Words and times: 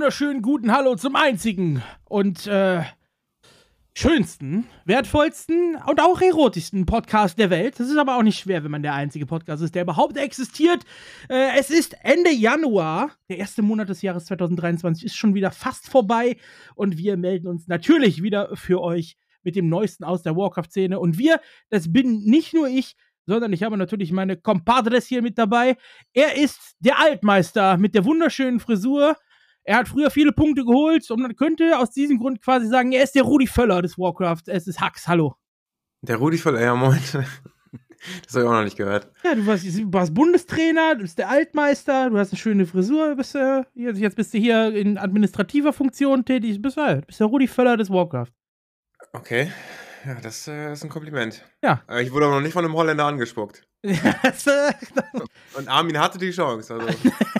wunderschönen 0.00 0.40
guten 0.40 0.72
Hallo 0.72 0.96
zum 0.96 1.14
einzigen 1.14 1.82
und 2.06 2.46
äh, 2.46 2.80
schönsten, 3.92 4.64
wertvollsten 4.86 5.76
und 5.76 6.00
auch 6.00 6.22
erotischsten 6.22 6.86
Podcast 6.86 7.38
der 7.38 7.50
Welt. 7.50 7.78
Das 7.78 7.90
ist 7.90 7.98
aber 7.98 8.16
auch 8.16 8.22
nicht 8.22 8.38
schwer, 8.38 8.64
wenn 8.64 8.70
man 8.70 8.82
der 8.82 8.94
einzige 8.94 9.26
Podcast 9.26 9.62
ist, 9.62 9.74
der 9.74 9.82
überhaupt 9.82 10.16
existiert. 10.16 10.84
Äh, 11.28 11.58
es 11.58 11.68
ist 11.68 11.98
Ende 12.02 12.32
Januar. 12.32 13.10
Der 13.28 13.36
erste 13.36 13.60
Monat 13.60 13.90
des 13.90 14.00
Jahres 14.00 14.24
2023 14.24 15.04
ist 15.04 15.16
schon 15.16 15.34
wieder 15.34 15.50
fast 15.50 15.90
vorbei 15.90 16.38
und 16.74 16.96
wir 16.96 17.18
melden 17.18 17.46
uns 17.46 17.68
natürlich 17.68 18.22
wieder 18.22 18.56
für 18.56 18.80
euch 18.80 19.18
mit 19.42 19.54
dem 19.54 19.68
Neuesten 19.68 20.04
aus 20.04 20.22
der 20.22 20.34
Warcraft-Szene. 20.34 20.98
Und 20.98 21.18
wir, 21.18 21.42
das 21.68 21.92
bin 21.92 22.24
nicht 22.24 22.54
nur 22.54 22.68
ich, 22.68 22.96
sondern 23.26 23.52
ich 23.52 23.64
habe 23.64 23.76
natürlich 23.76 24.12
meine 24.12 24.38
Compadres 24.38 25.06
hier 25.06 25.20
mit 25.20 25.36
dabei. 25.36 25.76
Er 26.14 26.38
ist 26.38 26.76
der 26.78 26.98
Altmeister 26.98 27.76
mit 27.76 27.94
der 27.94 28.06
wunderschönen 28.06 28.60
Frisur. 28.60 29.14
Er 29.64 29.76
hat 29.76 29.88
früher 29.88 30.10
viele 30.10 30.32
Punkte 30.32 30.64
geholt 30.64 31.08
und 31.10 31.20
man 31.20 31.36
könnte 31.36 31.78
aus 31.78 31.90
diesem 31.90 32.18
Grund 32.18 32.42
quasi 32.42 32.66
sagen, 32.66 32.92
er 32.92 33.04
ist 33.04 33.14
der 33.14 33.22
Rudi 33.22 33.46
Völler 33.46 33.82
des 33.82 33.98
Warcraft. 33.98 34.42
Es 34.46 34.66
ist 34.66 34.80
Hax, 34.80 35.06
hallo. 35.06 35.34
Der 36.02 36.16
Rudi 36.16 36.38
Völler, 36.38 36.60
ja 36.60 36.74
moin. 36.74 36.98
Das 38.24 38.34
habe 38.34 38.44
ich 38.44 38.48
auch 38.48 38.54
noch 38.54 38.64
nicht 38.64 38.78
gehört. 38.78 39.10
Ja, 39.22 39.34
du 39.34 39.46
warst, 39.46 39.62
du 39.66 39.92
warst, 39.92 40.14
Bundestrainer, 40.14 40.94
du 40.94 41.02
bist 41.02 41.18
der 41.18 41.28
Altmeister, 41.28 42.08
du 42.08 42.16
hast 42.16 42.32
eine 42.32 42.38
schöne 42.38 42.64
Frisur, 42.64 43.14
bist, 43.14 43.34
äh, 43.34 43.64
jetzt 43.74 44.16
bist 44.16 44.32
du 44.32 44.38
hier 44.38 44.74
in 44.74 44.96
administrativer 44.96 45.74
Funktion 45.74 46.24
tätig, 46.24 46.62
bist, 46.62 46.78
äh, 46.78 47.02
bist 47.06 47.20
der 47.20 47.26
Rudi 47.26 47.46
Völler 47.46 47.76
des 47.76 47.90
Warcraft. 47.90 48.32
Okay, 49.12 49.52
ja, 50.06 50.14
das 50.14 50.48
äh, 50.48 50.72
ist 50.72 50.82
ein 50.82 50.88
Kompliment. 50.88 51.44
Ja. 51.62 51.82
Aber 51.86 52.00
ich 52.00 52.10
wurde 52.10 52.26
aber 52.26 52.36
noch 52.36 52.42
nicht 52.42 52.54
von 52.54 52.64
einem 52.64 52.74
Holländer 52.74 53.04
angespuckt. 53.04 53.66
äh, 53.82 54.72
Und 55.56 55.68
Armin 55.68 55.98
hatte 55.98 56.18
die 56.18 56.30
Chance. 56.30 56.74
Also 56.74 56.86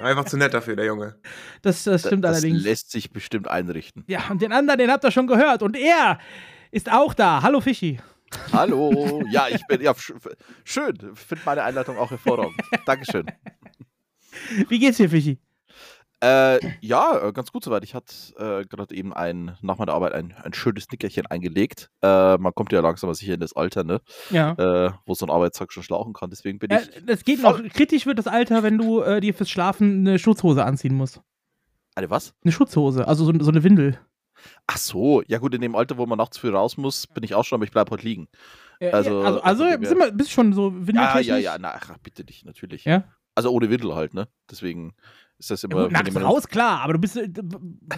einfach 0.00 0.24
zu 0.24 0.36
nett 0.36 0.54
dafür, 0.54 0.76
der 0.76 0.86
Junge. 0.86 1.16
das, 1.62 1.84
das 1.84 2.02
stimmt 2.02 2.24
das 2.24 2.38
allerdings. 2.38 2.62
lässt 2.62 2.90
sich 2.90 3.12
bestimmt 3.12 3.48
einrichten. 3.48 4.04
Ja, 4.06 4.28
und 4.30 4.42
den 4.42 4.52
anderen, 4.52 4.78
den 4.78 4.90
habt 4.90 5.04
ihr 5.04 5.10
schon 5.10 5.26
gehört. 5.26 5.62
Und 5.62 5.76
er 5.76 6.18
ist 6.70 6.90
auch 6.90 7.14
da. 7.14 7.42
Hallo 7.42 7.60
Fischi. 7.60 8.00
Hallo. 8.52 9.22
Ja, 9.30 9.48
ich 9.48 9.66
bin 9.66 9.80
ja 9.80 9.94
sch 9.94 10.12
schön. 10.64 10.96
Finde 11.14 11.42
meine 11.44 11.62
Einleitung 11.64 11.98
auch 11.98 12.10
hervorragend. 12.10 12.54
Dankeschön. 12.86 13.26
Wie 14.68 14.78
geht's 14.78 14.98
dir, 14.98 15.10
Fischi? 15.10 15.38
Äh, 16.22 16.58
ja, 16.80 17.28
äh, 17.28 17.32
ganz 17.32 17.50
gut 17.50 17.64
soweit. 17.64 17.82
Ich 17.82 17.94
hatte 17.94 18.14
äh, 18.36 18.64
gerade 18.66 18.94
eben 18.94 19.14
ein, 19.14 19.56
nach 19.62 19.78
meiner 19.78 19.94
Arbeit 19.94 20.12
ein, 20.12 20.34
ein 20.42 20.52
schönes 20.52 20.90
Nickerchen 20.90 21.26
eingelegt. 21.26 21.90
Äh, 22.02 22.36
man 22.36 22.54
kommt 22.54 22.72
ja 22.72 22.80
langsam 22.80 23.08
aber 23.08 23.14
sicher 23.14 23.34
in 23.34 23.40
das 23.40 23.54
Alter, 23.54 23.84
ne? 23.84 24.00
Ja. 24.28 24.52
Äh, 24.52 24.92
wo 25.06 25.14
so 25.14 25.24
ein 25.24 25.30
Arbeitstag 25.30 25.72
schon 25.72 25.82
schlauchen 25.82 26.12
kann. 26.12 26.28
Deswegen 26.28 26.58
bin 26.58 26.70
Äh, 26.70 26.82
ich. 26.82 27.06
das 27.06 27.24
geht 27.24 27.42
noch. 27.42 27.62
Kritisch 27.72 28.04
wird 28.04 28.18
das 28.18 28.26
Alter, 28.26 28.62
wenn 28.62 28.76
du 28.76 29.20
dir 29.20 29.32
fürs 29.32 29.48
Schlafen 29.50 30.06
eine 30.06 30.18
Schutzhose 30.18 30.64
anziehen 30.64 30.94
musst. 30.94 31.22
Eine 31.94 32.10
was? 32.10 32.34
Eine 32.44 32.52
Schutzhose, 32.52 33.08
also 33.08 33.24
so, 33.24 33.32
so 33.40 33.50
eine 33.50 33.64
Windel. 33.64 33.98
Ach 34.66 34.76
so, 34.78 35.22
ja 35.26 35.38
gut, 35.38 35.54
in 35.54 35.60
dem 35.60 35.74
Alter, 35.74 35.98
wo 35.98 36.06
man 36.06 36.16
nachts 36.18 36.38
früh 36.38 36.50
raus 36.50 36.76
muss, 36.76 37.06
bin 37.06 37.24
ich 37.24 37.34
auch 37.34 37.44
schon, 37.44 37.56
aber 37.56 37.64
ich 37.64 37.72
bleibe 37.72 37.90
heute 37.90 38.04
liegen. 38.06 38.28
Äh, 38.78 38.90
Also, 38.90 39.20
also, 39.20 39.40
also, 39.42 39.64
dem 39.64 39.84
sind 39.84 39.98
wir, 39.98 40.10
bist 40.12 40.30
schon 40.30 40.52
so 40.52 40.68
Ja, 40.70 40.86
windeltechnisch? 40.86 41.26
ja, 41.26 41.36
ja, 41.38 41.56
na, 41.58 41.72
ach, 41.74 41.98
bitte 42.02 42.24
dich, 42.24 42.44
natürlich. 42.44 42.84
Ja? 42.84 43.04
Also 43.34 43.50
ohne 43.50 43.68
Windel 43.70 43.94
halt, 43.94 44.14
ne? 44.14 44.28
Deswegen 44.50 44.94
ist 45.40 45.50
das 45.50 45.62
Ja, 45.62 45.68
immer. 45.70 45.82
gut, 45.84 45.92
nachts 45.92 46.16
raus, 46.16 46.46
klar, 46.48 46.82
aber 46.82 46.92
du 46.92 46.98
bist, 47.00 47.16
äh, 47.16 47.28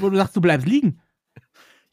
wo 0.00 0.08
du 0.08 0.16
sagst, 0.16 0.34
du 0.34 0.40
bleibst 0.40 0.66
liegen. 0.66 1.00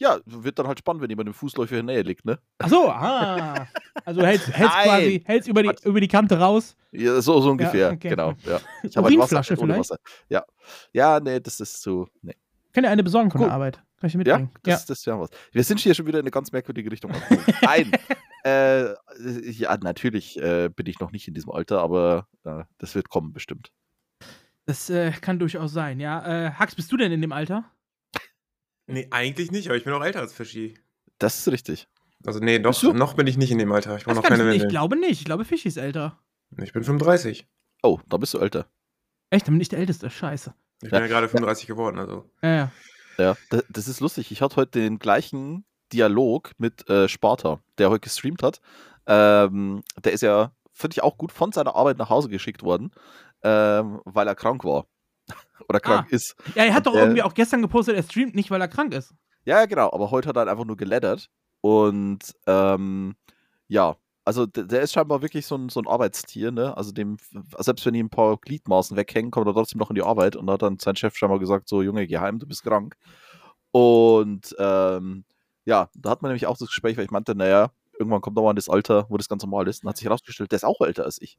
Ja, 0.02 0.18
wird 0.26 0.58
dann 0.58 0.66
halt 0.66 0.80
spannend, 0.80 1.02
wenn 1.04 1.10
jemand 1.10 1.28
im 1.28 1.34
Fußläufer 1.34 1.78
in 1.78 1.86
der 1.88 1.96
Nähe 1.98 2.04
liegt, 2.04 2.24
ne? 2.24 2.40
Ach 2.60 2.70
so, 2.70 2.88
ah. 2.90 3.68
Also 4.06 4.22
hältst, 4.22 4.48
hältst 4.48 4.74
Nein. 4.74 4.86
quasi, 4.88 5.24
hältst 5.26 5.50
über 5.50 5.62
die, 5.62 5.72
über 5.84 6.00
die 6.00 6.08
Kante 6.08 6.40
raus. 6.40 6.78
Ja, 6.94 7.20
so, 7.20 7.42
so 7.42 7.52
ungefähr, 7.52 7.92
okay. 7.92 8.08
genau. 8.08 8.34
Ja. 8.46 8.62
Ich 8.84 8.96
habe 8.96 9.08
halt 9.08 9.18
Wasser, 9.18 9.36
Urinflasche 9.36 9.54
nicht 9.56 9.62
ohne? 9.64 9.78
Wasser. 9.78 9.98
Ja. 10.30 10.46
Ja, 10.94 11.20
nee, 11.20 11.42
das 11.42 11.60
ist 11.60 11.82
so. 11.82 12.08
Nee. 12.22 12.34
Kann 12.72 12.84
dir 12.86 12.92
eine 12.92 13.04
besorgen 13.04 13.30
von 13.30 13.40
Gut. 13.40 13.48
der 13.50 13.54
Arbeit. 13.54 13.84
Kann 14.00 14.08
ich 14.08 14.14
dir 14.14 14.24
Ja, 14.26 14.38
mitbringen. 14.38 14.52
das, 14.64 14.86
das 14.86 15.06
wäre 15.06 15.20
was. 15.20 15.32
Wir 15.52 15.66
sind 15.66 15.82
hier 15.82 15.94
schon 15.94 16.08
wieder 16.08 16.20
in 16.20 16.24
eine 16.24 16.32
ganz 16.32 16.54
merkwürdige 16.54 16.90
Richtung. 16.90 17.12
Nein. 17.62 17.92
äh, 18.46 18.94
ja, 19.52 19.76
natürlich 19.82 20.42
äh, 20.42 20.70
bin 20.74 20.86
ich 20.86 21.02
noch 21.02 21.12
nicht 21.12 21.28
in 21.28 21.34
diesem 21.34 21.52
Alter, 21.52 21.82
aber 21.82 22.26
äh, 22.46 22.64
das 22.78 22.96
wird 22.96 23.10
kommen 23.10 23.34
bestimmt. 23.34 23.74
Das 24.70 24.88
äh, 24.92 25.10
kann 25.10 25.40
durchaus 25.40 25.72
sein, 25.72 26.00
ja. 26.00 26.48
Äh, 26.48 26.52
Hax, 26.52 26.76
bist 26.76 26.92
du 26.92 26.98
denn 26.98 27.12
in 27.12 27.22
dem 27.22 27.32
Alter? 27.32 27.66
Nee, 28.86 29.08
eigentlich 29.10 29.50
nicht, 29.50 29.68
aber 29.68 29.76
ich 29.78 29.84
bin 29.84 29.94
auch 29.94 30.04
älter 30.04 30.20
als 30.20 30.32
Fischi. 30.32 30.78
Das 31.18 31.40
ist 31.40 31.52
richtig. 31.52 31.88
Also 32.24 32.40
nee, 32.40 32.60
doch, 32.60 32.84
noch 32.94 33.16
bin 33.16 33.26
ich 33.26 33.36
nicht 33.36 33.50
in 33.50 33.58
dem 33.58 33.72
Alter. 33.72 33.98
Ich 33.98 34.04
Das 34.04 34.16
noch 34.16 34.22
keine 34.22 34.54
ich, 34.54 34.68
glaube 34.68 34.96
nicht. 34.96 35.22
Ich 35.22 35.26
glaube, 35.26 35.44
Fischi 35.44 35.70
ist 35.70 35.78
älter. 35.78 36.20
Ich 36.62 36.72
bin 36.72 36.84
35. 36.84 37.48
Oh, 37.82 38.00
da 38.10 38.18
bist 38.18 38.36
du 38.36 38.38
älter. 38.38 38.68
Echt, 39.32 39.48
dann 39.48 39.56
bin 39.56 39.62
ich 39.62 39.70
der 39.70 39.80
Älteste. 39.80 40.08
Scheiße. 40.12 40.54
Ich 40.84 40.92
Ja. 40.92 41.00
bin 41.00 41.02
ja 41.02 41.08
gerade 41.08 41.30
35 41.30 41.66
geworden, 41.66 41.98
also. 41.98 42.30
Ja, 42.44 42.50
ja. 42.54 42.72
Ja, 43.18 43.38
das, 43.50 43.64
das 43.70 43.88
ist 43.88 44.02
lustig. 44.02 44.32
Ich 44.32 44.44
hatte 44.44 44.56
heute 44.58 44.80
den 44.80 45.00
gleichen 45.00 45.66
Dialog 45.94 46.52
mit 46.60 46.88
äh, 46.92 47.10
Sparta, 47.10 47.60
der 47.80 47.90
heute 47.90 48.02
gestreamt 48.02 48.44
hat. 48.44 48.62
Ähm, 49.08 49.82
der 50.04 50.12
ist 50.14 50.22
ja, 50.22 50.52
finde 50.74 50.94
ich 50.94 51.02
auch 51.02 51.18
gut, 51.18 51.32
von 51.32 51.52
seiner 51.52 51.76
Arbeit 51.76 51.98
nach 51.98 52.12
Hause 52.12 52.30
geschickt 52.30 52.62
worden, 52.62 52.92
ähm, 53.44 54.02
weil 54.06 54.28
er 54.28 54.36
krank 54.36 54.64
war. 54.64 54.86
Oder 55.70 55.80
krank 55.80 56.08
Ah. 56.10 56.16
ist. 56.16 56.36
Ja, 56.56 56.64
er 56.66 56.74
hat 56.74 56.86
doch 56.88 56.96
Äh, 56.96 57.00
irgendwie 57.00 57.24
auch 57.24 57.34
gestern 57.34 57.62
gepostet, 57.62 57.96
er 57.96 58.04
streamt 58.04 58.36
nicht, 58.36 58.52
weil 58.52 58.62
er 58.62 58.68
krank 58.68 58.94
ist. 58.94 59.14
Ja, 59.46 59.66
genau. 59.66 59.92
Aber 59.92 60.12
heute 60.12 60.30
hat 60.30 60.36
er 60.38 60.48
einfach 60.48 60.66
nur 60.66 60.78
geladdert. 60.78 61.30
Und 61.62 62.36
ähm, 62.48 63.16
ja, 63.68 63.96
also 64.26 64.46
der, 64.46 64.64
der 64.66 64.82
ist 64.82 64.94
scheinbar 64.94 65.22
wirklich 65.22 65.46
so 65.46 65.56
ein, 65.56 65.70
so 65.70 65.80
ein 65.82 65.88
Arbeitstier, 65.88 66.52
ne? 66.52 66.76
Also 66.78 66.92
dem, 66.92 67.18
selbst 67.58 67.86
wenn 67.86 67.96
ihm 67.96 68.08
ein 68.08 68.10
paar 68.12 68.38
Gliedmaßen 68.38 68.96
weghängen, 68.96 69.32
kommt 69.32 69.48
er 69.48 69.54
trotzdem 69.54 69.80
noch 69.80 69.90
in 69.90 69.96
die 69.96 70.04
Arbeit. 70.04 70.36
Und 70.36 70.48
da 70.48 70.54
hat 70.54 70.62
dann 70.62 70.78
sein 70.80 70.96
Chef 70.96 71.16
scheinbar 71.16 71.40
gesagt: 71.40 71.68
So, 71.68 71.82
Junge, 71.82 72.06
geh 72.08 72.18
heim, 72.20 72.40
du 72.40 72.46
bist 72.48 72.64
krank. 72.64 72.96
Und 73.72 74.56
ähm, 74.60 75.26
ja, 75.66 75.90
da 75.96 76.10
hat 76.12 76.22
man 76.22 76.30
nämlich 76.30 76.48
auch 76.48 76.58
das 76.58 76.68
Gespräch, 76.68 76.98
weil 76.98 77.06
ich 77.06 77.12
meinte, 77.12 77.36
naja, 77.36 77.72
irgendwann 77.98 78.22
kommt 78.22 78.38
doch 78.38 78.44
mal 78.44 78.52
in 78.52 78.56
das 78.56 78.70
Alter, 78.70 79.06
wo 79.10 79.18
das 79.18 79.30
ganz 79.30 79.44
normal 79.44 79.68
ist. 79.68 79.84
Und 79.84 79.90
hat 79.90 79.98
sich 79.98 80.06
herausgestellt, 80.06 80.52
der 80.52 80.58
ist 80.58 80.64
auch 80.64 80.82
älter 80.82 81.06
als 81.06 81.22
ich. 81.22 81.38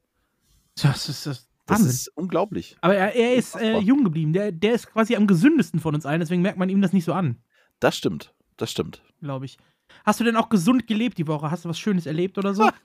Das 0.82 1.08
ist 1.08 1.26
das. 1.26 1.48
Das 1.70 1.78
Wahnsinn. 1.78 1.90
ist 1.90 2.08
unglaublich. 2.16 2.76
Aber 2.80 2.94
er, 2.94 3.14
er 3.14 3.34
ist 3.34 3.56
äh, 3.56 3.78
jung 3.78 4.04
geblieben. 4.04 4.32
Der, 4.32 4.52
der 4.52 4.74
ist 4.74 4.90
quasi 4.92 5.16
am 5.16 5.26
gesündesten 5.26 5.80
von 5.80 5.94
uns 5.94 6.06
allen, 6.06 6.20
deswegen 6.20 6.42
merkt 6.42 6.58
man 6.58 6.68
ihm 6.68 6.82
das 6.82 6.92
nicht 6.92 7.04
so 7.04 7.12
an, 7.12 7.36
Das 7.80 7.96
stimmt. 7.96 8.34
Das 8.56 8.70
stimmt. 8.70 9.02
glaube 9.20 9.46
ich. 9.46 9.56
Hast 10.04 10.20
du 10.20 10.24
denn 10.24 10.36
auch 10.36 10.48
gesund 10.48 10.86
gelebt 10.86 11.18
die 11.18 11.26
Woche? 11.26 11.50
Hast 11.50 11.64
du 11.64 11.68
was 11.68 11.78
Schönes 11.78 12.06
erlebt 12.06 12.38
oder 12.38 12.54
so? 12.54 12.68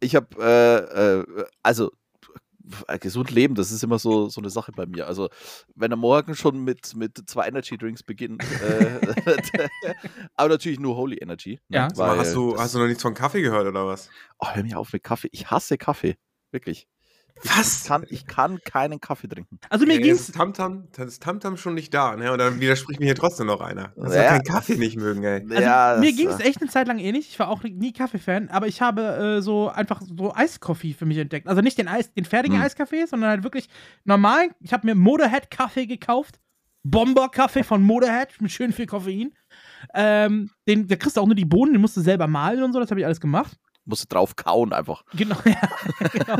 Ich 0.00 0.14
habe, 0.14 0.28
äh, 0.38 1.20
äh, 1.20 1.44
also 1.62 1.92
gesund 3.00 3.30
leben, 3.30 3.54
das 3.54 3.72
ist 3.72 3.82
immer 3.82 3.98
so, 3.98 4.28
so 4.28 4.40
eine 4.40 4.50
Sache 4.50 4.72
bei 4.72 4.86
mir. 4.86 5.06
Also, 5.06 5.28
wenn 5.74 5.90
er 5.90 5.96
morgen 5.96 6.34
schon 6.34 6.62
mit, 6.62 6.94
mit 6.94 7.18
zwei 7.26 7.48
Energy 7.48 7.76
Drinks 7.76 8.02
beginnt, 8.02 8.42
äh, 8.62 9.00
aber 10.34 10.50
natürlich 10.50 10.78
nur 10.78 10.96
Holy 10.96 11.16
Energy. 11.16 11.58
Ne? 11.68 11.76
Ja. 11.78 11.88
Sag 11.92 12.06
mal, 12.08 12.18
hast, 12.18 12.34
du, 12.34 12.56
hast 12.56 12.74
du 12.74 12.78
noch 12.78 12.86
nichts 12.86 13.02
von 13.02 13.14
Kaffee 13.14 13.42
gehört 13.42 13.66
oder 13.66 13.86
was? 13.86 14.10
Oh, 14.38 14.48
hör 14.52 14.62
mir 14.62 14.78
auf 14.78 14.92
mit 14.92 15.02
Kaffee. 15.02 15.28
Ich 15.32 15.50
hasse 15.50 15.78
Kaffee. 15.78 16.16
Wirklich. 16.50 16.86
Was? 17.44 17.82
Ich 17.82 17.88
kann, 17.88 18.04
ich 18.08 18.26
kann 18.26 18.60
keinen 18.64 19.00
Kaffee 19.00 19.26
trinken. 19.28 19.58
Also 19.68 19.84
mir 19.84 19.94
Ey, 19.94 20.00
ging's. 20.00 20.28
ist 20.28 20.34
Tamtam, 20.34 20.88
das 20.92 21.06
ist 21.08 21.22
Tamtam 21.22 21.56
schon 21.56 21.74
nicht 21.74 21.92
da, 21.92 22.14
ne? 22.16 22.30
Und 22.32 22.38
dann 22.38 22.60
widerspricht 22.60 23.00
mir 23.00 23.06
hier 23.06 23.14
trotzdem 23.16 23.46
noch 23.46 23.60
einer. 23.60 23.92
Das 23.96 24.14
Ja. 24.14 24.22
ja. 24.22 24.28
keinen 24.30 24.44
Kaffee 24.44 24.76
nicht 24.76 24.96
mögen, 24.96 25.24
ey. 25.24 25.42
Also 25.50 25.62
ja, 25.62 25.96
mir 25.98 26.12
ging 26.12 26.28
es 26.28 26.38
äh, 26.38 26.44
echt 26.44 26.60
eine 26.60 26.70
Zeit 26.70 26.86
lang 26.86 26.98
ähnlich. 26.98 27.28
Ich 27.30 27.38
war 27.38 27.48
auch 27.48 27.62
nie 27.64 27.92
Kaffee-Fan, 27.92 28.48
aber 28.50 28.68
ich 28.68 28.80
habe 28.80 29.02
äh, 29.02 29.42
so 29.42 29.68
einfach 29.68 30.00
so 30.02 30.32
Eiskoffee 30.34 30.92
für 30.94 31.06
mich 31.06 31.18
entdeckt. 31.18 31.48
Also 31.48 31.62
nicht 31.62 31.78
den 31.78 31.88
Eis, 31.88 32.12
den 32.14 32.24
fertigen 32.24 32.58
Hm. 32.58 32.64
Eiskaffee, 32.64 33.06
sondern 33.06 33.30
halt 33.30 33.42
wirklich 33.42 33.68
normal. 34.04 34.50
Ich 34.60 34.72
habe 34.72 34.86
mir 34.86 34.94
Motorhead 34.94 35.50
Kaffee 35.50 35.86
gekauft. 35.86 36.38
Bomber 36.84 37.28
Kaffee 37.28 37.62
von 37.62 37.82
Motorhead 37.82 38.40
mit 38.40 38.50
schön 38.50 38.72
viel 38.72 38.86
Koffein. 38.86 39.32
Ähm, 39.94 40.50
den, 40.66 40.88
da 40.88 40.96
kriegst 40.96 41.16
du 41.16 41.20
auch 41.20 41.26
nur 41.26 41.34
die 41.34 41.44
Bohnen, 41.44 41.72
den 41.72 41.80
musst 41.80 41.96
du 41.96 42.00
selber 42.00 42.26
mahlen 42.26 42.62
und 42.62 42.72
so, 42.72 42.80
das 42.80 42.90
habe 42.90 43.00
ich 43.00 43.06
alles 43.06 43.20
gemacht. 43.20 43.56
Musst 43.84 44.04
du 44.04 44.08
drauf 44.08 44.36
kauen 44.36 44.72
einfach. 44.72 45.04
Genau, 45.14 45.36
ja. 45.44 46.08
genau. 46.12 46.38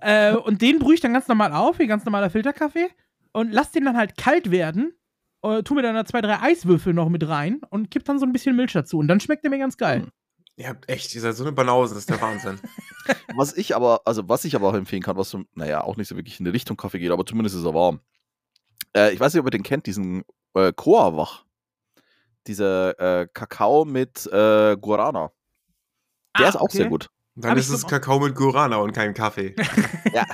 äh, 0.00 0.36
und 0.36 0.62
den 0.62 0.78
brühe 0.78 0.94
ich 0.94 1.00
dann 1.00 1.12
ganz 1.12 1.26
normal 1.26 1.52
auf, 1.52 1.78
wie 1.78 1.86
ganz 1.86 2.04
normaler 2.04 2.30
Filterkaffee. 2.30 2.88
Und 3.32 3.52
lass 3.52 3.72
den 3.72 3.84
dann 3.84 3.96
halt 3.96 4.16
kalt 4.16 4.50
werden. 4.50 4.94
Äh, 5.42 5.62
tu 5.62 5.74
mir 5.74 5.82
dann 5.82 5.96
da 5.96 6.04
zwei, 6.04 6.20
drei 6.20 6.40
Eiswürfel 6.40 6.94
noch 6.94 7.08
mit 7.08 7.26
rein 7.26 7.60
und 7.70 7.90
kipp 7.90 8.04
dann 8.04 8.18
so 8.18 8.26
ein 8.26 8.32
bisschen 8.32 8.54
Milch 8.54 8.72
dazu. 8.72 8.98
Und 8.98 9.08
dann 9.08 9.18
schmeckt 9.18 9.42
der 9.42 9.50
mir 9.50 9.58
ganz 9.58 9.76
geil. 9.76 10.02
Hm. 10.02 10.12
Ihr 10.56 10.68
habt 10.68 10.88
echt, 10.88 11.12
ihr 11.14 11.20
seid 11.20 11.34
so 11.34 11.42
eine 11.42 11.52
Banause, 11.52 11.94
das 11.94 12.04
ist 12.04 12.10
der 12.10 12.20
Wahnsinn. 12.20 12.60
Was 13.34 13.56
ich 13.56 13.74
aber, 13.74 14.02
also 14.04 14.28
was 14.28 14.44
ich 14.44 14.54
aber 14.54 14.68
auch 14.68 14.74
empfehlen 14.74 15.02
kann, 15.02 15.16
was 15.16 15.28
so, 15.28 15.42
naja, 15.54 15.82
auch 15.82 15.96
nicht 15.96 16.08
so 16.08 16.16
wirklich 16.16 16.38
in 16.38 16.44
die 16.44 16.52
Richtung 16.52 16.76
Kaffee 16.76 17.00
geht, 17.00 17.10
aber 17.10 17.26
zumindest 17.26 17.56
ist 17.56 17.64
er 17.64 17.74
warm. 17.74 18.00
Äh, 18.96 19.12
ich 19.12 19.20
weiß 19.20 19.34
nicht, 19.34 19.40
ob 19.40 19.46
ihr 19.46 19.50
den 19.50 19.62
kennt, 19.64 19.86
diesen 19.86 20.22
äh, 20.54 20.72
Koa-Wach. 20.72 21.44
Dieser 22.46 22.98
äh, 23.22 23.26
Kakao 23.26 23.84
mit 23.84 24.26
äh, 24.26 24.76
Guarana. 24.76 25.32
Der 26.38 26.46
Ah, 26.46 26.48
ist 26.48 26.56
auch 26.56 26.62
okay. 26.62 26.78
sehr 26.78 26.88
gut. 26.88 27.08
Dann 27.36 27.52
Hab 27.52 27.58
ist 27.58 27.68
es 27.68 27.80
so- 27.82 27.86
Kakao 27.88 28.20
mit 28.20 28.34
Guarana 28.34 28.76
und 28.76 28.92
kein 28.92 29.14
Kaffee. 29.14 29.54
Ja. 30.12 30.24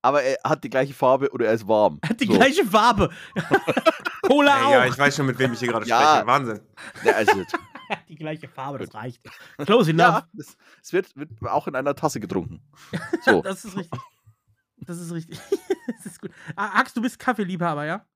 Aber 0.00 0.22
er 0.22 0.38
hat 0.44 0.62
die 0.62 0.70
gleiche 0.70 0.94
Farbe 0.94 1.28
oder 1.32 1.46
er 1.46 1.54
ist 1.54 1.66
warm. 1.66 1.98
Hat 2.08 2.20
die 2.20 2.26
So. 2.26 2.34
gleiche 2.34 2.64
Farbe. 2.64 3.10
Cola 4.22 4.56
Ey, 4.58 4.64
auch. 4.64 4.70
ja, 4.70 4.86
ich 4.86 4.96
weiß 4.96 5.16
schon, 5.16 5.26
mit 5.26 5.38
wem 5.40 5.52
ich 5.52 5.58
hier 5.58 5.68
gerade 5.68 5.86
Ja. 5.86 6.00
spreche. 6.00 6.26
Wahnsinn. 6.26 6.60
Ja, 7.04 7.12
also, 7.14 7.32
die 8.08 8.14
gleiche 8.14 8.46
Farbe, 8.48 8.78
das 8.78 8.94
reicht. 8.94 9.20
Close 9.58 9.90
enough. 9.90 10.06
ja 10.06 10.28
es, 10.38 10.56
es 10.82 10.92
wird, 10.92 11.16
wird 11.16 11.30
auch 11.46 11.66
in 11.66 11.74
einer 11.74 11.96
Tasse 11.96 12.20
getrunken. 12.20 12.62
So. 13.22 13.42
Das 13.42 13.64
ist 13.64 13.76
richtig. 13.76 14.00
Das 14.76 14.98
ist 15.00 15.10
richtig. 15.12 15.40
das 15.96 16.06
ist 16.06 16.20
gut. 16.20 16.30
Ah, 16.54 16.78
Ax, 16.78 16.94
du 16.94 17.02
bist 17.02 17.18
Kaffeeliebhaber, 17.18 17.84
ja? 17.84 18.06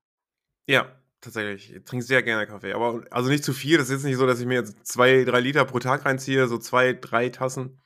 Ja, 0.67 0.85
tatsächlich. 1.23 1.73
Ich 1.73 1.83
trinke 1.85 2.05
sehr 2.05 2.21
gerne 2.23 2.45
Kaffee. 2.45 2.73
Aber 2.73 3.03
also 3.11 3.29
nicht 3.29 3.43
zu 3.43 3.53
viel. 3.53 3.77
Das 3.77 3.87
ist 3.87 3.93
jetzt 3.93 4.03
nicht 4.03 4.17
so, 4.17 4.27
dass 4.27 4.39
ich 4.39 4.45
mir 4.45 4.55
jetzt 4.55 4.85
zwei, 4.85 5.23
drei 5.23 5.39
Liter 5.39 5.65
pro 5.65 5.79
Tag 5.79 6.05
reinziehe. 6.05 6.47
So 6.47 6.57
zwei, 6.57 6.93
drei 6.93 7.29
Tassen 7.29 7.81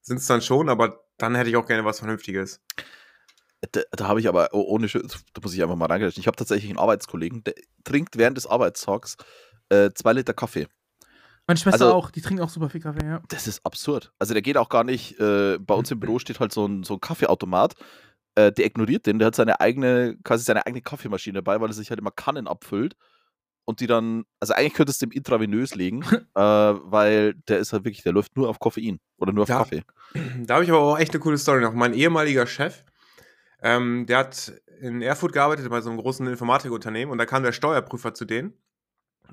sind 0.00 0.18
es 0.18 0.26
dann 0.26 0.42
schon. 0.42 0.68
Aber 0.68 1.04
dann 1.18 1.34
hätte 1.34 1.50
ich 1.50 1.56
auch 1.56 1.66
gerne 1.66 1.84
was 1.84 1.98
Vernünftiges. 1.98 2.60
Da, 3.70 3.80
da 3.92 4.08
habe 4.08 4.20
ich 4.20 4.28
aber 4.28 4.48
oh, 4.52 4.62
ohne 4.62 4.88
da 4.88 5.00
muss 5.42 5.54
ich 5.54 5.62
einfach 5.62 5.76
mal 5.76 5.86
reingreifen. 5.86 6.20
Ich 6.20 6.26
habe 6.26 6.36
tatsächlich 6.36 6.70
einen 6.70 6.78
Arbeitskollegen, 6.80 7.44
der 7.44 7.54
trinkt 7.84 8.18
während 8.18 8.36
des 8.36 8.46
Arbeitstags 8.46 9.16
äh, 9.68 9.90
zwei 9.94 10.12
Liter 10.12 10.34
Kaffee. 10.34 10.66
Meine 11.46 11.58
Schwester 11.58 11.86
Also- 11.86 11.94
auch, 11.94 12.10
die 12.10 12.20
trinkt 12.20 12.42
auch 12.42 12.48
super 12.48 12.70
viel 12.70 12.80
Kaffee, 12.80 13.04
ja. 13.04 13.22
Das 13.28 13.46
ist 13.46 13.64
absurd. 13.64 14.12
Also 14.18 14.32
der 14.32 14.42
geht 14.42 14.56
auch 14.56 14.68
gar 14.68 14.84
nicht, 14.84 15.18
äh, 15.18 15.58
bei 15.58 15.74
uns 15.74 15.90
im 15.90 16.00
Büro 16.00 16.18
steht 16.18 16.40
halt 16.40 16.52
so 16.52 16.66
ein, 16.66 16.84
so 16.84 16.94
ein 16.94 17.00
Kaffeeautomat, 17.00 17.74
äh, 18.34 18.52
der 18.52 18.66
ignoriert 18.66 19.06
den, 19.06 19.18
der 19.18 19.26
hat 19.26 19.34
seine 19.34 19.60
eigene, 19.60 20.16
quasi 20.24 20.44
seine 20.44 20.66
eigene 20.66 20.82
Kaffeemaschine 20.82 21.42
dabei, 21.42 21.60
weil 21.60 21.70
er 21.70 21.74
sich 21.74 21.90
halt 21.90 22.00
immer 22.00 22.10
Kannen 22.10 22.46
abfüllt 22.48 22.94
und 23.64 23.80
die 23.80 23.86
dann, 23.86 24.24
also 24.40 24.54
eigentlich 24.54 24.74
könntest 24.74 25.02
du 25.02 25.06
dem 25.06 25.12
intravenös 25.12 25.74
legen, 25.74 26.02
äh, 26.34 26.40
weil 26.40 27.34
der 27.48 27.58
ist 27.58 27.72
halt 27.72 27.84
wirklich, 27.84 28.02
der 28.02 28.12
läuft 28.12 28.36
nur 28.36 28.48
auf 28.48 28.58
Koffein 28.58 28.98
oder 29.18 29.32
nur 29.32 29.42
auf 29.44 29.48
Ja. 29.48 29.58
Kaffee. 29.58 29.82
Da 30.44 30.54
habe 30.54 30.64
ich 30.64 30.70
aber 30.70 30.80
auch 30.80 30.98
echt 30.98 31.12
eine 31.12 31.20
coole 31.20 31.38
Story 31.38 31.62
noch. 31.62 31.72
Mein 31.72 31.94
ehemaliger 31.94 32.46
Chef, 32.46 32.84
ähm, 33.62 34.04
der 34.06 34.18
hat 34.18 34.52
in 34.80 35.00
Erfurt 35.00 35.32
gearbeitet 35.32 35.70
bei 35.70 35.80
so 35.80 35.88
einem 35.90 35.98
großen 36.00 36.26
Informatikunternehmen 36.26 37.12
und 37.12 37.18
da 37.18 37.24
kam 37.24 37.42
der 37.42 37.52
Steuerprüfer 37.52 38.12
zu 38.12 38.24
denen. 38.24 38.52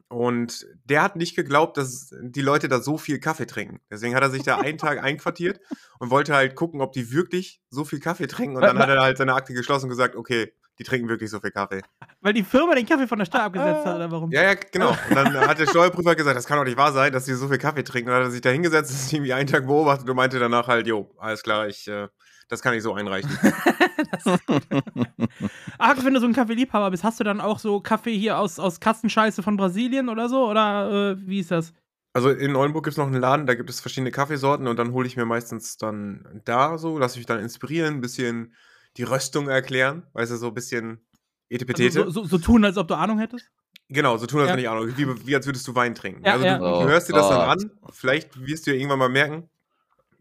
Und 0.07 0.65
der 0.85 1.03
hat 1.03 1.15
nicht 1.15 1.35
geglaubt, 1.35 1.77
dass 1.77 2.13
die 2.21 2.41
Leute 2.41 2.67
da 2.67 2.79
so 2.79 2.97
viel 2.97 3.19
Kaffee 3.19 3.45
trinken. 3.45 3.81
Deswegen 3.91 4.15
hat 4.15 4.23
er 4.23 4.29
sich 4.29 4.43
da 4.43 4.57
einen 4.57 4.77
Tag 4.77 5.03
einquartiert 5.03 5.59
und 5.99 6.09
wollte 6.09 6.33
halt 6.33 6.55
gucken, 6.55 6.81
ob 6.81 6.93
die 6.93 7.11
wirklich 7.11 7.61
so 7.69 7.83
viel 7.83 7.99
Kaffee 7.99 8.27
trinken. 8.27 8.55
Und 8.55 8.63
dann 8.63 8.79
hat 8.79 8.89
er 8.89 9.01
halt 9.01 9.17
seine 9.17 9.33
Akte 9.33 9.53
geschlossen 9.53 9.85
und 9.85 9.89
gesagt, 9.89 10.15
okay, 10.15 10.53
die 10.79 10.83
trinken 10.85 11.09
wirklich 11.09 11.29
so 11.29 11.39
viel 11.39 11.51
Kaffee. 11.51 11.81
Weil 12.21 12.33
die 12.33 12.43
Firma 12.43 12.73
den 12.73 12.85
Kaffee 12.85 13.07
von 13.07 13.19
der 13.19 13.25
Steuer 13.25 13.43
abgesetzt 13.43 13.85
hat, 13.85 13.95
oder 13.95 14.09
warum? 14.09 14.31
Ja, 14.31 14.43
ja, 14.43 14.53
genau. 14.53 14.91
Und 15.09 15.15
dann 15.15 15.35
hat 15.35 15.59
der 15.59 15.67
Steuerprüfer 15.67 16.15
gesagt, 16.15 16.37
das 16.37 16.45
kann 16.45 16.57
doch 16.57 16.63
nicht 16.63 16.77
wahr 16.77 16.93
sein, 16.93 17.11
dass 17.11 17.25
die 17.25 17.33
so 17.33 17.49
viel 17.49 17.57
Kaffee 17.57 17.83
trinken. 17.83 18.09
Und 18.09 18.15
dann 18.15 18.23
hat 18.23 18.29
er 18.29 18.31
sich 18.31 18.41
da 18.41 18.49
hingesetzt, 18.49 18.91
das 18.93 19.11
irgendwie 19.11 19.33
einen 19.33 19.47
Tag 19.47 19.67
beobachtet 19.67 20.09
und 20.09 20.15
meinte 20.15 20.39
danach 20.39 20.67
halt, 20.67 20.87
jo, 20.87 21.13
alles 21.17 21.43
klar, 21.43 21.67
ich, 21.67 21.87
äh, 21.87 22.07
das 22.47 22.61
kann 22.61 22.73
ich 22.73 22.81
so 22.81 22.93
einreichen. 22.93 23.29
Ax, 25.77 26.05
wenn 26.05 26.13
du 26.13 26.19
so 26.19 26.25
ein 26.25 26.33
Kaffeeliebhaber 26.33 26.91
bist, 26.91 27.03
hast 27.03 27.19
du 27.19 27.23
dann 27.23 27.41
auch 27.41 27.59
so 27.59 27.79
Kaffee 27.79 28.17
hier 28.17 28.37
aus, 28.37 28.59
aus 28.59 28.79
Kassenscheiße 28.79 29.43
von 29.43 29.57
Brasilien 29.57 30.09
oder 30.09 30.29
so? 30.29 30.49
Oder 30.49 31.11
äh, 31.11 31.27
wie 31.27 31.39
ist 31.39 31.51
das? 31.51 31.73
Also 32.13 32.29
in 32.31 32.51
Neuenburg 32.53 32.85
gibt 32.85 32.93
es 32.93 32.97
noch 32.97 33.07
einen 33.07 33.21
Laden, 33.21 33.45
da 33.45 33.53
gibt 33.53 33.69
es 33.69 33.81
verschiedene 33.81 34.11
Kaffeesorten 34.11 34.67
und 34.67 34.77
dann 34.77 34.93
hole 34.93 35.07
ich 35.07 35.15
mir 35.15 35.25
meistens 35.25 35.77
dann 35.77 36.41
da 36.43 36.77
so, 36.77 36.97
lasse 36.97 37.17
mich 37.17 37.27
dann 37.27 37.39
inspirieren, 37.39 37.95
ein 37.95 38.01
bisschen 38.01 38.55
die 38.97 39.03
Röstung 39.03 39.47
erklären, 39.47 40.07
weißt 40.13 40.31
du, 40.31 40.37
so 40.37 40.47
ein 40.47 40.53
bisschen 40.53 41.05
Etepetete. 41.49 41.99
Also 41.99 42.11
so, 42.11 42.23
so, 42.23 42.27
so 42.27 42.37
tun, 42.39 42.65
als 42.65 42.77
ob 42.77 42.87
du 42.87 42.95
Ahnung 42.95 43.19
hättest? 43.19 43.51
Genau, 43.89 44.17
so 44.17 44.25
tun, 44.25 44.41
als 44.41 44.49
Ja. 44.49 44.53
wenn 44.53 44.59
ich 44.59 44.69
Ahnung, 44.69 44.97
wie, 44.97 45.27
wie 45.27 45.35
als 45.35 45.45
würdest 45.45 45.67
du 45.67 45.75
Wein 45.75 45.95
trinken. 45.95 46.23
Ja, 46.23 46.33
also 46.33 46.45
ja. 46.45 46.57
du, 46.57 46.65
Oh 46.65 46.81
du 46.81 46.87
hörst 46.87 47.09
dir 47.09 47.13
das 47.13 47.29
dann 47.29 47.41
an, 47.41 47.71
vielleicht 47.91 48.39
wirst 48.39 48.65
du 48.65 48.71
ja 48.71 48.77
irgendwann 48.77 48.99
mal 48.99 49.09
merken, 49.09 49.49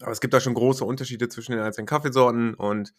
aber 0.00 0.12
es 0.12 0.20
gibt 0.20 0.34
da 0.34 0.40
schon 0.40 0.54
große 0.54 0.84
Unterschiede 0.84 1.28
zwischen 1.28 1.52
den 1.52 1.60
einzelnen 1.60 1.86
Kaffeesorten 1.86 2.54
und 2.54 2.94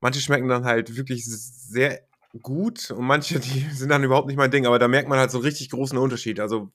manche 0.00 0.20
schmecken 0.20 0.48
dann 0.48 0.64
halt 0.64 0.96
wirklich 0.96 1.24
sehr 1.26 2.00
gut 2.42 2.90
und 2.90 3.06
manche, 3.06 3.40
die 3.40 3.60
sind 3.72 3.88
dann 3.88 4.04
überhaupt 4.04 4.28
nicht 4.28 4.36
mein 4.36 4.50
Ding, 4.50 4.66
aber 4.66 4.78
da 4.78 4.88
merkt 4.88 5.08
man 5.08 5.18
halt 5.18 5.30
so 5.30 5.38
einen 5.38 5.46
richtig 5.46 5.70
großen 5.70 5.98
Unterschied. 5.98 6.40
Also 6.40 6.70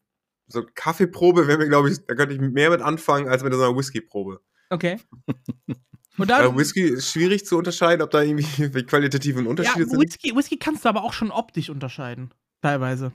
so 0.47 0.65
Kaffeeprobe 0.75 1.47
wäre 1.47 1.57
mir, 1.57 1.69
glaube 1.69 1.89
ich, 1.89 2.05
da 2.05 2.15
könnte 2.15 2.35
ich 2.35 2.41
mehr 2.41 2.69
mit 2.69 2.81
anfangen 2.81 3.27
als 3.27 3.43
mit 3.43 3.53
so 3.53 3.61
einer 3.61 3.75
Whiskyprobe. 3.75 4.41
Okay. 4.69 4.97
Und 6.17 6.29
Weil 6.29 6.43
dann. 6.43 6.57
Whisky 6.57 6.81
ist 6.81 7.09
schwierig 7.09 7.45
zu 7.45 7.57
unterscheiden, 7.57 8.01
ob 8.01 8.11
da 8.11 8.21
irgendwie 8.21 8.83
qualitativen 8.83 9.45
Ja, 9.45 9.49
Unterschiede 9.49 9.85
sind. 9.85 9.99
Whisky, 9.99 10.35
Whisky 10.35 10.57
kannst 10.57 10.83
du 10.83 10.89
aber 10.89 11.03
auch 11.03 11.13
schon 11.13 11.31
optisch 11.31 11.69
unterscheiden. 11.69 12.33
Teilweise. 12.61 13.13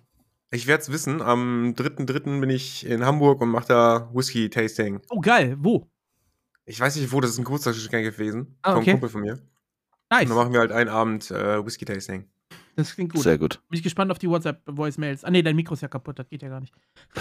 Ich 0.50 0.67
werde 0.67 0.82
es 0.82 0.91
wissen. 0.91 1.20
Am 1.20 1.75
3.3. 1.76 2.41
bin 2.41 2.50
ich 2.50 2.87
in 2.87 3.05
Hamburg 3.05 3.43
und 3.43 3.50
mache 3.50 3.69
da 3.69 4.11
Whisky-Tasting. 4.14 5.00
Oh, 5.11 5.20
geil. 5.20 5.56
Wo? 5.58 5.91
Ich 6.64 6.81
weiß 6.81 6.97
nicht, 6.97 7.12
wo, 7.12 7.20
das 7.20 7.32
ist 7.32 7.38
ein 7.38 7.44
Geburtstagsgeschenk 7.44 8.05
gewesen. 8.05 8.56
Ah, 8.62 8.76
okay. 8.76 8.93
Kumpel 8.93 9.11
von 9.11 9.20
mir. 9.20 9.38
Nice. 10.11 10.23
Und 10.23 10.29
dann 10.31 10.37
machen 10.37 10.53
wir 10.53 10.61
halt 10.61 10.73
einen 10.73 10.91
Abend 10.91 11.31
äh, 11.31 11.64
Whisky-Tasting. 11.64 12.26
Das 12.76 12.94
klingt 12.94 13.14
gut. 13.14 13.23
Sehr 13.23 13.38
gut. 13.38 13.61
Bin 13.70 13.79
ich 13.79 13.82
gespannt 13.82 14.11
auf 14.11 14.19
die 14.19 14.29
WhatsApp-Voicemails. 14.29 15.25
Ah, 15.25 15.31
nee, 15.31 15.43
dein 15.43 15.56
Mikro 15.56 15.75
ist 15.75 15.81
ja 15.81 15.88
kaputt. 15.88 16.19
Das 16.19 16.29
geht 16.29 16.43
ja 16.43 16.49
gar 16.50 16.61
nicht. 16.61 16.75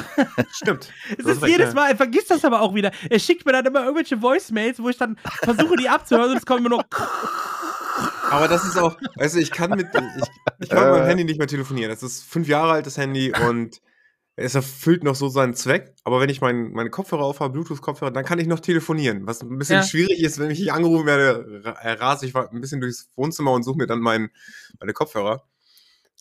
Stimmt. 0.52 0.92
Es 1.18 1.26
ist 1.26 1.46
jedes. 1.48 1.74
Mal, 1.74 1.92
er 1.92 1.96
vergisst 1.96 2.30
das 2.30 2.44
aber 2.44 2.62
auch 2.62 2.76
wieder. 2.76 2.92
Er 3.10 3.20
schickt 3.20 3.46
mir 3.46 3.54
dann 3.54 3.66
immer 3.66 3.84
irgendwelche 3.84 4.22
Voicemails, 4.22 4.82
wo 4.82 4.90
ich 4.90 4.98
dann 4.98 5.16
versuche, 5.44 5.78
die 5.78 5.88
abzuhören 5.88 6.32
und 6.32 6.38
es 6.38 6.46
kommt 6.46 6.60
immer 6.60 6.70
nur. 6.70 6.86
Aber 8.30 8.48
das 8.48 8.66
ist 8.66 8.78
auch, 8.78 8.98
weißt 9.16 9.36
du, 9.36 9.40
ich 9.40 9.52
kann 9.52 9.70
mit, 9.70 9.88
ich, 9.94 10.24
ich 10.60 10.70
kann 10.70 10.84
mit 10.84 10.94
meinem 10.94 11.06
Handy 11.06 11.24
nicht 11.24 11.38
mehr 11.38 11.48
telefonieren. 11.48 11.92
Das 11.92 12.04
ist 12.04 12.24
fünf 12.24 12.48
Jahre 12.48 12.74
altes 12.74 12.98
Handy 12.98 13.32
und 13.48 13.80
es 14.38 14.54
erfüllt 14.56 15.04
noch 15.04 15.16
so 15.16 15.30
seinen 15.30 15.54
Zweck. 15.54 15.96
Aber 16.04 16.20
wenn 16.20 16.30
ich 16.30 16.42
mein, 16.42 16.72
meine 16.72 16.90
Kopfhörer 16.90 17.24
aufhabe, 17.24 17.54
Bluetooth-Kopfhörer, 17.54 18.12
dann 18.12 18.26
kann 18.26 18.40
ich 18.40 18.48
noch 18.48 18.60
telefonieren. 18.60 19.26
Was 19.28 19.42
ein 19.42 19.58
bisschen 19.58 19.78
Ja. 19.78 19.84
schwierig 19.84 20.22
ist, 20.22 20.40
wenn 20.40 20.52
ich 20.52 20.60
nicht 20.60 20.74
angerufen 20.74 21.06
werde, 21.06 21.62
ra- 21.64 21.94
rase 21.94 22.26
ich 22.26 22.36
ein 22.36 22.62
bisschen 22.62 22.82
durchs 22.82 23.10
Wohnzimmer 23.16 23.52
und 23.54 23.64
suche 23.64 23.78
mir 23.78 23.88
dann 23.88 24.00
mein, 24.00 24.30
meine 24.80 24.94
Kopfhörer. 24.94 25.44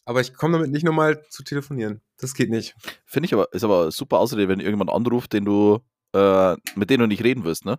Aber 0.05 0.21
ich 0.21 0.35
komme 0.35 0.59
damit 0.59 0.71
nicht 0.71 0.85
nochmal 0.85 1.23
zu 1.31 1.43
telefonieren. 1.43 2.03
Das 2.19 2.35
geht 2.35 2.51
nicht. 2.51 2.75
Finde 3.07 3.27
ich 3.27 3.33
aber, 3.33 3.53
ist 3.53 3.65
aber 3.65 3.91
super 3.91 4.19
außerdem, 4.19 4.49
wenn 4.49 4.61
irgendjemand 4.61 4.91
anruft, 4.91 5.33
den 5.33 5.45
du, 5.45 5.81
äh, 6.13 6.55
mit 6.77 6.91
dem 6.91 7.01
du 7.01 7.07
nicht 7.07 7.25
reden 7.25 7.45
wirst, 7.45 7.65
ne? 7.65 7.79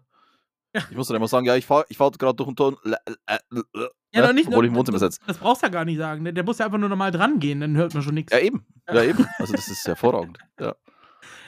Ich 0.92 0.98
muss 0.98 1.08
dann 1.08 1.18
immer 1.18 1.28
sagen, 1.28 1.46
ja, 1.46 1.56
ich 1.56 1.66
fahre 1.66 1.86
ich 1.90 1.98
fahr 1.98 2.12
gerade 2.12 2.36
durch 2.36 2.50
den 2.50 2.56
Ton. 2.56 2.78
Ja, 2.86 4.28
doch 4.28 4.34
nicht. 4.34 4.48
Obwohl 4.48 4.66
ich 4.66 4.72
im 4.72 4.76
Wohnzimmer 4.76 5.00
sitze. 5.00 5.20
Das 5.28 5.38
brauchst 5.38 5.62
du 5.62 5.68
ja 5.68 5.72
gar 5.72 5.86
nicht 5.86 5.98
sagen. 5.98 6.24
ne? 6.24 6.34
Der 6.34 6.44
muss 6.44 6.58
ja 6.58 6.66
einfach 6.66 6.78
nur 6.78 6.90
normal 6.90 7.12
dran 7.12 7.40
gehen, 7.40 7.60
dann 7.62 7.76
hört 7.76 7.94
man 7.94 8.04
schon 8.04 8.14
nichts. 8.14 8.32
Ja, 8.32 8.40
eben. 8.40 8.66
Ja, 8.88 9.04
eben. 9.04 9.28
Also, 9.40 9.54
das 9.54 9.68
ist 9.68 9.86
hervorragend. 9.88 10.38
Ja. 10.60 10.76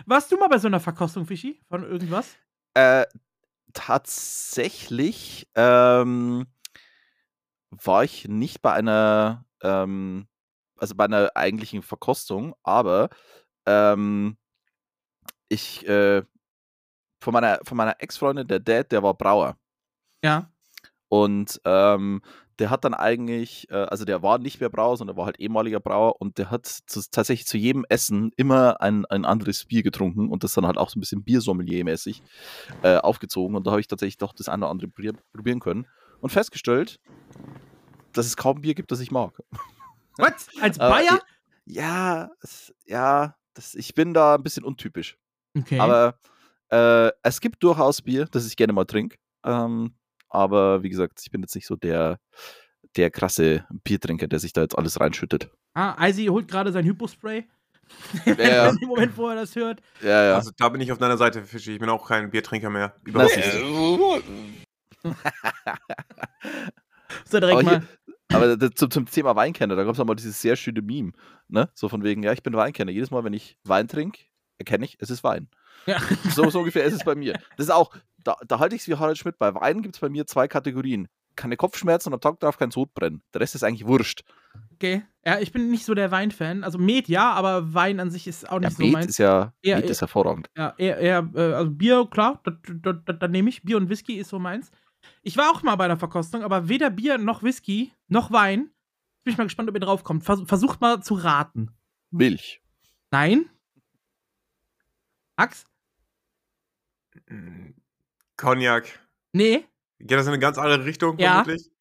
Warst 0.05 0.31
du 0.31 0.37
mal 0.37 0.47
bei 0.47 0.57
so 0.57 0.67
einer 0.67 0.79
Verkostung, 0.79 1.25
Fischi? 1.25 1.61
Von 1.69 1.83
irgendwas? 1.83 2.35
Äh, 2.73 3.05
tatsächlich 3.73 5.47
ähm, 5.55 6.45
war 7.69 8.03
ich 8.03 8.27
nicht 8.27 8.61
bei 8.61 8.73
einer, 8.73 9.45
ähm, 9.61 10.27
also 10.77 10.95
bei 10.95 11.05
einer 11.05 11.31
eigentlichen 11.35 11.81
Verkostung, 11.83 12.55
aber 12.63 13.09
ähm, 13.65 14.37
ich 15.49 15.87
äh, 15.87 16.23
von 17.27 17.33
meiner, 17.33 17.59
von 17.65 17.75
meiner 17.75 18.01
Ex-Freundin, 18.01 18.47
der 18.47 18.61
Dad, 18.61 18.89
der 18.89 19.03
war 19.03 19.13
Brauer. 19.13 19.57
Ja. 20.23 20.49
Und 21.09 21.59
ähm, 21.65 22.21
der 22.57 22.69
hat 22.69 22.85
dann 22.85 22.93
eigentlich, 22.93 23.69
äh, 23.69 23.75
also 23.75 24.05
der 24.05 24.23
war 24.23 24.37
nicht 24.37 24.61
mehr 24.61 24.69
Brauer, 24.69 24.95
sondern 24.95 25.17
war 25.17 25.25
halt 25.25 25.37
ehemaliger 25.37 25.81
Brauer 25.81 26.21
und 26.21 26.37
der 26.37 26.49
hat 26.51 26.65
zu, 26.65 27.01
tatsächlich 27.11 27.45
zu 27.45 27.57
jedem 27.57 27.85
Essen 27.89 28.31
immer 28.37 28.79
ein, 28.79 29.05
ein 29.07 29.25
anderes 29.25 29.65
Bier 29.65 29.83
getrunken 29.83 30.29
und 30.29 30.45
das 30.45 30.53
dann 30.53 30.65
halt 30.65 30.77
auch 30.77 30.89
so 30.89 30.97
ein 30.97 31.01
bisschen 31.01 31.25
Biersommelier-mäßig 31.25 32.21
äh, 32.83 32.95
aufgezogen. 32.95 33.57
Und 33.57 33.67
da 33.67 33.71
habe 33.71 33.81
ich 33.81 33.89
tatsächlich 33.89 34.15
doch 34.15 34.31
das 34.31 34.47
eine 34.47 34.63
oder 34.63 34.71
andere 34.71 34.87
probier- 34.87 35.19
probieren 35.33 35.59
können 35.59 35.85
und 36.21 36.29
festgestellt, 36.29 36.97
dass 38.13 38.25
es 38.25 38.37
kaum 38.37 38.61
Bier 38.61 38.73
gibt, 38.73 38.89
das 38.89 39.01
ich 39.01 39.11
mag. 39.11 39.37
Was? 40.17 40.47
Als 40.61 40.79
Aber 40.79 40.95
Bayer? 40.95 41.19
Ja, 41.65 42.29
ja, 42.85 43.35
das, 43.53 43.75
ich 43.75 43.95
bin 43.95 44.13
da 44.13 44.35
ein 44.35 44.43
bisschen 44.43 44.63
untypisch. 44.63 45.17
Okay. 45.57 45.77
Aber 45.77 46.17
äh, 46.69 47.11
es 47.23 47.41
gibt 47.41 47.63
durchaus 47.63 48.01
Bier, 48.01 48.25
das 48.31 48.45
ich 48.47 48.55
gerne 48.55 48.73
mal 48.73 48.85
trinke. 48.85 49.17
Ähm, 49.43 49.95
aber 50.29 50.83
wie 50.83 50.89
gesagt, 50.89 51.19
ich 51.23 51.31
bin 51.31 51.41
jetzt 51.41 51.55
nicht 51.55 51.67
so 51.67 51.75
der, 51.75 52.19
der 52.95 53.09
krasse 53.11 53.65
Biertrinker, 53.83 54.27
der 54.27 54.39
sich 54.39 54.53
da 54.53 54.61
jetzt 54.61 54.77
alles 54.77 54.99
reinschüttet. 54.99 55.49
ah, 55.73 55.95
Eisi 55.97 56.25
holt 56.25 56.47
gerade 56.47 56.71
sein 56.71 56.85
Hypospray. 56.85 57.47
Ja. 58.25 58.67
Im 58.81 58.87
Moment, 58.89 59.15
wo 59.15 59.29
er 59.29 59.35
das 59.35 59.55
hört. 59.55 59.79
Ja, 60.01 60.21
ja. 60.25 60.35
Also 60.35 60.51
da 60.57 60.67
bin 60.67 60.81
ich 60.81 60.91
auf 60.91 60.97
deiner 60.97 61.15
Seite, 61.15 61.41
Fischi. 61.45 61.71
Ich 61.71 61.79
bin 61.79 61.87
auch 61.87 62.05
kein 62.05 62.29
Biertrinker 62.31 62.69
mehr. 62.69 62.93
Überhaupt 63.05 63.31
Das 63.37 63.37
nicht. 63.37 65.15
So 67.25 67.39
direkt 67.39 67.59
aber, 67.59 67.63
mal. 67.63 67.79
hier, 67.79 68.15
aber 68.35 68.57
d- 68.57 68.71
zum, 68.71 68.91
zum 68.91 69.05
Thema 69.05 69.35
Weinkenner, 69.35 69.75
da 69.75 69.83
gab 69.83 69.97
es 69.97 70.03
mal 70.03 70.15
dieses 70.15 70.41
sehr 70.41 70.55
schöne 70.55 70.81
Meme. 70.81 71.13
Ne? 71.47 71.69
So 71.73 71.87
von 71.89 72.03
wegen, 72.03 72.23
ja, 72.23 72.33
ich 72.33 72.43
bin 72.43 72.53
Weinkenner. 72.53 72.91
Jedes 72.91 73.11
Mal, 73.11 73.23
wenn 73.23 73.33
ich 73.33 73.57
Wein 73.63 73.87
trinke, 73.87 74.19
erkenne 74.57 74.85
ich, 74.85 74.97
es 74.99 75.09
ist 75.09 75.23
Wein. 75.23 75.49
Ja. 75.85 75.97
So, 76.31 76.49
so 76.49 76.59
ungefähr 76.59 76.83
ist 76.85 76.93
es 76.93 77.03
bei 77.03 77.15
mir. 77.15 77.33
Das 77.55 77.67
ist 77.67 77.71
auch, 77.71 77.95
da, 78.23 78.35
da 78.47 78.59
halte 78.59 78.75
ich 78.75 78.81
es 78.81 78.87
wie 78.87 78.95
Harald 78.95 79.17
Schmidt. 79.17 79.37
Bei 79.39 79.53
Wein 79.55 79.81
gibt 79.81 79.95
es 79.95 80.01
bei 80.01 80.09
mir 80.09 80.25
zwei 80.25 80.47
Kategorien. 80.47 81.07
Keine 81.35 81.55
Kopfschmerzen 81.55 82.09
und 82.09 82.13
am 82.15 82.21
Tag 82.21 82.39
darf 82.39 82.57
kein 82.57 82.71
Sod 82.71 82.93
brennen. 82.93 83.21
Der 83.33 83.41
Rest 83.41 83.53
ist 83.55 83.63
eigentlich 83.63 83.85
wurscht. 83.85 84.23
Okay. 84.73 85.03
Ja, 85.23 85.39
ich 85.39 85.51
bin 85.51 85.69
nicht 85.69 85.85
so 85.85 85.93
der 85.93 86.09
Weinfan. 86.11 86.63
Also 86.63 86.77
Met 86.79 87.07
ja, 87.09 87.31
aber 87.33 87.73
Wein 87.73 87.99
an 87.99 88.09
sich 88.09 88.27
ist 88.27 88.49
auch 88.49 88.61
Ja, 88.61 88.67
nicht 88.69 88.77
so 88.77 88.83
Met 88.83 88.93
meins. 88.93 89.05
ist 89.07 89.17
ja 89.19 89.53
Ja, 89.63 89.75
Met 89.75 89.85
ja. 89.85 89.91
ist 89.91 90.01
hervorragend. 90.01 90.49
Ja, 90.57 90.73
eher, 90.77 90.97
eher 90.97 91.29
äh, 91.35 91.53
also 91.53 91.69
Bier, 91.71 92.07
klar, 92.09 92.41
da, 92.43 92.51
da, 92.73 92.93
da, 92.93 93.13
da 93.13 93.27
nehme 93.27 93.49
ich. 93.49 93.61
Bier 93.63 93.77
und 93.77 93.89
Whisky 93.89 94.15
ist 94.15 94.29
so 94.29 94.39
meins. 94.39 94.71
Ich 95.21 95.37
war 95.37 95.51
auch 95.51 95.61
mal 95.63 95.75
bei 95.75 95.85
einer 95.85 95.97
Verkostung, 95.97 96.41
aber 96.43 96.69
weder 96.69 96.89
Bier 96.89 97.17
noch 97.17 97.43
Whisky 97.43 97.93
noch 98.07 98.31
Wein. 98.31 98.71
Bin 99.23 99.31
ich 99.33 99.37
mal 99.37 99.43
gespannt, 99.43 99.69
ob 99.69 99.75
ihr 99.75 99.79
draufkommt. 99.81 100.23
Vers 100.23 100.41
versucht 100.45 100.81
mal 100.81 101.01
zu 101.03 101.13
raten. 101.15 101.69
Milch. 102.09 102.61
Nein? 103.11 103.49
Max? 105.37 105.65
Mm, 107.29 107.69
Cognac. 108.37 108.99
Nee? 109.33 109.65
Geht 109.99 110.11
das 110.17 110.25
in 110.27 110.33
eine 110.33 110.39
ganz 110.39 110.57
andere 110.57 110.85
Richtung, 110.85 111.17
Ja. 111.19 111.43
vermutlich? 111.43 111.71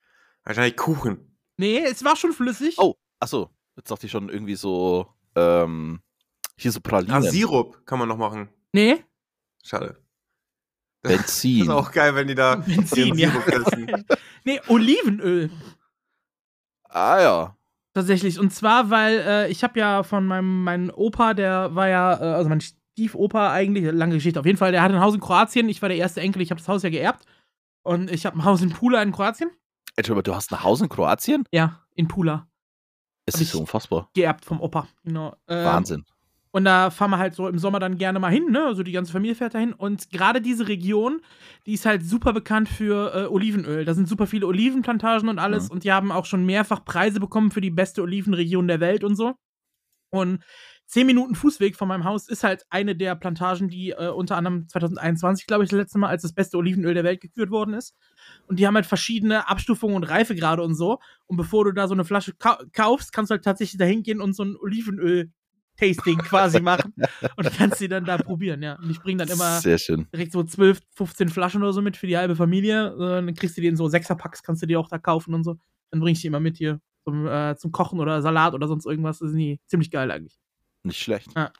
Wahrscheinlich 0.45 0.77
Kuchen. 0.77 1.37
Nee, 1.57 1.81
es 1.81 2.05
war 2.05 2.17
schon 2.17 2.33
flüssig. 2.33 2.77
Oh, 2.79 2.95
achso. 3.19 3.51
Jetzt 3.77 3.91
dachte 3.91 4.07
ich 4.07 4.13
schon 4.13 4.29
irgendwie 4.29 4.55
so, 4.57 5.07
ähm, 5.35 6.01
hier 6.59 6.73
so 6.73 6.81
Pralinen. 6.81 7.15
Ah, 7.15 7.23
Sirup 7.23 7.85
kann 7.87 7.99
man 7.99 8.09
noch 8.09 8.17
machen. 8.17 8.49
Nee, 8.73 9.05
Schade. 9.65 10.01
Das 11.03 11.13
Benzin. 11.17 11.63
ist 11.63 11.69
auch 11.69 11.91
geil, 11.93 12.15
wenn 12.15 12.29
die 12.29 12.35
da 12.35 12.55
Benzin, 12.67 13.17
ja. 13.19 13.31
Sirup 13.31 13.49
essen. 13.49 14.05
nee, 14.45 14.61
Olivenöl. 14.69 15.51
ah 16.85 17.21
ja. 17.21 17.57
Tatsächlich. 17.95 18.39
Und 18.39 18.53
zwar, 18.53 18.91
weil 18.91 19.19
äh, 19.27 19.49
ich 19.51 19.65
habe 19.65 19.79
ja 19.81 20.03
von 20.03 20.27
meinem 20.27 20.65
meinem 20.65 20.91
Opa, 20.91 21.33
der 21.35 21.75
war 21.75 21.89
ja, 21.89 22.15
äh, 22.15 22.35
also 22.35 22.49
mein 22.49 22.63
Stiefopa 22.97 23.53
eigentlich, 23.53 23.93
lange 23.93 24.15
Geschichte 24.15 24.41
auf 24.41 24.47
jeden 24.47 24.57
Fall, 24.57 24.73
der 24.73 24.83
hatte 24.83 24.95
ein 24.95 25.03
Haus 25.03 25.15
in 25.15 25.21
Kroatien. 25.21 25.69
Ich 25.69 25.83
war 25.83 25.91
der 25.91 25.99
erste 25.99 26.23
Enkel, 26.23 26.41
ich 26.41 26.51
habe 26.51 26.61
das 26.61 26.69
Haus 26.69 26.83
ja 26.83 26.89
geerbt. 26.89 27.27
Und 27.83 28.11
ich 28.11 28.25
habe 28.25 28.39
ein 28.39 28.45
Haus 28.45 28.63
in 28.63 28.71
Pula 28.71 29.03
in 29.03 29.13
Kroatien. 29.13 29.51
Entschuldigung, 29.97 30.25
du 30.25 30.35
hast 30.35 30.51
ein 30.51 30.63
Haus 30.63 30.81
in 30.81 30.89
Kroatien? 30.89 31.45
Ja, 31.53 31.83
in 31.95 32.09
Pula. 32.09 32.49
Es 33.27 33.39
ist 33.39 33.53
so 33.53 33.61
unfassbar. 33.61 34.09
Geerbt 34.15 34.47
vom 34.47 34.61
Opa. 34.63 34.89
Genau. 35.05 35.37
Ähm, 35.47 35.65
Wahnsinn. 35.65 36.05
Und 36.53 36.65
da 36.65 36.91
fahren 36.91 37.11
wir 37.11 37.19
halt 37.19 37.35
so 37.35 37.49
im 37.49 37.59
Sommer 37.59 37.81
dann 37.81 37.99
gerne 37.99 38.19
mal 38.19 38.33
hin, 38.33 38.51
ne? 38.51 38.65
Also 38.65 38.83
die 38.83 38.93
ganze 38.93 39.13
Familie 39.13 39.35
fährt 39.35 39.53
dahin. 39.53 39.75
Und 39.75 40.11
gerade 40.11 40.41
diese 40.41 40.69
Region, 40.69 41.21
die 41.67 41.75
ist 41.75 41.85
halt 41.85 42.03
super 42.03 42.33
bekannt 42.33 42.71
für 42.71 43.15
äh, 43.15 43.27
Olivenöl. 43.27 43.85
Da 43.85 43.93
sind 43.93 44.09
super 44.09 44.27
viele 44.27 44.47
Olivenplantagen 44.47 45.29
und 45.29 45.39
alles. 45.39 45.65
Mhm. 45.65 45.71
Und 45.73 45.85
die 45.85 45.93
haben 45.93 46.11
auch 46.11 46.25
schon 46.25 46.47
mehrfach 46.47 46.83
Preise 46.83 47.21
bekommen 47.21 47.51
für 47.51 47.61
die 47.61 47.71
beste 47.71 48.01
Olivenregion 48.01 48.69
der 48.69 48.81
Welt 48.81 49.05
und 49.05 49.17
so. 49.17 49.35
Und 50.11 50.43
zehn 50.87 51.07
Minuten 51.07 51.35
Fußweg 51.35 51.77
von 51.77 51.89
meinem 51.89 52.05
Haus 52.05 52.29
ist 52.29 52.45
halt 52.45 52.65
eine 52.71 52.95
der 52.97 53.15
Plantagen, 53.17 53.69
die 53.69 53.91
äh, 53.91 54.09
unter 54.09 54.37
anderem 54.37 54.69
2021, 54.69 55.47
glaube 55.47 55.65
ich, 55.65 55.71
das 55.71 55.79
letzte 55.79 55.99
Mal 55.99 56.09
als 56.09 56.23
das 56.23 56.33
beste 56.33 56.57
Olivenöl 56.57 56.95
der 56.95 57.05
Welt 57.05 57.21
gekürt 57.21 57.51
worden 57.51 57.75
ist. 57.75 57.95
Und 58.47 58.59
die 58.59 58.67
haben 58.67 58.75
halt 58.77 58.87
verschiedene 58.87 59.49
Abstufungen 59.49 59.97
und 59.97 60.05
Reifegrade 60.05 60.63
und 60.63 60.75
so. 60.75 60.99
Und 61.27 61.37
bevor 61.37 61.65
du 61.65 61.73
da 61.73 61.89
so 61.89 61.95
eine 61.95 62.05
Flasche 62.05 62.35
kau 62.39 62.55
kaufst, 62.73 63.13
kannst 63.13 63.31
du 63.31 63.35
halt 63.35 63.45
tatsächlich 63.45 63.79
da 63.79 63.85
hingehen 63.85 64.21
und 64.21 64.35
so 64.35 64.45
ein 64.45 64.57
Olivenöl-Tasting 64.57 66.19
quasi 66.19 66.61
machen. 66.61 66.95
Und 67.37 67.53
kannst 67.57 67.79
sie 67.79 67.89
dann 67.89 68.05
da 68.05 68.17
probieren, 68.19 68.63
ja. 68.63 68.75
Und 68.75 68.91
ich 68.91 69.01
bringe 69.01 69.25
dann 69.25 69.35
immer 69.35 69.61
Sehr 69.61 69.79
schön. 69.79 70.07
direkt 70.13 70.33
so 70.33 70.43
12, 70.43 70.81
15 70.95 71.29
Flaschen 71.29 71.63
oder 71.63 71.73
so 71.73 71.83
mit 71.83 71.97
für 71.97 72.07
die 72.07 72.17
halbe 72.17 72.37
Familie. 72.37 72.95
Äh, 72.95 73.25
Dann 73.25 73.35
kriegst 73.35 73.57
du 73.57 73.61
die 73.61 73.67
in 73.67 73.77
so 73.77 73.89
Sechserpacks, 73.89 74.43
kannst 74.43 74.63
du 74.63 74.67
die 74.67 74.77
auch 74.77 74.89
da 74.89 74.99
kaufen 74.99 75.35
und 75.35 75.45
so. 75.45 75.57
Dann 75.91 76.01
bring 76.01 76.13
ich 76.15 76.21
die 76.21 76.27
immer 76.29 76.41
mit 76.41 76.57
hier 76.57 76.81
zum, 77.05 77.27
äh, 77.27 77.57
zum 77.57 77.73
Kochen 77.73 78.01
oder 78.01 78.23
Salat 78.23 78.55
oder 78.55 78.69
sonst 78.69 78.87
irgendwas. 78.87 79.19
Das 79.19 79.31
ist 79.31 79.35
nie 79.37 79.61
ziemlich 79.67 79.91
geil 79.91 80.11
eigentlich. 80.11 80.39
Nicht 80.87 81.01
schlecht. 81.01 81.31
Ja. 81.37 81.51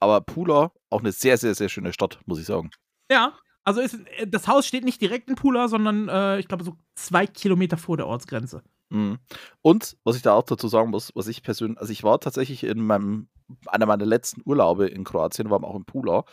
Aber 0.00 0.20
Pula, 0.20 0.72
auch 0.90 1.00
eine 1.00 1.12
sehr, 1.12 1.38
sehr, 1.38 1.54
sehr 1.54 1.68
schöne 1.68 1.92
Stadt, 1.92 2.18
muss 2.26 2.38
ich 2.38 2.46
sagen. 2.46 2.70
Ja, 3.10 3.34
also 3.64 3.80
ist, 3.80 3.94
äh, 4.18 4.26
das 4.26 4.48
Haus 4.48 4.66
steht 4.66 4.84
nicht 4.84 5.00
direkt 5.00 5.28
in 5.28 5.36
Pula, 5.36 5.68
sondern 5.68 6.08
äh, 6.08 6.38
ich 6.38 6.48
glaube 6.48 6.64
so 6.64 6.76
zwei 6.94 7.26
Kilometer 7.26 7.76
vor 7.76 7.96
der 7.96 8.06
Ortsgrenze. 8.06 8.62
Mhm. 8.90 9.18
Und 9.62 9.96
was 10.04 10.16
ich 10.16 10.22
da 10.22 10.32
auch 10.34 10.42
dazu 10.44 10.68
sagen 10.68 10.90
muss, 10.90 11.10
was 11.14 11.26
ich 11.28 11.42
persönlich, 11.42 11.78
also 11.78 11.92
ich 11.92 12.02
war 12.02 12.20
tatsächlich 12.20 12.64
in 12.64 12.80
meinem, 12.80 13.28
einer 13.66 13.86
meiner 13.86 14.06
letzten 14.06 14.42
Urlaube 14.44 14.88
in 14.88 15.04
Kroatien, 15.04 15.50
waren 15.50 15.62
wir 15.62 15.68
auch 15.68 15.76
in 15.76 15.84
Pula. 15.84 16.24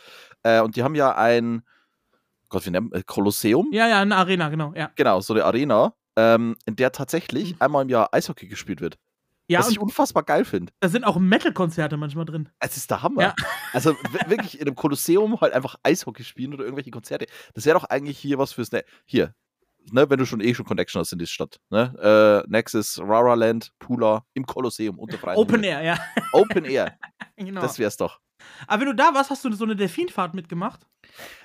Äh, 0.42 0.60
und 0.60 0.76
die 0.76 0.82
haben 0.82 0.94
ja 0.94 1.14
ein, 1.14 1.62
Gott, 2.48 2.66
wie 2.66 2.70
nennt 2.70 2.90
man, 2.90 3.04
Kolosseum? 3.06 3.68
Ja, 3.72 3.88
ja, 3.88 4.00
eine 4.00 4.16
Arena, 4.16 4.48
genau, 4.48 4.74
ja. 4.74 4.90
Genau, 4.96 5.20
so 5.20 5.32
eine 5.32 5.44
Arena, 5.44 5.94
ähm, 6.16 6.56
in 6.66 6.76
der 6.76 6.92
tatsächlich 6.92 7.52
Mhm. 7.52 7.56
einmal 7.60 7.82
im 7.82 7.88
Jahr 7.88 8.12
Eishockey 8.12 8.48
gespielt 8.48 8.80
wird. 8.82 8.98
Ja, 9.52 9.60
was 9.60 9.70
ich 9.70 9.80
unfassbar 9.80 10.22
geil 10.22 10.44
finde. 10.44 10.72
da 10.80 10.88
sind 10.88 11.04
auch 11.04 11.18
Metal-Konzerte 11.18 11.96
manchmal 11.96 12.24
drin. 12.24 12.48
Es 12.58 12.76
ist 12.76 12.90
der 12.90 13.02
Hammer. 13.02 13.22
Ja. 13.22 13.34
Also 13.72 13.96
wirklich 14.26 14.60
in 14.60 14.66
einem 14.66 14.76
Kolosseum 14.76 15.40
halt 15.40 15.52
einfach 15.52 15.76
Eishockey 15.82 16.24
spielen 16.24 16.54
oder 16.54 16.64
irgendwelche 16.64 16.90
Konzerte. 16.90 17.26
Das 17.54 17.64
wäre 17.64 17.78
doch 17.78 17.84
eigentlich 17.84 18.18
hier 18.18 18.38
was 18.38 18.52
fürs 18.52 18.72
ne 18.72 18.84
hier. 19.04 19.34
Ne, 19.90 20.08
wenn 20.08 20.18
du 20.18 20.26
schon 20.26 20.40
eh 20.40 20.54
schon 20.54 20.64
Connection 20.64 21.00
hast 21.00 21.12
in 21.12 21.18
die 21.18 21.26
Stadt. 21.26 21.58
Ne? 21.70 22.44
Äh, 22.46 22.48
Nexus, 22.48 23.00
Rara 23.02 23.34
Land, 23.34 23.72
Pula 23.80 24.24
im 24.32 24.46
Kolosseum 24.46 24.98
unter 24.98 25.18
freiem 25.18 25.36
Open. 25.36 25.64
Air, 25.64 25.82
ja. 25.82 25.98
Open 26.32 26.64
Air. 26.64 26.96
genau. 27.36 27.60
Das 27.60 27.80
wär's 27.80 27.96
doch. 27.96 28.20
Aber 28.66 28.80
wenn 28.80 28.88
du 28.88 28.94
da 28.94 29.14
warst, 29.14 29.30
hast 29.30 29.44
du 29.44 29.52
so 29.52 29.64
eine 29.64 29.76
Delfinfahrt 29.76 30.34
mitgemacht? 30.34 30.86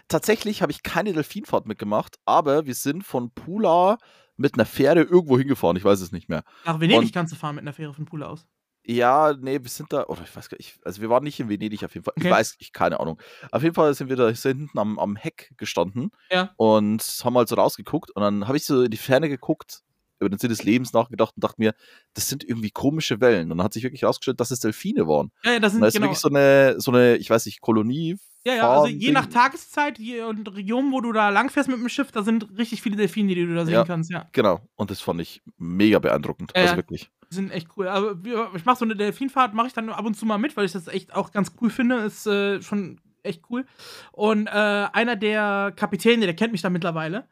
Tatsächlich 0.08 0.62
habe 0.62 0.72
ich 0.72 0.84
keine 0.84 1.14
Delfinfahrt 1.14 1.66
mitgemacht, 1.66 2.18
aber 2.26 2.66
wir 2.66 2.76
sind 2.76 3.04
von 3.04 3.32
Pula 3.32 3.98
mit 4.38 4.54
einer 4.56 4.66
Fähre 4.66 5.02
irgendwo 5.02 5.38
hingefahren. 5.38 5.76
Ich 5.78 5.84
weiß 5.84 6.00
es 6.02 6.12
nicht 6.12 6.30
mehr. 6.30 6.44
Nach 6.66 6.80
Venedig 6.80 7.00
Und- 7.08 7.14
kannst 7.14 7.34
du 7.34 7.38
fahren 7.38 7.56
mit 7.56 7.64
einer 7.64 7.74
Fähre 7.74 7.94
von 7.94 8.06
Pula 8.06 8.28
aus. 8.28 8.48
Ja, 8.90 9.34
nee, 9.38 9.60
wir 9.62 9.70
sind 9.70 9.92
da, 9.92 10.06
oder 10.06 10.22
ich 10.24 10.34
weiß 10.34 10.48
gar 10.48 10.56
nicht, 10.58 10.80
also 10.86 11.02
wir 11.02 11.10
waren 11.10 11.24
nicht 11.26 11.38
in 11.42 11.50
Venedig 11.50 11.84
auf 11.84 11.94
jeden 11.94 12.06
Fall. 12.06 12.14
Okay. 12.18 12.28
Ich 12.28 12.34
weiß, 12.34 12.56
ich 12.60 12.72
keine 12.72 13.02
Ahnung. 13.02 13.20
Auf 13.52 13.62
jeden 13.62 13.76
Fall 13.76 13.94
sind 13.94 14.08
wir 14.08 14.16
da 14.16 14.30
hinten 14.30 14.80
am, 14.80 14.98
am 14.98 15.18
Heck 15.18 15.52
gestanden 15.58 16.12
Ja. 16.32 16.52
und 16.56 17.02
haben 17.26 17.38
halt 17.38 17.50
so 17.50 17.56
rausgeguckt 17.56 18.12
und 18.12 18.22
dann 18.22 18.48
habe 18.48 18.56
ich 18.56 18.66
so 18.66 18.84
in 18.84 18.92
die 18.92 18.96
Ferne 18.96 19.28
geguckt, 19.28 19.82
über 20.20 20.30
den 20.30 20.40
Sinn 20.40 20.50
des 20.50 20.64
Lebens 20.64 20.94
nachgedacht 20.94 21.34
und 21.36 21.44
dachte 21.44 21.56
mir, 21.60 21.76
das 22.14 22.30
sind 22.30 22.44
irgendwie 22.46 22.72
komische 22.72 23.20
Wellen. 23.20 23.52
Und 23.52 23.58
dann 23.58 23.66
hat 23.66 23.74
sich 23.74 23.84
wirklich 23.84 24.04
rausgestellt, 24.06 24.40
dass 24.40 24.52
es 24.52 24.62
Delfine 24.62 25.06
waren. 25.08 25.32
Ja, 25.44 25.52
ja, 25.52 25.60
das 25.60 25.74
Und 25.74 25.74
sind 25.74 25.82
da 25.82 25.88
ist 25.90 25.94
genau. 25.96 26.06
wirklich 26.06 26.20
so 26.20 26.30
eine, 26.30 26.80
so 26.80 26.92
eine, 26.92 27.18
ich 27.18 27.30
weiß 27.30 27.46
nicht, 27.46 27.60
Kolonie. 27.62 28.18
Ja, 28.48 28.56
ja, 28.56 28.70
also 28.70 28.88
je 28.88 29.12
nach 29.12 29.26
Tageszeit 29.26 30.00
je, 30.00 30.22
und 30.24 30.56
Region, 30.56 30.92
wo 30.92 31.02
du 31.02 31.12
da 31.12 31.30
langfährst 31.30 31.68
mit 31.70 31.78
dem 31.80 31.90
Schiff, 31.90 32.12
da 32.12 32.24
sind 32.24 32.48
richtig 32.58 32.82
viele 32.82 32.96
Delfine, 32.96 33.36
die 33.36 33.46
du 33.46 33.54
da 33.54 33.66
sehen 33.66 33.74
Ja. 33.74 33.84
kannst, 33.84 34.10
ja. 34.10 34.26
Genau. 34.32 34.62
Und 34.76 34.90
das 34.90 35.02
fand 35.02 35.20
ich 35.20 35.42
mega 35.58 36.00
beeindruckend. 36.00 36.54
Ja, 36.56 36.62
also 36.64 36.78
wirklich. 36.78 37.10
Die 37.30 37.36
sind 37.36 37.52
echt 37.52 37.68
cool. 37.76 37.88
Aber 37.90 38.24
wir- 38.24 38.50
ich 38.56 38.64
mache 38.64 38.78
so 38.78 38.86
eine 38.86 38.96
Delfinfahrt, 38.96 39.54
mache 39.54 39.68
ich 39.68 39.74
dann 39.74 39.90
ab 39.90 40.06
und 40.06 40.14
zu 40.16 40.26
mal 40.26 40.38
mit, 40.38 40.56
weil 40.56 40.64
ich 40.66 40.72
das 40.72 40.88
echt 40.88 41.14
auch 41.14 41.32
ganz 41.34 41.52
cool 41.62 41.70
finde. 41.70 41.98
Ist 41.98 42.26
äh, 42.26 42.62
schon 42.62 43.02
echt 43.24 43.42
cool. 43.50 43.66
Und 44.14 44.48
äh, 44.48 44.50
einer 44.52 45.18
der 45.18 45.74
Kapitäne, 45.76 46.26
der 46.26 46.36
kennt 46.36 46.54
mich 46.54 46.62
da 46.62 46.70
mittlerweile. 46.70 47.28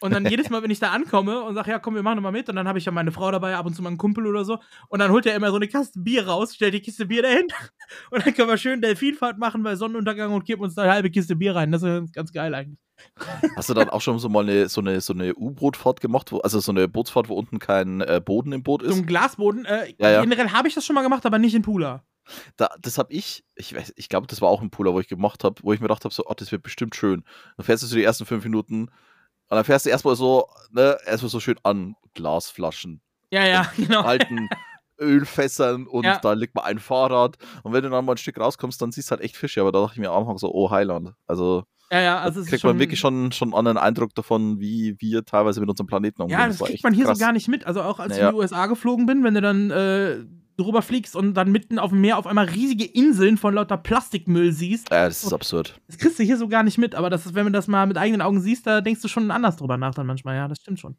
Und 0.00 0.12
dann 0.14 0.26
jedes 0.26 0.50
Mal, 0.50 0.62
wenn 0.62 0.70
ich 0.70 0.80
da 0.80 0.92
ankomme 0.92 1.42
und 1.42 1.54
sage, 1.54 1.70
ja, 1.70 1.78
komm, 1.78 1.94
wir 1.94 2.02
machen 2.02 2.16
doch 2.16 2.22
mal 2.22 2.32
mit, 2.32 2.48
und 2.48 2.56
dann 2.56 2.66
habe 2.66 2.78
ich 2.78 2.84
ja 2.84 2.92
meine 2.92 3.12
Frau 3.12 3.30
dabei, 3.30 3.56
ab 3.56 3.66
und 3.66 3.74
zu 3.74 3.82
mal 3.82 3.88
einen 3.88 3.98
Kumpel 3.98 4.26
oder 4.26 4.44
so. 4.44 4.58
Und 4.88 4.98
dann 4.98 5.10
holt 5.10 5.26
er 5.26 5.34
immer 5.34 5.50
so 5.50 5.56
eine 5.56 5.68
Kiste 5.68 6.00
Bier 6.00 6.26
raus, 6.26 6.54
stellt 6.54 6.74
die 6.74 6.80
Kiste 6.80 7.06
Bier 7.06 7.22
dahin. 7.22 7.46
Und 8.10 8.24
dann 8.24 8.34
können 8.34 8.48
wir 8.48 8.56
schön 8.56 8.80
Delfinfahrt 8.80 9.38
machen 9.38 9.62
bei 9.62 9.74
Sonnenuntergang 9.74 10.32
und 10.32 10.44
kippen 10.44 10.62
uns 10.62 10.74
da 10.74 10.82
eine 10.82 10.92
halbe 10.92 11.10
Kiste 11.10 11.34
Bier 11.34 11.56
rein. 11.56 11.72
Das 11.72 11.82
ist 11.82 12.12
ganz 12.12 12.32
geil 12.32 12.54
eigentlich. 12.54 12.78
Hast 13.56 13.68
du 13.68 13.74
dann 13.74 13.90
auch 13.90 14.00
schon 14.00 14.18
so 14.18 14.28
mal 14.28 14.44
eine, 14.44 14.68
so 14.68 14.80
eine, 14.80 15.00
so 15.00 15.12
eine 15.12 15.34
U-Boot-Fahrt 15.34 16.00
gemacht, 16.00 16.30
wo, 16.32 16.38
also 16.38 16.60
so 16.60 16.72
eine 16.72 16.86
Bootsfahrt, 16.88 17.28
wo 17.28 17.34
unten 17.34 17.58
kein 17.58 18.00
äh, 18.00 18.20
Boden 18.24 18.52
im 18.52 18.62
Boot 18.62 18.82
So 18.82 18.88
ist? 18.88 18.96
ein 18.98 19.06
Glasboden. 19.06 19.64
Äh, 19.64 19.94
Ja, 19.98 20.10
ja. 20.10 20.20
Generell 20.22 20.50
habe 20.50 20.68
ich 20.68 20.74
das 20.74 20.84
schon 20.86 20.94
mal 20.94 21.02
gemacht, 21.02 21.26
aber 21.26 21.38
nicht 21.38 21.54
in 21.54 21.62
Pula. 21.62 22.04
Da, 22.56 22.68
das 22.80 22.98
habe 22.98 23.12
ich, 23.12 23.44
ich 23.56 23.74
weiß, 23.74 23.92
ich 23.96 24.08
glaube, 24.08 24.26
das 24.26 24.40
war 24.40 24.48
auch 24.48 24.62
ein 24.62 24.70
Pooler, 24.70 24.92
wo 24.94 25.00
ich 25.00 25.08
gemacht 25.08 25.42
habe, 25.44 25.56
wo 25.62 25.72
ich 25.72 25.80
mir 25.80 25.88
gedacht 25.88 26.04
habe, 26.04 26.14
so, 26.14 26.24
oh, 26.26 26.34
das 26.36 26.52
wird 26.52 26.62
bestimmt 26.62 26.94
schön. 26.94 27.24
Dann 27.56 27.66
fährst 27.66 27.82
du 27.82 27.86
so 27.86 27.96
die 27.96 28.04
ersten 28.04 28.26
fünf 28.26 28.44
Minuten 28.44 28.88
und 29.50 29.56
dann 29.56 29.64
fährst 29.64 29.84
du 29.84 29.90
erstmal 29.90 30.16
so, 30.16 30.46
ne, 30.70 30.96
erstmal 31.06 31.28
so 31.30 31.40
schön 31.40 31.56
an 31.64 31.94
Glasflaschen, 32.14 33.02
Ja, 33.30 33.46
ja, 33.46 33.70
genau. 33.76 34.00
alten 34.00 34.48
Ölfässern 35.00 35.86
und 35.86 36.04
Ja. 36.04 36.18
da 36.18 36.32
liegt 36.34 36.54
mal 36.54 36.62
ein 36.64 36.78
Fahrrad. 36.78 37.36
Und 37.62 37.72
wenn 37.72 37.82
du 37.82 37.90
dann 37.90 38.04
mal 38.04 38.12
ein 38.12 38.18
Stück 38.18 38.38
rauskommst, 38.38 38.80
dann 38.82 38.92
siehst 38.92 39.10
du 39.10 39.12
halt 39.12 39.22
echt 39.22 39.36
Fische. 39.36 39.60
Aber 39.62 39.72
da 39.72 39.80
dachte 39.80 39.94
ich 39.94 40.00
mir 40.00 40.10
am 40.10 40.18
Anfang 40.22 40.38
so, 40.38 40.52
oh 40.52 40.70
Heiland. 40.70 41.12
Also, 41.26 41.64
Ja, 41.90 42.00
ja, 42.00 42.18
also 42.20 42.40
es 42.40 42.46
ist 42.46 42.50
kriegt 42.50 42.64
man 42.64 42.78
wirklich 42.78 43.00
schon, 43.00 43.32
schon 43.32 43.48
einen 43.48 43.54
anderen 43.54 43.78
Eindruck 43.78 44.14
davon, 44.14 44.60
wie 44.60 44.96
wir 45.00 45.24
teilweise 45.24 45.60
mit 45.60 45.68
unserem 45.70 45.86
Planeten 45.86 46.20
umgehen. 46.22 46.38
Ja, 46.38 46.46
das 46.46 46.60
war 46.60 46.68
kriegt 46.68 46.84
man 46.84 46.92
hier 46.92 47.06
krass. 47.06 47.18
so 47.18 47.24
gar 47.24 47.32
nicht 47.32 47.48
mit. 47.48 47.66
Also 47.66 47.82
auch 47.82 47.98
als 47.98 48.12
ich 48.14 48.18
Ja. 48.20 48.28
in 48.28 48.34
die 48.34 48.40
USA 48.40 48.66
geflogen 48.66 49.06
bin, 49.06 49.24
wenn 49.24 49.34
du 49.34 49.40
dann 49.40 49.70
äh, 49.70 50.18
drüber 50.60 50.82
fliegst 50.82 51.16
und 51.16 51.34
dann 51.34 51.50
mitten 51.52 51.78
auf 51.78 51.90
dem 51.90 52.00
Meer 52.00 52.18
auf 52.18 52.26
einmal 52.26 52.46
riesige 52.46 52.84
Inseln 52.84 53.36
von 53.38 53.54
lauter 53.54 53.76
Plastikmüll 53.76 54.52
siehst, 54.52 54.90
Ja, 54.90 55.06
das 55.06 55.24
ist 55.24 55.32
absurd. 55.32 55.80
das 55.86 55.98
kriegst 55.98 56.18
du 56.18 56.22
hier 56.22 56.36
so 56.36 56.48
gar 56.48 56.62
nicht 56.62 56.78
mit. 56.78 56.94
Aber 56.94 57.10
das 57.10 57.26
ist, 57.26 57.34
wenn 57.34 57.46
du 57.46 57.52
das 57.52 57.66
mal 57.68 57.86
mit 57.86 57.96
eigenen 57.98 58.22
Augen 58.22 58.40
siehst, 58.40 58.66
da 58.66 58.80
denkst 58.80 59.02
du 59.02 59.08
schon 59.08 59.30
anders 59.30 59.56
drüber 59.56 59.76
nach 59.76 59.94
dann 59.94 60.06
manchmal. 60.06 60.36
Ja, 60.36 60.48
das 60.48 60.58
stimmt 60.60 60.80
schon. 60.80 60.96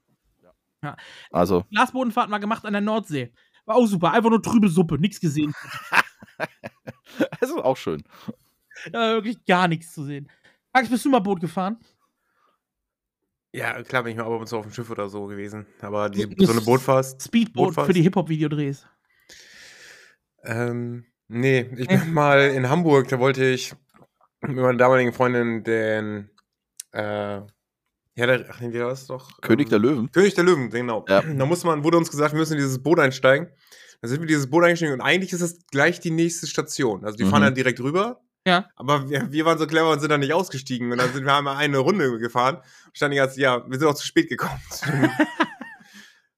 Also, 1.31 1.63
Glasbodenfahrt 1.71 2.29
mal 2.29 2.39
gemacht 2.39 2.65
an 2.65 2.73
der 2.73 2.81
Nordsee. 2.81 3.31
War 3.65 3.75
auch 3.75 3.85
super. 3.85 4.11
Einfach 4.13 4.31
nur 4.31 4.41
trübe 4.41 4.67
Suppe, 4.67 4.97
nichts 4.97 5.19
gesehen. 5.19 5.53
es 7.39 7.49
ist 7.49 7.55
auch 7.57 7.77
schön. 7.77 8.03
Da 8.91 8.99
war 8.99 9.13
wirklich 9.15 9.45
gar 9.45 9.67
nichts 9.67 9.93
zu 9.93 10.03
sehen. 10.03 10.27
Max, 10.73 10.89
bist 10.89 11.05
du 11.05 11.09
mal 11.09 11.19
Boot 11.19 11.39
gefahren? 11.39 11.77
Ja, 13.53 13.83
klar 13.83 14.03
bin 14.03 14.13
ich 14.13 14.17
mal 14.17 14.23
ab 14.25 14.39
und 14.39 14.47
zu 14.47 14.57
auf 14.57 14.65
dem 14.65 14.71
Schiff 14.73 14.89
oder 14.89 15.09
so 15.09 15.25
gewesen. 15.27 15.65
Aber 15.81 16.09
die, 16.09 16.27
Das- 16.35 16.47
so 16.47 16.53
eine 16.53 16.61
Bootfahrt. 16.61 17.21
Speedboot 17.21 17.65
Bootfahrt? 17.65 17.87
für 17.87 17.93
die 17.93 18.01
Hip-Hop-Videodrehs. 18.01 18.87
Ähm, 20.43 21.05
nee, 21.27 21.69
ich 21.77 21.88
bin 21.88 22.13
mal 22.13 22.39
in 22.50 22.69
Hamburg, 22.69 23.07
da 23.10 23.19
wollte 23.19 23.45
ich 23.45 23.74
mit 24.41 24.55
meiner 24.55 24.77
damaligen 24.77 25.13
Freundin 25.13 25.63
den, 25.63 26.29
äh, 26.93 27.41
ja, 28.15 28.25
der, 28.27 28.45
ach 28.50 28.60
nee, 28.60 28.74
wie 28.74 28.79
war 28.79 28.89
das 28.89 29.07
doch? 29.07 29.39
König 29.41 29.69
der 29.69 29.77
Ähm, 29.77 29.83
Löwen. 29.83 30.12
König 30.12 30.33
der 30.33 30.43
Löwen, 30.43 30.69
genau. 30.69 31.05
Ja. 31.07 31.21
Da 31.21 31.45
muss 31.45 31.63
man, 31.63 31.83
wurde 31.83 31.98
uns 31.98 32.10
gesagt, 32.12 32.33
wir 32.33 32.39
müssen 32.39 32.53
in 32.53 32.60
dieses 32.60 32.81
Boot 32.81 33.00
einsteigen. 33.00 33.50
Da 34.01 34.07
sind 34.07 34.17
wir 34.17 34.24
in 34.24 34.27
dieses 34.29 34.50
Boot 34.50 34.63
eingestiegen 34.63 34.93
und 34.93 35.01
eigentlich 35.01 35.31
ist 35.31 35.41
es 35.41 35.65
gleich 35.67 36.00
die 36.00 36.10
nächste 36.12 36.48
Station. 36.48 37.05
Also 37.05 37.17
die 37.17 37.24
fahren 37.25 37.41
Mhm. 37.41 37.45
dann 37.45 37.55
direkt 37.55 37.79
rüber. 37.81 38.19
Ja. 38.48 38.67
Aber 38.75 39.07
wir, 39.07 39.31
wir 39.31 39.45
waren 39.45 39.60
so 39.60 39.67
clever 39.67 39.91
und 39.91 40.00
sind 40.00 40.10
dann 40.10 40.21
nicht 40.21 40.33
ausgestiegen. 40.33 40.91
Und 40.91 40.98
dann 40.98 41.13
sind 41.13 41.24
wir 41.25 41.36
einmal 41.36 41.57
eine 41.57 41.77
Runde 41.77 42.17
gefahren. 42.17 42.55
Und 42.55 42.98
standen 42.98 43.12
die 43.12 43.17
ganze, 43.17 43.39
ja, 43.39 43.63
wir 43.69 43.77
sind 43.77 43.88
auch 43.88 43.93
zu 43.93 44.05
spät 44.07 44.27
gekommen. 44.27 44.60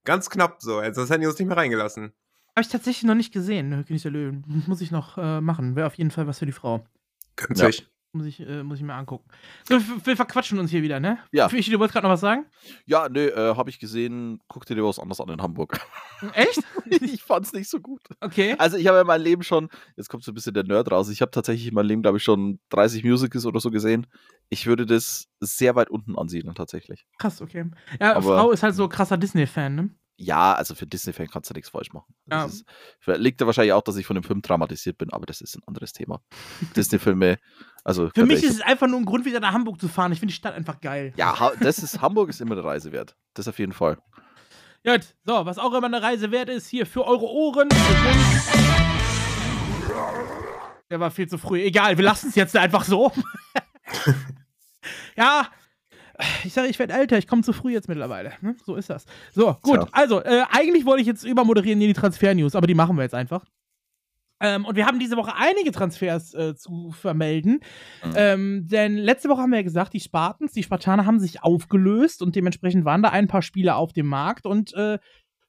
Ganz 0.04 0.30
knapp 0.30 0.62
so. 0.62 0.80
Also 0.80 1.02
das 1.02 1.10
hätten 1.10 1.22
die 1.22 1.28
uns 1.28 1.40
nicht 1.40 1.48
mehr 1.48 1.56
reingelassen. 1.58 2.12
Habe 2.56 2.62
ich 2.62 2.68
tatsächlich 2.68 3.04
noch 3.04 3.16
nicht 3.16 3.34
gesehen, 3.34 3.70
ne, 3.70 3.84
König 3.84 4.04
der 4.04 4.12
Löwen. 4.12 4.44
Muss 4.68 4.82
ich 4.82 4.92
noch 4.92 5.18
äh, 5.18 5.42
machen. 5.42 5.76
Wäre 5.76 5.88
auf 5.88 5.96
jeden 5.96 6.12
Fall 6.12 6.28
was 6.28 6.40
für 6.40 6.46
die 6.46 6.52
Frau. 6.52 6.86
Ganz 7.36 7.60
Ja. 7.60 7.70
Muss 8.16 8.28
ich, 8.28 8.42
äh, 8.42 8.62
muss 8.62 8.78
ich 8.78 8.84
mir 8.84 8.94
angucken. 8.94 9.28
So, 9.68 9.80
wir, 9.80 10.06
wir 10.06 10.16
verquatschen 10.16 10.60
uns 10.60 10.70
hier 10.70 10.84
wieder, 10.84 11.00
ne? 11.00 11.18
Ja. 11.32 11.50
Fischi, 11.50 11.72
du 11.72 11.80
wolltest 11.80 11.94
gerade 11.96 12.06
noch 12.06 12.14
was 12.14 12.20
sagen? 12.22 12.46
Ja, 12.86 13.10
nö, 13.10 13.26
äh, 13.26 13.56
habe 13.56 13.72
ich 13.72 13.80
gesehen. 13.80 14.40
Guck 14.48 14.68
dir 14.68 14.76
was 14.86 15.00
anderes 15.00 15.20
an 15.20 15.30
in 15.30 15.42
Hamburg. 15.42 15.80
Echt? 16.34 16.60
ich 17.02 17.24
fand's 17.24 17.54
nicht 17.54 17.68
so 17.68 17.80
gut. 17.80 18.02
Okay. 18.22 18.54
Also 18.60 18.78
ich 18.78 18.86
habe 18.86 19.00
in 19.00 19.08
meinem 19.08 19.24
Leben 19.24 19.42
schon, 19.42 19.68
jetzt 19.98 20.10
kommt 20.10 20.24
so 20.24 20.32
ein 20.32 20.36
bisschen 20.36 20.54
der 20.54 20.64
Nerd 20.64 20.92
raus, 20.92 21.10
ich 21.10 21.22
habe 21.24 21.32
tatsächlich 21.32 21.70
in 21.70 21.74
meinem 21.74 21.88
Leben, 21.88 22.02
glaube 22.04 22.20
ich, 22.20 22.24
schon 22.24 22.60
30 22.70 23.04
Musicals 23.04 23.48
oder 23.48 23.60
so 23.60 23.72
gesehen. 23.72 24.06
Ich 24.50 24.68
würde 24.68 24.86
das 24.86 25.26
sehr 25.40 25.74
weit 25.74 25.90
unten 25.90 26.16
ansiedeln, 26.16 26.54
tatsächlich. 26.54 27.08
Krass, 27.18 27.42
okay. 27.42 27.66
Ja, 28.00 28.16
Aber- 28.16 28.38
Frau 28.38 28.52
ist 28.52 28.62
halt 28.62 28.76
so 28.76 28.88
krasser 28.88 29.18
Disney-Fan, 29.18 29.74
ne? 29.74 29.90
Ja, 30.16 30.54
also 30.54 30.76
für 30.76 30.86
Disney-Fan 30.86 31.28
kannst 31.28 31.50
du 31.50 31.54
nichts 31.56 31.70
falsch 31.70 31.92
machen. 31.92 32.14
Das 32.28 32.64
Ja. 33.08 33.14
ist, 33.16 33.20
liegt 33.20 33.42
da 33.42 33.46
wahrscheinlich 33.48 33.74
auch, 33.74 33.82
dass 33.82 33.96
ich 33.98 34.06
von 34.06 34.14
dem 34.16 34.24
Film 34.24 34.42
traumatisiert 34.44 34.98
bin, 34.98 35.12
aber 35.12 35.26
das 35.26 35.42
ist 35.42 35.56
ein 35.56 35.64
anderes 35.66 35.92
Thema. 35.92 36.22
Disney-Filme, 36.76 37.40
also 37.84 38.10
Für 38.14 38.26
mich 38.26 38.38
ehrlich, 38.38 38.44
ist 38.52 38.56
es 38.58 38.62
einfach 38.62 38.88
nur 38.88 39.00
ein 39.00 39.06
Grund, 39.06 39.26
wieder 39.26 39.40
nach 39.40 39.54
Hamburg 39.54 39.80
zu 39.82 39.88
fahren. 39.88 40.12
Ich 40.12 40.20
finde 40.20 40.32
die 40.32 40.38
Stadt 40.38 40.54
einfach 40.54 40.80
geil. 40.82 41.14
ja, 41.18 41.52
das 41.60 41.80
ist 41.80 42.02
Hamburg 42.02 42.30
ist 42.30 42.42
immer 42.42 42.54
eine 42.54 42.64
Reise 42.64 42.92
wert. 42.92 43.16
Das 43.34 43.48
auf 43.48 43.58
jeden 43.60 43.74
Fall. 43.74 43.98
Gut, 44.86 45.16
so, 45.26 45.46
was 45.46 45.58
auch 45.58 45.74
immer 45.74 45.88
eine 45.88 46.02
Reise 46.02 46.30
wert 46.32 46.50
ist, 46.50 46.68
hier 46.68 46.86
für 46.86 47.06
eure 47.06 47.26
Ohren. 47.26 47.70
Der 50.90 51.00
war 51.00 51.10
viel 51.10 51.28
zu 51.28 51.38
früh. 51.38 51.62
Egal, 51.62 51.98
wir 51.98 52.06
lassen 52.06 52.30
es 52.30 52.36
jetzt 52.36 52.56
einfach 52.56 52.84
so. 52.84 53.12
ja, 55.18 55.48
ich 56.44 56.54
sage, 56.54 56.68
ich 56.68 56.80
werde 56.80 56.94
älter, 56.94 57.18
ich 57.18 57.28
komme 57.28 57.42
zu 57.42 57.54
früh 57.54 57.72
jetzt 57.72 57.88
mittlerweile. 57.88 58.34
Ne? 58.42 58.56
So 58.66 58.76
ist 58.76 58.90
das. 58.90 59.06
So, 59.32 59.58
gut. 59.62 59.76
Tja. 59.76 59.88
Also, 59.92 60.24
äh, 60.24 60.44
eigentlich 60.52 60.86
wollte 60.86 61.02
ich 61.02 61.08
jetzt 61.08 61.24
übermoderieren 61.24 61.82
in 61.82 61.88
die 61.88 61.94
Transfer-News, 61.94 62.56
aber 62.56 62.68
die 62.68 62.76
machen 62.76 62.96
wir 62.96 63.04
jetzt 63.04 63.16
einfach. 63.16 63.46
Ähm, 64.40 64.66
und 64.66 64.76
wir 64.76 64.86
haben 64.86 65.00
diese 65.00 65.16
Woche 65.16 65.34
einige 65.36 65.72
Transfers 65.72 66.34
äh, 66.34 66.56
zu 66.56 66.92
vermelden. 66.92 67.62
Mhm. 68.04 68.14
Ähm, 68.16 68.68
denn 68.68 68.98
letzte 68.98 69.30
Woche 69.30 69.42
haben 69.42 69.52
wir 69.52 69.60
ja 69.60 69.64
gesagt, 69.64 69.94
die 69.94 70.02
Spartans, 70.02 70.52
die 70.52 70.64
Spartaner 70.64 71.06
haben 71.06 71.20
sich 71.20 71.44
aufgelöst 71.44 72.22
und 72.22 72.36
dementsprechend 72.36 72.84
waren 72.84 73.02
da 73.02 73.10
ein 73.10 73.28
paar 73.28 73.42
Spieler 73.42 73.78
auf 73.78 73.94
dem 73.94 74.08
Markt 74.08 74.46
und 74.46 74.74
äh, 74.74 75.00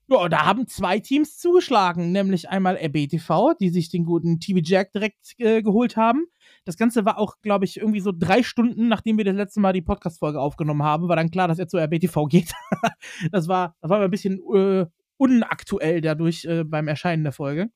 ja, 0.06 0.28
da 0.28 0.44
haben 0.44 0.66
zwei 0.66 1.00
Teams 1.00 1.38
zugeschlagen, 1.38 2.12
nämlich 2.12 2.50
einmal 2.50 2.76
RBTV, 2.76 3.54
die 3.58 3.70
sich 3.70 3.88
den 3.88 4.04
guten 4.04 4.38
TV 4.38 4.60
Jack 4.62 4.92
direkt 4.92 5.34
äh, 5.38 5.62
geholt 5.62 5.96
haben. 5.96 6.26
Das 6.64 6.76
Ganze 6.76 7.04
war 7.04 7.18
auch, 7.18 7.36
glaube 7.42 7.64
ich, 7.64 7.76
irgendwie 7.76 8.00
so 8.00 8.12
drei 8.12 8.42
Stunden, 8.42 8.88
nachdem 8.88 9.18
wir 9.18 9.24
das 9.24 9.34
letzte 9.34 9.60
Mal 9.60 9.72
die 9.72 9.82
Podcast-Folge 9.82 10.40
aufgenommen 10.40 10.82
haben, 10.82 11.08
war 11.08 11.16
dann 11.16 11.30
klar, 11.30 11.48
dass 11.48 11.58
er 11.58 11.68
zu 11.68 11.76
RBTV 11.76 12.26
geht. 12.26 12.52
das 13.32 13.48
war, 13.48 13.76
das 13.80 13.90
war 13.90 14.00
ein 14.00 14.10
bisschen 14.10 14.40
äh, 14.54 14.86
unaktuell 15.18 16.00
dadurch 16.00 16.44
äh, 16.44 16.64
beim 16.64 16.88
Erscheinen 16.88 17.24
der 17.24 17.32
Folge. 17.32 17.68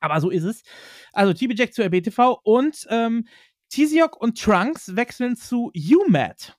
Aber 0.00 0.20
so 0.20 0.28
ist 0.28 0.44
es. 0.44 0.62
Also 1.12 1.32
TB 1.32 1.58
Jack 1.58 1.72
zu 1.72 1.82
RBTV 1.82 2.38
und 2.42 2.86
ähm, 2.90 3.26
Tiziok 3.70 4.20
und 4.20 4.38
Trunks 4.40 4.94
wechseln 4.94 5.36
zu 5.36 5.72
UMAT. 5.74 6.56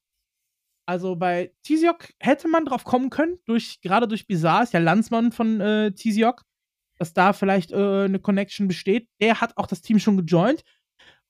Also 0.87 1.15
bei 1.15 1.53
Tiziok 1.63 2.09
hätte 2.19 2.47
man 2.47 2.65
drauf 2.65 2.83
kommen 2.83 3.09
können, 3.09 3.37
durch, 3.45 3.81
gerade 3.81 4.07
durch 4.07 4.27
Bizarre, 4.27 4.63
ist 4.63 4.73
ja 4.73 4.79
Landsmann 4.79 5.31
von 5.31 5.59
äh, 5.59 5.91
Tiziok, 5.91 6.43
dass 6.97 7.13
da 7.13 7.33
vielleicht 7.33 7.71
äh, 7.71 8.05
eine 8.05 8.19
Connection 8.19 8.67
besteht. 8.67 9.07
Der 9.19 9.41
hat 9.41 9.57
auch 9.57 9.67
das 9.67 9.81
Team 9.81 9.99
schon 9.99 10.17
gejoint 10.17 10.63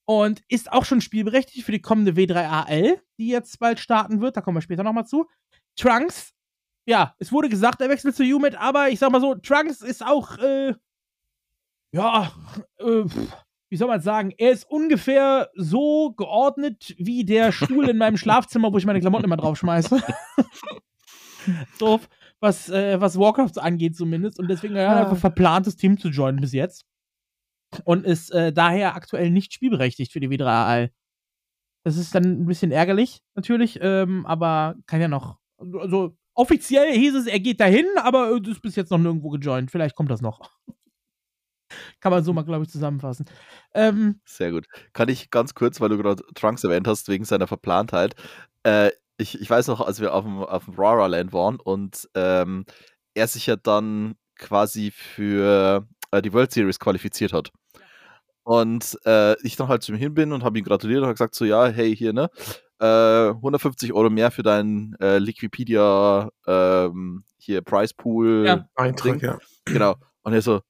und 0.06 0.42
ist 0.48 0.72
auch 0.72 0.86
schon 0.86 1.02
spielberechtigt 1.02 1.66
für 1.66 1.72
die 1.72 1.82
kommende 1.82 2.14
W3AL, 2.14 3.00
die 3.18 3.28
jetzt 3.28 3.60
bald 3.60 3.80
starten 3.80 4.22
wird. 4.22 4.38
Da 4.38 4.42
kommen 4.42 4.58
wir 4.58 4.62
später 4.62 4.84
nochmal 4.84 5.06
zu. 5.08 5.26
Trunks, 5.76 6.34
ja, 6.88 7.16
es 7.20 7.32
wurde 7.32 7.50
gesagt, 7.50 7.82
er 7.82 7.90
wechselt 7.90 8.16
zu 8.16 8.24
UMAT, 8.24 8.56
aber 8.56 8.90
ich 8.90 9.00
sag 9.00 9.12
mal 9.12 9.22
so, 9.22 9.36
Trunks 9.36 9.82
ist 9.82 10.06
auch, 10.06 10.38
äh, 10.38 10.74
ja, 11.92 12.32
äh, 12.78 13.04
wie 13.70 13.78
soll 13.78 13.88
man 13.88 14.02
sagen, 14.02 14.32
er 14.38 14.52
ist 14.52 14.70
ungefähr 14.70 15.50
so 15.56 16.12
geordnet 16.14 16.94
wie 16.98 17.26
der 17.26 17.52
Stuhl 17.52 17.90
in 17.90 17.98
meinem 17.98 18.18
Schlafzimmer, 18.18 18.72
wo 18.72 18.78
ich 18.78 18.86
meine 18.86 19.00
Klamotten 19.00 19.26
immer 19.26 19.38
draufschmeiße. 19.38 20.02
Doof, 21.80 22.08
was, 22.40 22.70
äh, 22.70 23.00
was 23.02 23.18
Warcraft 23.20 23.60
angeht 23.60 23.96
zumindest. 23.96 24.40
Und 24.40 24.50
deswegen 24.50 24.76
hat 24.76 24.82
er 24.84 24.90
Ah. 24.98 25.02
einfach 25.04 25.18
verplant, 25.18 25.68
das 25.68 25.76
Team 25.76 25.98
zu 25.98 26.10
joinen 26.10 26.42
bis 26.42 26.54
jetzt. 26.54 26.86
Und 27.84 28.06
ist 28.06 28.32
äh, 28.32 28.54
daher 28.54 28.96
aktuell 28.96 29.32
nicht 29.32 29.54
spielberechtigt 29.54 30.12
für 30.12 30.20
die 30.20 30.30
W3AL. 30.30 30.90
Das 31.84 31.98
ist 31.98 32.16
dann 32.16 32.24
ein 32.24 32.46
bisschen 32.46 32.72
ärgerlich, 32.72 33.22
natürlich, 33.36 33.80
ähm, 33.82 34.26
aber 34.26 34.76
kann 34.88 35.02
ja 35.02 35.08
noch. 35.08 35.38
Also 35.58 36.18
offiziell 36.34 36.92
hieß 36.94 37.16
es, 37.16 37.28
er 37.28 37.40
geht 37.40 37.60
dahin, 37.60 37.86
aber 37.98 38.32
ist 38.48 38.62
bis 38.62 38.76
jetzt 38.76 38.90
noch 38.90 38.98
nirgendwo 38.98 39.30
gejoint. 39.30 39.70
Vielleicht 39.70 39.96
kommt 39.96 40.10
das 40.10 40.22
noch. 40.22 40.52
Kann 42.00 42.12
man 42.12 42.24
so 42.24 42.34
mal, 42.34 42.44
glaube 42.44 42.64
ich, 42.64 42.70
zusammenfassen. 42.70 43.26
Ähm, 43.74 44.20
Sehr 44.26 44.52
gut. 44.52 44.68
Kann 44.94 45.10
ich 45.10 45.30
ganz 45.30 45.54
kurz, 45.54 45.82
weil 45.82 45.90
du 45.90 45.98
gerade 45.98 46.24
Trunks 46.36 46.64
erwähnt 46.64 46.88
hast, 46.88 47.08
wegen 47.08 47.26
seiner 47.26 47.48
Verplantheit. 47.48 48.16
Äh, 48.64 48.92
ich, 49.18 49.40
ich 49.40 49.50
weiß 49.50 49.68
noch, 49.68 49.82
als 49.82 50.00
wir 50.00 50.14
auf 50.14 50.26
dem, 50.26 50.40
auf 50.40 50.66
dem 50.66 50.74
Rara 50.76 51.08
Land 51.08 51.34
waren 51.34 51.60
und 51.60 52.10
ähm, 52.16 52.66
er 53.14 53.28
sich 53.28 53.48
ja 53.48 53.56
dann 53.56 54.16
quasi 54.38 54.92
für 54.92 55.88
äh, 56.12 56.22
die 56.22 56.34
World 56.34 56.52
Series 56.52 56.80
qualifiziert 56.80 57.34
hat. 57.34 57.52
Und 58.46 58.98
äh, 59.06 59.36
ich 59.42 59.56
dann 59.56 59.68
halt 59.68 59.82
zu 59.82 59.92
ihm 59.92 59.98
hin 59.98 60.14
bin 60.14 60.32
und 60.32 60.44
habe 60.44 60.58
ihn 60.60 60.64
gratuliert 60.64 61.00
und 61.00 61.06
habe 61.06 61.16
gesagt: 61.16 61.34
So, 61.34 61.46
ja, 61.46 61.66
hey, 61.66 61.96
hier, 61.96 62.14
ne? 62.14 62.30
Äh, 62.80 63.30
150 63.32 63.92
Euro 63.92 64.10
mehr 64.12 64.30
für 64.30 64.44
deinen 64.44 64.96
äh, 65.00 65.18
Liquipedia 65.18 66.30
ähm, 66.46 67.24
hier 67.38 67.62
Price 67.62 67.94
Pool 67.94 68.44
Ja. 68.46 68.70
Eintrag, 68.76 69.22
ja. 69.22 69.40
Genau. 69.66 69.96
Und 70.22 70.34
er 70.34 70.42
so, 70.44 70.62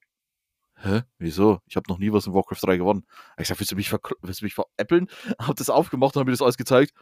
hä, 0.78 1.02
wieso? 1.18 1.60
Ich 1.68 1.76
habe 1.76 1.86
noch 1.90 1.98
nie 1.98 2.14
was 2.14 2.28
in 2.28 2.34
Warcraft 2.34 2.60
3 2.62 2.78
gewonnen. 2.78 3.06
Ich 3.32 3.44
gesagt, 3.44 3.60
willst 3.60 3.72
du 3.72 3.76
mich, 3.76 3.90
verkl- 3.90 4.16
willst 4.22 4.40
du 4.42 4.46
mich 4.46 4.54
veräppeln? 4.56 5.08
Hab 5.40 5.56
das 5.58 5.70
aufgemacht 5.70 6.16
und 6.16 6.22
hab 6.22 6.28
mir 6.28 6.32
das 6.34 6.42
alles 6.42 6.58
gezeigt. 6.58 6.94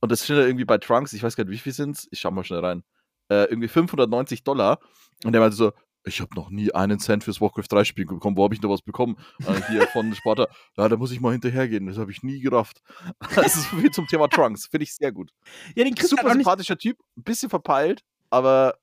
Und 0.00 0.10
das 0.10 0.24
steht 0.24 0.38
da 0.38 0.42
irgendwie 0.46 0.64
bei 0.64 0.78
Trunks, 0.78 1.12
ich 1.12 1.22
weiß 1.22 1.36
gar 1.36 1.44
nicht, 1.44 1.52
wie 1.52 1.58
viel 1.58 1.72
sind's. 1.74 2.08
Ich 2.10 2.20
schau 2.20 2.30
mal 2.30 2.42
schnell 2.44 2.60
rein. 2.64 2.84
Äh, 3.28 3.44
irgendwie 3.50 3.68
590 3.68 4.44
Dollar. 4.44 4.78
Und 5.24 5.32
der 5.32 5.42
meinte 5.42 5.56
so, 5.56 5.72
ich 6.04 6.20
habe 6.20 6.34
noch 6.34 6.50
nie 6.50 6.72
einen 6.72 6.98
Cent 6.98 7.24
fürs 7.24 7.40
Warcraft 7.40 7.66
3 7.68 7.84
Spiel 7.84 8.06
bekommen. 8.06 8.36
Wo 8.36 8.44
habe 8.44 8.54
ich 8.54 8.62
noch 8.62 8.70
was 8.70 8.82
bekommen? 8.82 9.16
Äh, 9.40 9.60
hier 9.70 9.86
von 9.88 10.14
Sparta. 10.14 10.48
Ja, 10.76 10.88
da 10.88 10.96
muss 10.96 11.12
ich 11.12 11.20
mal 11.20 11.32
hinterhergehen. 11.32 11.86
Das 11.86 11.98
habe 11.98 12.10
ich 12.10 12.22
nie 12.22 12.40
gerafft. 12.40 12.82
Das 13.34 13.56
ist 13.56 13.66
viel 13.66 13.90
zum 13.90 14.06
Thema 14.06 14.28
Trunks. 14.28 14.66
Finde 14.66 14.84
ich 14.84 14.94
sehr 14.94 15.12
gut. 15.12 15.30
ja, 15.74 15.84
den 15.84 15.94
Super 15.96 16.22
halt 16.22 16.36
nicht. 16.36 16.44
sympathischer 16.44 16.78
Typ. 16.78 16.98
Ein 17.16 17.22
bisschen 17.22 17.50
verpeilt, 17.50 18.02
aber 18.30 18.76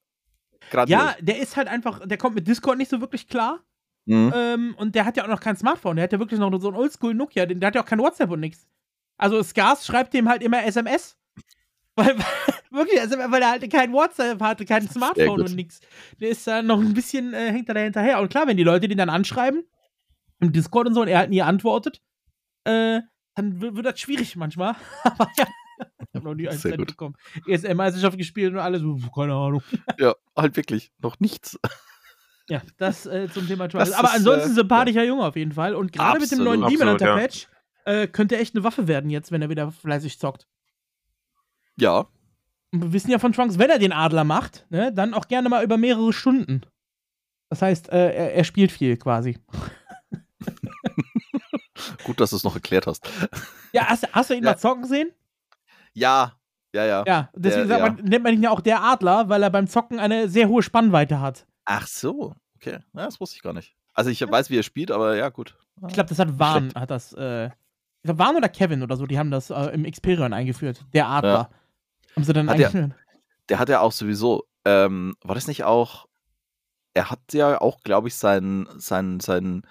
grandios. 0.70 1.00
Ja, 1.00 1.16
der 1.20 1.40
ist 1.40 1.58
halt 1.58 1.68
einfach, 1.68 2.06
der 2.06 2.18
kommt 2.18 2.36
mit 2.36 2.48
Discord 2.48 2.78
nicht 2.78 2.90
so 2.90 3.02
wirklich 3.02 3.28
klar. 3.28 3.62
Mhm. 4.06 4.34
Ähm, 4.36 4.76
und 4.78 4.96
der 4.96 5.06
hat 5.06 5.18
ja 5.18 5.24
auch 5.24 5.28
noch 5.28 5.42
kein 5.42 5.58
Smartphone. 5.58 5.98
Der 5.98 6.04
hat 6.04 6.14
ja 6.14 6.20
wirklich 6.20 6.40
noch 6.40 6.56
so 6.62 6.70
ein 6.70 6.76
Oldschool 6.76 7.14
Nokia. 7.14 7.46
Der 7.46 7.68
hat 7.68 7.76
ja 7.76 7.82
auch 7.82 7.86
kein 7.86 8.00
WhatsApp 8.00 8.32
und 8.32 8.40
nix. 8.40 8.66
Also 9.18 9.42
Skars 9.44 9.86
schreibt 9.86 10.14
dem 10.14 10.30
halt 10.30 10.42
immer 10.44 10.64
SMS. 10.64 11.18
Weil, 11.96 12.16
wirklich, 12.72 13.00
also, 13.00 13.18
weil 13.18 13.42
er 13.42 13.52
halt 13.52 13.72
kein 13.72 13.94
WhatsApp 13.94 14.42
hatte, 14.42 14.66
kein 14.66 14.88
Smartphone 14.90 15.42
und 15.42 15.56
nix. 15.56 15.80
Der 16.20 16.30
ist 16.30 16.46
da 16.48 16.62
noch 16.62 16.80
ein 16.80 16.94
bisschen, 16.94 17.34
äh, 17.34 17.52
hängt 17.52 17.68
er 17.70 17.76
da 17.76 17.82
hinterher. 17.82 18.20
Und 18.20 18.30
klar, 18.30 18.48
wenn 18.48 18.58
die 18.58 18.64
Leute 18.64 18.88
den 18.88 18.98
dann 18.98 19.10
anschreiben, 19.10 19.64
im 20.40 20.52
Discord 20.52 20.88
und 20.88 20.94
so, 20.94 21.02
und 21.02 21.08
er 21.08 21.20
halt 21.20 21.30
nie 21.30 21.42
antwortet, 21.42 22.02
äh, 22.64 23.02
dann 23.36 23.62
wird, 23.62 23.86
das 23.86 24.00
schwierig 24.00 24.36
manchmal. 24.36 24.76
Aber 25.04 25.30
ja, 25.38 25.48
ich 25.80 26.16
habe 26.16 26.26
noch 26.26 26.36
nie 26.36 26.48
einen 26.48 26.60
Cent 26.60 26.86
bekommen. 26.86 27.16
ESL-Meisterschaft 27.48 28.18
gespielt 28.18 28.54
und 28.54 28.60
alles, 28.60 28.82
keine 29.14 29.34
Ahnung. 29.34 29.62
Ja, 30.00 30.16
halt 30.36 30.56
wirklich. 30.56 30.92
Noch 31.00 31.20
nichts. 31.20 31.60
Ja, 32.50 32.62
das 32.78 33.06
äh, 33.06 33.28
zum 33.28 33.46
Thema 33.46 33.68
Trials. 33.68 33.92
Aber 33.92 34.08
ist, 34.08 34.16
ansonsten 34.16 34.52
äh, 34.52 34.54
sympathischer 34.54 35.04
Junge 35.04 35.26
auf 35.26 35.36
jeden 35.36 35.52
Fall. 35.52 35.76
Und 35.76 35.92
gerade 35.92 36.18
mit 36.18 36.32
dem 36.32 36.46
neuen 36.46 36.62
Demon 36.62 36.92
Hunter 36.92 36.94
Absolut, 36.94 37.02
ja. 37.02 37.16
Patch 37.18 37.48
äh, 37.84 38.08
könnte 38.08 38.36
er 38.36 38.42
echt 38.42 38.56
eine 38.56 38.64
Waffe 38.64 38.88
werden 38.88 39.10
jetzt, 39.10 39.34
wenn 39.34 39.42
er 39.42 39.50
wieder 39.50 39.70
fleißig 39.70 40.18
zockt. 40.18 40.48
Ja, 41.76 42.08
wir 42.72 42.94
wissen 42.94 43.12
ja 43.12 43.20
von 43.20 43.34
Trunks, 43.34 43.58
wenn 43.60 43.70
er 43.70 43.80
den 43.80 43.94
Adler 43.94 44.24
macht, 44.24 44.66
ne, 44.70 44.92
dann 44.94 45.14
auch 45.14 45.28
gerne 45.28 45.50
mal 45.50 45.64
über 45.64 45.78
mehrere 45.78 46.12
Stunden. 46.14 46.62
Das 47.50 47.62
heißt, 47.62 47.90
äh, 47.90 48.12
er, 48.14 48.34
er 48.36 48.44
spielt 48.44 48.72
viel 48.72 48.98
quasi. 48.98 49.38
gut, 52.04 52.20
dass 52.20 52.32
du 52.32 52.36
es 52.36 52.44
noch 52.44 52.56
erklärt 52.56 52.88
hast. 52.88 53.10
Ja, 53.74 53.86
hast, 53.88 54.08
hast 54.14 54.30
du 54.30 54.34
ihn 54.34 54.44
Ja. 54.46 54.52
mal 54.52 54.58
zocken 54.58 54.86
sehen? 54.86 55.12
Ja, 55.94 56.32
ja, 56.74 56.86
ja. 56.86 57.04
Ja, 57.06 57.30
deswegen 57.36 57.68
Der- 57.68 57.80
man, 57.80 57.96
nennt 57.98 58.24
man 58.24 58.34
ihn 58.34 58.42
ja 58.42 58.50
auch 58.50 58.62
der 58.62 58.82
Adler, 58.82 59.28
weil 59.30 59.44
er 59.44 59.50
beim 59.50 59.68
Zocken 59.68 60.00
eine 60.00 60.30
sehr 60.30 60.48
hohe 60.48 60.64
Spannweite 60.64 61.20
hat. 61.20 61.46
Ach 61.66 61.86
so, 61.86 62.34
okay. 62.56 62.80
Ja, 62.94 63.06
das 63.06 63.20
wusste 63.20 63.36
ich 63.36 63.42
gar 63.44 63.52
nicht. 63.54 63.76
Also 63.94 64.10
ich 64.10 64.22
weiß, 64.22 64.50
wie 64.50 64.58
er 64.58 64.64
spielt, 64.64 64.90
aber 64.90 65.16
ja, 65.18 65.28
gut. 65.30 65.58
Ich 65.88 65.94
glaube, 65.94 66.08
das 66.10 66.18
hat 66.18 66.40
Warn, 66.40 66.72
hat 66.76 66.90
das, 66.90 67.14
äh, 67.14 67.48
ich 67.48 67.52
glaube, 68.04 68.20
Warn 68.20 68.38
oder 68.38 68.50
Kevin 68.50 68.82
oder 68.84 68.96
so, 68.96 69.06
die 69.06 69.20
haben 69.20 69.32
das 69.32 69.50
äh, 69.50 69.66
im 69.74 69.84
Xperion 69.84 70.34
eingeführt. 70.34 70.86
Der 70.94 71.08
Adler. 71.08 71.50
Haben 72.18 72.24
sie 72.24 72.34
dann 72.34 72.50
Hat 72.50 72.58
der- 72.58 72.68
eingeführt? 72.70 73.00
Der 73.50 73.60
hat 73.60 73.70
ja 73.70 73.80
auch 73.80 73.92
sowieso, 73.92 74.44
ähm, 74.66 75.14
war 75.22 75.36
das 75.36 75.48
nicht 75.48 75.64
auch, 75.64 76.08
er 76.96 77.12
hat 77.12 77.20
ja 77.32 77.62
auch, 77.62 77.82
glaube 77.84 78.08
ich, 78.08 78.16
sein, 78.16 78.68
sein, 78.78 79.20
sein, 79.20 79.62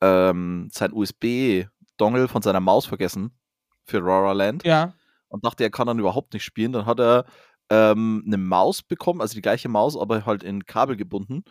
ähm, 0.00 0.68
sein 0.72 0.92
USB-Dongle 0.92 2.26
von 2.28 2.42
seiner 2.42 2.58
Maus 2.60 2.84
vergessen 2.86 3.38
für 3.84 4.04
Rara 4.04 4.32
Land 4.32 4.64
Ja. 4.64 4.94
und 5.28 5.44
dachte, 5.44 5.62
er 5.62 5.70
kann 5.70 5.86
dann 5.86 6.00
überhaupt 6.00 6.32
nicht 6.34 6.44
spielen. 6.44 6.72
Dann 6.72 6.84
hat 6.86 6.98
er 7.00 7.24
ähm, 7.70 8.22
eine 8.26 8.38
Maus 8.38 8.82
bekommen, 8.82 9.20
also 9.20 9.34
die 9.34 9.40
gleiche 9.40 9.68
Maus, 9.68 9.96
aber 9.96 10.26
halt 10.26 10.42
in 10.42 10.66
Kabel 10.66 10.96
gebunden. 10.96 11.44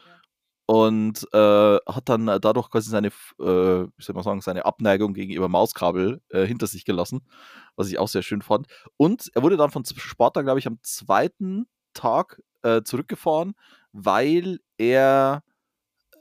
Und 0.72 1.28
äh, 1.34 1.78
hat 1.86 2.08
dann 2.08 2.28
dadurch 2.28 2.70
quasi 2.70 2.90
seine, 2.90 3.10
äh, 3.10 3.12
wie 3.42 3.92
soll 4.02 4.16
man 4.16 4.24
sagen, 4.24 4.40
seine 4.40 4.64
Abneigung 4.64 5.14
gegenüber 5.14 5.50
Mauskabel 5.50 6.22
äh, 6.30 6.46
hinter 6.46 6.66
sich 6.66 6.86
gelassen, 6.86 7.28
was 7.76 7.90
ich 7.90 8.00
auch 8.00 8.08
sehr 8.08 8.22
schön 8.22 8.42
fand. 8.42 8.68
Und 8.96 9.30
er 9.36 9.44
wurde 9.44 9.58
dann 9.58 9.70
von 9.70 9.84
Sparta, 9.84 10.44
glaube 10.44 10.60
ich, 10.60 10.68
am 10.68 10.80
zweiten 10.82 11.68
Tag 11.94 12.42
äh, 12.62 12.84
zurückgefahren, 12.84 13.54
weil 13.92 14.60
er 14.78 15.44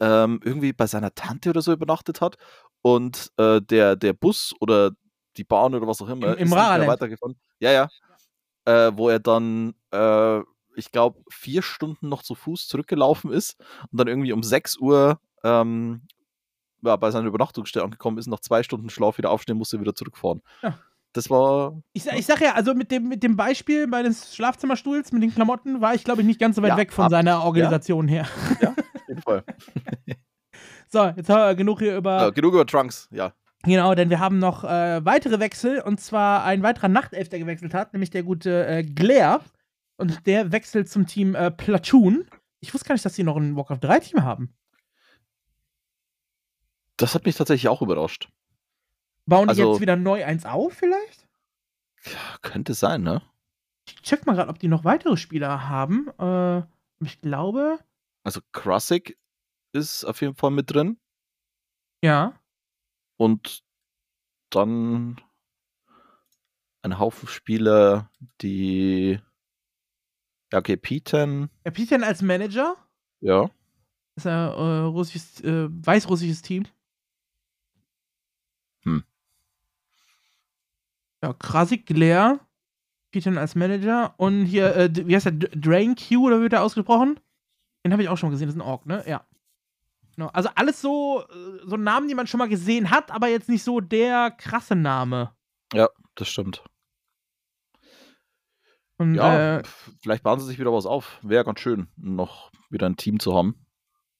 ähm, 0.00 0.40
irgendwie 0.42 0.72
bei 0.72 0.88
seiner 0.88 1.14
Tante 1.14 1.50
oder 1.50 1.62
so 1.62 1.72
übernachtet 1.72 2.20
hat 2.20 2.36
und 2.82 3.30
äh, 3.36 3.62
der, 3.62 3.94
der 3.94 4.14
Bus 4.14 4.52
oder 4.58 4.90
die 5.36 5.44
Bahn 5.44 5.76
oder 5.76 5.86
was 5.86 6.02
auch 6.02 6.08
immer 6.08 6.32
Im, 6.32 6.38
im 6.38 6.46
ist 6.48 6.50
weitergefahren. 6.88 7.36
Ja, 7.60 7.70
ja. 7.70 7.88
Äh, 8.64 8.90
wo 8.96 9.10
er 9.10 9.20
dann, 9.20 9.74
äh, 9.92 10.40
ich 10.76 10.92
glaube, 10.92 11.20
vier 11.30 11.62
Stunden 11.62 12.08
noch 12.08 12.22
zu 12.22 12.34
Fuß 12.34 12.68
zurückgelaufen 12.68 13.32
ist 13.32 13.58
und 13.90 13.98
dann 13.98 14.08
irgendwie 14.08 14.32
um 14.32 14.42
6 14.42 14.78
Uhr 14.78 15.20
ähm, 15.44 16.02
ja, 16.82 16.96
bei 16.96 17.10
seiner 17.10 17.26
Übernachtungsstelle 17.26 17.84
angekommen 17.84 18.18
ist, 18.18 18.26
nach 18.26 18.40
zwei 18.40 18.62
Stunden 18.62 18.88
Schlaf 18.90 19.18
wieder 19.18 19.30
aufstehen 19.30 19.56
musste, 19.58 19.80
wieder 19.80 19.94
zurückfahren. 19.94 20.42
Ja. 20.62 20.78
Das 21.12 21.28
war. 21.28 21.82
Ich, 21.92 22.06
ich 22.06 22.24
sag 22.24 22.40
ja, 22.40 22.54
also 22.54 22.72
mit 22.72 22.90
dem, 22.92 23.08
mit 23.08 23.22
dem 23.24 23.36
Beispiel 23.36 23.86
meines 23.88 24.34
Schlafzimmerstuhls, 24.36 25.10
mit 25.12 25.22
den 25.24 25.34
Klamotten, 25.34 25.80
war 25.80 25.92
ich, 25.94 26.04
glaube 26.04 26.20
ich, 26.20 26.26
nicht 26.26 26.38
ganz 26.38 26.54
so 26.56 26.62
weit 26.62 26.68
Ja, 26.70 26.76
weg 26.76 26.92
von 26.92 27.06
ab- 27.06 27.10
seiner 27.10 27.42
Organisation 27.42 28.06
her. 28.06 28.28
Ja, 28.62 28.70
auf 28.70 29.08
jeden 29.08 29.22
Fall. 29.22 29.44
So, 30.92 31.04
jetzt 31.04 31.28
haben 31.28 31.38
wir 31.50 31.54
genug 31.54 31.78
hier 31.78 31.96
über. 31.96 32.20
Ja, 32.20 32.30
genug 32.30 32.52
über 32.54 32.66
Trunks, 32.66 33.08
ja. 33.12 33.32
Genau, 33.62 33.94
denn 33.94 34.10
wir 34.10 34.18
haben 34.18 34.38
noch 34.40 34.64
äh, 34.64 35.04
weitere 35.04 35.38
Wechsel 35.38 35.80
und 35.80 36.00
zwar 36.00 36.44
ein 36.44 36.62
weiterer 36.64 36.88
Nachtelf, 36.88 37.28
der 37.28 37.38
gewechselt 37.38 37.74
hat, 37.74 37.92
nämlich 37.92 38.10
der 38.10 38.22
gute 38.24 38.66
äh, 38.66 38.82
Glaire. 38.82 39.40
Und 40.00 40.26
der 40.26 40.50
wechselt 40.52 40.88
zum 40.88 41.06
Team 41.06 41.34
äh, 41.34 41.50
Platoon. 41.50 42.28
Ich 42.60 42.72
wusste 42.74 42.88
gar 42.88 42.94
nicht, 42.94 43.04
dass 43.04 43.14
sie 43.14 43.22
noch 43.22 43.36
ein 43.36 43.56
Warcraft 43.56 43.78
3-Team 43.82 44.22
haben. 44.22 44.54
Das 46.96 47.14
hat 47.14 47.24
mich 47.24 47.36
tatsächlich 47.36 47.68
auch 47.68 47.82
überrascht. 47.82 48.28
Bauen 49.26 49.44
die 49.46 49.50
Also- 49.50 49.72
jetzt 49.72 49.80
wieder 49.80 49.96
neu 49.96 50.24
eins 50.24 50.44
auf, 50.44 50.74
vielleicht? 50.74 51.28
Ja, 52.04 52.38
könnte 52.42 52.74
sein, 52.74 53.02
ne? 53.02 53.22
Ich 53.86 54.02
check 54.02 54.26
mal 54.26 54.34
gerade, 54.34 54.50
ob 54.50 54.58
die 54.58 54.68
noch 54.68 54.84
weitere 54.84 55.16
Spieler 55.16 55.68
haben. 55.68 56.08
Äh, 56.18 56.62
ich 57.04 57.20
glaube, 57.20 57.78
Also 58.22 58.40
Krasik 58.52 59.18
ist 59.72 60.04
auf 60.04 60.20
jeden 60.20 60.34
Fall 60.34 60.50
mit 60.50 60.70
drin. 60.72 60.98
ja. 62.02 62.34
Und 63.16 63.62
dann 64.48 65.20
ein 66.82 66.98
Haufen 66.98 67.28
Spieler, 67.28 68.10
die. 68.40 69.20
Ja, 70.52 70.58
okay, 70.58 70.74
P10, 70.74 71.48
Der 71.64 71.70
Pitan 71.70 72.02
als 72.04 72.22
Manager. 72.22 72.76
ja. 73.20 73.48
ist 74.16 74.24
ja 74.26 74.48
äh, 74.52 74.80
russisches, 74.82 75.40
äh, 75.42 75.68
weißrussisches 75.70 76.42
Team. 76.42 76.64
Hm. 78.82 79.04
Ja, 81.22 81.32
Krasik, 81.34 81.86
Glaire, 81.86 82.40
Pitan 83.12 83.38
als 83.38 83.54
Manager 83.54 84.14
und 84.16 84.44
hier, 84.44 84.74
äh, 84.76 84.90
wie 85.06 85.14
heißt 85.14 85.26
der, 85.26 85.32
Drain 85.32 85.94
Q 85.94 86.26
oder 86.26 86.40
wird 86.40 86.52
der 86.52 86.62
ausgesprochen? 86.62 87.20
Den 87.84 87.92
habe 87.92 88.02
ich 88.02 88.08
auch 88.08 88.16
schon 88.18 88.28
mal 88.28 88.32
gesehen, 88.32 88.48
das 88.48 88.56
ist 88.56 88.60
ein 88.62 88.66
Ork, 88.66 88.86
ne? 88.86 89.04
Ja. 89.06 89.26
Genau. 90.16 90.28
Also 90.28 90.50
alles 90.54 90.80
so, 90.80 91.22
äh, 91.30 91.66
so 91.66 91.76
Namen, 91.76 92.08
die 92.08 92.14
man 92.14 92.26
schon 92.26 92.38
mal 92.38 92.48
gesehen 92.48 92.90
hat, 92.90 93.10
aber 93.10 93.28
jetzt 93.28 93.48
nicht 93.48 93.62
so 93.62 93.80
der 93.80 94.30
krasse 94.32 94.74
Name. 94.74 95.32
Das 96.16 96.28
stimmt. 96.28 96.62
Und, 99.00 99.14
Ja, 99.14 99.58
äh, 99.58 99.62
vielleicht 100.02 100.22
bauen 100.22 100.38
sie 100.40 100.46
sich 100.46 100.58
wieder 100.58 100.72
was 100.74 100.84
auf. 100.84 101.18
Wäre 101.22 101.44
ganz 101.44 101.58
schön, 101.60 101.88
noch 101.96 102.50
wieder 102.68 102.86
ein 102.86 102.96
Team 102.96 103.18
zu 103.18 103.34
haben. 103.34 103.54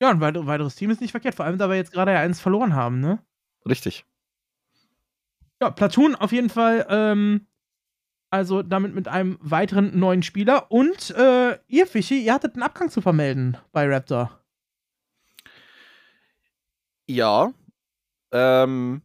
ja, 0.00 0.08
ein 0.10 0.20
weiter- 0.20 0.46
weiteres 0.46 0.74
Team 0.74 0.90
ist 0.90 1.02
nicht 1.02 1.10
verkehrt, 1.10 1.34
vor 1.34 1.44
allem 1.44 1.58
da 1.58 1.68
wir 1.68 1.76
jetzt 1.76 1.92
gerade 1.92 2.12
ja 2.12 2.20
eins 2.20 2.40
verloren 2.40 2.74
haben, 2.74 3.00
ne? 3.00 3.22
Richtig. 3.68 4.06
Ja, 5.60 5.68
Platoon 5.70 6.14
auf 6.16 6.32
jeden 6.32 6.48
Fall. 6.48 6.86
Ähm, 6.88 7.46
also 8.30 8.62
damit 8.62 8.94
mit 8.94 9.08
einem 9.08 9.36
weiteren 9.42 9.98
neuen 9.98 10.22
Spieler. 10.22 10.70
Und 10.72 11.10
äh, 11.10 11.58
ihr, 11.66 11.86
Fischi, 11.86 12.24
ihr 12.24 12.32
hattet 12.32 12.54
einen 12.54 12.62
Abgang 12.62 12.88
zu 12.88 13.02
vermelden 13.02 13.58
bei 13.72 13.86
Raptor. 13.86 14.40
Ja. 17.06 17.52
Ähm. 18.32 19.02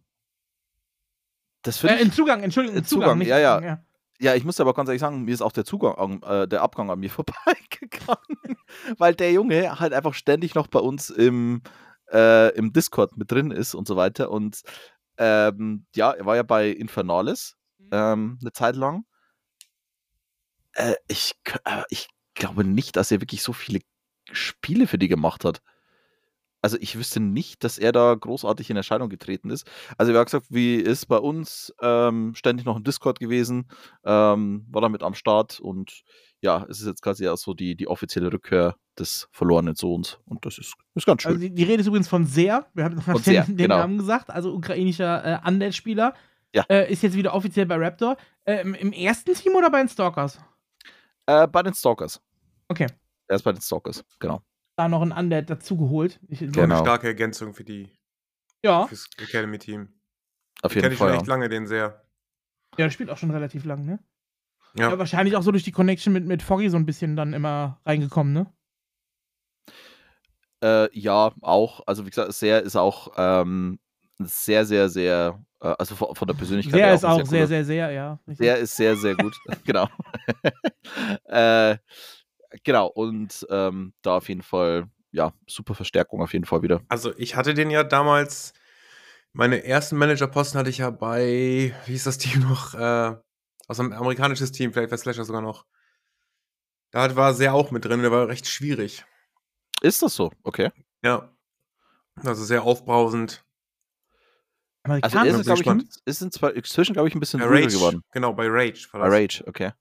Das 1.64 1.80
finde 1.80 1.96
Äh, 1.96 1.98
ich. 1.98 2.06
in 2.06 2.12
Zugang, 2.14 2.44
Entschuldigung, 2.44 2.78
in 2.78 2.86
Zugang. 2.86 3.10
Zugang, 3.20 3.28
ja, 3.28 3.40
ja. 3.40 3.56
Abgang, 3.56 3.70
Ja, 3.70 3.84
ich 4.20 4.44
muss 4.46 4.60
aber 4.60 4.74
ganz 4.74 4.90
ehrlich 4.90 5.02
sagen, 5.02 5.24
mir 5.24 5.34
ist 5.34 5.42
auch 5.42 5.52
der 5.52 5.66
Zugang, 5.66 5.96
an- 5.96 6.22
äh, 6.24 6.48
der 6.48 6.62
Abgang 6.62 6.90
an 6.90 7.00
mir 7.00 7.10
vorbeigegangen, 7.12 8.58
weil 8.98 9.16
der 9.16 9.32
Junge 9.32 9.80
halt 9.80 9.94
einfach 9.94 10.14
ständig 10.14 10.56
noch 10.56 10.68
bei 10.68 10.80
uns 10.80 11.10
im, 11.10 11.62
äh, 12.12 12.50
im 12.56 12.74
Discord 12.74 13.18
mit 13.18 13.32
drin 13.32 13.52
ist 13.52 13.76
und 13.76 13.88
so 13.88 13.96
weiter. 13.96 14.32
Und 14.32 14.62
ähm, 15.18 15.86
ja, 15.96 16.12
er 16.12 16.26
war 16.26 16.36
ja 16.36 16.44
bei 16.44 16.70
Infernales 16.70 17.56
ähm, 17.92 18.38
eine 18.42 18.52
Zeit 18.54 18.76
lang. 18.76 19.06
Äh, 20.74 20.96
ich, 21.08 21.36
äh, 21.66 21.84
ich 21.90 22.08
glaube 22.34 22.64
nicht, 22.64 22.96
dass 22.96 23.12
er 23.12 23.22
wirklich 23.22 23.42
so 23.44 23.54
viele 23.54 23.80
Spiele 24.32 24.88
für 24.88 24.98
die 24.98 25.08
gemacht 25.08 25.46
hat. 25.46 25.62
Also 26.66 26.78
ich 26.80 26.98
wüsste 26.98 27.20
nicht, 27.20 27.64
dass 27.64 27.78
er 27.78 27.92
da 27.92 28.16
großartig 28.16 28.72
in 28.72 28.76
Erscheinung 28.76 29.08
getreten 29.08 29.52
ist. 29.52 29.70
Also 30.00 30.16
wie 30.16 30.24
gesagt, 30.24 30.48
wie 30.50 30.78
ist 30.78 31.06
bei 31.06 31.18
uns 31.18 31.72
ähm, 31.80 32.34
ständig 32.34 32.66
noch 32.66 32.76
im 32.76 32.84
Discord 32.84 33.20
gewesen, 33.20 33.68
ähm, 34.04 34.66
war 34.72 34.82
damit 34.82 35.04
am 35.04 35.14
Start 35.14 35.60
und 35.60 36.02
ja, 36.42 36.66
es 36.68 36.80
ist 36.82 36.88
jetzt 36.88 37.04
quasi 37.04 37.28
auch 37.28 37.38
so 37.38 37.54
die, 37.54 37.76
die 37.76 37.88
offizielle 37.88 38.34
Rückkehr 38.34 38.78
des 38.98 39.28
verlorenen 39.32 39.76
Sohns 39.76 40.18
und 40.26 40.44
das 40.44 40.58
ist, 40.58 40.74
ist 40.96 41.06
ganz 41.06 41.22
schön. 41.22 41.34
Also 41.34 41.42
die, 41.42 41.54
die 41.54 41.64
Rede 41.66 41.82
ist 41.82 41.88
übrigens 41.88 42.08
von 42.08 42.26
Ser. 42.26 42.66
Wir 42.74 42.86
haben 42.86 42.96
den, 42.96 43.18
Ser, 43.20 43.44
den 43.44 43.58
genau. 43.58 43.78
Namen 43.78 44.00
gesagt. 44.00 44.32
Also 44.32 44.52
ukrainischer 44.52 45.44
äh, 45.44 45.48
Undead-Spieler. 45.48 46.16
Ja. 46.52 46.64
Äh, 46.68 46.92
ist 46.92 47.04
jetzt 47.04 47.16
wieder 47.16 47.36
offiziell 47.36 47.68
bei 47.68 47.76
Raptor. 47.76 48.18
Äh, 48.44 48.62
im, 48.62 48.74
Im 48.74 48.92
ersten 48.92 49.36
Team 49.36 49.54
oder 49.54 49.70
bei 49.70 49.78
den 49.84 49.90
Stalkers? 49.90 50.40
äh, 51.28 51.46
bei 51.48 51.62
den 51.62 51.76
Stalkers. 51.76 52.20
Okay. 52.70 52.88
Er 53.28 53.36
ist 53.36 53.44
bei 53.44 53.52
den 53.52 53.62
Stalkers, 53.62 54.04
genau. 54.18 54.42
Da 54.78 54.88
noch 54.90 55.02
ein 55.02 55.12
Undead 55.12 55.50
dazugeholt. 55.50 56.20
Ich- 56.28 56.40
So 56.40 56.46
Genau. 56.48 56.64
eine 56.64 56.78
starke 56.78 57.08
Ergänzung 57.08 57.54
für 57.54 57.64
die 57.64 57.90
Ja. 58.64 58.88
fürs 58.88 59.10
Academy-Team. 59.18 59.88
Auf 60.62 60.72
Kenne 60.74 60.84
jeden 60.84 60.94
ich 60.94 60.98
schon 61.00 61.08
Fall. 61.10 61.18
echt 61.18 61.28
lange, 61.28 61.50
den 61.50 61.68
sehr. 61.68 62.02
Ja, 62.78 62.86
der 62.86 62.90
spielt 62.90 63.10
auch 63.10 63.18
schon 63.18 63.32
relativ 63.32 63.64
lang, 63.66 63.86
ne? 63.86 64.00
Ja. 64.78 64.90
Ja, 64.90 65.00
wahrscheinlich 65.00 65.36
auch 65.38 65.44
so 65.44 65.52
durch 65.52 65.64
die 65.64 65.72
Connection 65.72 66.12
mit, 66.12 66.26
mit 66.26 66.44
Foggy 66.44 66.70
so 66.70 66.76
ein 66.78 66.86
bisschen 66.86 67.16
dann 67.16 67.32
immer 67.34 67.80
reingekommen, 67.86 68.34
ne? 68.34 68.52
Äh, 70.64 70.90
ja, 70.98 71.32
auch. 71.42 71.82
Also 71.88 72.06
wie 72.06 72.10
gesagt, 72.10 72.34
sehr 72.34 72.62
ist 72.64 72.76
auch 72.76 73.14
ähm, 73.18 73.80
sehr, 74.20 74.66
sehr, 74.66 74.90
sehr, 74.90 75.42
äh, 75.62 75.68
also 75.78 75.96
von, 75.96 76.16
von 76.16 76.28
der 76.28 76.36
Persönlichkeit 76.36 76.74
Sehr 76.76 76.86
her 76.88 76.96
ist 76.96 77.06
auch 77.06 77.18
sehr, 77.18 77.26
sehr, 77.26 77.48
sehr, 77.48 77.66
sehr, 77.66 77.92
ja. 77.92 78.20
Richtig. 78.28 78.46
Der 78.46 78.58
ist 78.58 78.76
sehr, 78.76 78.96
sehr 78.98 79.16
gut. 79.16 79.36
genau. 79.66 79.88
äh, 81.26 81.78
genau. 82.64 82.88
Und 82.88 83.46
ähm, 83.50 83.94
da 84.02 84.18
auf 84.18 84.30
jeden 84.30 84.42
Fall, 84.42 84.90
ja, 85.12 85.34
super 85.48 85.76
Verstärkung 85.76 86.22
auf 86.22 86.34
jeden 86.34 86.46
Fall 86.46 86.62
wieder. 86.62 86.82
Also 86.88 87.16
ich 87.18 87.36
hatte 87.36 87.54
den 87.54 87.70
ja 87.70 87.84
damals, 87.84 88.54
meine 89.34 89.64
ersten 89.64 89.98
Managerposten 89.98 90.60
hatte 90.60 90.70
ich 90.70 90.80
ja 90.80 90.90
bei, 90.90 91.74
wie 91.86 91.92
hieß 91.92 92.04
das 92.06 92.18
Team 92.18 92.42
noch? 92.42 92.74
Äh, 92.74 93.16
aus 93.68 93.80
einem 93.80 93.94
amerikanisches 93.94 94.52
Team, 94.52 94.74
vielleicht 94.74 94.92
bei 94.92 94.98
Slasher 94.98 95.26
sogar 95.26 95.42
noch. 95.42 95.66
Da 96.92 97.16
war 97.16 97.34
sehr 97.34 97.54
auch 97.54 97.72
mit 97.72 97.84
drin, 97.86 98.02
der 98.02 98.12
war 98.12 98.28
recht 98.28 98.48
schwierig. 98.48 99.04
Ist 99.82 100.02
das 100.02 100.16
so? 100.16 100.32
Okay. 100.44 100.72
Ja. 101.04 101.36
Also 102.24 102.44
sehr 102.46 102.64
aufbrausend. 102.64 103.44
Also 104.84 105.20
ist 105.20 105.36
es, 105.36 105.46
glaube 105.46 105.62
ich, 105.62 106.00
ist 106.06 106.22
inzwi- 106.22 106.52
inzwischen, 106.52 106.94
glaube 106.94 107.08
ich, 107.10 107.16
ein 107.16 107.20
bisschen 107.20 107.42
ruhiger 107.42 107.66
Rage. 107.66 107.76
geworden. 107.76 108.04
Genau, 108.12 108.34
bei 108.34 108.46
Rage 108.48 108.88
Bei. 108.92 109.00
Rage, 109.00 109.44
okay. 109.48 109.72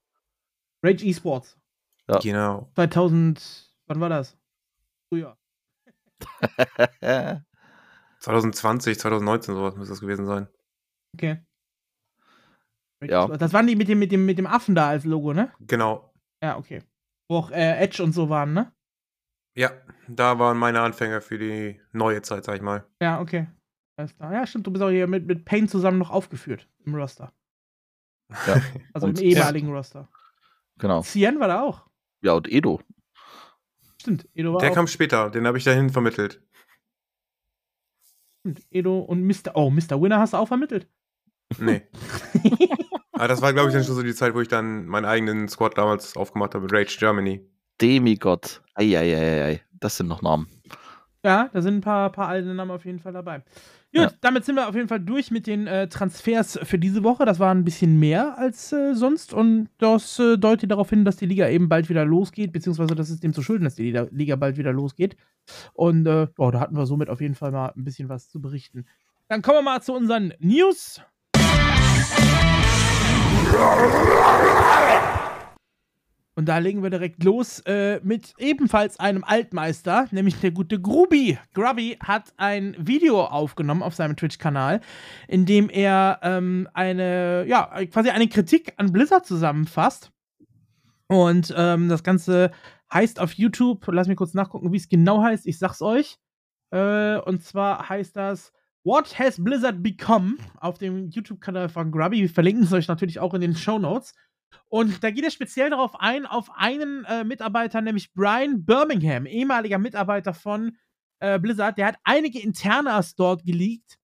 Rage 0.83 1.05
Esports. 1.05 1.57
Ja. 2.07 2.19
Genau. 2.19 2.69
2000, 2.75 3.75
wann 3.87 3.99
war 3.99 4.09
das? 4.09 4.37
Früher. 5.09 5.37
2020, 8.19 8.99
2019, 8.99 9.55
sowas 9.55 9.75
müsste 9.75 9.91
das 9.93 10.01
gewesen 10.01 10.25
sein. 10.25 10.47
Okay. 11.15 11.43
Ja. 13.03 13.27
Das 13.27 13.53
waren 13.53 13.67
die 13.67 13.75
mit 13.75 13.87
dem, 13.87 13.99
mit, 13.99 14.11
dem, 14.11 14.25
mit 14.25 14.37
dem 14.37 14.47
Affen 14.47 14.73
da 14.73 14.89
als 14.89 15.05
Logo, 15.05 15.33
ne? 15.33 15.51
Genau. 15.59 16.13
Ja, 16.41 16.57
okay. 16.57 16.81
Wo 17.29 17.37
auch 17.37 17.51
äh, 17.51 17.77
Edge 17.77 18.01
und 18.03 18.13
so 18.13 18.29
waren, 18.29 18.53
ne? 18.53 18.71
Ja, 19.57 19.71
da 20.07 20.37
waren 20.39 20.57
meine 20.57 20.81
Anfänge 20.81 21.21
für 21.21 21.37
die 21.37 21.79
neue 21.91 22.21
Zeit, 22.21 22.43
sag 22.45 22.55
ich 22.55 22.61
mal. 22.61 22.85
Ja, 23.01 23.19
okay. 23.21 23.47
Alles 23.97 24.15
klar. 24.15 24.33
Ja, 24.33 24.45
stimmt, 24.45 24.67
du 24.67 24.71
bist 24.71 24.83
auch 24.83 24.89
hier 24.89 25.07
mit, 25.07 25.25
mit 25.25 25.45
Payne 25.45 25.67
zusammen 25.67 25.97
noch 25.99 26.09
aufgeführt 26.09 26.67
im 26.85 26.95
Roster. 26.95 27.31
Ja. 28.47 28.61
Also 28.93 29.07
Und- 29.07 29.19
im 29.19 29.25
ehemaligen 29.25 29.71
Roster. 29.71 30.09
Genau. 30.77 31.03
Cien 31.03 31.39
war 31.39 31.47
da 31.47 31.61
auch. 31.61 31.87
Ja, 32.25 32.33
und 32.33 32.51
Edo. 32.51 32.81
Stimmt, 34.01 34.27
Edo 34.33 34.53
war 34.53 34.59
Der 34.59 34.71
auch. 34.71 34.73
kam 34.73 34.87
später, 34.87 35.29
den 35.29 35.45
habe 35.45 35.59
ich 35.59 35.63
dahin 35.63 35.91
vermittelt. 35.91 36.41
Stimmt, 38.39 38.61
Edo 38.71 38.99
und 38.99 39.23
Mr. 39.23 39.51
Oh, 39.53 39.69
Mr. 39.69 40.01
Winner 40.01 40.17
hast 40.19 40.33
du 40.33 40.37
auch 40.37 40.47
vermittelt. 40.47 40.87
Nee. 41.59 41.83
Aber 43.11 43.27
das 43.27 43.43
war, 43.43 43.53
glaube 43.53 43.69
ich, 43.69 43.75
dann 43.75 43.83
schon 43.83 43.93
so 43.93 44.01
die 44.01 44.15
Zeit, 44.15 44.33
wo 44.33 44.41
ich 44.41 44.47
dann 44.47 44.87
meinen 44.87 45.05
eigenen 45.05 45.47
Squad 45.47 45.77
damals 45.77 46.17
aufgemacht 46.17 46.55
habe 46.55 46.63
mit 46.63 46.73
Rage 46.73 46.95
Germany. 46.97 47.47
Demigod. 47.79 48.63
Eieieiei. 48.73 49.61
Das 49.73 49.97
sind 49.97 50.07
noch 50.07 50.23
Namen. 50.23 50.47
Ja, 51.23 51.49
da 51.53 51.61
sind 51.61 51.75
ein 51.75 51.81
paar, 51.81 52.11
paar 52.11 52.27
alte 52.27 52.51
Namen 52.55 52.71
auf 52.71 52.85
jeden 52.85 52.99
Fall 52.99 53.13
dabei. 53.13 53.43
Gut, 53.95 54.11
ja. 54.11 54.17
damit 54.19 54.43
sind 54.43 54.55
wir 54.55 54.67
auf 54.67 54.75
jeden 54.75 54.89
Fall 54.89 54.99
durch 54.99 55.31
mit 55.31 55.47
den 55.47 55.67
äh, 55.67 55.87
Transfers 55.87 56.59
für 56.63 56.77
diese 56.77 57.03
Woche. 57.03 57.23
Das 57.23 57.39
war 57.39 57.55
ein 57.55 57.63
bisschen 57.63 57.97
mehr 57.97 58.37
als 58.37 58.73
äh, 58.73 58.93
sonst 58.93 59.33
und 59.33 59.69
das 59.77 60.19
äh, 60.19 60.37
deutet 60.37 60.69
darauf 60.69 60.89
hin, 60.89 61.05
dass 61.05 61.15
die 61.15 61.25
Liga 61.25 61.47
eben 61.47 61.69
bald 61.69 61.87
wieder 61.87 62.03
losgeht, 62.03 62.51
beziehungsweise 62.51 62.93
das 62.93 63.09
ist 63.09 63.23
dem 63.23 63.31
zu 63.31 63.41
schulden, 63.41 63.63
dass 63.63 63.75
die 63.75 63.91
Liga 64.11 64.35
bald 64.35 64.57
wieder 64.57 64.73
losgeht. 64.73 65.15
Und 65.73 66.07
oh, 66.07 66.51
da 66.51 66.59
hatten 66.59 66.75
wir 66.75 66.85
somit 66.85 67.09
auf 67.09 67.21
jeden 67.21 67.35
Fall 67.35 67.51
mal 67.51 67.69
ein 67.69 67.85
bisschen 67.85 68.09
was 68.09 68.29
zu 68.29 68.41
berichten. 68.41 68.85
Dann 69.29 69.41
kommen 69.41 69.59
wir 69.59 69.61
mal 69.61 69.81
zu 69.81 69.93
unseren 69.93 70.33
News. 70.39 71.01
Und 76.35 76.49
da 76.49 76.57
legen 76.57 76.83
wir 76.83 76.89
direkt 76.89 77.23
los 77.23 77.61
äh, 77.61 78.01
mit 78.03 78.33
ebenfalls 78.37 78.99
einem 78.99 79.23
Altmeister, 79.23 80.07
nämlich 80.11 80.35
der 80.41 80.51
gute 80.51 80.81
Grubi. 80.81 81.39
Grubby 81.53 81.97
hat 82.03 82.33
ein 82.35 82.75
Video 82.77 83.23
aufgenommen 83.23 83.81
auf 83.81 83.95
seinem 83.95 84.17
Twitch-Kanal, 84.17 84.81
in 85.29 85.45
dem 85.45 85.69
er 85.69 86.19
ähm, 86.23 86.67
eine, 86.73 87.45
ja, 87.47 87.69
quasi 87.85 88.09
eine 88.09 88.27
Kritik 88.27 88.73
an 88.75 88.91
Blizzard 88.91 89.25
zusammenfasst. 89.25 90.11
Und 91.07 91.53
ähm, 91.55 91.87
das 91.87 92.03
Ganze 92.03 92.51
heißt 92.93 93.21
auf 93.21 93.33
YouTube, 93.33 93.85
lass 93.87 94.09
mich 94.09 94.17
kurz 94.17 94.33
nachgucken, 94.33 94.73
wie 94.73 94.77
es 94.77 94.89
genau 94.89 95.21
heißt, 95.21 95.47
ich 95.47 95.57
sag's 95.57 95.81
euch. 95.81 96.17
Äh, 96.71 97.17
und 97.19 97.43
zwar 97.43 97.87
heißt 97.87 98.15
das 98.15 98.51
What 98.83 99.17
has 99.17 99.41
Blizzard 99.41 99.81
become? 99.81 100.35
auf 100.57 100.77
dem 100.77 101.09
YouTube-Kanal 101.09 101.69
von 101.69 101.91
Grubby. 101.91 102.21
Wir 102.21 102.29
verlinken 102.29 102.65
es 102.65 102.73
euch 102.73 102.87
natürlich 102.87 103.19
auch 103.19 103.33
in 103.33 103.41
den 103.41 103.55
Show 103.55 103.79
Notes. 103.79 104.13
Und 104.67 105.03
da 105.03 105.11
geht 105.11 105.23
er 105.23 105.31
speziell 105.31 105.69
darauf 105.69 105.99
ein, 105.99 106.25
auf 106.25 106.49
einen 106.55 107.05
äh, 107.05 107.23
Mitarbeiter, 107.23 107.81
nämlich 107.81 108.13
Brian 108.13 108.65
Birmingham, 108.65 109.25
ehemaliger 109.25 109.77
Mitarbeiter 109.77 110.33
von 110.33 110.77
äh, 111.19 111.39
Blizzard. 111.39 111.77
Der 111.77 111.87
hat 111.87 111.97
einige 112.03 112.39
Internas 112.39 113.15
dort 113.15 113.43
geleakt. 113.43 113.97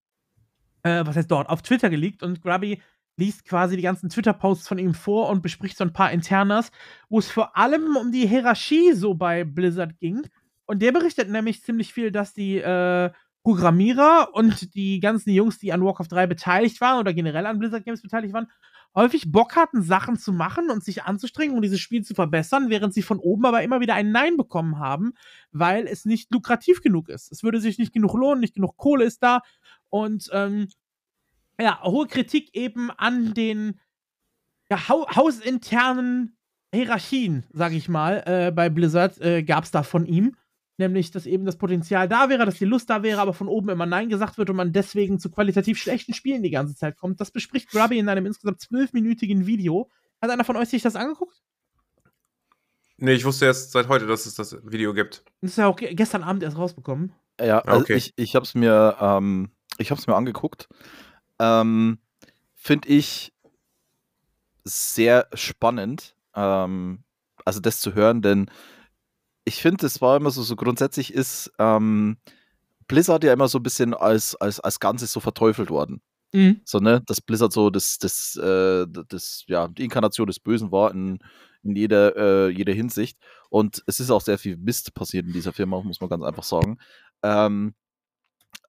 Äh, 0.83 1.05
was 1.05 1.15
heißt 1.15 1.31
dort? 1.31 1.49
Auf 1.49 1.61
Twitter 1.61 1.89
geleakt. 1.89 2.23
Und 2.23 2.41
Grubby 2.41 2.81
liest 3.17 3.45
quasi 3.45 3.75
die 3.75 3.81
ganzen 3.81 4.09
Twitter-Posts 4.09 4.67
von 4.67 4.79
ihm 4.79 4.93
vor 4.93 5.29
und 5.29 5.41
bespricht 5.41 5.77
so 5.77 5.83
ein 5.83 5.93
paar 5.93 6.11
Internas, 6.11 6.71
wo 7.09 7.19
es 7.19 7.29
vor 7.29 7.57
allem 7.57 7.95
um 7.95 8.11
die 8.11 8.27
Hierarchie 8.27 8.93
so 8.93 9.13
bei 9.13 9.43
Blizzard 9.43 9.97
ging. 9.99 10.23
Und 10.65 10.81
der 10.81 10.91
berichtet 10.91 11.29
nämlich 11.29 11.63
ziemlich 11.63 11.93
viel, 11.93 12.11
dass 12.11 12.33
die 12.33 12.57
äh, 12.57 13.11
Programmierer 13.43 14.29
und 14.33 14.73
die 14.75 14.99
ganzen 14.99 15.31
Jungs, 15.31 15.57
die 15.57 15.73
an 15.73 15.83
Warcraft 15.83 16.07
3 16.09 16.27
beteiligt 16.27 16.79
waren 16.79 16.99
oder 16.99 17.13
generell 17.13 17.45
an 17.45 17.59
Blizzard 17.59 17.85
Games 17.85 18.01
beteiligt 18.01 18.33
waren, 18.33 18.47
häufig 18.95 19.31
Bock 19.31 19.55
hatten, 19.55 19.81
Sachen 19.81 20.17
zu 20.17 20.33
machen 20.33 20.69
und 20.69 20.83
sich 20.83 21.03
anzustrengen, 21.03 21.55
um 21.55 21.61
dieses 21.61 21.79
Spiel 21.79 22.03
zu 22.03 22.13
verbessern, 22.13 22.69
während 22.69 22.93
sie 22.93 23.01
von 23.01 23.19
oben 23.19 23.45
aber 23.45 23.63
immer 23.63 23.79
wieder 23.79 23.95
ein 23.95 24.11
Nein 24.11 24.37
bekommen 24.37 24.79
haben, 24.79 25.13
weil 25.51 25.87
es 25.87 26.05
nicht 26.05 26.31
lukrativ 26.31 26.81
genug 26.81 27.09
ist. 27.09 27.31
Es 27.31 27.43
würde 27.43 27.61
sich 27.61 27.77
nicht 27.77 27.93
genug 27.93 28.13
lohnen, 28.13 28.41
nicht 28.41 28.55
genug 28.55 28.77
Kohle 28.77 29.05
ist 29.05 29.23
da. 29.23 29.41
Und 29.89 30.29
ähm, 30.33 30.67
ja, 31.59 31.81
hohe 31.83 32.07
Kritik 32.07 32.55
eben 32.55 32.91
an 32.91 33.33
den 33.33 33.79
ja, 34.69 34.87
hausinternen 34.89 36.37
Hierarchien, 36.73 37.45
sag 37.51 37.73
ich 37.73 37.89
mal, 37.89 38.23
äh, 38.25 38.51
bei 38.51 38.69
Blizzard 38.69 39.19
äh, 39.19 39.43
gab 39.43 39.65
es 39.65 39.71
da 39.71 39.83
von 39.83 40.05
ihm 40.05 40.35
nämlich 40.81 41.11
dass 41.11 41.25
eben 41.25 41.45
das 41.45 41.57
Potenzial 41.57 42.09
da 42.09 42.29
wäre, 42.29 42.45
dass 42.45 42.57
die 42.57 42.65
Lust 42.65 42.89
da 42.89 43.03
wäre, 43.03 43.21
aber 43.21 43.33
von 43.33 43.47
oben 43.47 43.69
immer 43.69 43.85
Nein 43.85 44.09
gesagt 44.09 44.37
wird 44.37 44.49
und 44.49 44.57
man 44.57 44.73
deswegen 44.73 45.19
zu 45.19 45.31
qualitativ 45.31 45.77
schlechten 45.77 46.13
Spielen 46.13 46.43
die 46.43 46.49
ganze 46.49 46.75
Zeit 46.75 46.97
kommt. 46.97 47.21
Das 47.21 47.31
bespricht 47.31 47.69
Grubby 47.71 47.99
in 47.99 48.09
einem 48.09 48.25
insgesamt 48.25 48.59
zwölfminütigen 48.59 49.45
Video. 49.45 49.89
Hat 50.21 50.29
einer 50.29 50.43
von 50.43 50.57
euch 50.57 50.69
sich 50.69 50.81
das 50.81 50.95
angeguckt? 50.95 51.41
Nee, 52.97 53.13
ich 53.13 53.25
wusste 53.25 53.45
erst 53.45 53.71
seit 53.71 53.87
heute, 53.87 54.05
dass 54.05 54.25
es 54.25 54.35
das 54.35 54.55
Video 54.63 54.93
gibt. 54.93 55.23
Das 55.41 55.51
ist 55.51 55.57
ja 55.57 55.67
auch 55.67 55.75
gestern 55.75 56.23
Abend 56.23 56.43
erst 56.43 56.57
rausbekommen. 56.57 57.13
Ja, 57.39 57.59
also 57.59 57.81
okay. 57.81 57.95
ich, 57.95 58.13
ich 58.15 58.35
habe 58.35 58.43
es 58.43 58.53
mir, 58.53 58.97
ähm, 58.99 59.49
mir 59.79 60.15
angeguckt. 60.15 60.67
Ähm, 61.39 61.97
Finde 62.53 62.89
ich 62.89 63.33
sehr 64.63 65.27
spannend, 65.33 66.15
ähm, 66.35 67.03
also 67.43 67.59
das 67.59 67.79
zu 67.79 67.95
hören, 67.95 68.21
denn 68.21 68.51
ich 69.45 69.61
finde, 69.61 69.85
es 69.85 70.01
war 70.01 70.17
immer 70.17 70.31
so, 70.31 70.43
so 70.43 70.55
grundsätzlich 70.55 71.13
ist 71.13 71.51
ähm, 71.59 72.17
Blizzard 72.87 73.23
ja 73.23 73.33
immer 73.33 73.47
so 73.47 73.59
ein 73.59 73.63
bisschen 73.63 73.93
als, 73.93 74.35
als, 74.35 74.59
als 74.59 74.79
Ganzes 74.79 75.11
so 75.11 75.19
verteufelt 75.19 75.69
worden. 75.69 76.01
Mhm. 76.33 76.61
So, 76.63 76.79
ne, 76.79 77.01
dass 77.05 77.21
Blizzard 77.21 77.51
so 77.51 77.69
das, 77.69 77.97
das, 77.97 78.35
äh, 78.37 78.85
das, 79.07 79.43
ja, 79.47 79.67
die 79.67 79.83
Inkarnation 79.83 80.27
des 80.27 80.39
Bösen 80.39 80.71
war 80.71 80.91
in, 80.91 81.19
in 81.63 81.75
jeder, 81.75 82.15
äh, 82.15 82.49
jeder 82.49 82.73
Hinsicht. 82.73 83.17
Und 83.49 83.83
es 83.87 83.99
ist 83.99 84.11
auch 84.11 84.21
sehr 84.21 84.37
viel 84.37 84.57
Mist 84.57 84.93
passiert 84.93 85.25
in 85.25 85.33
dieser 85.33 85.53
Firma, 85.53 85.81
muss 85.81 86.01
man 86.01 86.09
ganz 86.09 86.23
einfach 86.23 86.43
sagen. 86.43 86.77
Ähm, 87.23 87.73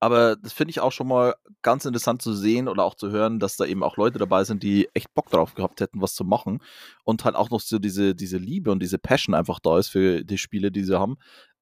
aber 0.01 0.37
das 0.37 0.53
finde 0.53 0.71
ich 0.71 0.81
auch 0.81 0.93
schon 0.93 1.07
mal 1.07 1.37
ganz 1.63 1.85
interessant 1.85 2.23
zu 2.23 2.33
sehen 2.33 2.69
oder 2.69 2.85
auch 2.85 2.97
zu 2.97 3.11
hören, 3.11 3.39
dass 3.39 3.57
da 3.57 3.65
eben 3.65 3.83
auch 3.83 3.97
Leute 3.97 4.19
dabei 4.19 4.45
sind, 4.45 4.63
die 4.63 4.89
echt 4.95 5.15
Bock 5.15 5.31
drauf 5.31 5.55
gehabt 5.55 5.81
hätten, 5.81 6.01
was 6.01 6.15
zu 6.15 6.25
machen. 6.25 6.61
Und 7.05 7.25
halt 7.25 7.37
auch 7.37 7.51
noch 7.51 7.61
so 7.61 7.79
diese, 7.79 8.15
diese 8.15 8.39
Liebe 8.39 8.73
und 8.73 8.81
diese 8.81 8.99
Passion 8.99 9.35
einfach 9.35 9.61
da 9.61 9.79
ist 9.79 9.89
für 9.89 10.25
die 10.25 10.39
Spiele, 10.39 10.73
die 10.73 10.85
sie 10.85 10.99
haben. 10.99 11.19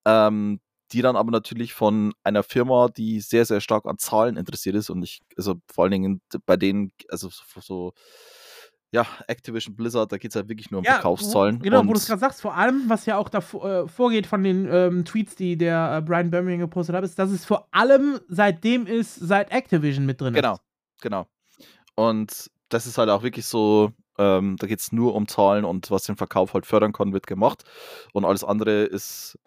Ähm, 0.07 0.61
die 0.93 1.03
dann 1.03 1.17
aber 1.17 1.31
natürlich 1.31 1.73
von 1.75 2.13
einer 2.25 2.43
Firma, 2.43 2.89
die 2.89 3.21
sehr, 3.21 3.45
sehr 3.45 3.61
stark 3.61 3.87
an 3.87 3.99
Zahlen 3.99 4.37
interessiert 4.37 4.75
ist 4.75 4.91
und 4.91 5.03
ich, 5.03 5.21
also 5.37 5.57
vor 5.71 5.85
allen 5.85 5.93
Dingen 5.93 6.21
bei 6.47 6.57
denen, 6.57 6.93
also 7.09 7.29
so 7.61 7.93
ja, 8.93 9.07
Activision 9.29 9.77
Blizzard, 9.77 10.11
da 10.11 10.19
geht 10.19 10.33
es 10.33 10.37
halt 10.37 10.49
wirklich 10.49 10.71
nur 10.71 10.79
um 10.79 10.85
ja, 10.85 10.95
Verkaufszahlen. 10.95 11.61
Wo, 11.61 11.63
genau, 11.63 11.87
wo 11.87 11.93
du 11.93 11.99
es 11.99 12.07
gerade 12.07 12.21
sagst, 12.21 12.41
vor 12.41 12.57
allem, 12.57 12.89
was 12.89 13.07
ja 13.07 13.17
auch 13.19 13.29
da 13.29 13.39
äh, 13.39 13.87
vorgeht 13.87 14.27
von 14.27 14.43
den 14.43 14.69
ähm, 14.71 15.05
Tweets, 15.05 15.37
die 15.37 15.57
der 15.57 15.99
äh, 15.99 16.03
Brian 16.03 16.31
Birmingham 16.31 16.61
gepostet 16.61 16.97
hat, 16.97 17.05
ist, 17.05 17.19
dass 17.19 17.31
es 17.31 17.45
vor 17.45 17.69
allem 17.71 18.21
seitdem 18.29 18.87
ist, 18.87 19.15
seit 19.15 19.53
Activision 19.53 20.07
mit 20.07 20.21
drin 20.21 20.35
genau, 20.35 20.55
ist. 20.55 20.63
Genau, 21.01 21.27
genau. 21.97 22.07
Und 22.09 22.51
das 22.69 22.87
ist 22.87 22.99
halt 22.99 23.11
auch 23.11 23.23
wirklich 23.23 23.47
so, 23.47 23.93
ähm, 24.19 24.57
da 24.59 24.67
geht 24.67 24.81
es 24.81 24.91
nur 24.91 25.15
um 25.15 25.29
Zahlen 25.29 25.65
und 25.65 25.91
was 25.91 26.05
den 26.05 26.17
Verkauf 26.17 26.55
halt 26.55 26.67
fördern 26.67 26.93
kann, 26.93 27.13
wird 27.13 27.27
gemacht. 27.27 27.63
Und 28.13 28.25
alles 28.25 28.43
andere 28.43 28.83
ist, 28.83 29.39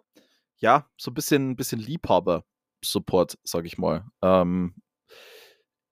ja, 0.58 0.88
so 0.98 1.12
ein 1.12 1.16
bisschen, 1.16 1.56
bisschen 1.58 1.80
Liebhaber-Support, 1.80 3.38
sag 3.44 3.66
ich 3.66 3.78
mal. 3.78 4.06
Ähm, 4.22 4.76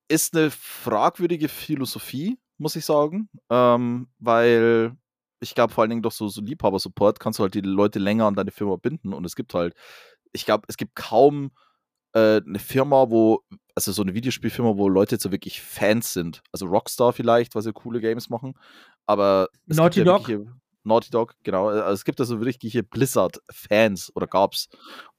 ist 0.07 0.35
eine 0.35 0.51
fragwürdige 0.51 1.47
Philosophie, 1.47 2.37
muss 2.61 2.75
ich 2.75 2.85
sagen. 2.85 3.29
Ähm, 3.49 4.07
weil 4.19 4.95
ich 5.39 5.55
glaube, 5.55 5.73
vor 5.73 5.81
allen 5.81 5.89
Dingen 5.89 6.03
durch 6.03 6.15
so, 6.15 6.27
so 6.27 6.41
Liebhaber-Support 6.41 7.19
kannst 7.19 7.39
du 7.39 7.43
halt 7.43 7.55
die 7.55 7.61
Leute 7.61 7.99
länger 7.99 8.25
an 8.25 8.35
deine 8.35 8.51
Firma 8.51 8.75
binden. 8.75 9.13
Und 9.13 9.25
es 9.25 9.35
gibt 9.35 9.53
halt, 9.53 9.73
ich 10.31 10.45
glaube, 10.45 10.65
es 10.67 10.77
gibt 10.77 10.95
kaum 10.95 11.51
äh, 12.13 12.41
eine 12.45 12.59
Firma, 12.59 13.09
wo, 13.09 13.41
also 13.75 13.91
so 13.91 14.03
eine 14.03 14.13
Videospielfirma, 14.13 14.77
wo 14.77 14.87
Leute 14.87 15.17
so 15.19 15.31
wirklich 15.31 15.61
Fans 15.61 16.13
sind. 16.13 16.43
Also 16.51 16.67
Rockstar 16.67 17.13
vielleicht, 17.13 17.55
weil 17.55 17.63
sie 17.63 17.73
coole 17.73 17.99
Games 17.99 18.29
machen. 18.29 18.53
Aber 19.05 19.49
Naughty 19.65 20.03
Dog. 20.03 20.29
Ja 20.29 20.39
Naughty 20.83 21.11
Dog, 21.11 21.35
genau. 21.43 21.67
Also 21.67 21.93
es 21.93 22.05
gibt 22.05 22.19
also 22.19 22.41
wirkliche 22.41 22.83
Blizzard-Fans 22.83 24.11
oder 24.15 24.27
gab's. 24.27 24.69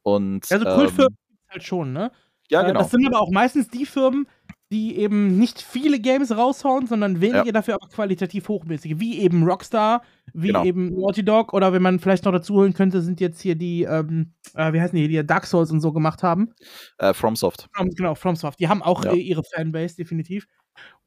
Und, 0.03 0.51
also 0.51 0.65
Kultfirmen 0.65 1.17
ähm, 1.17 1.39
halt 1.49 1.63
schon, 1.63 1.93
ne? 1.93 2.13
Ja, 2.51 2.63
äh, 2.63 2.67
genau. 2.67 2.81
Das 2.81 2.91
sind 2.91 3.07
aber 3.07 3.21
auch 3.21 3.31
meistens 3.31 3.69
die 3.69 3.87
Firmen, 3.87 4.27
die 4.73 4.97
eben 4.97 5.39
nicht 5.39 5.61
viele 5.61 6.01
Games 6.01 6.35
raushauen, 6.35 6.87
sondern 6.87 7.21
wenige 7.21 7.47
ja. 7.47 7.53
dafür 7.53 7.75
aber 7.75 7.89
qualitativ 7.89 8.49
hochmäßige, 8.49 8.95
wie 8.97 9.21
eben 9.21 9.45
Rockstar, 9.45 10.03
wie 10.33 10.49
genau. 10.49 10.65
eben 10.65 10.99
Naughty 10.99 11.25
Dog 11.25 11.53
oder 11.53 11.73
wenn 11.73 11.83
man 11.83 12.01
vielleicht 12.01 12.25
noch 12.25 12.33
dazu 12.33 12.55
holen 12.55 12.73
könnte, 12.73 13.03
sind 13.03 13.21
jetzt 13.21 13.41
hier 13.41 13.55
die, 13.55 13.83
ähm, 13.83 14.33
äh, 14.55 14.73
wie 14.73 14.81
heißen 14.81 14.97
die, 14.97 15.07
die 15.07 15.25
Dark 15.25 15.47
Souls 15.47 15.71
und 15.71 15.81
so 15.81 15.93
gemacht 15.93 16.23
haben. 16.23 16.55
Äh, 16.99 17.13
FromSoft. 17.13 17.69
From, 17.73 17.91
genau, 17.91 18.15
FromSoft. 18.15 18.59
Die 18.59 18.69
haben 18.69 18.83
auch 18.83 19.05
ja. 19.05 19.13
äh, 19.13 19.19
ihre 19.19 19.45
Fanbase, 19.45 19.97
definitiv. 19.97 20.47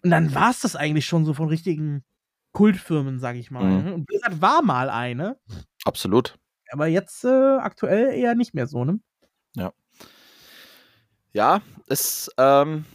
Und 0.04 0.12
dann 0.12 0.36
war 0.36 0.52
es 0.52 0.60
das 0.60 0.76
eigentlich 0.76 1.08
schon 1.08 1.26
so 1.26 1.34
von 1.34 1.50
richtigen 1.50 2.04
Kultfirmen, 2.52 3.20
sag 3.20 3.36
ich 3.36 3.50
mal. 3.50 3.64
Mhm. 3.64 3.84
Ne? 3.84 3.94
Und 3.96 4.06
Blizzard 4.06 4.42
war 4.42 4.62
mal 4.62 4.90
eine. 4.90 5.38
Absolut. 5.84 6.38
Aber 6.72 6.86
jetzt 6.88 7.26
äh, 7.26 7.58
aktuell 7.58 8.14
eher 8.14 8.36
nicht 8.36 8.54
mehr 8.54 8.68
so, 8.68 8.86
ne? 8.86 9.00
Ja. 9.56 9.74
Ja, 11.34 11.62
es, 11.88 12.30
ähm, 12.38 12.86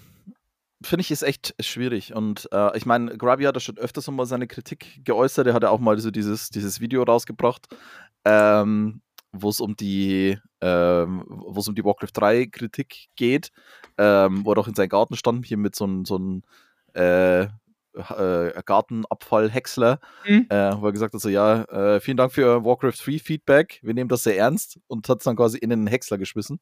finde 0.82 1.02
ich, 1.02 1.10
ist 1.10 1.22
echt 1.22 1.54
schwierig. 1.60 2.14
Und 2.14 2.48
äh, 2.52 2.76
ich 2.76 2.86
meine, 2.86 3.16
Grubby 3.16 3.44
hat 3.44 3.56
da 3.56 3.60
schon 3.60 3.78
öfters 3.78 4.10
mal 4.10 4.26
seine 4.26 4.46
Kritik 4.46 5.00
geäußert. 5.04 5.46
Er 5.46 5.54
hat 5.54 5.62
ja 5.62 5.70
auch 5.70 5.80
mal 5.80 5.98
so 5.98 6.10
dieses, 6.10 6.50
dieses 6.50 6.80
Video 6.80 7.02
rausgebracht, 7.02 7.68
ähm, 8.24 9.02
wo 9.32 9.50
es 9.50 9.60
um 9.60 9.76
die, 9.76 10.38
ähm, 10.60 11.24
wo 11.26 11.60
es 11.60 11.68
um 11.68 11.74
die 11.74 11.84
Warcraft 11.84 12.12
3 12.14 12.46
Kritik 12.46 13.08
geht, 13.16 13.50
ähm, 13.98 14.44
wo 14.44 14.52
er 14.52 14.58
auch 14.58 14.68
in 14.68 14.74
seinem 14.74 14.88
Garten 14.88 15.16
stand, 15.16 15.46
hier 15.46 15.58
mit 15.58 15.76
so 15.76 15.84
einem 15.84 16.04
so 16.04 16.18
äh, 16.94 17.42
äh, 17.94 18.62
Gartenabfall-Häcksler, 18.64 20.00
mhm. 20.26 20.46
äh, 20.48 20.80
wo 20.80 20.86
er 20.86 20.92
gesagt 20.92 21.14
hat: 21.14 21.20
so, 21.20 21.28
ja, 21.28 21.62
äh, 21.64 22.00
vielen 22.00 22.16
Dank 22.16 22.32
für 22.32 22.64
Warcraft 22.64 23.04
3 23.04 23.18
Feedback, 23.18 23.80
wir 23.82 23.94
nehmen 23.94 24.08
das 24.08 24.22
sehr 24.22 24.38
ernst 24.38 24.78
und 24.86 25.08
hat 25.08 25.18
es 25.18 25.24
dann 25.24 25.36
quasi 25.36 25.58
in 25.58 25.70
den 25.70 25.86
Häcksler 25.86 26.18
geschmissen. 26.18 26.60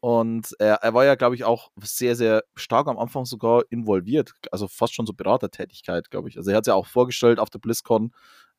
Und 0.00 0.54
er, 0.60 0.74
er 0.76 0.94
war 0.94 1.04
ja, 1.04 1.16
glaube 1.16 1.34
ich, 1.34 1.44
auch 1.44 1.70
sehr, 1.82 2.14
sehr 2.14 2.44
stark 2.54 2.86
am 2.86 2.98
Anfang 2.98 3.24
sogar 3.24 3.62
involviert. 3.70 4.32
Also 4.52 4.68
fast 4.68 4.94
schon 4.94 5.06
so 5.06 5.12
Beratertätigkeit, 5.12 6.10
glaube 6.10 6.28
ich. 6.28 6.36
Also 6.36 6.50
er 6.50 6.56
hat 6.58 6.64
es 6.64 6.68
ja 6.68 6.74
auch 6.74 6.86
vorgestellt 6.86 7.40
auf 7.40 7.50
der 7.50 7.58
BlizzCon, 7.58 8.12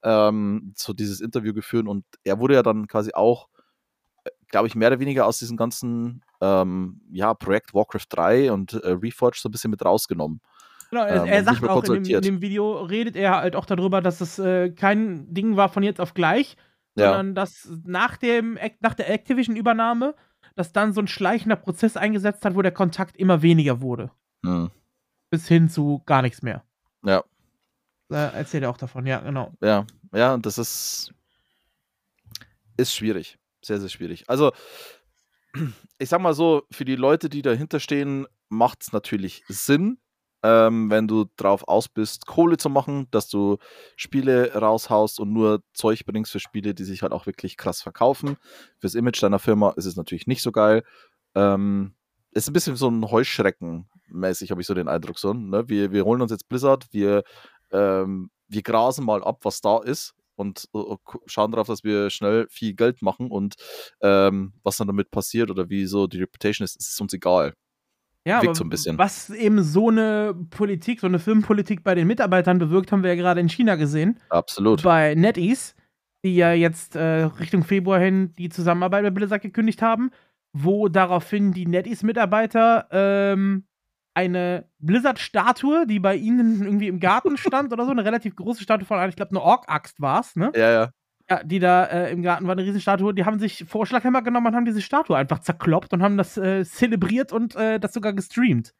ähm, 0.03 0.73
so 0.75 0.93
dieses 0.93 1.21
Interview 1.21 1.53
geführt 1.53 1.87
und 1.87 2.05
er 2.23 2.39
wurde 2.39 2.55
ja 2.55 2.63
dann 2.63 2.87
quasi 2.87 3.11
auch 3.13 3.47
äh, 4.25 4.29
glaube 4.49 4.67
ich, 4.67 4.75
mehr 4.75 4.89
oder 4.89 4.99
weniger 4.99 5.25
aus 5.27 5.39
diesem 5.39 5.57
ganzen 5.57 6.23
ähm, 6.41 7.01
ja, 7.11 7.33
Projekt 7.33 7.73
Warcraft 7.73 8.07
3 8.09 8.51
und 8.51 8.73
äh, 8.73 8.89
Reforged 8.91 9.41
so 9.41 9.49
ein 9.49 9.51
bisschen 9.51 9.71
mit 9.71 9.83
rausgenommen. 9.83 10.41
Genau, 10.91 11.03
er, 11.05 11.23
Ähm, 11.23 11.27
er 11.27 11.43
sagt 11.43 11.63
auch 11.63 11.83
in 11.83 11.93
dem, 11.93 12.03
in 12.03 12.21
dem 12.23 12.41
Video, 12.41 12.81
redet 12.81 13.15
er 13.15 13.37
halt 13.37 13.55
auch 13.55 13.65
darüber, 13.65 14.01
dass 14.01 14.21
es 14.21 14.39
äh, 14.39 14.71
kein 14.71 15.31
Ding 15.33 15.55
war 15.55 15.69
von 15.69 15.83
jetzt 15.83 16.01
auf 16.01 16.13
gleich, 16.13 16.55
Ja, 16.95 17.11
sondern 17.11 17.35
dass 17.35 17.69
nach, 17.85 18.17
dem, 18.17 18.57
Ac- 18.57 18.77
nach 18.79 18.95
der 18.95 19.09
Activision-Übernahme, 19.11 20.15
dass 20.55 20.71
dann 20.73 20.93
so 20.93 21.01
ein 21.01 21.07
schleichender 21.07 21.55
Prozess 21.55 21.97
eingesetzt 21.97 22.43
hat, 22.45 22.55
wo 22.55 22.61
der 22.61 22.71
Kontakt 22.71 23.17
immer 23.17 23.41
weniger 23.41 23.81
wurde. 23.81 24.11
hm, 24.43 24.69
Bis 25.29 25.47
hin 25.47 25.69
zu 25.69 26.01
gar 26.05 26.21
nichts 26.21 26.41
mehr. 26.41 26.63
ja, 27.03 27.23
Äh, 28.11 28.15
erzählt 28.37 28.63
er 28.63 28.69
auch 28.71 28.77
davon, 28.77 29.05
ja, 29.05 29.19
genau. 29.19 29.53
ja, 29.61 29.85
ja, 30.13 30.33
und 30.33 30.45
das 30.45 30.57
ist, 30.57 31.13
ist 32.77 32.93
schwierig. 32.95 33.37
Sehr, 33.63 33.79
sehr 33.79 33.89
schwierig. 33.89 34.29
Also, 34.29 34.51
ich 35.97 36.09
sag 36.09 36.21
mal 36.21 36.33
so, 36.33 36.63
für 36.71 36.85
die 36.85 36.95
Leute, 36.95 37.29
die 37.29 37.41
dahinter 37.41 37.79
stehen, 37.79 38.25
macht 38.49 38.81
es 38.83 38.91
natürlich 38.93 39.43
Sinn, 39.47 39.99
ähm, 40.43 40.89
wenn 40.89 41.07
du 41.07 41.25
drauf 41.35 41.67
aus 41.67 41.89
bist, 41.89 42.25
Kohle 42.25 42.57
zu 42.57 42.69
machen, 42.69 43.07
dass 43.11 43.27
du 43.27 43.57
Spiele 43.95 44.53
raushaust 44.53 45.19
und 45.19 45.33
nur 45.33 45.63
Zeug 45.73 46.05
bringst 46.05 46.31
für 46.31 46.39
Spiele, 46.39 46.73
die 46.73 46.83
sich 46.85 47.01
halt 47.01 47.11
auch 47.11 47.25
wirklich 47.25 47.57
krass 47.57 47.81
verkaufen. 47.81 48.37
Fürs 48.79 48.95
Image 48.95 49.21
deiner 49.21 49.39
Firma 49.39 49.71
ist 49.71 49.85
es 49.85 49.95
natürlich 49.95 50.27
nicht 50.27 50.41
so 50.41 50.51
geil. 50.51 50.83
Ähm, 51.35 51.93
ist 52.31 52.47
ein 52.47 52.53
bisschen 52.53 52.75
so 52.75 52.89
ein 52.89 53.09
Heuschrecken-mäßig, 53.09 54.51
habe 54.51 54.61
ich 54.61 54.67
so 54.67 54.73
den 54.73 54.87
Eindruck. 54.87 55.19
So, 55.19 55.33
ne? 55.33 55.67
wir, 55.67 55.91
wir 55.91 56.05
holen 56.05 56.21
uns 56.21 56.31
jetzt 56.31 56.47
Blizzard, 56.47 56.87
wir, 56.91 57.23
ähm, 57.71 58.29
wir 58.47 58.61
grasen 58.61 59.05
mal 59.05 59.23
ab, 59.23 59.39
was 59.43 59.61
da 59.61 59.79
ist 59.79 60.13
und 60.35 60.69
gu- 60.71 60.97
schauen 61.25 61.51
darauf, 61.51 61.67
dass 61.67 61.83
wir 61.83 62.09
schnell 62.09 62.47
viel 62.49 62.73
Geld 62.73 63.01
machen 63.01 63.29
und 63.29 63.55
ähm, 64.01 64.53
was 64.63 64.77
dann 64.77 64.87
damit 64.87 65.11
passiert 65.11 65.51
oder 65.51 65.69
wie 65.69 65.85
so 65.85 66.07
die 66.07 66.19
Reputation 66.19 66.63
ist, 66.63 66.77
ist 66.79 67.01
uns 67.01 67.13
egal. 67.13 67.53
Ja, 68.29 68.43
Wirkt 68.43 68.57
so 68.57 68.63
ein 68.63 68.69
bisschen. 68.69 68.97
was 68.97 69.31
eben 69.31 69.63
so 69.63 69.89
eine 69.89 70.35
Politik, 70.51 70.99
so 70.99 71.07
eine 71.07 71.17
Firmenpolitik 71.17 71.83
bei 71.83 71.95
den 71.95 72.05
Mitarbeitern 72.05 72.59
bewirkt, 72.59 72.91
haben 72.91 73.01
wir 73.01 73.09
ja 73.09 73.15
gerade 73.15 73.41
in 73.41 73.49
China 73.49 73.75
gesehen. 73.75 74.19
Absolut. 74.29 74.83
Bei 74.83 75.15
NetEase, 75.15 75.73
die 76.23 76.35
ja 76.35 76.53
jetzt 76.53 76.95
äh, 76.95 77.23
Richtung 77.23 77.63
Februar 77.63 77.99
hin 77.99 78.33
die 78.37 78.49
Zusammenarbeit 78.49 79.03
mit 79.03 79.15
Blizzard 79.15 79.41
gekündigt 79.41 79.81
haben, 79.81 80.11
wo 80.53 80.89
daraufhin 80.89 81.53
die 81.53 81.65
NetEase-Mitarbeiter 81.65 82.87
ähm, 82.91 83.65
eine 84.13 84.69
Blizzard-Statue, 84.79 85.87
die 85.87 85.99
bei 85.99 86.15
ihnen 86.15 86.63
irgendwie 86.63 86.87
im 86.87 86.99
Garten 86.99 87.35
stand 87.37 87.73
oder 87.73 87.85
so, 87.85 87.91
eine 87.91 88.05
relativ 88.05 88.35
große 88.35 88.61
Statue 88.61 88.85
von, 88.85 88.99
einer, 88.99 89.09
ich 89.09 89.15
glaube, 89.15 89.31
eine 89.31 89.41
Ork-Axt 89.41 90.01
war 90.01 90.19
es, 90.19 90.35
ne? 90.35 90.51
Ja, 90.55 90.71
ja. 90.71 90.89
Ja, 91.29 91.43
die 91.43 91.59
da 91.59 91.85
äh, 91.85 92.11
im 92.11 92.23
Garten 92.23 92.47
war, 92.47 92.53
eine 92.53 92.63
Riesenstatue, 92.63 93.13
die 93.13 93.25
haben 93.25 93.39
sich 93.39 93.65
Vorschlaghammer 93.67 94.21
genommen 94.21 94.47
und 94.47 94.55
haben 94.55 94.65
diese 94.65 94.81
Statue 94.81 95.15
einfach 95.15 95.39
zerkloppt 95.39 95.93
und 95.93 96.01
haben 96.01 96.17
das 96.17 96.37
äh, 96.37 96.65
zelebriert 96.65 97.31
und 97.31 97.55
äh, 97.55 97.79
das 97.79 97.93
sogar 97.93 98.13
gestreamt. 98.13 98.73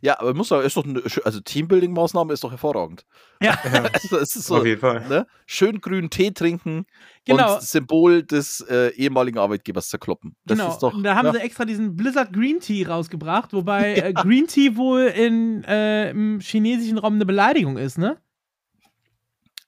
Ja, 0.00 0.18
aber 0.20 0.34
muss 0.34 0.48
doch, 0.48 0.62
ist 0.62 0.76
doch 0.76 0.84
eine, 0.84 1.02
also 1.24 1.40
Teambuilding-Maßnahme 1.40 2.32
ist 2.32 2.44
doch 2.44 2.50
hervorragend. 2.50 3.04
Ja, 3.40 3.58
Ja, 3.72 3.84
Also, 3.92 4.18
es 4.18 4.36
ist 4.36 4.46
so, 4.46 4.56
auf 4.56 4.66
jeden 4.66 4.80
Fall. 4.80 5.06
ne? 5.08 5.26
Schön 5.46 5.80
grünen 5.80 6.10
Tee 6.10 6.30
trinken 6.30 6.86
genau. 7.24 7.48
und 7.48 7.56
das 7.56 7.72
Symbol 7.72 8.22
des 8.22 8.60
äh, 8.60 8.88
ehemaligen 8.94 9.38
Arbeitgebers 9.38 9.88
zerkloppen. 9.88 10.36
Das 10.44 10.58
genau. 10.58 10.70
ist 10.70 10.78
doch. 10.78 10.94
und 10.94 11.02
da 11.02 11.14
haben 11.16 11.26
ja, 11.26 11.32
sie 11.32 11.40
extra 11.40 11.64
diesen 11.64 11.96
Blizzard 11.96 12.32
Green 12.32 12.60
Tea 12.60 12.84
rausgebracht, 12.84 13.52
wobei 13.52 13.94
äh, 13.96 14.12
Green 14.12 14.46
Tea 14.46 14.76
wohl 14.76 15.02
in, 15.02 15.64
äh, 15.64 16.10
im 16.10 16.40
chinesischen 16.40 16.98
Raum 16.98 17.14
eine 17.14 17.26
Beleidigung 17.26 17.76
ist, 17.76 17.98
ne? 17.98 18.18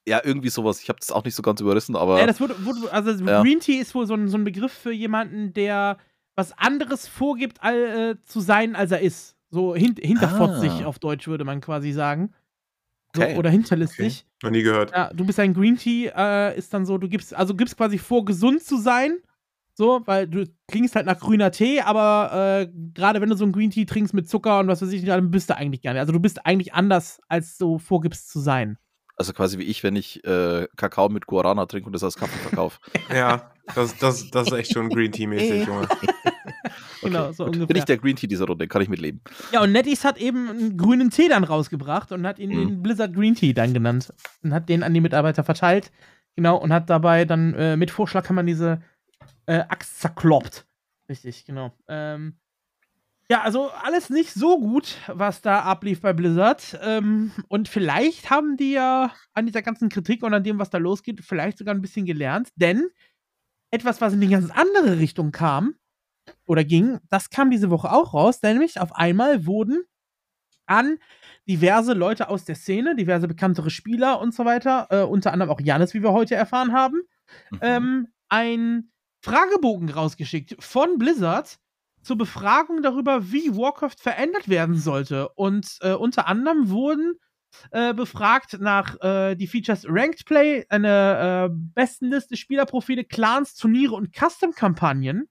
Ja, 0.07 0.21
irgendwie 0.23 0.49
sowas. 0.49 0.81
Ich 0.81 0.89
habe 0.89 0.99
das 0.99 1.11
auch 1.11 1.23
nicht 1.23 1.35
so 1.35 1.41
ganz 1.41 1.61
überrissen, 1.61 1.95
aber 1.95 2.19
Ja, 2.19 2.27
das 2.27 2.39
wurde, 2.39 2.55
wurde 2.65 2.91
also 2.91 3.11
Ja. 3.25 3.41
Green 3.41 3.59
Tea 3.59 3.77
ist 3.79 3.95
wohl 3.95 4.05
so 4.07 4.13
ein, 4.13 4.27
so 4.27 4.37
ein 4.37 4.43
Begriff 4.43 4.71
für 4.73 4.91
jemanden, 4.91 5.53
der 5.53 5.97
was 6.35 6.57
anderes 6.57 7.07
vorgibt 7.07 7.63
all, 7.63 7.75
äh, 8.17 8.21
zu 8.21 8.39
sein, 8.41 8.75
als 8.75 8.91
er 8.91 8.99
ist. 9.01 9.35
So 9.49 9.73
hin, 9.75 9.95
hinterfotzig 9.99 10.71
Ah. 10.83 10.85
auf 10.85 10.99
Deutsch 10.99 11.27
würde 11.27 11.45
man 11.45 11.61
quasi 11.61 11.91
sagen. 11.91 12.33
So, 13.15 13.21
Okay. 13.21 13.37
Oder 13.37 13.49
hinterlistig. 13.49 14.25
Noch 14.43 14.51
nie 14.51 14.61
gehört. 14.63 14.91
Ja, 14.91 15.11
du 15.13 15.25
bist 15.25 15.39
ein 15.39 15.53
Green 15.53 15.77
Tea, 15.77 16.11
äh, 16.15 16.57
ist 16.57 16.73
dann 16.73 16.85
so, 16.85 16.97
du 16.97 17.07
gibst, 17.07 17.33
also 17.33 17.55
gibst 17.55 17.77
quasi 17.77 17.97
vor, 17.97 18.25
gesund 18.25 18.61
zu 18.61 18.77
sein. 18.77 19.19
So, 19.77 20.01
weil 20.05 20.27
du 20.27 20.45
klingst 20.69 20.95
halt 20.95 21.05
nach 21.05 21.19
grüner 21.19 21.51
Tee, 21.51 21.81
aber 21.81 22.61
äh, 22.61 22.71
gerade 22.93 23.19
wenn 23.21 23.29
du 23.29 23.35
so 23.35 23.43
einen 23.43 23.51
Green 23.53 23.71
Tea 23.71 23.85
trinkst 23.85 24.13
mit 24.13 24.29
Zucker 24.29 24.59
und 24.59 24.67
was 24.67 24.81
weiß 24.81 24.91
ich, 24.93 25.03
dann 25.03 25.31
bist 25.31 25.49
du 25.49 25.55
eigentlich 25.57 25.81
gar 25.81 25.91
nicht. 25.93 25.99
Also 25.99 26.13
du 26.13 26.19
bist 26.19 26.45
eigentlich 26.45 26.73
anders, 26.73 27.19
als 27.27 27.57
du 27.57 27.77
vorgibst 27.77 28.29
zu 28.29 28.39
sein. 28.39 28.77
Also 29.15 29.33
quasi 29.33 29.57
wie 29.59 29.63
ich, 29.63 29.83
wenn 29.83 29.95
ich 29.95 30.23
äh, 30.25 30.67
Kakao 30.75 31.09
mit 31.09 31.25
Guarana 31.27 31.65
trinke 31.65 31.87
und 31.87 31.93
das 31.93 32.03
als 32.03 32.15
Kaffee 32.15 32.37
verkaufe. 32.39 32.79
Ja, 33.13 33.51
das, 33.73 33.97
das, 33.97 34.29
das 34.31 34.47
ist 34.47 34.53
echt 34.53 34.73
schon 34.73 34.89
Green 34.89 35.11
Tea-mäßig, 35.11 35.65
Junge. 35.67 35.87
Genau, 37.01 37.31
so 37.31 37.45
ungefähr. 37.45 37.67
Bin 37.67 37.77
ich 37.77 37.85
der 37.85 37.97
Green 37.99 38.15
Tea 38.15 38.25
dieser 38.27 38.47
Runde, 38.47 38.67
kann 38.67 38.81
ich 38.81 38.89
mitleben. 38.89 39.21
Ja, 39.51 39.61
und 39.61 39.71
NetEase 39.71 40.07
hat 40.07 40.17
eben 40.17 40.49
einen 40.49 40.75
grünen 40.77 41.11
Tee 41.11 41.27
dann 41.29 41.43
rausgebracht 41.43 42.11
und 42.11 42.25
hat 42.25 42.39
ihn 42.39 42.49
Mhm. 42.49 42.67
den 42.67 42.81
Blizzard 42.83 43.13
Green 43.13 43.35
Tea 43.35 43.53
dann 43.53 43.73
genannt. 43.75 44.11
Und 44.41 44.53
hat 44.53 44.69
den 44.69 44.81
an 44.81 44.91
die 44.93 45.01
Mitarbeiter 45.01 45.43
verteilt. 45.43 45.91
Genau, 46.35 46.57
und 46.57 46.73
hat 46.73 46.89
dabei 46.89 47.25
dann 47.25 47.53
äh, 47.53 47.77
mit 47.77 47.91
Vorschlag 47.91 48.23
kann 48.23 48.35
man 48.35 48.47
diese 48.47 48.81
äh, 49.45 49.59
Axt 49.69 50.01
zerkloppt. 50.01 50.65
Richtig, 51.07 51.45
genau. 51.45 51.71
Ähm, 51.87 52.37
ja, 53.29 53.41
also 53.41 53.69
alles 53.83 54.09
nicht 54.09 54.31
so 54.33 54.59
gut, 54.59 54.97
was 55.07 55.41
da 55.41 55.61
ablief 55.61 56.01
bei 56.01 56.13
Blizzard. 56.13 56.77
Ähm, 56.81 57.31
und 57.47 57.67
vielleicht 57.67 58.29
haben 58.29 58.55
die 58.57 58.73
ja 58.73 59.11
an 59.33 59.45
dieser 59.47 59.61
ganzen 59.63 59.89
Kritik 59.89 60.21
und 60.23 60.33
an 60.33 60.43
dem, 60.43 60.59
was 60.59 60.69
da 60.69 60.77
losgeht, 60.77 61.21
vielleicht 61.21 61.57
sogar 61.57 61.73
ein 61.73 61.81
bisschen 61.81 62.05
gelernt. 62.05 62.49
Denn 62.55 62.89
etwas, 63.71 64.01
was 64.01 64.13
in 64.13 64.21
die 64.21 64.29
ganz 64.29 64.51
andere 64.51 64.99
Richtung 64.99 65.31
kam 65.31 65.75
oder 66.45 66.63
ging, 66.63 66.99
das 67.09 67.29
kam 67.29 67.51
diese 67.51 67.71
Woche 67.71 67.91
auch 67.91 68.13
raus. 68.13 68.41
Nämlich 68.43 68.79
auf 68.79 68.95
einmal 68.95 69.45
wurden 69.45 69.83
an 70.67 70.97
diverse 71.47 71.93
Leute 71.93 72.29
aus 72.29 72.45
der 72.45 72.55
Szene, 72.55 72.95
diverse 72.95 73.27
bekanntere 73.27 73.69
Spieler 73.69 74.19
und 74.21 74.33
so 74.33 74.45
weiter, 74.45 74.87
äh, 74.89 75.03
unter 75.03 75.33
anderem 75.33 75.51
auch 75.51 75.61
Janis, 75.61 75.93
wie 75.93 76.03
wir 76.03 76.13
heute 76.13 76.35
erfahren 76.35 76.73
haben, 76.73 77.01
Mhm. 77.51 77.59
ähm, 77.61 78.07
ein 78.29 78.91
Fragebogen 79.23 79.89
rausgeschickt 79.89 80.55
von 80.63 80.97
Blizzard 80.99 81.57
zur 82.05 82.17
Befragung 82.17 82.83
darüber, 82.83 83.31
wie 83.31 83.57
Warcraft 83.57 83.99
verändert 83.99 84.47
werden 84.47 84.77
sollte. 84.77 85.29
Und 85.29 85.77
äh, 85.81 85.93
unter 85.93 86.27
anderem 86.27 86.69
wurden 86.69 87.15
äh, 87.71 87.93
befragt 87.93 88.57
nach 88.59 89.01
äh, 89.01 89.35
die 89.35 89.47
Features 89.47 89.85
Ranked 89.87 90.25
Play, 90.25 90.65
eine 90.69 91.49
äh, 91.49 91.55
Bestenliste, 91.73 92.37
Spielerprofile, 92.37 93.05
Clans, 93.05 93.55
Turniere 93.55 93.95
und 93.95 94.13
Custom-Kampagnen. 94.15 95.27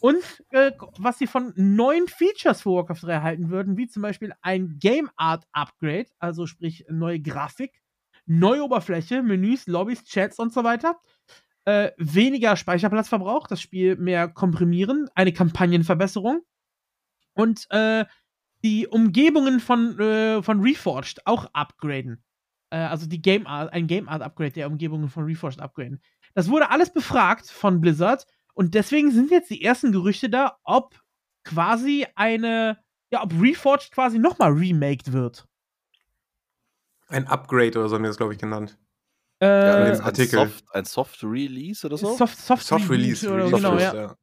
Und 0.00 0.44
äh, 0.50 0.70
was 0.98 1.18
sie 1.18 1.26
von 1.26 1.52
neuen 1.56 2.06
Features 2.06 2.62
für 2.62 2.70
Warcraft 2.70 3.02
3 3.02 3.12
erhalten 3.12 3.50
würden, 3.50 3.76
wie 3.76 3.88
zum 3.88 4.02
Beispiel 4.02 4.32
ein 4.40 4.76
Game 4.78 5.10
Art 5.16 5.44
Upgrade, 5.52 6.06
also 6.20 6.46
sprich 6.46 6.84
neue 6.88 7.20
Grafik, 7.20 7.80
neue 8.24 8.62
Oberfläche, 8.62 9.22
Menüs, 9.22 9.66
Lobbys, 9.66 10.04
Chats 10.04 10.38
und 10.38 10.52
so 10.52 10.62
weiter. 10.62 11.00
Äh, 11.68 11.92
weniger 11.98 12.56
Speicherplatzverbrauch, 12.56 13.46
das 13.46 13.60
Spiel 13.60 13.96
mehr 13.96 14.26
komprimieren, 14.26 15.10
eine 15.14 15.34
Kampagnenverbesserung 15.34 16.40
und 17.34 17.66
äh, 17.68 18.06
die 18.64 18.86
Umgebungen 18.86 19.60
von, 19.60 20.00
äh, 20.00 20.42
von 20.42 20.62
Reforged 20.62 21.26
auch 21.26 21.44
upgraden. 21.52 22.24
Äh, 22.70 22.78
also 22.78 23.06
die 23.06 23.20
Game 23.20 23.46
Art, 23.46 23.70
ein 23.74 23.86
Game 23.86 24.08
Art 24.08 24.22
Upgrade 24.22 24.52
der 24.52 24.66
Umgebungen 24.66 25.10
von 25.10 25.24
Reforged 25.24 25.60
upgraden. 25.60 26.00
Das 26.32 26.48
wurde 26.48 26.70
alles 26.70 26.90
befragt 26.90 27.50
von 27.50 27.82
Blizzard 27.82 28.26
und 28.54 28.72
deswegen 28.72 29.10
sind 29.10 29.30
jetzt 29.30 29.50
die 29.50 29.62
ersten 29.62 29.92
Gerüchte 29.92 30.30
da, 30.30 30.56
ob 30.64 30.98
quasi 31.44 32.06
eine, 32.14 32.78
ja, 33.10 33.22
ob 33.22 33.34
Reforged 33.38 33.92
quasi 33.92 34.18
nochmal 34.18 34.52
remaked 34.52 35.12
wird. 35.12 35.46
Ein 37.08 37.26
Upgrade 37.26 37.78
oder 37.78 37.90
so 37.90 37.96
haben 37.96 38.04
die 38.04 38.08
das, 38.08 38.16
glaube 38.16 38.32
ich, 38.32 38.38
genannt. 38.38 38.78
Äh, 39.40 39.92
Ja, 39.94 40.00
Artikel. 40.00 40.38
Soft, 40.40 40.64
ein 40.74 40.84
Soft 40.84 41.22
Release 41.22 41.86
oder 41.86 41.96
so? 41.96 42.16
Soft, 42.16 42.38
Soft, 42.38 42.66
Soft 42.66 42.84
Reboot 42.84 42.96
Release. 42.98 43.26
Oder, 43.26 43.36
Release, 43.36 43.56
genau, 43.56 43.70
Release, 43.70 43.96
ja. 43.96 44.14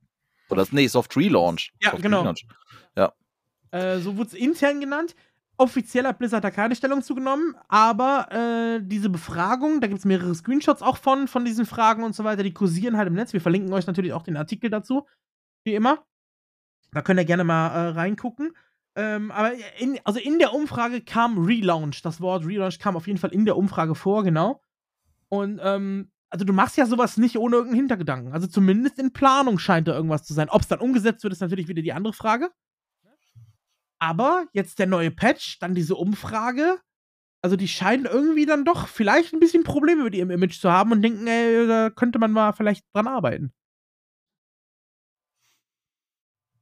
Oder 0.49 0.67
nee, 0.71 0.87
Soft 0.87 1.15
Relaunch. 1.15 1.71
Ja, 1.81 1.91
Soft 1.91 2.03
genau. 2.03 2.19
Relaunch. 2.19 2.45
Äh, 3.75 3.99
so 3.99 4.15
wurde 4.15 4.29
es 4.29 4.33
intern 4.33 4.79
genannt. 4.79 5.15
Offiziell 5.57 6.05
hat 6.05 6.17
Blizzard 6.17 6.43
da 6.43 6.51
keine 6.51 6.75
Stellung 6.75 7.01
zugenommen, 7.01 7.55
aber 7.67 8.27
äh, 8.31 8.79
diese 8.81 9.09
Befragung, 9.09 9.81
da 9.81 9.87
gibt 9.87 9.99
es 9.99 10.05
mehrere 10.05 10.33
Screenshots 10.33 10.81
auch 10.81 10.97
von, 10.97 11.27
von 11.27 11.43
diesen 11.45 11.65
Fragen 11.65 12.03
und 12.03 12.15
so 12.15 12.23
weiter, 12.23 12.43
die 12.43 12.53
kursieren 12.53 12.97
halt 12.97 13.07
im 13.07 13.13
Netz. 13.13 13.33
Wir 13.33 13.41
verlinken 13.41 13.71
euch 13.73 13.87
natürlich 13.87 14.13
auch 14.13 14.23
den 14.23 14.37
Artikel 14.37 14.69
dazu, 14.69 15.07
wie 15.63 15.75
immer. 15.75 16.05
Da 16.91 17.01
könnt 17.01 17.19
ihr 17.19 17.25
gerne 17.25 17.43
mal 17.43 17.67
äh, 17.67 17.89
reingucken. 17.89 18.55
Ähm, 18.95 19.31
aber 19.31 19.51
in, 19.77 19.99
also 20.05 20.19
in 20.19 20.39
der 20.39 20.53
Umfrage 20.53 21.01
kam 21.01 21.37
Relaunch. 21.45 22.01
Das 22.01 22.21
Wort 22.21 22.45
Relaunch 22.45 22.79
kam 22.79 22.95
auf 22.95 23.07
jeden 23.07 23.19
Fall 23.19 23.33
in 23.33 23.43
der 23.45 23.57
Umfrage 23.57 23.95
vor, 23.95 24.23
genau. 24.23 24.61
Und 25.29 25.59
ähm, 25.63 26.11
also 26.29 26.45
du 26.45 26.53
machst 26.53 26.77
ja 26.77 26.85
sowas 26.85 27.17
nicht 27.17 27.37
ohne 27.37 27.55
irgendeinen 27.55 27.79
Hintergedanken. 27.81 28.33
Also 28.33 28.47
zumindest 28.47 28.99
in 28.99 29.13
Planung 29.13 29.57
scheint 29.59 29.87
da 29.87 29.95
irgendwas 29.95 30.23
zu 30.23 30.33
sein. 30.33 30.49
Ob 30.49 30.61
es 30.61 30.67
dann 30.67 30.79
umgesetzt 30.79 31.23
wird, 31.23 31.33
ist 31.33 31.41
natürlich 31.41 31.67
wieder 31.67 31.81
die 31.81 31.93
andere 31.93 32.13
Frage. 32.13 32.51
Aber 33.99 34.45
jetzt 34.53 34.79
der 34.79 34.87
neue 34.87 35.11
Patch, 35.11 35.59
dann 35.59 35.73
diese 35.75 35.95
Umfrage. 35.95 36.79
Also 37.41 37.55
die 37.55 37.67
scheinen 37.67 38.05
irgendwie 38.05 38.45
dann 38.45 38.65
doch 38.65 38.87
vielleicht 38.87 39.33
ein 39.33 39.39
bisschen 39.39 39.63
Probleme 39.63 40.03
mit 40.03 40.15
ihrem 40.15 40.31
Image 40.31 40.59
zu 40.59 40.71
haben 40.71 40.91
und 40.91 41.01
denken, 41.01 41.27
ey, 41.27 41.67
da 41.67 41.89
könnte 41.91 42.19
man 42.19 42.31
mal 42.31 42.53
vielleicht 42.53 42.83
dran 42.93 43.07
arbeiten. 43.07 43.53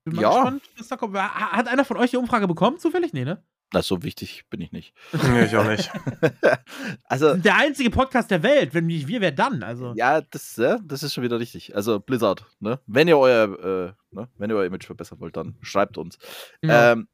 Bin 0.06 0.16
mal 0.16 0.22
Ja. 0.22 0.30
gespannt, 0.34 0.64
was 0.78 0.88
da 0.90 0.98
kommt. 0.98 1.16
Ha- 1.18 1.52
Hat 1.54 1.68
einer 1.68 1.86
von 1.86 1.98
euch 1.98 2.12
die 2.12 2.18
Umfrage 2.18 2.48
bekommen? 2.48 2.78
Zufällig? 2.80 3.14
Nee, 3.14 3.26
ne? 3.26 3.44
Na, 3.74 3.82
so 3.82 4.04
wichtig 4.04 4.46
bin 4.50 4.62
ich 4.62 4.72
nicht. 4.72 4.94
Nee, 5.12 5.46
ich 5.46 5.56
auch 5.56 5.68
nicht. 5.68 5.92
also, 7.06 7.36
Der 7.36 7.58
einzige 7.58 7.90
Podcast 7.90 8.30
der 8.30 8.44
Welt. 8.44 8.74
Wenn 8.76 8.86
nicht 8.86 9.08
wir, 9.08 9.20
wer 9.20 9.32
dann? 9.32 9.64
Also. 9.64 9.94
ja, 9.96 10.22
das, 10.22 10.56
ja, 10.58 10.78
das 10.84 11.02
ist 11.02 11.14
schon 11.14 11.24
wieder 11.24 11.40
richtig. 11.40 11.76
Also, 11.76 12.00
Blizzard, 12.00 12.46
ne? 12.60 12.80
Wenn 12.86 13.08
ihr 13.08 13.18
euer, 13.18 13.96
äh, 14.14 14.16
ne? 14.16 14.30
wenn 14.38 14.50
ihr 14.52 14.56
euer 14.56 14.66
Image 14.68 14.86
verbessern 14.86 15.20
wollt, 15.20 15.36
dann 15.36 15.58
schreibt 15.62 15.98
uns. 15.98 16.20
Ja. 16.62 16.92
Ähm, 16.92 17.08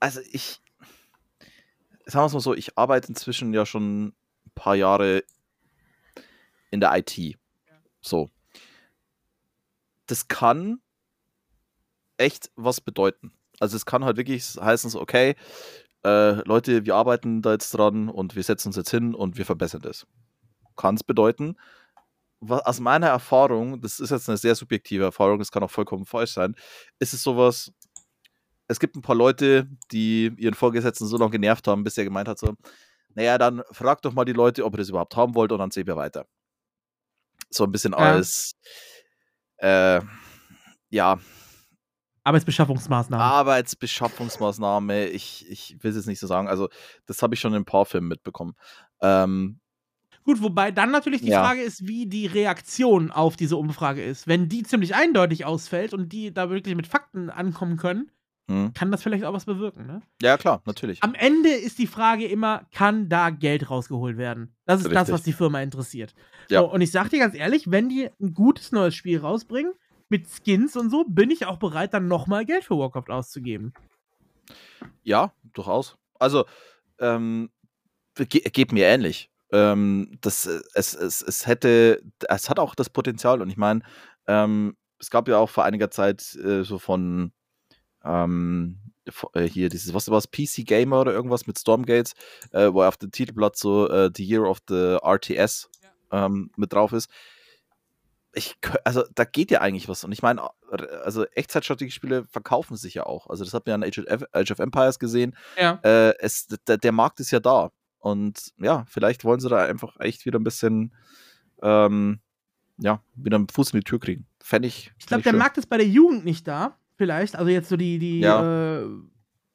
also 0.00 0.20
ich, 0.30 0.60
sagen 2.06 2.22
wir 2.22 2.26
es 2.26 2.32
mal 2.32 2.40
so, 2.40 2.54
ich 2.54 2.78
arbeite 2.78 3.08
inzwischen 3.08 3.52
ja 3.52 3.66
schon 3.66 4.06
ein 4.06 4.14
paar 4.54 4.76
Jahre 4.76 5.24
in 6.70 6.80
der 6.80 6.96
IT. 6.96 7.36
So. 8.00 8.30
Das 10.06 10.28
kann 10.28 10.80
echt 12.16 12.50
was 12.54 12.80
bedeuten. 12.80 13.32
Also 13.62 13.76
es 13.76 13.86
kann 13.86 14.04
halt 14.04 14.16
wirklich 14.16 14.56
heißen, 14.60 14.90
so, 14.90 15.00
okay, 15.00 15.36
äh, 16.04 16.32
Leute, 16.48 16.84
wir 16.84 16.96
arbeiten 16.96 17.42
da 17.42 17.52
jetzt 17.52 17.70
dran 17.70 18.08
und 18.08 18.34
wir 18.34 18.42
setzen 18.42 18.70
uns 18.70 18.76
jetzt 18.76 18.90
hin 18.90 19.14
und 19.14 19.38
wir 19.38 19.46
verbessern 19.46 19.80
das. 19.82 20.04
Kann 20.76 20.96
es 20.96 21.04
bedeuten. 21.04 21.54
wa- 22.40 22.58
Aus 22.64 22.80
meiner 22.80 23.06
Erfahrung, 23.06 23.80
das 23.80 24.00
ist 24.00 24.10
jetzt 24.10 24.28
eine 24.28 24.36
sehr 24.36 24.56
subjektive 24.56 25.04
Erfahrung, 25.04 25.38
das 25.38 25.52
kann 25.52 25.62
auch 25.62 25.70
vollkommen 25.70 26.06
falsch 26.06 26.32
sein, 26.32 26.56
ist 26.98 27.14
es 27.14 27.22
sowas, 27.22 27.70
es 28.66 28.80
gibt 28.80 28.96
ein 28.96 29.02
paar 29.02 29.14
Leute, 29.14 29.68
die 29.92 30.32
ihren 30.38 30.54
Vorgesetzten 30.54 31.06
so 31.06 31.16
lange 31.16 31.30
genervt 31.30 31.68
haben, 31.68 31.84
bis 31.84 31.96
er 31.96 32.02
gemeint 32.02 32.26
hat, 32.26 32.40
so, 32.40 32.54
naja, 33.14 33.38
dann 33.38 33.62
fragt 33.70 34.04
doch 34.04 34.12
mal 34.12 34.24
die 34.24 34.32
Leute, 34.32 34.64
ob 34.64 34.74
ihr 34.74 34.78
das 34.78 34.88
überhaupt 34.88 35.14
haben 35.14 35.36
wollt 35.36 35.52
und 35.52 35.58
dann 35.60 35.70
sehen 35.70 35.86
wir 35.86 35.94
weiter. 35.96 36.26
So 37.50 37.62
ein 37.62 37.70
bisschen 37.70 37.92
Ja. 37.92 37.98
als, 37.98 38.54
äh, 39.58 40.00
ja, 40.90 41.20
Arbeitsbeschaffungsmaßnahmen. 42.24 43.24
Arbeitsbeschaffungsmaßnahme, 43.24 45.08
ich, 45.08 45.50
ich 45.50 45.82
will 45.82 45.90
es 45.90 45.96
jetzt 45.96 46.06
nicht 46.06 46.20
so 46.20 46.26
sagen, 46.26 46.48
also 46.48 46.68
das 47.06 47.22
habe 47.22 47.34
ich 47.34 47.40
schon 47.40 47.52
in 47.52 47.62
ein 47.62 47.64
paar 47.64 47.84
Filmen 47.84 48.08
mitbekommen. 48.08 48.54
Ähm, 49.00 49.58
Gut, 50.24 50.40
wobei 50.40 50.70
dann 50.70 50.92
natürlich 50.92 51.20
die 51.20 51.30
Ja. 51.30 51.42
Frage 51.42 51.62
ist, 51.62 51.86
wie 51.88 52.06
die 52.06 52.26
Reaktion 52.26 53.10
auf 53.10 53.36
diese 53.36 53.56
Umfrage 53.56 54.04
ist. 54.04 54.28
Wenn 54.28 54.48
die 54.48 54.62
ziemlich 54.62 54.94
eindeutig 54.94 55.44
ausfällt 55.44 55.92
und 55.94 56.12
die 56.12 56.32
da 56.32 56.48
wirklich 56.48 56.76
mit 56.76 56.86
Fakten 56.86 57.28
ankommen 57.28 57.76
können, 57.76 58.10
hm. 58.48 58.72
kann 58.72 58.92
das 58.92 59.02
vielleicht 59.02 59.24
auch 59.24 59.32
was 59.32 59.46
bewirken. 59.46 59.86
Ne? 59.86 60.02
Ja, 60.20 60.36
klar, 60.36 60.62
natürlich. 60.64 61.02
Am 61.02 61.14
Ende 61.14 61.50
ist 61.50 61.78
die 61.78 61.88
Frage 61.88 62.26
immer, 62.26 62.66
kann 62.72 63.08
da 63.08 63.30
Geld 63.30 63.68
rausgeholt 63.68 64.16
werden? 64.16 64.54
Das 64.64 64.80
ist 64.80 64.86
das, 64.86 64.92
Richtig. 64.92 65.14
was 65.14 65.22
die 65.22 65.32
Firma 65.32 65.60
interessiert. 65.60 66.14
Ja. 66.48 66.60
So, 66.60 66.72
und 66.72 66.80
ich 66.82 66.92
sag 66.92 67.10
dir 67.10 67.18
ganz 67.18 67.34
ehrlich, 67.34 67.70
wenn 67.70 67.88
die 67.88 68.08
ein 68.20 68.32
gutes 68.32 68.70
neues 68.70 68.94
Spiel 68.94 69.18
rausbringen, 69.18 69.72
mit 70.12 70.28
Skins 70.28 70.76
und 70.76 70.90
so, 70.90 71.04
bin 71.08 71.30
ich 71.30 71.46
auch 71.46 71.56
bereit, 71.56 71.94
dann 71.94 72.06
nochmal 72.06 72.44
Geld 72.44 72.64
für 72.64 72.78
Warcraft 72.78 73.08
auszugeben. 73.08 73.72
Ja, 75.02 75.32
durchaus. 75.54 75.96
Also, 76.18 76.44
ähm, 77.00 77.50
ge 78.14 78.42
geht 78.52 78.72
mir 78.72 78.86
ähnlich. 78.86 79.30
Ähm, 79.50 80.18
das, 80.20 80.46
äh, 80.46 80.60
es, 80.74 80.94
es, 80.94 81.22
es 81.22 81.46
hätte, 81.46 82.02
es 82.28 82.50
hat 82.50 82.58
auch 82.58 82.74
das 82.74 82.90
Potenzial 82.90 83.40
und 83.40 83.48
ich 83.48 83.56
meine, 83.56 83.80
ähm, 84.26 84.76
es 84.98 85.10
gab 85.10 85.28
ja 85.28 85.38
auch 85.38 85.50
vor 85.50 85.64
einiger 85.64 85.90
Zeit 85.90 86.36
äh, 86.36 86.62
so 86.62 86.78
von 86.78 87.32
ähm, 88.04 88.78
äh, 89.32 89.42
hier 89.42 89.70
dieses, 89.70 89.94
was 89.94 90.10
war 90.10 90.18
es, 90.18 90.30
PC 90.30 90.66
Gamer 90.66 91.00
oder 91.00 91.12
irgendwas 91.12 91.46
mit 91.46 91.58
Stormgates, 91.58 92.12
äh, 92.52 92.70
wo 92.70 92.82
auf 92.82 92.98
dem 92.98 93.10
Titelblatt 93.10 93.56
so 93.56 93.88
äh, 93.88 94.10
The 94.14 94.24
Year 94.24 94.48
of 94.48 94.58
the 94.68 94.98
RTS 95.02 95.70
ähm, 96.12 96.50
mit 96.56 96.72
drauf 96.72 96.92
ist. 96.92 97.10
Ich, 98.34 98.56
also 98.84 99.04
da 99.14 99.24
geht 99.24 99.50
ja 99.50 99.60
eigentlich 99.60 99.88
was. 99.88 100.04
Und 100.04 100.12
ich 100.12 100.22
meine, 100.22 100.42
also 101.04 101.24
Echtzeitstrategiespiele 101.26 102.24
verkaufen 102.24 102.76
sich 102.76 102.94
ja 102.94 103.04
auch. 103.04 103.28
Also 103.28 103.44
das 103.44 103.52
hat 103.52 103.66
man 103.66 103.70
ja 103.72 103.74
an 103.74 103.84
Age 103.84 103.98
of, 103.98 104.24
Age 104.32 104.50
of 104.52 104.58
Empires 104.58 104.98
gesehen 104.98 105.36
Ja. 105.58 105.78
äh, 105.82 106.14
es, 106.18 106.46
der, 106.66 106.78
der 106.78 106.92
Markt 106.92 107.20
ist 107.20 107.30
ja 107.30 107.40
da. 107.40 107.70
Und 107.98 108.52
ja, 108.58 108.84
vielleicht 108.88 109.24
wollen 109.24 109.38
sie 109.40 109.48
da 109.48 109.64
einfach 109.64 110.00
echt 110.00 110.24
wieder 110.24 110.38
ein 110.38 110.44
bisschen, 110.44 110.94
ähm, 111.62 112.20
ja, 112.78 113.00
wieder 113.14 113.36
einen 113.36 113.48
Fuß 113.48 113.72
in 113.74 113.80
die 113.80 113.84
Tür 113.84 114.00
kriegen. 114.00 114.26
Fände 114.42 114.66
ich. 114.66 114.92
Ich 114.98 115.06
glaube, 115.06 115.22
der 115.22 115.34
Markt 115.34 115.58
ist 115.58 115.66
bei 115.68 115.76
der 115.76 115.86
Jugend 115.86 116.24
nicht 116.24 116.48
da, 116.48 116.76
vielleicht. 116.96 117.36
Also 117.36 117.50
jetzt 117.50 117.68
so 117.68 117.76
die, 117.76 117.98
die 117.98 118.20
Ja. 118.20 118.80
äh, 118.80 118.86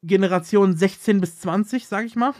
Generation 0.02 0.76
16 0.76 1.20
bis 1.20 1.40
20, 1.40 1.88
sag 1.88 2.06
ich 2.06 2.14
mal. 2.16 2.32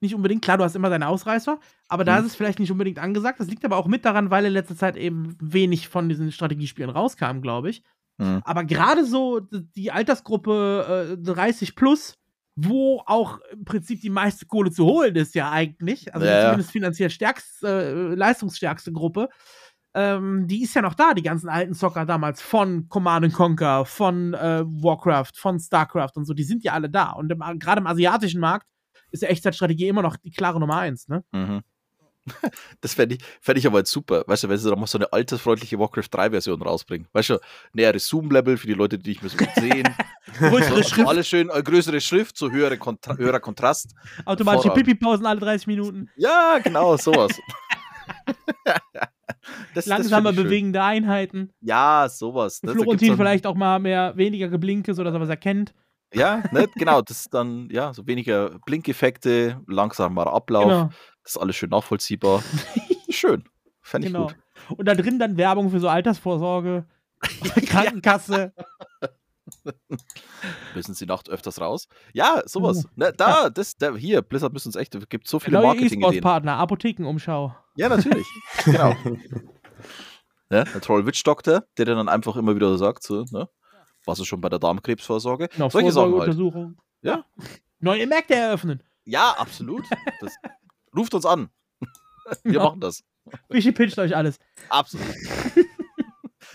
Nicht 0.00 0.14
unbedingt, 0.14 0.42
klar, 0.42 0.58
du 0.58 0.64
hast 0.64 0.76
immer 0.76 0.90
deine 0.90 1.08
Ausreißer, 1.08 1.58
aber 1.88 2.04
da 2.04 2.14
Mhm. 2.14 2.20
ist 2.20 2.32
es 2.32 2.36
vielleicht 2.36 2.58
nicht 2.58 2.70
unbedingt 2.70 2.98
angesagt. 2.98 3.40
Das 3.40 3.48
liegt 3.48 3.64
aber 3.64 3.76
auch 3.78 3.86
mit 3.86 4.04
daran, 4.04 4.30
weil 4.30 4.44
in 4.44 4.52
letzter 4.52 4.76
Zeit 4.76 4.96
eben 4.96 5.36
wenig 5.40 5.88
von 5.88 6.08
diesen 6.08 6.32
Strategiespielen 6.32 6.90
rauskam, 6.90 7.40
glaube 7.40 7.70
ich. 7.70 7.82
Mhm. 8.18 8.42
Aber 8.44 8.64
gerade 8.64 9.04
so 9.06 9.40
die 9.40 9.90
Altersgruppe 9.92 11.16
äh, 11.18 11.22
30 11.22 11.76
plus, 11.76 12.14
wo 12.56 13.02
auch 13.06 13.38
im 13.52 13.64
Prinzip 13.64 14.00
die 14.00 14.10
meiste 14.10 14.46
Kohle 14.46 14.70
zu 14.70 14.84
holen 14.84 15.16
ist, 15.16 15.34
ja 15.34 15.50
eigentlich. 15.50 16.14
Also 16.14 16.26
die 16.26 16.32
Ja, 16.32 16.40
zumindest 16.42 16.72
finanziell 16.72 17.10
stärkste, 17.10 17.66
äh, 18.12 18.14
leistungsstärkste 18.14 18.92
Gruppe. 18.92 19.28
Ähm, 19.94 20.46
die 20.46 20.62
ist 20.62 20.74
ja 20.74 20.82
noch 20.82 20.94
da, 20.94 21.14
die 21.14 21.22
ganzen 21.22 21.48
alten 21.48 21.72
Zocker 21.72 22.04
damals 22.04 22.42
von 22.42 22.86
Command 22.90 23.32
Conquer, 23.32 23.86
von 23.86 24.34
äh, 24.34 24.62
Warcraft, 24.66 25.32
von 25.36 25.58
StarCraft 25.58 26.12
und 26.16 26.26
so, 26.26 26.34
die 26.34 26.44
sind 26.44 26.62
ja 26.64 26.72
alle 26.74 26.90
da. 26.90 27.12
Und 27.12 27.28
gerade 27.58 27.80
im 27.80 27.86
asiatischen 27.86 28.40
Markt 28.40 28.66
ist 29.10 29.22
ja 29.22 29.28
Echtzeitstrategie 29.28 29.88
immer 29.88 30.02
noch 30.02 30.16
die 30.16 30.30
klare 30.30 30.60
Nummer 30.60 30.78
eins, 30.78 31.08
ne? 31.08 31.24
Mhm. 31.32 31.62
Das 32.80 32.94
fände 32.94 33.14
ich, 33.16 33.22
fänd 33.40 33.58
ich 33.58 33.66
aber 33.66 33.78
jetzt 33.78 33.90
super. 33.90 34.24
Weißt 34.26 34.44
du, 34.44 34.48
wenn 34.48 34.58
sie 34.58 34.68
da 34.68 34.76
mal 34.76 34.86
so 34.86 34.98
eine 34.98 35.12
altersfreundliche 35.12 35.78
Warcraft 35.78 36.10
3-Version 36.12 36.60
rausbringen. 36.62 37.06
Weißt 37.12 37.30
du, 37.30 37.38
näheres 37.72 38.06
Zoom-Level 38.08 38.56
für 38.56 38.66
die 38.66 38.74
Leute, 38.74 38.98
die 38.98 39.10
nicht 39.10 39.22
mehr 39.22 39.30
so 39.30 39.36
gut 39.36 39.50
sehen. 39.54 39.88
Größere 40.38 40.82
so, 40.82 40.88
Schrift, 40.88 41.08
alles 41.08 41.28
schön, 41.28 41.50
äh, 41.50 41.62
größere 41.62 42.00
Schrift, 42.00 42.36
so 42.36 42.50
höhere 42.50 42.76
Kontra 42.76 43.16
höherer 43.16 43.40
Kontrast. 43.40 43.94
automatische. 44.24 44.70
Pipi-Pausen 44.70 45.24
alle 45.24 45.40
30 45.40 45.66
Minuten, 45.68 46.10
Ja, 46.16 46.58
genau, 46.62 46.96
sowas. 46.96 47.40
das, 49.74 49.86
langsamer 49.86 50.34
schön. 50.34 50.44
bewegende 50.44 50.82
Einheiten. 50.82 51.52
Ja, 51.60 52.08
sowas. 52.10 52.62
ne? 52.62 52.72
Florentin 52.72 53.16
vielleicht 53.16 53.46
auch 53.46 53.54
mal 53.54 53.78
mehr, 53.78 54.16
weniger 54.16 54.48
Geblinke, 54.48 54.94
sodass 54.94 55.14
er 55.14 55.20
was 55.20 55.28
erkennt. 55.28 55.74
Ja, 56.16 56.42
ne, 56.50 56.66
genau, 56.74 57.02
das 57.02 57.20
ist 57.20 57.34
dann, 57.34 57.68
ja, 57.70 57.92
so 57.92 58.06
weniger 58.06 58.58
Blinkeffekte, 58.64 59.60
langsamer 59.66 60.26
Ablauf, 60.32 60.64
Genau. 60.64 60.90
das 61.22 61.32
ist 61.32 61.36
alles 61.36 61.56
schön 61.56 61.70
nachvollziehbar. 61.70 62.42
Schön. 63.10 63.44
Fände 63.82 64.08
ich 64.08 64.12
genau. 64.12 64.28
gut. 64.28 64.36
Und 64.78 64.86
da 64.86 64.94
drin 64.94 65.18
dann 65.18 65.36
Werbung 65.36 65.70
für 65.70 65.78
so 65.80 65.88
Altersvorsorge, 65.88 66.86
Krankenkasse. 67.66 68.52
Müssen 70.74 70.94
sie 70.94 71.06
nachts 71.06 71.30
öfters 71.30 71.60
raus? 71.60 71.88
Ja, 72.12 72.42
sowas. 72.46 72.84
Oh. 72.84 72.90
Ne, 72.96 73.12
da, 73.16 73.50
das, 73.50 73.76
da, 73.76 73.94
hier, 73.94 74.22
Blizzard 74.22 74.52
müssen 74.52 74.68
uns 74.68 74.76
echt, 74.76 74.94
es 74.94 75.08
gibt 75.08 75.28
so 75.28 75.38
viele 75.38 75.58
Neue 75.58 75.66
Marketing-Ideen. 75.66 76.00
E-Sports-Partner, 76.02 76.56
Apothekenumschau. 76.56 77.54
Ja, 77.76 77.88
natürlich. 77.88 78.26
genau. 78.64 78.94
Ne, 80.48 80.64
der 80.64 80.80
Troll 80.80 81.06
Witch 81.06 81.22
Doctor, 81.24 81.64
der 81.76 81.84
dann 81.84 82.08
einfach 82.08 82.36
immer 82.36 82.54
wieder 82.54 82.76
sagt, 82.78 83.02
so, 83.02 83.24
ne, 83.30 83.48
was 84.06 84.18
ist 84.20 84.26
schon 84.26 84.40
bei 84.40 84.48
der 84.48 84.58
Darmkrebsvorsorge? 84.58 85.48
Genau, 85.48 85.68
Solche 85.68 85.86
halt. 85.86 85.94
Vorsorgeuntersuchung. 85.94 86.76
Ja. 87.02 87.24
Neue 87.80 88.06
Märkte 88.06 88.34
eröffnen. 88.34 88.82
Ja, 89.04 89.34
absolut. 89.38 89.84
Das, 90.20 90.34
ruft 90.96 91.12
uns 91.14 91.26
an. 91.26 91.50
Wir 92.42 92.54
Ja. 92.54 92.64
machen 92.64 92.80
das. 92.80 93.04
Fischi 93.50 93.72
pitcht 93.72 93.98
euch 93.98 94.16
alles. 94.16 94.38
Absolut. 94.68 95.06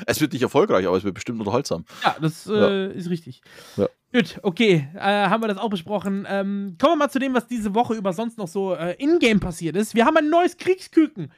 Es 0.06 0.22
wird 0.22 0.34
nicht 0.34 0.41
erfolgreich, 0.41 0.88
aber 0.88 0.97
es 0.97 1.04
wird 1.04 1.16
bestimmt 1.16 1.39
unterhaltsam. 1.39 1.86
Ja, 2.04 2.16
das 2.22 2.47
äh, 2.47 2.93
ist 2.93 3.10
richtig. 3.10 3.41
Ja. 3.78 3.88
Gut, 4.14 4.39
okay, 4.43 4.89
äh, 4.93 4.99
haben 4.99 5.41
wir 5.41 5.47
das 5.47 5.58
auch 5.58 5.70
besprochen. 5.70 6.28
Ähm, 6.30 6.76
kommen 6.80 6.93
wir 6.93 7.06
mal 7.06 7.10
zu 7.10 7.20
dem, 7.20 7.34
was 7.34 7.47
diese 7.47 7.74
Woche 7.74 7.93
über 7.93 8.12
sonst 8.12 8.38
noch 8.38 8.47
so 8.49 8.74
äh, 8.74 8.95
in-game 8.97 9.39
passiert 9.39 9.78
ist. 9.78 9.95
Wir 9.95 10.06
haben 10.06 10.18
ein 10.18 10.30
neues 10.30 10.58
Kriegsküken. 10.58 11.32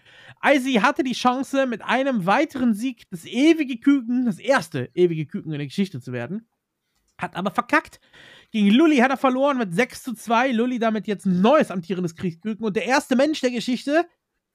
Icy 0.44 0.74
hatte 0.82 1.04
die 1.04 1.14
Chance, 1.14 1.68
mit 1.68 1.84
einem 1.84 2.26
weiteren 2.26 2.74
Sieg 2.74 3.04
das 3.12 3.26
ewige 3.26 3.78
Küken, 3.78 4.26
das 4.26 4.40
erste 4.40 4.90
ewige 4.96 5.28
Küken 5.28 5.52
in 5.52 5.60
der 5.60 5.68
Geschichte 5.68 6.02
zu 6.02 6.12
werden. 6.12 6.48
Hat 7.18 7.36
aber 7.36 7.52
verkackt. 7.52 8.00
Gegen 8.52 8.72
Lully 8.72 8.98
hat 8.98 9.12
er 9.12 9.18
verloren 9.18 9.58
mit 9.58 9.74
6 9.74 10.04
zu 10.04 10.14
2. 10.14 10.52
Lully 10.52 10.80
damit 10.80 11.08
jetzt 11.08 11.26
ein 11.26 11.42
neues 11.42 11.70
amtierendes 11.70 12.16
Kriegsküken 12.16 12.66
und 12.66 12.76
der 12.76 12.86
erste 12.86 13.16
Mensch 13.16 13.40
der 13.42 13.52
Geschichte, 13.52 14.06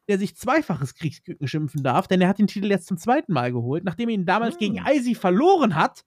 der 0.08 0.18
sich 0.18 0.36
zweifaches 0.36 0.94
Kriegsküken 0.94 1.46
schimpfen 1.48 1.82
darf, 1.82 2.08
denn 2.08 2.20
er 2.20 2.28
hat 2.28 2.38
den 2.38 2.46
Titel 2.46 2.70
jetzt 2.70 2.86
zum 2.86 2.96
zweiten 2.96 3.32
Mal 3.32 3.52
geholt. 3.52 3.84
Nachdem 3.84 4.08
er 4.08 4.14
ihn 4.14 4.26
damals 4.26 4.56
Ah. 4.56 4.58
gegen 4.58 4.76
Icy 4.78 5.14
verloren 5.14 5.74
hat, 5.74 6.04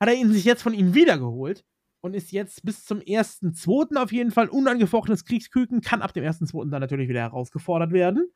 hat 0.00 0.08
er 0.08 0.14
ihn 0.14 0.32
sich 0.32 0.44
jetzt 0.44 0.62
von 0.62 0.74
ihm 0.74 0.94
wiedergeholt 0.94 1.64
und 2.02 2.14
ist 2.14 2.32
jetzt 2.32 2.64
bis 2.64 2.84
zum 2.84 3.00
1.2. 3.00 3.96
auf 3.96 4.12
jeden 4.12 4.30
Fall 4.30 4.48
unangefochtenes 4.48 5.24
Kriegsküken, 5.24 5.80
kann 5.80 6.02
ab 6.02 6.12
dem 6.12 6.24
1.2. 6.24 6.70
dann 6.70 6.80
natürlich 6.80 7.08
wieder 7.08 7.20
herausgefordert 7.20 7.92
werden. 7.92 8.28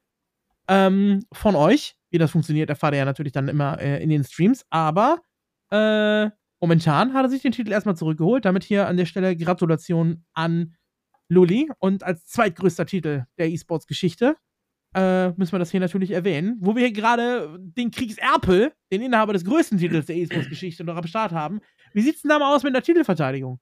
Ähm, 0.69 1.25
von 1.33 1.57
euch. 1.57 1.97
Wie 2.11 2.19
das 2.19 2.31
funktioniert, 2.31 2.71
erfahrt 2.71 2.95
ihr 2.95 2.99
ja 2.99 3.05
natürlich 3.05 3.33
dann 3.33 3.49
immer 3.49 3.81
äh, 3.81 4.03
in 4.03 4.09
den 4.11 4.25
Streams. 4.25 4.65
Aber 4.71 5.21
äh, 5.71 6.31
momentan 6.61 7.13
hat 7.15 7.25
er 7.27 7.29
sich 7.31 7.43
den 7.43 7.53
Titel 7.53 7.73
erstmal 7.73 7.97
zurückgeholt. 7.97 8.45
Damit 8.45 8.65
hier 8.65 8.87
an 8.89 8.97
der 8.97 9.07
Stelle 9.07 9.37
Gratulation 9.37 10.25
an 10.35 10.75
Lully 11.29 11.71
und 11.79 12.03
als 12.05 12.27
zweitgrößter 12.27 12.87
Titel 12.87 13.25
der 13.39 13.49
E-Sports-Geschichte. 13.51 14.37
Äh, 14.95 15.31
müssen 15.31 15.53
wir 15.53 15.59
das 15.59 15.71
hier 15.71 15.81
natürlich 15.81 16.11
erwähnen, 16.11 16.57
wo 16.61 16.75
wir 16.75 16.87
hier 16.87 16.93
gerade 16.93 17.59
den 17.59 17.91
Kriegserpel, 17.91 18.73
den 18.93 19.03
Inhaber 19.03 19.33
des 19.33 19.45
größten 19.45 19.79
Titels 19.79 20.07
der 20.07 20.17
E-Sports-Geschichte, 20.17 20.85
noch 20.85 20.97
am 20.97 21.07
Start 21.07 21.33
haben. 21.33 21.61
Wie 21.93 22.03
sieht's 22.03 22.23
denn 22.23 22.31
da 22.31 22.39
mal 22.39 22.55
aus 22.55 22.63
mit 22.63 22.75
der 22.75 22.83
Titelverteidigung? 22.83 23.61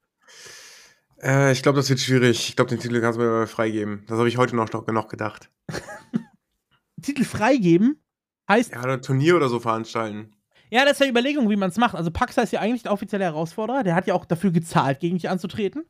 Äh, 1.23 1.53
ich 1.53 1.63
glaube, 1.63 1.77
das 1.77 1.89
wird 1.89 2.01
schwierig. 2.01 2.49
Ich 2.49 2.57
glaube, 2.57 2.69
den 2.69 2.79
Titel 2.79 3.01
kannst 3.01 3.19
du 3.19 3.23
mir 3.23 3.47
freigeben. 3.47 4.05
Das 4.07 4.19
habe 4.19 4.29
ich 4.29 4.37
heute 4.37 4.55
noch, 4.55 4.71
noch 4.71 5.09
gedacht. 5.09 5.51
Titel 7.03 7.25
freigeben 7.25 8.03
heißt. 8.49 8.73
Ja, 8.73 8.83
ein 8.83 9.03
Turnier 9.03 9.37
oder 9.37 9.49
so 9.49 9.61
veranstalten. 9.61 10.33
Ja, 10.71 10.85
das 10.85 10.95
ist 10.95 11.01
ja 11.01 11.09
Überlegung, 11.09 11.49
wie 11.49 11.57
man 11.57 11.71
es 11.71 11.77
macht. 11.77 11.95
Also 11.95 12.11
Paxa 12.11 12.43
ist 12.43 12.53
ja 12.53 12.61
eigentlich 12.61 12.83
der 12.83 12.93
offizielle 12.93 13.25
Herausforderer. 13.25 13.85
Der 13.85 13.95
hat 13.95 14.07
ja 14.07 14.15
auch 14.15 14.25
dafür 14.25 14.51
gezahlt, 14.51 15.01
gegen 15.01 15.17
dich 15.17 15.29
anzutreten. 15.29 15.85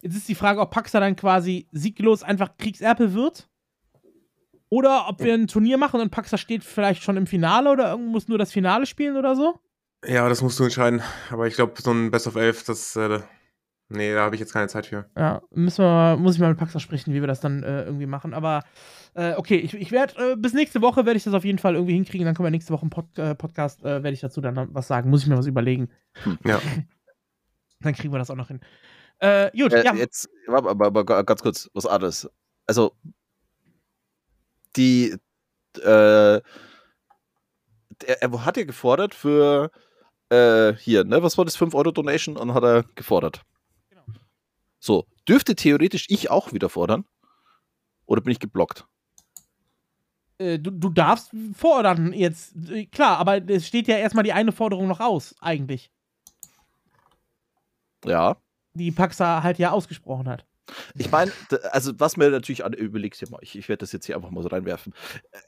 Jetzt 0.00 0.16
ist 0.16 0.28
die 0.28 0.34
Frage, 0.34 0.60
ob 0.60 0.70
Paxa 0.70 1.00
dann 1.00 1.16
quasi 1.16 1.68
sieglos 1.72 2.22
einfach 2.22 2.56
Kriegserpel 2.56 3.14
wird. 3.14 3.48
Oder 4.72 5.06
ob 5.06 5.22
wir 5.22 5.34
ein 5.34 5.48
Turnier 5.48 5.76
machen 5.76 6.00
und 6.00 6.08
Paxa 6.08 6.38
steht 6.38 6.64
vielleicht 6.64 7.02
schon 7.02 7.18
im 7.18 7.26
Finale 7.26 7.70
oder 7.70 7.90
irgendwo 7.90 8.12
muss 8.12 8.28
nur 8.28 8.38
das 8.38 8.52
Finale 8.52 8.86
spielen 8.86 9.18
oder 9.18 9.36
so. 9.36 9.60
Ja, 10.02 10.26
das 10.30 10.40
musst 10.40 10.58
du 10.58 10.64
entscheiden. 10.64 11.02
Aber 11.30 11.46
ich 11.46 11.56
glaube, 11.56 11.74
so 11.76 11.90
ein 11.92 12.10
Best 12.10 12.26
of 12.26 12.36
Elf, 12.36 12.64
das. 12.64 12.96
Äh, 12.96 13.20
nee, 13.90 14.14
da 14.14 14.22
habe 14.22 14.34
ich 14.34 14.40
jetzt 14.40 14.54
keine 14.54 14.68
Zeit 14.68 14.86
für. 14.86 15.10
Ja, 15.14 15.42
müssen 15.50 15.84
wir, 15.84 16.16
muss 16.16 16.36
ich 16.36 16.40
mal 16.40 16.48
mit 16.48 16.56
Paxa 16.56 16.80
sprechen, 16.80 17.12
wie 17.12 17.20
wir 17.20 17.26
das 17.26 17.40
dann 17.40 17.62
äh, 17.62 17.84
irgendwie 17.84 18.06
machen. 18.06 18.32
Aber 18.32 18.64
äh, 19.12 19.34
okay, 19.34 19.56
ich, 19.56 19.74
ich 19.74 19.92
werde 19.92 20.32
äh, 20.32 20.36
bis 20.36 20.54
nächste 20.54 20.80
Woche 20.80 21.04
werde 21.04 21.18
ich 21.18 21.24
das 21.24 21.34
auf 21.34 21.44
jeden 21.44 21.58
Fall 21.58 21.74
irgendwie 21.74 21.92
hinkriegen. 21.92 22.24
Dann 22.24 22.34
können 22.34 22.46
wir 22.46 22.50
nächste 22.50 22.72
Woche 22.72 22.86
im 22.86 22.90
Pod 22.90 23.18
äh, 23.18 23.34
Podcast, 23.34 23.80
äh, 23.82 24.02
werde 24.02 24.12
ich 24.12 24.20
dazu 24.20 24.40
dann 24.40 24.70
was 24.72 24.88
sagen. 24.88 25.10
Muss 25.10 25.20
ich 25.20 25.28
mir 25.28 25.36
was 25.36 25.46
überlegen. 25.46 25.90
Hm. 26.22 26.38
Ja. 26.46 26.62
dann 27.80 27.92
kriegen 27.92 28.10
wir 28.14 28.18
das 28.18 28.30
auch 28.30 28.36
noch 28.36 28.48
hin. 28.48 28.60
Äh, 29.18 29.50
gut, 29.54 29.74
Äh, 29.74 29.84
ja. 29.84 29.94
Jetzt, 29.94 30.30
aber, 30.48 30.70
aber, 30.70 30.86
aber 30.86 31.04
ganz 31.24 31.42
kurz, 31.42 31.68
was 31.74 31.84
anderes. 31.84 32.26
Also, 32.66 32.94
die, 34.76 35.16
äh, 35.78 36.40
er, 38.06 38.44
hat 38.44 38.56
ja 38.56 38.64
gefordert 38.64 39.14
für, 39.14 39.70
äh, 40.28 40.74
hier, 40.74 41.04
ne, 41.04 41.22
was 41.22 41.38
war 41.38 41.44
das, 41.44 41.56
5 41.56 41.74
Euro 41.74 41.90
Donation 41.90 42.36
und 42.36 42.54
hat 42.54 42.64
er 42.64 42.84
gefordert. 42.94 43.42
Genau. 43.90 44.02
So, 44.78 45.06
dürfte 45.28 45.54
theoretisch 45.54 46.06
ich 46.08 46.30
auch 46.30 46.52
wieder 46.52 46.68
fordern? 46.68 47.04
Oder 48.06 48.20
bin 48.20 48.32
ich 48.32 48.40
geblockt? 48.40 48.86
Äh, 50.38 50.58
du, 50.58 50.70
du 50.70 50.88
darfst 50.88 51.30
fordern 51.54 52.12
jetzt. 52.12 52.54
Äh, 52.70 52.86
Klar, 52.86 53.18
aber 53.18 53.48
es 53.48 53.66
steht 53.66 53.88
ja 53.88 53.96
erstmal 53.96 54.24
die 54.24 54.32
eine 54.32 54.52
Forderung 54.52 54.88
noch 54.88 55.00
aus, 55.00 55.34
eigentlich. 55.40 55.90
Ja. 58.04 58.36
Die 58.74 58.90
Paxa 58.90 59.42
halt 59.42 59.58
ja 59.58 59.70
ausgesprochen 59.70 60.28
hat. 60.28 60.44
Ich 60.94 61.10
meine, 61.10 61.32
also 61.72 61.92
was 61.98 62.16
mir 62.16 62.30
natürlich 62.30 62.64
an, 62.64 62.72
überlegst 62.72 63.18
hier 63.18 63.28
mal, 63.30 63.38
ich, 63.42 63.58
ich 63.58 63.68
werde 63.68 63.78
das 63.80 63.92
jetzt 63.92 64.06
hier 64.06 64.16
einfach 64.16 64.30
mal 64.30 64.42
so 64.42 64.48
reinwerfen. 64.48 64.94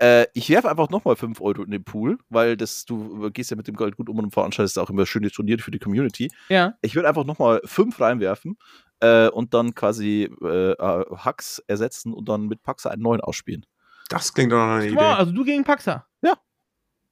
Äh, 0.01 0.27
ich 0.35 0.51
werfe 0.51 0.69
einfach 0.69 0.91
nochmal 0.91 1.17
5 1.17 1.41
Euro 1.41 1.63
in 1.63 1.71
den 1.71 1.85
Pool, 1.85 2.19
weil 2.29 2.57
das, 2.57 2.85
du 2.85 3.31
gehst 3.31 3.51
ja 3.51 3.57
mit 3.57 3.69
dem 3.69 3.77
Geld 3.77 3.97
gut 3.97 4.09
um 4.09 4.19
und 4.19 4.33
veranstaltest 4.33 4.79
auch 4.79 4.91
immer 4.91 5.07
schöne 5.07 5.31
Turniere 5.31 5.63
für 5.63 5.71
die 5.71 5.79
Community. 5.79 6.31
Ja. 6.49 6.75
Ich 6.83 6.95
würde 6.95 7.09
einfach 7.09 7.25
nochmal 7.25 7.61
5 7.65 7.99
reinwerfen 8.01 8.59
äh, 9.01 9.29
und 9.29 9.55
dann 9.55 9.75
quasi 9.75 10.29
äh, 10.43 10.73
äh, 10.73 11.05
Hacks 11.17 11.61
ersetzen 11.67 12.13
und 12.13 12.29
dann 12.29 12.47
mit 12.49 12.63
Paxa 12.63 12.91
einen 12.91 13.03
neuen 13.03 13.21
ausspielen. 13.21 13.65
Das 14.09 14.35
klingt 14.35 14.53
doch 14.53 14.57
noch 14.59 14.75
eine 14.75 14.87
Ja, 14.87 14.91
Idee. 14.93 15.01
also 15.01 15.33
du 15.33 15.45
gegen 15.45 15.65
Paxa. 15.65 16.07
Ja. 16.23 16.35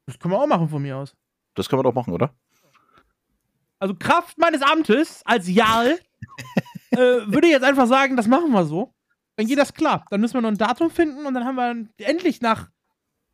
Das 0.07 0.19
können 0.19 0.35
wir 0.35 0.39
auch 0.41 0.47
machen 0.47 0.69
von 0.69 0.83
mir 0.83 0.97
aus. 0.97 1.15
Das 1.55 1.69
können 1.69 1.79
wir 1.81 1.85
doch 1.85 1.95
machen, 1.95 2.13
oder? 2.13 2.35
Also 3.79 3.95
Kraft 3.95 4.39
meines 4.39 4.63
Amtes 4.63 5.23
als 5.25 5.49
Jarl 5.49 5.99
äh, 6.93 7.27
würde 7.27 7.47
ich 7.47 7.53
jetzt 7.53 7.65
einfach 7.65 7.87
sagen, 7.87 8.17
das 8.17 8.27
machen 8.27 8.51
wir 8.53 8.65
so. 8.65 8.95
Dann 9.37 9.47
geht 9.47 9.59
das 9.59 9.73
klar. 9.73 10.05
Dann 10.11 10.21
müssen 10.21 10.35
wir 10.35 10.41
noch 10.43 10.51
ein 10.51 10.59
Datum 10.59 10.91
finden 10.91 11.25
und 11.27 11.35
dann 11.35 11.45
haben 11.45 11.57
wir 11.57 12.07
endlich 12.07 12.41
nach, 12.41 12.69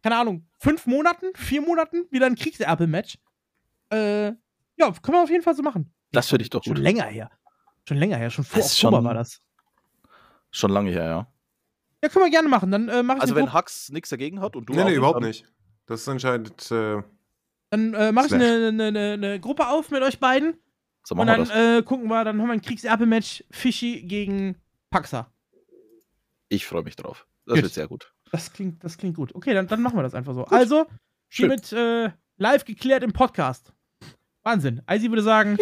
keine 0.03 0.17
Ahnung, 0.17 0.47
fünf 0.61 0.87
Monaten, 0.87 1.27
vier 1.35 1.61
Monaten 1.61 2.07
wieder 2.11 2.27
ein 2.27 2.37
Kriegserpel-Match. 2.37 3.19
Äh, 3.93 4.27
ja, 4.29 4.93
können 5.03 5.17
wir 5.19 5.23
auf 5.23 5.31
jeden 5.31 5.43
Fall 5.43 5.55
so 5.57 5.63
machen. 5.63 5.93
Das 6.13 6.29
finde 6.29 6.43
ich 6.45 6.51
doch 6.51 6.63
Schon 6.63 6.75
gut. 6.75 6.83
länger 6.83 7.05
her. 7.05 7.31
Schon 7.87 7.97
länger 7.97 8.17
her, 8.17 8.31
schon 8.31 8.45
vor 8.45 8.61
ist 8.61 8.75
Oktober 8.77 8.99
schon- 8.99 9.05
war 9.05 9.15
das. 9.15 9.41
Schon 10.51 10.71
lange 10.71 10.91
her, 10.91 11.05
ja. 11.05 11.33
Ja, 12.03 12.09
können 12.09 12.27
wir 12.27 12.31
gerne 12.31 12.49
machen. 12.49 12.71
Dann 12.71 12.89
äh, 12.89 13.03
mache 13.03 13.19
ich, 13.19 13.23
Also 13.23 13.35
wenn 13.35 13.53
Hacks 13.53 13.91
nichts 13.91 14.09
dagegen 14.11 14.41
hat 14.41 14.55
und 14.57 14.69
du 14.69 14.75
nee, 14.75 14.83
auch 14.83 14.87
nee, 14.87 14.95
überhaupt 14.95 15.21
nicht. 15.21 15.45
Das 15.87 16.07
entscheidet. 16.07 16.71
Äh, 16.71 17.03
dann, 17.71 17.93
äh, 17.95 18.13
mach 18.13 18.27
ich 18.27 18.33
eine, 18.35 18.69
eine, 18.69 19.13
eine 19.15 19.41
Gruppe 19.41 19.67
auf 19.69 19.91
mit 19.91 20.03
euch 20.03 20.21
beiden. 20.21 20.57
So 21.09 21.15
Und 21.15 21.25
machen 21.25 21.29
wir 21.29 21.37
dann 21.47 21.49
das. 21.49 21.79
äh, 21.79 21.83
gucken 21.85 22.09
wir, 22.09 22.23
dann 22.23 22.39
haben 22.39 22.49
wir 22.49 22.53
ein 22.53 22.61
Kriegserpel-Match 22.61 23.43
Fischi 23.51 24.03
gegen 24.03 24.57
Paxa. 24.91 25.33
Ich 26.51 26.67
freue 26.67 26.83
mich 26.83 26.97
drauf. 26.97 27.27
Das 27.47 27.55
Gut. 27.55 27.63
wird 27.63 27.73
sehr 27.73 27.89
gut. 27.89 28.13
Das 28.31 28.53
klingt, 28.53 28.85
das 28.85 28.99
klingt 28.99 29.17
gut. 29.17 29.35
Okay, 29.35 29.55
dann, 29.55 29.67
dann 29.69 29.81
machen 29.81 29.97
wir 29.97 30.03
das 30.03 30.15
einfach 30.15 30.35
so. 30.35 30.45
Also, 30.45 30.85
Schön. 31.31 31.49
hiermit 31.49 31.73
äh, 31.73 32.11
live 32.37 32.67
geklärt 32.67 33.03
im 33.03 33.15
Podcast. 33.15 33.73
Wahnsinn. 34.43 34.83
Eisi 34.85 35.09
würde 35.09 35.23
sagen, 35.23 35.57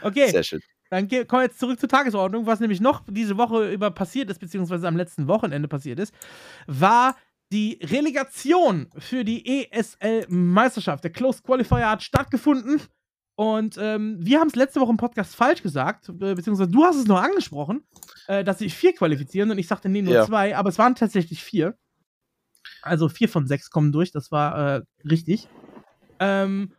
okay, 0.00 0.30
Sehr 0.30 0.42
schön. 0.42 0.60
dann 0.88 1.06
kommen 1.06 1.26
wir 1.30 1.42
jetzt 1.42 1.58
zurück 1.58 1.78
zur 1.78 1.90
Tagesordnung. 1.90 2.46
Was 2.46 2.60
nämlich 2.60 2.80
noch 2.80 3.02
diese 3.10 3.36
Woche 3.36 3.70
über 3.70 3.90
passiert 3.90 4.30
ist, 4.30 4.38
beziehungsweise 4.38 4.88
am 4.88 4.96
letzten 4.96 5.28
Wochenende 5.28 5.68
passiert 5.68 5.98
ist, 5.98 6.14
war 6.66 7.14
die 7.52 7.78
Relegation 7.82 8.90
für 8.98 9.24
die 9.24 9.44
ESL-Meisterschaft. 9.70 11.04
Der 11.04 11.10
Closed 11.12 11.42
Qualifier 11.44 11.90
hat 11.90 12.02
stattgefunden. 12.02 12.80
Und 13.34 13.76
ähm, 13.78 14.18
wir 14.20 14.38
haben 14.38 14.48
es 14.48 14.54
letzte 14.54 14.80
Woche 14.80 14.90
im 14.90 14.96
Podcast 14.98 15.34
falsch 15.34 15.62
gesagt, 15.62 16.08
äh, 16.10 16.34
beziehungsweise 16.34 16.70
du 16.70 16.84
hast 16.84 16.96
es 16.96 17.06
noch 17.06 17.22
angesprochen, 17.22 17.86
äh, 18.26 18.44
dass 18.44 18.58
sich 18.58 18.74
vier 18.74 18.92
qualifizieren 18.94 19.50
und 19.50 19.56
ich 19.58 19.66
sagte, 19.66 19.88
nee, 19.88 20.02
nur 20.02 20.12
Ja. 20.14 20.26
zwei, 20.26 20.54
aber 20.56 20.68
es 20.68 20.78
waren 20.78 20.94
tatsächlich 20.94 21.42
vier. 21.42 21.78
Also 22.82 23.08
vier 23.08 23.30
von 23.30 23.46
sechs 23.46 23.70
kommen 23.70 23.92
durch, 23.92 24.12
das 24.12 24.30
war 24.30 24.76
äh, 24.76 24.82
richtig. 25.08 25.48
Ähm, 26.18 26.74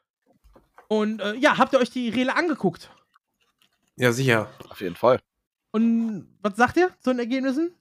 und 0.88 1.20
äh, 1.22 1.36
ja, 1.38 1.58
habt 1.58 1.74
ihr 1.74 1.80
euch 1.80 1.90
die 1.90 2.10
Rele 2.10 2.36
angeguckt? 2.36 2.92
ja, 3.98 4.12
sicher. 4.12 4.50
Auf 4.70 4.82
jeden 4.82 4.96
Fall. 4.96 5.20
Und 5.72 6.28
was 6.42 6.56
sagt 6.58 6.78
ihr 6.78 6.90
zu 7.00 7.10
den 7.12 7.20
Ergebnissen? 7.20 7.72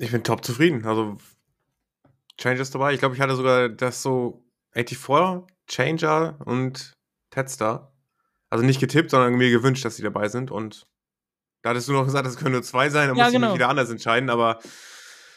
Ich 0.00 0.10
bin 0.12 0.24
top 0.24 0.42
zufrieden. 0.42 0.86
Also, 0.86 1.18
Change 2.38 2.62
ist 2.62 2.74
dabei. 2.74 2.94
Ich 2.94 3.00
glaube, 3.00 3.14
ich 3.14 3.20
hatte 3.20 3.36
sogar 3.36 3.68
das 3.68 4.02
so 4.02 4.42
84, 4.72 5.46
Changer 5.68 6.38
und 6.46 6.94
Tedstar. 7.28 7.92
Also 8.48 8.64
nicht 8.64 8.80
getippt, 8.80 9.10
sondern 9.10 9.34
mir 9.34 9.50
gewünscht, 9.50 9.84
dass 9.84 9.96
sie 9.96 10.02
dabei 10.02 10.28
sind. 10.28 10.50
Und 10.50 10.86
da 11.62 11.70
hattest 11.70 11.88
du 11.88 11.92
noch 11.92 12.06
gesagt, 12.06 12.26
es 12.26 12.38
können 12.38 12.52
nur 12.52 12.62
zwei 12.62 12.88
sein, 12.88 13.08
dann 13.08 13.16
Ja, 13.18 13.24
muss 13.24 13.32
ich 13.32 13.36
genau. 13.36 13.48
mich 13.48 13.56
wieder 13.56 13.68
anders 13.68 13.90
entscheiden. 13.90 14.30
Aber 14.30 14.58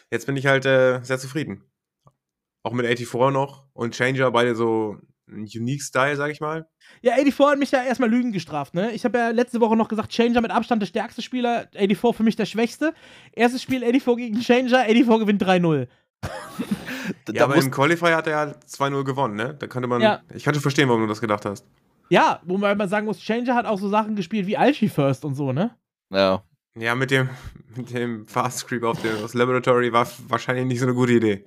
jetzt 0.09 0.28
bin 0.28 0.38
ich 0.38 0.45
halt 0.45 0.66
äh, 0.66 1.01
sehr 1.03 1.20
zufrieden. 1.20 1.70
Auch 2.64 2.72
mit 2.72 2.86
84 2.86 3.34
noch 3.34 3.68
und 3.74 3.93
Changer, 3.93 4.32
beide 4.32 4.55
so 4.55 4.97
ein 5.28 5.47
Unique 5.55 5.82
Style, 5.82 6.15
sag 6.15 6.32
ich 6.32 6.41
mal. 6.41 6.67
Ja, 7.01 7.13
84 7.13 7.51
hat 7.51 7.59
mich 7.59 7.71
ja 7.71 7.84
erstmal 7.84 8.09
Lügen 8.09 8.32
gestraft, 8.32 8.74
ne? 8.74 8.91
Ich 8.91 9.05
habe 9.05 9.17
ja 9.17 9.30
letzte 9.30 9.61
Woche 9.61 9.76
noch 9.76 9.88
gesagt, 9.88 10.11
Changer 10.11 10.41
mit 10.41 10.51
Abstand 10.51 10.82
der 10.82 10.88
stärkste 10.88 11.21
Spieler, 11.21 11.67
84 11.74 12.15
für 12.15 12.24
mich 12.24 12.36
der 12.36 12.45
schwächste. 12.45 12.93
Erstes 13.32 13.61
Spiel 13.61 13.82
84 13.82 14.17
gegen 14.17 14.41
Changer, 14.41 14.86
84 14.86 15.19
gewinnt 15.19 15.43
3-0. 15.43 15.88
Da, 16.21 16.30
Ja, 17.28 17.34
da 17.34 17.43
aber 17.45 17.55
im 17.55 17.71
Qualifier 17.71 18.15
hat 18.15 18.28
er 18.28 18.47
ja 18.47 18.53
2-0 18.67 19.03
gewonnen, 19.03 19.36
ne? 19.36 19.55
Da 19.57 19.67
könnte 19.67 19.88
man. 19.88 20.01
Ja. 20.01 20.21
Ich 20.34 20.43
kann 20.43 20.53
schon 20.53 20.61
verstehen, 20.61 20.88
warum 20.89 21.01
du 21.01 21.07
das 21.07 21.21
gedacht 21.21 21.45
hast. 21.45 21.65
Ja, 22.09 22.41
wo 22.43 22.57
man 22.57 22.88
sagen 22.89 23.05
muss, 23.05 23.19
Changer 23.19 23.55
hat 23.55 23.65
auch 23.65 23.80
so 23.80 23.89
Sachen 23.89 24.15
gespielt 24.15 24.45
wie 24.47 24.57
Alchi 24.57 24.89
First 24.89 25.26
und 25.26 25.36
so, 25.36 25.51
ne? 25.51 25.76
ja. 26.11 26.43
Ja, 26.76 26.95
mit 26.95 27.11
dem, 27.11 27.30
mit 27.76 27.93
dem 27.93 28.28
Fast 28.28 28.67
Creep 28.67 28.84
auf 28.84 29.01
dem 29.01 29.24
aus 29.24 29.34
Laboratory 29.34 29.93
war 29.93 30.07
wahrscheinlich 30.28 30.65
nicht 30.65 30.80
so 30.80 30.86
eine 30.86 30.95
gute 30.95 31.13
Idee. 31.13 31.45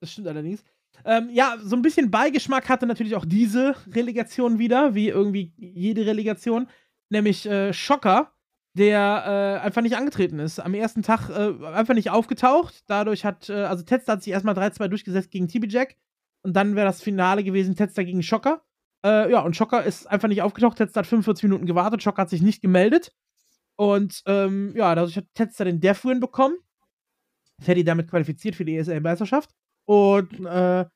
Das 0.00 0.12
stimmt 0.12 0.28
allerdings. 0.28 0.64
Ähm, 1.04 1.30
ja, 1.30 1.56
so 1.62 1.76
ein 1.76 1.82
bisschen 1.82 2.10
Beigeschmack 2.10 2.68
hatte 2.68 2.86
natürlich 2.86 3.16
auch 3.16 3.24
diese 3.24 3.74
Relegation 3.90 4.58
wieder, 4.58 4.94
wie 4.94 5.08
irgendwie 5.08 5.52
jede 5.56 6.06
Relegation. 6.06 6.68
Nämlich 7.10 7.46
äh, 7.46 7.72
Schocker, 7.72 8.32
der 8.74 9.58
äh, 9.60 9.64
einfach 9.64 9.82
nicht 9.82 9.96
angetreten 9.96 10.38
ist. 10.38 10.58
Am 10.58 10.74
ersten 10.74 11.02
Tag 11.02 11.28
äh, 11.28 11.64
einfach 11.66 11.94
nicht 11.94 12.10
aufgetaucht. 12.10 12.84
Dadurch 12.86 13.24
hat, 13.24 13.50
äh, 13.50 13.64
also 13.64 13.82
Tetster 13.82 14.12
hat 14.12 14.22
sich 14.22 14.32
erstmal 14.32 14.56
3-2 14.56 14.88
durchgesetzt 14.88 15.30
gegen 15.30 15.48
TB 15.48 15.66
Jack. 15.68 15.96
Und 16.42 16.54
dann 16.54 16.74
wäre 16.74 16.86
das 16.86 17.02
Finale 17.02 17.44
gewesen, 17.44 17.76
Tetster 17.76 18.04
gegen 18.04 18.22
Schocker. 18.22 18.62
Äh, 19.04 19.30
ja, 19.30 19.40
und 19.40 19.56
Schocker 19.56 19.84
ist 19.84 20.06
einfach 20.06 20.28
nicht 20.28 20.42
aufgetaucht. 20.42 20.78
Tetster 20.78 21.00
hat 21.00 21.06
45 21.06 21.44
Minuten 21.44 21.66
gewartet. 21.66 22.02
Schocker 22.02 22.22
hat 22.22 22.30
sich 22.30 22.42
nicht 22.42 22.62
gemeldet. 22.62 23.12
Und 23.76 24.22
ähm, 24.26 24.72
ja, 24.76 24.94
dadurch 24.94 25.16
hat 25.16 25.26
Tetster 25.34 25.64
den 25.64 25.80
Death-Win 25.80 26.20
bekommen. 26.20 26.56
Ferdi 27.60 27.84
damit 27.84 28.08
qualifiziert 28.08 28.56
für 28.56 28.64
die 28.64 28.76
ESL-Meisterschaft. 28.76 29.50
Und 29.84 30.44
äh, 30.46 30.86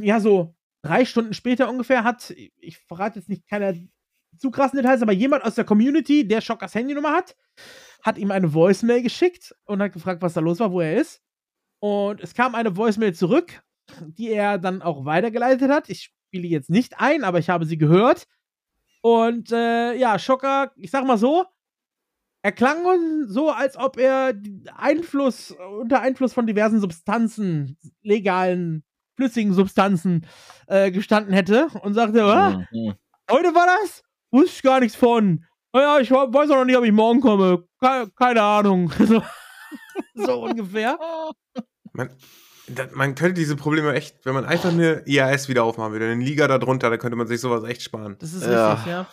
ja, 0.00 0.20
so 0.20 0.54
drei 0.82 1.04
Stunden 1.04 1.34
später 1.34 1.68
ungefähr 1.68 2.04
hat, 2.04 2.30
ich 2.30 2.78
verrate 2.78 3.18
jetzt 3.18 3.28
nicht 3.28 3.46
keine 3.48 3.88
zu 4.38 4.50
krassen 4.50 4.76
Details, 4.76 5.02
aber 5.02 5.12
jemand 5.12 5.44
aus 5.44 5.54
der 5.54 5.64
Community, 5.64 6.26
der 6.26 6.40
Schockers 6.40 6.74
Handynummer 6.74 7.12
hat, 7.12 7.36
hat 8.02 8.18
ihm 8.18 8.30
eine 8.30 8.52
Voicemail 8.52 9.02
geschickt 9.02 9.54
und 9.64 9.80
hat 9.80 9.92
gefragt, 9.92 10.22
was 10.22 10.34
da 10.34 10.40
los 10.40 10.60
war, 10.60 10.72
wo 10.72 10.80
er 10.80 10.96
ist. 10.96 11.22
Und 11.80 12.20
es 12.20 12.34
kam 12.34 12.54
eine 12.54 12.76
Voicemail 12.76 13.14
zurück, 13.14 13.62
die 14.00 14.30
er 14.30 14.58
dann 14.58 14.82
auch 14.82 15.04
weitergeleitet 15.04 15.70
hat. 15.70 15.88
Ich 15.88 16.10
spiele 16.28 16.48
jetzt 16.48 16.70
nicht 16.70 16.98
ein, 16.98 17.24
aber 17.24 17.38
ich 17.38 17.48
habe 17.50 17.66
sie 17.66 17.78
gehört. 17.78 18.26
Und 19.02 19.52
äh, 19.52 19.94
ja, 19.94 20.18
Schocker, 20.18 20.72
ich 20.76 20.90
sag 20.90 21.04
mal 21.04 21.18
so, 21.18 21.44
er 22.44 22.52
klang 22.52 23.24
so, 23.26 23.50
als 23.50 23.76
ob 23.78 23.96
er 23.98 24.34
Einfluss, 24.76 25.50
unter 25.80 26.02
Einfluss 26.02 26.34
von 26.34 26.46
diversen 26.46 26.78
Substanzen, 26.78 27.78
legalen, 28.02 28.84
flüssigen 29.16 29.54
Substanzen 29.54 30.26
äh, 30.66 30.90
gestanden 30.90 31.32
hätte 31.32 31.68
und 31.82 31.94
sagte, 31.94 32.22
ah, 32.22 32.66
Mhm. 32.70 32.94
heute 33.30 33.54
war 33.54 33.66
das? 33.80 34.02
Wusste 34.30 34.50
ich 34.56 34.62
gar 34.62 34.80
nichts 34.80 34.94
von. 34.94 35.44
Naja, 35.72 36.00
ich 36.00 36.10
weiß 36.10 36.50
auch 36.50 36.56
noch 36.56 36.64
nicht, 36.66 36.76
ob 36.76 36.84
ich 36.84 36.92
morgen 36.92 37.20
komme. 37.22 37.64
Ke 37.80 38.10
keine 38.16 38.42
Ahnung. 38.42 38.92
So, 39.08 39.22
so 40.14 40.42
ungefähr. 40.44 40.98
Man, 41.92 42.10
da, 42.68 42.86
man 42.92 43.14
könnte 43.14 43.34
diese 43.40 43.56
Probleme 43.56 43.92
echt, 43.94 44.24
wenn 44.26 44.34
man 44.34 44.44
einfach 44.44 44.70
eine 44.70 45.02
IAS 45.06 45.48
wieder 45.48 45.64
aufmachen 45.64 45.92
würde, 45.92 46.10
eine 46.10 46.22
Liga 46.22 46.46
darunter, 46.48 46.90
dann 46.90 46.98
könnte 46.98 47.16
man 47.16 47.26
sich 47.26 47.40
sowas 47.40 47.64
echt 47.64 47.82
sparen. 47.82 48.16
Das 48.18 48.32
ist 48.34 48.44
Ja. 48.46 48.72
richtig, 48.74 48.90
ja. 48.92 49.06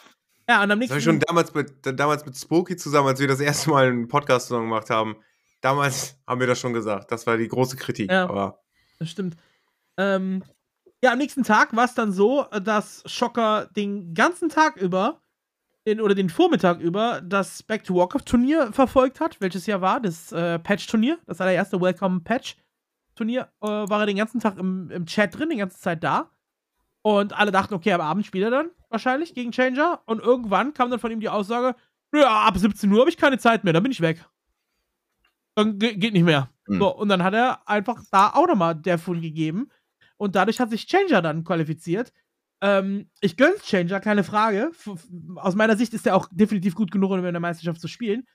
Ja, 0.52 0.64
und 0.64 0.70
am 0.70 0.80
Das 0.82 0.90
nächsten 0.90 0.92
habe 0.92 1.00
ich 1.00 1.06
schon 1.06 1.20
damals 1.22 1.54
mit, 1.54 1.98
damals 1.98 2.26
mit 2.26 2.36
Spooky 2.36 2.76
zusammen, 2.76 3.08
als 3.08 3.22
wir 3.22 3.28
das 3.30 3.40
erste 3.40 3.70
Mal 3.70 3.88
einen 3.88 4.10
Podcast 4.10 4.48
zusammen 4.48 4.66
gemacht 4.66 4.90
haben. 4.90 5.16
Damals 5.62 6.18
haben 6.28 6.42
wir 6.42 6.48
das 6.48 6.60
schon 6.60 6.74
gesagt. 6.74 7.10
Das 7.10 7.26
war 7.26 7.38
die 7.38 7.48
große 7.48 7.78
Kritik. 7.78 8.12
Ja. 8.12 8.28
Aber 8.28 8.60
Das 9.00 9.10
stimmt. 9.10 9.38
Ähm, 9.96 10.44
ja, 11.02 11.14
am 11.14 11.20
nächsten 11.20 11.44
Tag 11.44 11.74
war 11.74 11.86
es 11.86 11.94
dann 11.94 12.12
so, 12.12 12.48
dass 12.64 13.02
Schocker 13.06 13.70
den 13.78 14.14
ganzen 14.14 14.50
Tag 14.50 14.76
über, 14.76 15.22
den, 15.88 16.02
oder 16.02 16.16
den 16.16 16.30
Vormittag 16.30 16.82
über, 16.82 17.22
das 17.22 17.64
Back 17.64 17.86
to 17.86 17.96
Warcraft-Turnier 17.96 18.74
verfolgt 18.74 19.22
hat, 19.22 19.40
welches 19.40 19.68
ja 19.68 19.80
war, 19.80 20.02
das 20.02 20.34
äh, 20.34 20.60
Patch-Turnier, 20.60 21.18
das 21.28 21.40
allererste 21.40 21.80
Welcome-Patch-Turnier, 21.80 23.48
äh, 23.62 23.68
war 23.68 24.02
er 24.02 24.06
den 24.06 24.18
ganzen 24.18 24.42
Tag 24.42 24.58
im, 24.58 24.92
im 24.92 25.06
Chat 25.06 25.40
drin, 25.40 25.50
die 25.50 25.56
ganze 25.56 25.80
Zeit 25.80 26.04
da. 26.04 26.30
Und 27.04 27.34
alle 27.34 27.52
dachten, 27.52 27.74
okay, 27.74 27.94
am 27.94 28.02
Abend 28.02 28.26
spielt 28.26 28.44
er 28.46 28.52
dann 28.52 28.70
wahrscheinlich 28.90 29.34
gegen 29.34 29.52
Changer. 29.52 30.02
Und 30.06 30.22
irgendwann 30.22 30.74
kam 30.74 30.90
dann 30.92 31.00
von 31.00 31.12
ihm 31.12 31.20
die 31.20 31.30
Aussage, 31.30 31.76
ja, 32.14 32.42
ab 32.42 32.58
17 32.58 32.92
Uhr 32.92 33.00
habe 33.00 33.10
ich 33.10 33.18
keine 33.18 33.38
Zeit 33.40 33.64
mehr, 33.64 33.74
dann 33.74 33.84
bin 33.84 33.92
ich 33.92 34.02
weg. 34.02 34.24
Dann 35.56 35.80
ge 35.80 35.96
geht 35.96 36.14
nicht 36.14 36.24
mehr. 36.24 36.50
Hm. 36.68 36.80
So, 36.80 36.96
und 36.96 37.10
dann 37.10 37.24
hat 37.24 37.34
er 37.34 37.68
einfach 37.68 38.04
da 38.12 38.30
auch 38.34 38.48
nochmal 38.48 38.76
der 38.76 38.98
Fund 38.98 39.22
gegeben. 39.22 39.70
Und 40.18 40.36
dadurch 40.36 40.60
hat 40.60 40.70
sich 40.70 40.86
Changer 40.88 41.22
dann 41.22 41.44
qualifiziert. 41.44 42.14
Ähm, 42.62 43.10
ich 43.22 43.38
gönn's 43.38 43.64
Changer, 43.64 44.00
keine 44.00 44.24
Frage. 44.24 44.70
F- 44.72 45.08
aus 45.38 45.56
meiner 45.56 45.76
Sicht 45.76 45.94
ist 45.94 46.06
er 46.06 46.16
auch 46.16 46.28
definitiv 46.32 46.76
gut 46.76 46.92
genug, 46.92 47.12
um 47.12 47.26
in 47.26 47.34
der 47.34 47.40
Meisterschaft 47.40 47.82
zu 47.82 47.88
spielen. 47.88 48.28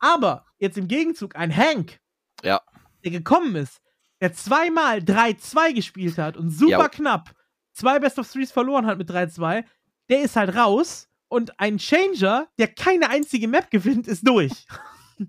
Aber 0.00 0.44
jetzt 0.58 0.76
im 0.76 0.88
Gegenzug 0.88 1.36
ein 1.36 1.54
Hank, 1.54 2.00
Ja. 2.42 2.60
der 3.04 3.12
gekommen 3.12 3.54
ist, 3.56 3.80
der 4.20 4.32
zweimal 4.32 4.98
3-2 4.98 5.72
gespielt 5.74 6.18
hat 6.18 6.36
und 6.36 6.50
super 6.50 6.70
Ja. 6.70 6.88
knapp 6.88 7.30
zwei 7.78 7.98
Best 7.98 8.18
of 8.18 8.30
Threes 8.30 8.52
verloren 8.52 8.86
hat 8.86 8.98
mit 8.98 9.10
3-2, 9.10 9.64
der 10.08 10.22
ist 10.22 10.36
halt 10.36 10.54
raus. 10.54 11.08
Und 11.28 11.60
ein 11.60 11.78
Changer, 11.78 12.48
der 12.58 12.68
keine 12.68 13.10
einzige 13.10 13.48
Map 13.48 13.70
gewinnt, 13.70 14.06
ist 14.08 14.26
durch. 14.26 14.52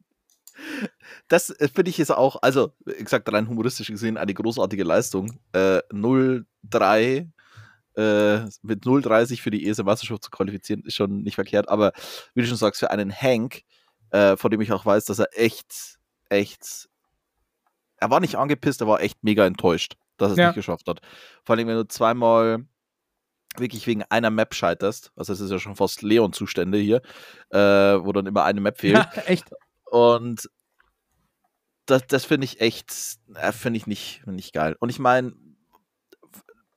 Das 1.30 1.52
äh, 1.52 1.70
finde 1.70 1.90
ich 1.90 2.00
ist 2.02 2.12
auch, 2.12 2.42
also, 2.42 2.74
wie 2.84 3.02
gesagt, 3.02 3.32
rein 3.32 3.48
humoristisch 3.48 3.88
gesehen, 3.88 4.18
eine 4.18 4.34
großartige 4.34 4.84
Leistung. 4.84 5.40
Äh, 5.54 5.80
0-3 5.90 7.30
äh, 7.96 8.40
mit 8.62 8.84
0-30 8.84 9.42
für 9.42 9.52
die 9.52 9.68
ESM-Meisterschaft 9.68 10.24
zu 10.24 10.32
qualifizieren, 10.32 10.84
ist 10.84 10.96
schon 10.96 11.22
nicht 11.24 11.36
verkehrt. 11.36 11.70
Aber 11.70 11.94
wie 12.34 12.42
du 12.42 12.48
schon 12.48 12.58
sagst, 12.58 12.80
für 12.80 12.92
einen 12.92 13.12
Hank, 13.12 13.62
äh, 14.12 14.36
von 14.38 14.52
dem 14.52 14.62
ich 14.62 14.72
auch 14.72 14.86
weiß, 14.86 15.06
dass 15.06 15.20
er 15.20 15.30
echt, 15.32 15.98
echt, 16.30 16.90
er 17.98 18.10
war 18.10 18.20
nicht 18.20 18.36
angepisst, 18.36 18.82
er 18.82 18.88
war 18.88 19.02
echt 19.02 19.24
mega 19.24 19.46
enttäuscht, 19.46 19.96
dass 20.22 20.32
es 20.34 20.38
Ja. 20.38 20.48
nicht 20.48 20.56
geschafft 20.56 20.88
hat. 20.88 21.02
Vor 21.44 21.56
allem, 21.56 21.68
wenn 21.68 21.76
du 21.76 21.88
zweimal 21.88 22.66
wirklich 23.58 23.88
wegen 23.88 24.04
einer 24.04 24.30
Map 24.30 24.54
scheiterst, 24.54 25.12
also 25.16 25.34
es 25.34 25.40
ist 25.40 25.52
ja 25.52 25.60
schon 25.60 25.76
fast 25.76 26.02
Leon-Zustände 26.02 26.78
hier, 26.78 27.02
äh, 27.50 27.58
wo 27.60 28.12
dann 28.12 28.28
immer 28.28 28.44
eine 28.44 28.62
Map 28.62 28.80
fehlt. 28.80 28.96
Ja, 28.96 29.12
echt. 29.26 29.50
Und 29.86 30.50
das, 31.88 32.06
das 32.08 32.26
finde 32.26 32.46
ich 32.46 32.62
echt, 32.62 32.94
äh, 33.34 33.52
finde 33.52 33.78
ich 33.78 33.88
nicht, 33.88 34.26
nicht 34.28 34.54
geil. 34.54 34.76
Und 34.80 34.90
ich 34.90 35.00
meine, 35.00 35.34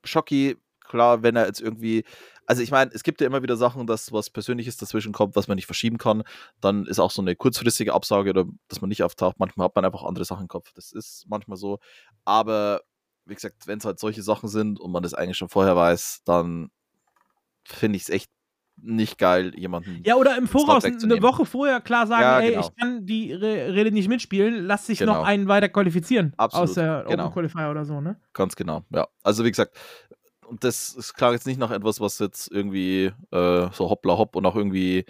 Schocki, 0.03 0.57
klar, 0.81 1.23
wenn 1.23 1.35
er 1.35 1.45
jetzt 1.45 1.61
irgendwie, 1.61 2.03
also 2.45 2.61
ich 2.61 2.71
meine, 2.71 2.91
es 2.93 3.03
gibt 3.03 3.21
ja 3.21 3.27
immer 3.27 3.41
wieder 3.43 3.55
Sachen, 3.55 3.87
dass 3.87 4.11
was 4.11 4.29
Persönliches 4.29 4.75
dazwischen 4.77 5.13
kommt, 5.13 5.35
was 5.35 5.47
man 5.47 5.55
nicht 5.55 5.65
verschieben 5.65 5.97
kann. 5.97 6.23
Dann 6.59 6.85
ist 6.85 6.99
auch 6.99 7.11
so 7.11 7.21
eine 7.21 7.35
kurzfristige 7.35 7.93
Absage 7.93 8.31
oder 8.31 8.45
dass 8.67 8.81
man 8.81 8.89
nicht 8.89 9.03
auftaucht. 9.03 9.39
Manchmal 9.39 9.65
hat 9.65 9.75
man 9.75 9.85
einfach 9.85 10.03
andere 10.03 10.25
Sachen 10.25 10.43
im 10.43 10.47
Kopf. 10.49 10.71
Das 10.73 10.91
ist 10.91 11.25
manchmal 11.29 11.57
so. 11.57 11.79
Aber 12.25 12.81
wie 13.25 13.35
gesagt, 13.35 13.67
wenn 13.67 13.79
es 13.79 13.85
halt 13.85 13.99
solche 13.99 14.21
Sachen 14.23 14.49
sind 14.49 14.79
und 14.79 14.91
man 14.91 15.03
das 15.03 15.13
eigentlich 15.13 15.37
schon 15.37 15.49
vorher 15.49 15.75
weiß, 15.75 16.21
dann 16.25 16.69
finde 17.63 17.97
ich 17.97 18.03
es 18.03 18.09
echt 18.09 18.29
nicht 18.75 19.17
geil, 19.17 19.53
jemanden. 19.55 20.01
Ja, 20.03 20.15
oder 20.15 20.35
im 20.35 20.47
Voraus 20.47 20.83
eine. 20.83 21.21
Woche 21.21 21.45
vorher 21.45 21.79
klar 21.79 22.07
sagen, 22.07 22.23
Ja, 22.23 22.39
ey, 22.39 22.49
genau. 22.51 22.61
ich 22.67 22.75
kann 22.75 23.05
die 23.05 23.31
Re 23.31 23.73
Rede 23.73 23.91
nicht 23.91 24.09
mitspielen, 24.09 24.65
lass 24.65 24.87
dich 24.87 24.99
Genau. 24.99 25.13
noch 25.19 25.25
einen 25.25 25.47
weiter 25.47 25.69
qualifizieren. 25.69 26.33
Absolut, 26.37 26.69
Aus 26.69 26.75
der 26.75 27.05
genau. 27.07 27.25
Open 27.25 27.33
Qualifier 27.33 27.69
oder 27.69 27.85
so, 27.85 28.01
ne? 28.01 28.19
Ganz 28.33 28.55
genau, 28.55 28.83
ja. 28.89 29.07
Also 29.21 29.45
wie 29.45 29.51
gesagt, 29.51 29.77
und 30.47 30.63
das 30.63 30.93
ist 30.95 31.13
klar 31.13 31.33
jetzt 31.33 31.45
nicht 31.47 31.59
nach 31.59 31.71
etwas, 31.71 32.01
was 32.01 32.19
jetzt 32.19 32.51
irgendwie 32.51 33.11
äh, 33.31 33.69
so 33.71 33.89
hoppla 33.89 34.17
hopp 34.17 34.35
und 34.35 34.45
auch 34.45 34.55
irgendwie 34.55 35.05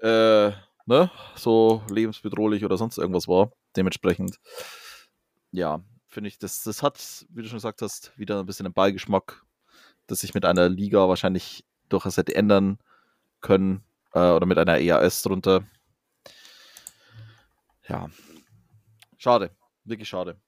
äh, 0.00 0.50
ne, 0.86 1.10
so 1.36 1.82
lebensbedrohlich 1.88 2.64
oder 2.64 2.76
sonst 2.76 2.98
irgendwas 2.98 3.28
war. 3.28 3.52
Dementsprechend, 3.76 4.38
ja, 5.52 5.80
finde 6.12 6.28
ich, 6.28 6.38
das, 6.38 6.62
das 6.62 6.82
hat, 6.82 7.26
wie 7.30 7.42
du 7.42 7.48
schon 7.48 7.56
gesagt 7.56 7.82
hast, 7.82 8.16
wieder 8.18 8.40
ein 8.40 8.46
bisschen 8.46 8.66
einen 8.66 8.74
Beigeschmack, 8.74 9.44
das 10.06 10.20
sich 10.20 10.34
mit 10.34 10.44
einer 10.44 10.68
Liga 10.68 11.08
wahrscheinlich 11.08 11.64
durchaus 11.88 12.16
hätte 12.16 12.34
ändern 12.34 12.78
können 13.40 13.82
äh, 14.12 14.30
oder 14.30 14.46
mit 14.46 14.58
einer 14.58 14.78
EAS 14.78 15.22
drunter. 15.22 15.64
Ja, 17.88 18.10
schade, 19.18 19.50
wirklich 19.84 20.08
schade. 20.08 20.40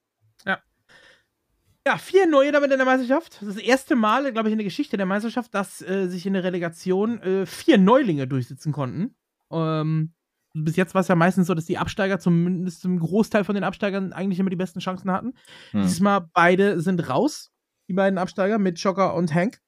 Ja, 1.87 1.99
vier 1.99 2.27
neue 2.27 2.51
damit 2.51 2.73
in 2.73 2.79
der 2.79 2.87
Meisterschaft. 2.87 3.43
Das 3.43 3.57
das 3.57 3.57
erste 3.59 3.95
Mal, 3.95 4.33
glaube 4.33 4.49
ich, 4.49 4.53
in 4.53 4.59
der 4.59 4.65
Geschichte 4.65 4.97
der 4.97 5.05
Meisterschaft, 5.05 5.55
dass 5.55 5.83
äh, 5.83 6.09
sich 6.09 6.25
in 6.25 6.33
der 6.33 6.43
Relegation 6.43 7.21
äh, 7.21 7.45
vier 7.45 7.77
Neulinge 7.77 8.27
durchsetzen 8.27 8.73
konnten. 8.73 9.15
Ähm, 9.51 10.15
bis 10.55 10.77
jetzt 10.77 10.95
war 10.95 11.01
es 11.01 11.09
ja 11.09 11.17
meistens 11.17 11.49
so, 11.49 11.55
dass 11.55 11.67
die 11.67 11.79
Absteiger 11.79 12.19
zumindest 12.21 12.81
zum 12.81 12.99
Großteil 12.99 13.45
von 13.45 13.57
den 13.57 13.65
Absteigern 13.65 14.13
eigentlich 14.13 14.39
immer 14.39 14.51
die 14.51 14.57
besten 14.57 14.79
Chancen 14.79 15.11
hatten. 15.11 15.35
Hm. 15.73 15.83
Dieses 15.83 16.01
Mal 16.01 16.29
beide 16.33 16.81
sind 16.81 17.09
raus, 17.09 17.53
die 17.89 17.93
beiden 17.95 18.19
Absteiger 18.19 18.59
mit 18.59 18.79
Joker 18.79 19.15
und 19.15 19.35
Hank. 19.35 19.59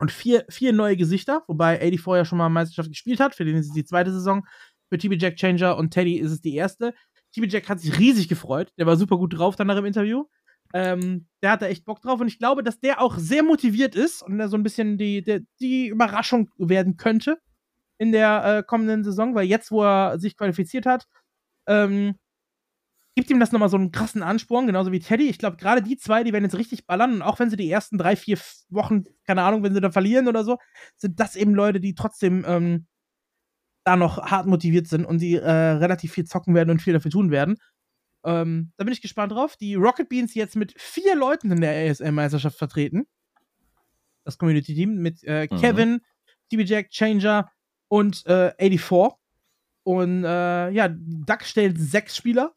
Und 0.00 0.12
vier, 0.12 0.44
vier 0.48 0.72
neue 0.72 0.96
Gesichter, 0.96 1.42
wobei 1.48 1.78
84 1.78 2.16
ja 2.16 2.24
schon 2.24 2.38
mal 2.38 2.48
Meisterschaft 2.48 2.90
gespielt 2.90 3.18
hat. 3.18 3.34
Für 3.34 3.44
den 3.44 3.56
ist 3.56 3.66
es 3.66 3.72
die 3.72 3.84
zweite 3.84 4.12
Saison. 4.12 4.46
Für 4.88 4.96
TB 4.96 5.20
Jack 5.20 5.34
Changer 5.34 5.76
und 5.76 5.90
Teddy 5.90 6.18
ist 6.18 6.30
es 6.30 6.40
die 6.40 6.54
erste. 6.54 6.94
TB 7.34 7.50
Jack 7.50 7.68
hat 7.68 7.80
sich 7.80 7.98
riesig 7.98 8.28
gefreut. 8.28 8.72
Der 8.78 8.86
war 8.86 8.96
super 8.96 9.16
gut 9.18 9.36
drauf 9.36 9.56
danach 9.56 9.76
im 9.76 9.84
Interview. 9.84 10.26
Ähm, 10.72 11.26
der 11.42 11.50
hat 11.50 11.62
da 11.62 11.66
echt 11.66 11.84
Bock 11.84 12.00
drauf 12.00 12.20
und 12.20 12.28
ich 12.28 12.38
glaube, 12.38 12.62
dass 12.62 12.78
der 12.78 13.00
auch 13.00 13.18
sehr 13.18 13.42
motiviert 13.42 13.96
ist 13.96 14.22
und 14.22 14.38
der 14.38 14.48
so 14.48 14.56
ein 14.56 14.62
bisschen 14.62 14.98
die, 14.98 15.22
die, 15.22 15.44
die 15.60 15.88
Überraschung 15.88 16.50
werden 16.58 16.96
könnte 16.96 17.38
in 17.98 18.12
der 18.12 18.44
äh, 18.44 18.62
kommenden 18.62 19.04
Saison, 19.04 19.34
weil 19.34 19.46
jetzt, 19.46 19.70
wo 19.70 19.82
er 19.82 20.18
sich 20.18 20.36
qualifiziert 20.36 20.86
hat, 20.86 21.06
ähm, 21.66 22.14
gibt 23.16 23.30
ihm 23.30 23.40
das 23.40 23.50
nochmal 23.50 23.68
so 23.68 23.76
einen 23.76 23.90
krassen 23.90 24.22
Ansporn, 24.22 24.68
genauso 24.68 24.92
wie 24.92 25.00
Teddy. 25.00 25.28
Ich 25.28 25.38
glaube, 25.38 25.56
gerade 25.56 25.82
die 25.82 25.96
zwei, 25.96 26.22
die 26.22 26.32
werden 26.32 26.44
jetzt 26.44 26.56
richtig 26.56 26.86
ballern 26.86 27.14
und 27.14 27.22
auch 27.22 27.40
wenn 27.40 27.50
sie 27.50 27.56
die 27.56 27.68
ersten 27.68 27.98
drei, 27.98 28.14
vier 28.14 28.38
Wochen, 28.68 29.04
keine 29.26 29.42
Ahnung, 29.42 29.64
wenn 29.64 29.74
sie 29.74 29.80
da 29.80 29.90
verlieren 29.90 30.28
oder 30.28 30.44
so, 30.44 30.58
sind 30.96 31.18
das 31.18 31.34
eben 31.34 31.52
Leute, 31.52 31.80
die 31.80 31.96
trotzdem 31.96 32.44
ähm, 32.46 32.86
da 33.84 33.96
noch 33.96 34.18
hart 34.30 34.46
motiviert 34.46 34.86
sind 34.86 35.04
und 35.04 35.20
die 35.20 35.34
äh, 35.34 35.50
relativ 35.50 36.12
viel 36.12 36.26
zocken 36.26 36.54
werden 36.54 36.70
und 36.70 36.80
viel 36.80 36.92
dafür 36.92 37.10
tun 37.10 37.32
werden. 37.32 37.56
Ähm, 38.24 38.72
da 38.76 38.84
bin 38.84 38.92
ich 38.92 39.00
gespannt 39.00 39.32
drauf. 39.32 39.56
Die 39.56 39.74
Rocket 39.74 40.08
Beans 40.08 40.34
jetzt 40.34 40.54
mit 40.56 40.74
vier 40.80 41.16
Leuten 41.16 41.50
in 41.50 41.60
der 41.60 41.90
ASM-Meisterschaft 41.90 42.56
vertreten. 42.56 43.06
Das 44.24 44.38
Community-Team 44.38 44.96
mit 44.96 45.24
äh, 45.24 45.48
Mhm. 45.50 45.56
Kevin, 45.56 46.00
TB 46.52 46.68
Jack, 46.68 46.90
Changer 46.90 47.50
und 47.88 48.24
äh, 48.26 48.52
84. 48.58 49.18
Und 49.82 50.24
äh, 50.24 50.70
ja, 50.70 50.88
Duck 50.88 51.42
stellt 51.42 51.78
sechs 51.78 52.16
Spieler. 52.16 52.52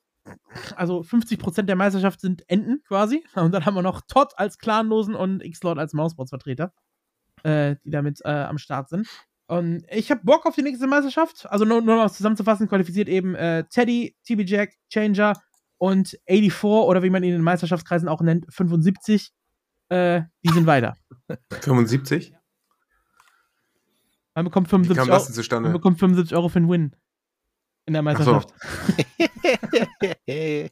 Also 0.75 1.01
50% 1.01 1.63
der 1.63 1.75
Meisterschaft 1.75 2.19
sind 2.19 2.43
Enten 2.49 2.83
quasi. 2.87 3.23
Und 3.35 3.53
dann 3.53 3.65
haben 3.65 3.73
wir 3.73 3.81
noch 3.81 4.01
Todd 4.07 4.33
als 4.35 4.57
Clanlosen 4.57 5.15
und 5.15 5.43
X-Lord 5.43 5.79
als 5.79 5.93
Mausbots-Vertreter, 5.93 6.73
äh, 7.43 7.75
die 7.83 7.89
damit 7.89 8.19
äh, 8.23 8.29
am 8.29 8.57
Start 8.57 8.89
sind. 8.89 9.07
Und 9.47 9.83
ich 9.89 10.11
habe 10.11 10.21
Bock 10.23 10.45
auf 10.45 10.55
die 10.55 10.61
nächste 10.61 10.87
Meisterschaft. 10.87 11.45
Also 11.49 11.65
nur, 11.65 11.81
nur 11.81 11.97
was 11.97 12.13
zusammenzufassen, 12.13 12.67
qualifiziert 12.69 13.09
eben 13.09 13.35
äh, 13.35 13.63
Teddy, 13.69 14.15
TB 14.25 14.47
Jack, 14.47 14.73
Changer 14.89 15.33
und 15.77 16.17
84 16.27 16.63
oder 16.63 17.01
wie 17.01 17.09
man 17.09 17.23
ihn 17.23 17.29
in 17.29 17.39
den 17.39 17.43
Meisterschaftskreisen 17.43 18.07
auch 18.07 18.21
nennt, 18.21 18.45
75. 18.53 19.31
Äh, 19.89 20.21
die 20.43 20.53
sind 20.53 20.67
weiter. 20.67 20.95
75? 21.61 22.33
Man 24.35 24.45
bekommt 24.45 24.67
Wie 24.67 24.71
75 24.71 24.97
kam 24.97 25.09
Euro, 25.09 25.17
das 25.17 25.25
denn 25.25 25.31
man 25.31 25.35
zustande? 25.43 25.69
bekommt 25.71 25.99
75 25.99 26.35
Euro 26.35 26.49
für 26.49 26.57
einen 26.59 26.69
Win. 26.69 26.95
In 27.87 27.93
der 27.93 28.03
Ach 28.05 28.23
so. 28.23 28.33
Meisterschaft. 28.33 28.53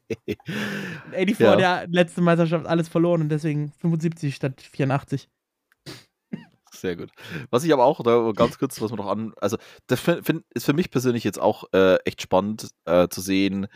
84 1.14 1.40
Ja. 1.40 1.56
der 1.56 1.88
letzte 1.90 2.22
Meisterschaft 2.22 2.66
alles 2.68 2.88
verloren 2.88 3.22
und 3.22 3.30
deswegen 3.30 3.72
75 3.80 4.36
statt 4.36 4.62
84. 4.62 5.30
Sehr 6.72 6.96
gut. 6.96 7.10
Was 7.50 7.64
ich 7.66 7.74
aber 7.74 7.84
auch, 7.84 8.02
da 8.04 8.32
ganz 8.34 8.58
kurz, 8.58 8.80
was 8.80 8.92
man 8.92 9.00
noch 9.00 9.08
an, 9.08 9.34
also 9.42 9.58
das 9.88 10.00
find, 10.00 10.26
find, 10.26 10.44
ist 10.54 10.66
für 10.66 10.74
mich 10.74 10.92
persönlich 10.92 11.24
jetzt 11.26 11.40
auch 11.40 11.66
äh, 11.74 11.96
echt 12.06 12.22
spannend 12.22 12.70
äh, 12.86 13.10
zu 13.10 13.20
sehen, 13.22 13.68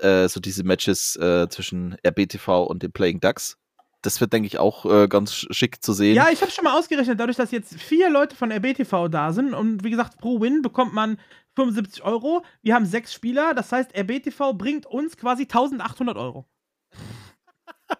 äh, 0.00 0.26
so 0.28 0.40
diese 0.40 0.64
Matches 0.64 1.14
äh, 1.16 1.48
zwischen 1.48 1.96
RBTV 2.04 2.64
und 2.64 2.82
den 2.82 2.90
Playing 2.92 3.20
Ducks. 3.20 3.56
Das 4.04 4.20
wird, 4.20 4.32
denke 4.32 4.46
ich, 4.46 4.58
auch 4.58 4.84
äh, 4.84 5.08
ganz 5.08 5.34
schick 5.34 5.82
zu 5.82 5.92
sehen. 5.92 6.14
Ja, 6.14 6.28
ich 6.30 6.42
habe 6.42 6.50
schon 6.50 6.64
mal 6.64 6.78
ausgerechnet, 6.78 7.18
dadurch, 7.18 7.36
dass 7.36 7.50
jetzt 7.50 7.80
vier 7.80 8.10
Leute 8.10 8.36
von 8.36 8.52
RBTV 8.52 9.08
da 9.08 9.32
sind 9.32 9.54
und 9.54 9.82
wie 9.82 9.90
gesagt, 9.90 10.18
pro 10.18 10.40
Win 10.40 10.62
bekommt 10.62 10.92
man 10.92 11.18
75 11.56 12.04
Euro. 12.04 12.44
Wir 12.62 12.74
haben 12.74 12.84
sechs 12.84 13.14
Spieler, 13.14 13.54
das 13.54 13.72
heißt, 13.72 13.96
RBTV 13.96 14.52
bringt 14.54 14.86
uns 14.86 15.16
quasi 15.16 15.44
1800 15.44 16.16
Euro. 16.16 16.46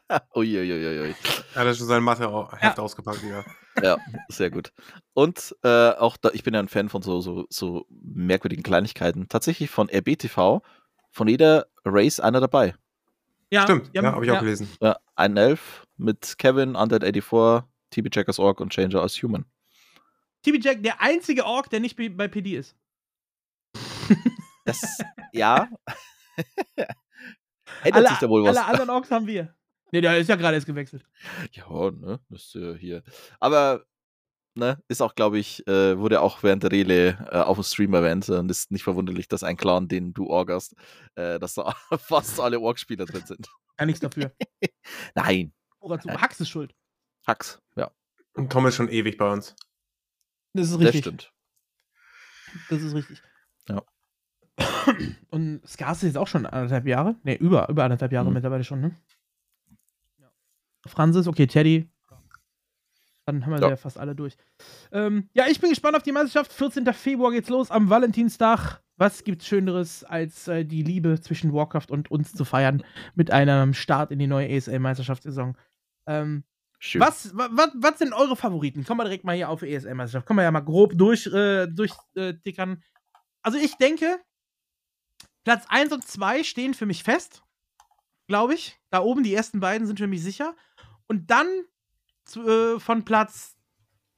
Uiuiuiui. 0.34 1.14
Er 1.54 1.60
hat 1.60 1.66
ja 1.66 1.74
schon 1.74 1.86
sein 1.86 2.02
Mathe-Heft 2.02 2.78
ausgepackt, 2.78 3.22
ja. 3.22 3.44
Ja, 3.82 3.96
sehr 4.28 4.50
gut. 4.50 4.72
Und 5.14 5.56
äh, 5.62 5.90
auch 5.90 6.16
da, 6.16 6.30
ich 6.32 6.44
bin 6.44 6.54
ja 6.54 6.60
ein 6.60 6.68
Fan 6.68 6.88
von 6.88 7.02
so, 7.02 7.20
so, 7.20 7.46
so 7.48 7.86
merkwürdigen 7.90 8.62
Kleinigkeiten. 8.62 9.28
Tatsächlich 9.28 9.70
von 9.70 9.88
RBTV, 9.88 10.62
von 11.10 11.28
jeder 11.28 11.66
Race 11.84 12.20
einer 12.20 12.40
dabei. 12.40 12.74
Ja, 13.50 13.62
Stimmt, 13.62 13.90
ja, 13.92 14.02
ja, 14.02 14.12
habe 14.12 14.24
ich 14.24 14.30
auch 14.30 14.36
ja. 14.36 14.40
gelesen. 14.40 14.68
Ja, 14.80 14.96
ein 15.16 15.36
Elf 15.36 15.83
mit 15.96 16.36
Kevin, 16.38 16.76
Undead84, 16.76 17.64
TB 17.90 18.10
Checkers 18.10 18.38
Org 18.38 18.60
und 18.60 18.72
Changer 18.72 19.00
als 19.02 19.22
Human. 19.22 19.44
TB 20.42 20.62
Jack, 20.62 20.82
der 20.82 21.00
einzige 21.00 21.44
Ork, 21.46 21.70
der 21.70 21.80
nicht 21.80 21.96
bei- 21.96 22.28
PD 22.28 22.56
ist. 22.56 22.76
Das, 24.64 24.98
ja. 25.32 25.68
Ändert 27.82 27.94
Alle, 27.96 28.08
sich 28.08 28.18
da 28.18 28.28
wohl 28.28 28.44
was. 28.44 28.56
alle 28.56 28.66
anderen 28.66 28.90
Orks 28.90 29.10
haben 29.10 29.26
wir. 29.26 29.54
Nee, 29.92 30.00
der 30.00 30.18
ist 30.18 30.28
ja 30.28 30.36
gerade 30.36 30.54
erst 30.54 30.66
gewechselt. 30.66 31.04
Ja, 31.52 31.90
ne, 31.90 32.20
äh, 32.54 32.74
hier. 32.74 33.02
Aber, 33.40 33.84
ne, 34.54 34.82
ist 34.88 35.00
auch, 35.02 35.14
glaube 35.14 35.38
ich, 35.38 35.66
äh, 35.68 35.98
wurde 35.98 36.20
auch 36.20 36.42
während 36.42 36.62
der 36.62 36.72
Rele 36.72 37.28
äh, 37.30 37.38
auf 37.38 37.56
dem 37.58 37.64
Stream 37.64 37.94
erwähnt 37.94 38.28
und 38.28 38.50
ist 38.50 38.70
nicht 38.70 38.82
verwunderlich, 38.84 39.28
dass 39.28 39.44
ein 39.44 39.56
Clan, 39.56 39.88
den 39.88 40.12
du 40.12 40.26
orgast, 40.28 40.74
äh, 41.14 41.38
dass 41.38 41.54
da 41.54 41.74
fast 41.98 42.40
alle 42.40 42.58
Org-Spieler 42.60 43.06
drin 43.06 43.24
sind. 43.26 43.48
Kann 43.76 43.86
nichts 43.86 44.00
dafür. 44.00 44.32
Nein, 45.14 45.52
Ora 45.84 46.00
zu. 46.00 46.08
Hax 46.10 46.40
ist 46.40 46.48
schuld. 46.48 46.74
Hacks, 47.26 47.60
ja, 47.76 47.90
Und 48.34 48.50
Tom 48.52 48.66
ist 48.66 48.74
schon 48.76 48.88
ewig 48.88 49.16
bei 49.16 49.30
uns. 49.30 49.54
Das 50.52 50.66
ist 50.66 50.74
das 50.74 50.80
richtig. 50.80 51.00
stimmt. 51.00 51.32
Das 52.70 52.82
ist 52.82 52.94
richtig. 52.94 53.22
Ja. 53.68 53.82
Und 55.30 55.66
Skars 55.66 55.98
ist 55.98 56.02
jetzt 56.08 56.16
auch 56.18 56.28
schon 56.28 56.46
anderthalb 56.46 56.86
Jahre. 56.86 57.16
Ne, 57.24 57.34
über, 57.36 57.68
über 57.68 57.84
anderthalb 57.84 58.12
Jahre 58.12 58.28
Mhm. 58.28 58.34
mittlerweile 58.34 58.64
schon, 58.64 58.80
ne? 58.80 58.96
Ja. 60.18 60.30
Franzis, 60.86 61.26
okay, 61.26 61.46
Teddy. 61.46 61.88
Dann 63.26 63.44
haben 63.44 63.52
wir 63.52 63.60
Ja. 63.60 63.70
ja 63.70 63.76
fast 63.76 63.98
alle 63.98 64.14
durch. 64.14 64.36
Ähm, 64.92 65.28
ja, 65.32 65.46
ich 65.48 65.58
bin 65.60 65.70
gespannt 65.70 65.96
auf 65.96 66.02
die 66.02 66.12
Meisterschaft. 66.12 66.52
14. 66.52 66.84
Februar 66.92 67.32
geht's 67.32 67.48
los 67.48 67.70
am 67.70 67.88
Valentinstag. 67.88 68.80
Was 68.96 69.24
gibt's 69.24 69.46
Schöneres, 69.46 70.04
als 70.04 70.46
äh, 70.46 70.64
die 70.64 70.82
Liebe 70.82 71.18
zwischen 71.20 71.52
Warcraft 71.52 71.86
und 71.90 72.10
uns 72.10 72.32
zu 72.32 72.44
feiern 72.44 72.84
mit 73.14 73.30
einem 73.32 73.72
Start 73.74 74.12
in 74.12 74.18
die 74.20 74.26
neue 74.28 74.48
ESL-Meisterschaftssaison? 74.50 75.56
Ähm, 76.06 76.44
Schön. 76.78 77.00
was, 77.00 77.36
wa- 77.36 77.48
was, 77.52 77.70
was 77.74 77.98
sind 77.98 78.12
eure 78.12 78.36
Favoriten? 78.36 78.84
Kommen 78.84 79.00
wir 79.00 79.04
direkt 79.04 79.24
mal 79.24 79.34
hier 79.36 79.48
auf 79.48 79.62
ESL-Meisterschaft. 79.62 80.26
Kommen 80.26 80.38
wir 80.38 80.44
ja 80.44 80.50
mal 80.50 80.60
grob 80.60 80.92
durch, 80.96 81.26
äh, 81.26 81.66
durchtickern. 81.66 82.82
Also 83.42 83.58
ich 83.58 83.74
denke, 83.76 84.18
Platz 85.44 85.64
1 85.68 85.92
und 85.92 86.06
2 86.06 86.42
stehen 86.44 86.74
für 86.74 86.86
mich 86.86 87.02
fest. 87.02 87.42
Glaube 88.26 88.54
ich. 88.54 88.78
Da 88.90 89.00
oben 89.00 89.22
die 89.22 89.34
ersten 89.34 89.60
beiden 89.60 89.86
sind 89.86 89.98
für 89.98 90.06
mich 90.06 90.22
sicher. 90.22 90.54
Und 91.06 91.30
dann 91.30 91.46
äh, 92.36 92.78
von 92.80 93.04
Platz 93.04 93.56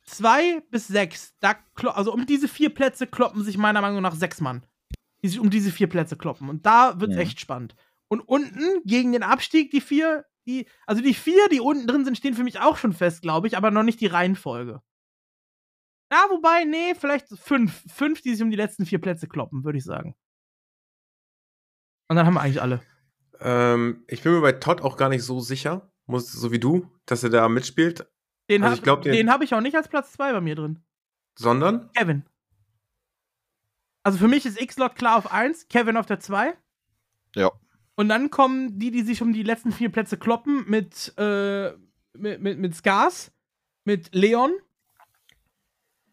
2 0.05 0.61
bis 0.71 0.87
6, 0.87 1.35
da 1.41 1.57
klo- 1.75 1.91
also 1.91 2.13
um 2.13 2.27
diese 2.27 2.47
vier 2.47 2.73
Plätze 2.73 3.09
kloppen 3.09 3.43
sich 3.43 3.59
meiner 3.59 3.81
Meinung 3.81 4.03
nach 4.03 4.15
sechs 4.15 4.41
Mann. 4.41 4.65
Die 5.23 5.29
sich 5.29 5.41
um 5.41 5.51
diese 5.51 5.73
vier 5.73 5.89
Plätze 5.89 6.17
kloppen. 6.17 6.49
Und 6.49 6.65
da 6.67 7.01
wird 7.01 7.11
es 7.11 7.17
Mhm. 7.17 7.23
echt 7.23 7.41
spannend. 7.41 7.75
Und 8.09 8.21
unten 8.21 8.83
gegen 8.85 9.11
den 9.11 9.25
Abstieg, 9.25 9.73
die 9.73 9.81
vier, 9.81 10.25
die, 10.47 10.69
also 10.87 11.03
die 11.03 11.15
vier, 11.15 11.49
die 11.51 11.61
unten 11.61 11.87
drin 11.87 12.05
sind, 12.05 12.17
stehen 12.17 12.35
für 12.35 12.45
mich 12.45 12.61
auch 12.61 12.77
schon 12.77 12.93
fest, 12.93 13.23
glaube 13.23 13.47
ich, 13.47 13.57
aber 13.57 13.71
noch 13.71 13.83
nicht 13.83 14.01
die 14.01 14.07
Reihenfolge. 14.07 14.81
Ja, 16.13 16.25
wobei, 16.31 16.65
nee, 16.65 16.95
vielleicht 16.95 17.29
fünf. 17.39 17.83
Fünf, 17.93 18.23
die 18.23 18.33
sich 18.35 18.43
um 18.43 18.51
die 18.51 18.57
letzten 18.57 18.87
vier 18.87 19.01
Plätze 19.01 19.27
kloppen, 19.27 19.65
würde 19.65 19.79
ich 19.79 19.85
sagen. 19.85 20.15
Und 22.09 22.17
dann 22.17 22.27
haben 22.27 22.35
wir 22.35 22.41
eigentlich 22.43 22.63
alle. 22.63 22.81
Ähm, 23.41 24.05
ich 24.07 24.23
bin 24.23 24.33
mir 24.33 24.41
bei 24.41 24.53
Todd 24.53 24.81
auch 24.83 24.97
gar 24.97 25.09
nicht 25.09 25.25
so 25.25 25.41
sicher, 25.41 25.91
muss, 26.07 26.31
so 26.33 26.53
wie 26.53 26.61
du, 26.61 26.91
dass 27.07 27.23
er 27.25 27.31
da 27.31 27.49
mitspielt, 27.49 28.07
Den 28.49 28.63
Also 28.63 28.81
habe 28.87 29.03
den- 29.03 29.13
den 29.13 29.31
hab 29.31 29.43
ich 29.43 29.53
auch 29.55 29.61
nicht 29.61 29.75
als 29.77 29.89
Platz 29.89 30.13
2 30.13 30.33
bei 30.33 30.41
mir 30.41 30.55
drin. 30.55 30.83
sondern 31.39 31.91
Kevin. 31.93 32.25
Also 34.05 34.19
für 34.19 34.29
mich 34.29 34.47
ist 34.47 34.61
X-Lot 34.61 34.95
klar 34.95 35.17
auf 35.17 35.33
1, 35.33 35.67
Kevin 35.69 35.97
auf 35.97 36.07
der 36.07 36.21
2. 36.21 36.57
Ja. 37.35 37.51
Und 37.97 38.09
dann 38.09 38.31
kommen 38.31 38.79
die, 38.79 38.91
die 38.91 39.03
sich 39.03 39.23
um 39.23 39.33
die 39.33 39.43
letzten 39.43 39.73
vier 39.73 39.91
Plätze 39.91 40.17
kloppen, 40.19 40.65
mit, 40.69 41.15
äh, 41.19 41.71
mit, 42.13 42.41
mit, 42.43 42.59
mit 42.59 42.75
Skars, 42.77 43.33
mit 43.85 44.15
Leon, 44.15 44.53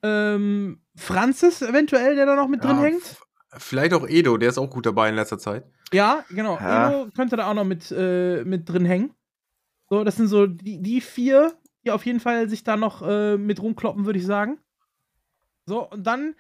ähm, 0.02 0.80
Francis 0.96 1.62
eventuell, 1.62 2.16
der 2.16 2.26
da 2.26 2.36
noch 2.36 2.48
mit 2.48 2.64
drin 2.64 2.78
ja, 2.78 2.84
hängt. 2.84 3.02
f- 3.04 3.26
vielleicht 3.58 3.94
auch 3.94 4.08
Edo, 4.08 4.38
der 4.38 4.50
ist 4.50 4.58
auch 4.58 4.70
gut 4.70 4.86
dabei 4.86 5.10
in 5.10 5.16
letzter 5.16 5.40
Zeit. 5.40 5.66
Ja, 5.92 6.24
genau. 6.30 6.58
Ja. 6.58 6.90
Edo 6.90 7.12
könnte 7.16 7.36
da 7.36 7.50
auch 7.50 7.54
noch 7.54 7.64
mit, 7.66 7.92
äh, 7.92 8.44
mit 8.44 8.68
drin 8.68 8.86
hängen. 8.86 9.14
So, 9.90 10.04
das 10.04 10.16
sind 10.16 10.28
so 10.28 10.48
die, 10.48 10.82
die 10.82 11.02
vier, 11.02 11.54
die 11.86 11.92
auf 11.92 12.06
jeden 12.06 12.20
Fall 12.20 12.50
sich 12.50 12.64
da 12.64 12.78
noch 12.78 13.02
äh, 13.02 13.38
mit 13.38 13.62
rumkloppen, 13.62 14.06
würde 14.06 14.20
ich 14.20 14.26
sagen. 14.26 14.60
So, 15.66 15.90
und 15.90 16.04
dann, 16.06 16.36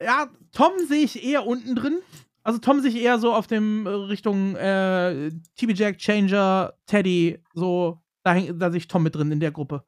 ja, 0.00 0.28
Tom 0.52 0.72
sehe 0.88 1.04
ich 1.04 1.24
eher 1.24 1.46
unten 1.46 1.74
drin. 1.74 1.98
Also 2.46 2.60
Tom 2.60 2.80
sehe 2.80 2.90
ich 2.90 2.96
eher 2.96 3.18
so 3.18 3.34
auf 3.34 3.48
dem 3.48 3.86
äh, 3.86 3.90
Richtung 3.90 4.54
äh, 4.54 5.30
TB 5.56 5.72
Jack, 5.74 5.98
Changer, 5.98 6.74
Teddy, 6.86 7.42
so, 7.54 8.00
da, 8.22 8.34
häng- 8.34 8.56
da 8.56 8.70
sehe 8.70 8.78
ich 8.78 8.86
Tom 8.86 9.02
mit 9.02 9.16
drin 9.16 9.32
in 9.32 9.40
der 9.40 9.50
Gruppe. 9.50 9.84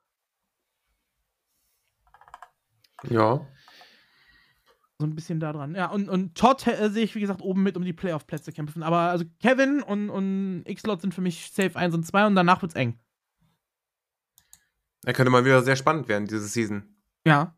Ja. 3.08 3.46
So 4.98 5.06
ein 5.06 5.14
bisschen 5.14 5.38
da 5.38 5.52
dran. 5.52 5.76
Ja, 5.76 5.86
und, 5.86 6.08
und 6.08 6.34
Todd 6.36 6.66
äh, 6.66 6.90
sehe 6.90 7.04
ich, 7.04 7.14
wie 7.14 7.20
gesagt, 7.20 7.42
oben 7.42 7.62
mit 7.62 7.76
um 7.76 7.84
die 7.84 7.92
Playoff-Plätze 7.92 8.50
kämpfen. 8.50 8.82
Aber 8.82 8.98
also 8.98 9.24
Kevin 9.40 9.80
und, 9.80 10.10
und 10.10 10.64
X-Lot 10.66 11.00
sind 11.02 11.14
für 11.14 11.20
mich 11.20 11.52
safe 11.52 11.76
1 11.78 11.94
und 11.94 12.04
2 12.04 12.26
und 12.26 12.34
danach 12.34 12.60
wird's 12.60 12.74
eng. 12.74 12.98
Er 15.04 15.12
könnte 15.12 15.30
mal 15.30 15.44
wieder 15.44 15.62
sehr 15.62 15.76
spannend 15.76 16.08
werden, 16.08 16.26
diese 16.26 16.48
Season. 16.48 16.82
Ja. 17.24 17.56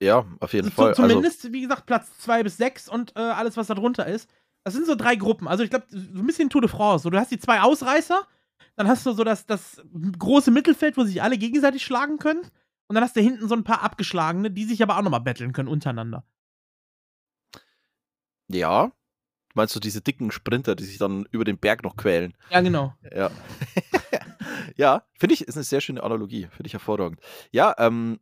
Ja, 0.00 0.26
auf 0.40 0.52
jeden 0.52 0.66
Also, 0.66 0.76
Fall. 0.76 0.94
zu, 0.94 1.02
zumindest, 1.02 1.52
wie 1.52 1.62
gesagt, 1.62 1.86
Platz 1.86 2.18
2 2.18 2.42
bis 2.42 2.56
6 2.58 2.88
und 2.88 3.16
äh, 3.16 3.20
alles, 3.20 3.56
was 3.56 3.68
da 3.68 3.74
drunter 3.74 4.06
ist. 4.06 4.28
Das 4.64 4.74
sind 4.74 4.86
so 4.86 4.94
drei 4.94 5.16
Gruppen. 5.16 5.46
Also 5.48 5.62
ich 5.62 5.70
glaube, 5.70 5.86
so 5.88 5.96
ein 5.98 6.26
bisschen 6.26 6.50
Tour 6.50 6.60
de 6.60 6.68
France. 6.68 7.04
So, 7.04 7.10
du 7.10 7.18
hast 7.18 7.30
die 7.30 7.38
zwei 7.38 7.60
Ausreißer, 7.60 8.26
dann 8.74 8.88
hast 8.88 9.06
du 9.06 9.12
so 9.12 9.24
das, 9.24 9.46
das 9.46 9.80
große 10.18 10.50
Mittelfeld, 10.50 10.96
wo 10.96 11.04
sich 11.04 11.22
alle 11.22 11.38
gegenseitig 11.38 11.84
schlagen 11.84 12.18
können. 12.18 12.42
Und 12.88 12.94
dann 12.94 13.02
hast 13.02 13.16
du 13.16 13.20
hinten 13.20 13.48
so 13.48 13.54
ein 13.54 13.64
paar 13.64 13.82
Abgeschlagene, 13.82 14.50
die 14.50 14.64
sich 14.64 14.82
aber 14.82 14.98
auch 14.98 15.02
nochmal 15.02 15.20
betteln 15.20 15.52
können 15.52 15.68
untereinander. 15.68 16.24
Also, 17.54 18.58
ja. 18.58 18.92
Meinst 19.54 19.74
du 19.74 19.80
diese 19.80 20.02
dicken 20.02 20.30
Sprinter, 20.30 20.74
die 20.76 20.84
sich 20.84 20.98
dann 20.98 21.26
über 21.30 21.44
den 21.44 21.56
Berg 21.56 21.82
noch 21.82 21.96
quälen? 21.96 22.34
Ja, 22.50 22.60
genau. 22.60 22.92
Ja. 23.14 23.30
ja, 24.76 25.02
finde 25.18 25.32
ich, 25.34 25.48
ist 25.48 25.56
eine 25.56 25.64
sehr 25.64 25.80
schöne 25.80 26.02
Analogie. 26.02 26.48
Finde 26.50 26.66
ich 26.66 26.74
hervorragend. 26.74 27.20
Ja, 27.52 27.74
ähm, 27.78 28.20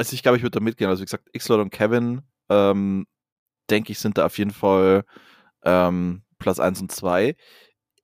also 0.00 0.14
ich 0.14 0.22
glaube, 0.22 0.38
ich 0.38 0.42
würde 0.42 0.58
da 0.58 0.64
mitgehen. 0.64 0.88
Also 0.88 1.02
wie 1.02 1.04
gesagt, 1.04 1.30
Xlot 1.36 1.60
und 1.60 1.68
Kevin, 1.68 2.22
ähm, 2.48 3.06
denke 3.68 3.92
ich, 3.92 3.98
sind 3.98 4.16
da 4.16 4.24
auf 4.24 4.38
jeden 4.38 4.50
Fall 4.50 5.04
ähm, 5.62 6.22
Platz 6.38 6.58
1 6.58 6.80
und 6.80 6.90
2. 6.90 7.36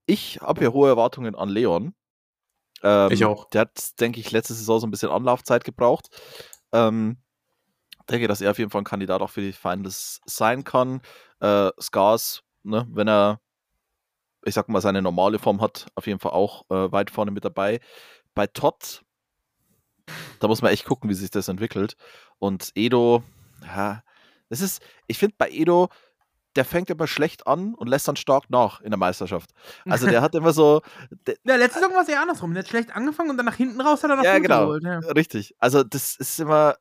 Ich 0.05 0.39
habe 0.43 0.63
ja 0.63 0.73
hohe 0.73 0.91
Erwartungen 0.91 1.35
an 1.35 1.49
Leon. 1.49 1.95
Ähm, 2.83 3.11
Ich 3.13 3.25
auch. 3.25 3.49
Der 3.49 3.63
hat, 3.63 3.99
denke 3.99 4.21
ich, 4.21 4.31
letzte 4.31 4.53
Saison 4.53 4.79
so 4.79 4.87
ein 4.87 4.91
bisschen 4.91 5.09
Anlaufzeit 5.09 5.65
gebraucht. 5.65 6.09
Ähm, 6.71 7.17
denke, 8.11 8.29
dass 8.29 8.43
er 8.43 8.51
auf 8.51 8.59
jeden 8.59 8.71
Fall 8.71 8.83
ein 8.83 8.85
Kandidat 8.85 9.23
auch 9.23 9.31
für 9.31 9.41
die 9.41 9.55
Finals 9.55 10.21
sein 10.27 10.65
kann. 10.65 11.01
Äh, 11.41 11.71
Scars, 11.81 12.43
ne, 12.63 12.87
wenn 12.91 13.09
er, 13.09 13.41
ich 14.45 14.53
sag 14.53 14.69
mal, 14.69 14.83
seine 14.83 15.01
normale 15.01 15.39
Form 15.39 15.63
hat, 15.63 15.87
auf 15.95 16.07
jeden 16.07 16.19
Fall 16.21 16.33
auch 16.33 16.69
äh, 16.69 16.93
weit 16.93 17.11
vorne 17.11 17.31
mit 17.31 17.47
dabei. 17.47 17.81
Bei 18.35 18.47
Todd, 18.47 19.03
da 20.41 20.49
muss 20.49 20.63
man 20.63 20.73
echt 20.73 20.85
gucken, 20.85 21.11
wie 21.11 21.15
sich 21.15 21.31
das 21.31 21.49
entwickelt. 21.49 21.97
Und 22.39 22.71
Edo, 22.75 23.23
ja, 23.65 24.03
das 24.49 24.61
ist, 24.61 24.83
ich 25.07 25.19
finde 25.19 25.35
bei 25.39 25.51
Edo, 25.51 25.89
der 26.57 26.65
fängt 26.65 26.89
immer 26.89 27.07
schlecht 27.07 27.47
an 27.47 27.75
und 27.75 27.87
lässt 27.89 28.09
dann 28.09 28.17
stark 28.17 28.49
nach 28.49 28.81
in 28.81 28.91
der 28.91 28.99
Meisterschaft. 28.99 29.51
Also 29.85 30.07
der 30.07 30.23
hat 30.23 30.35
immer 30.35 30.53
so, 30.53 30.81
der, 31.27 31.37
Ja, 31.45 31.57
letzte 31.57 31.81
Saison 31.81 31.95
war 31.95 32.03
es 32.03 32.09
ja 32.09 32.23
andersrum. 32.23 32.55
Der 32.55 32.63
hat 32.63 32.69
schlecht 32.69 32.97
angefangen 32.97 33.31
und 33.31 33.37
dann 33.37 33.45
nach 33.47 33.57
hinten 33.57 33.81
raus 33.81 34.03
hat 34.03 34.11
er 34.11 34.17
noch 34.17 34.25
Ja, 34.25 34.39
genau. 34.39 34.61
geholt. 34.61 34.83
Ja. 34.85 34.99
Richtig. 35.01 35.55
Also 35.59 35.83
das 35.85 36.17
ist 36.17 36.41
immer, 36.41 36.77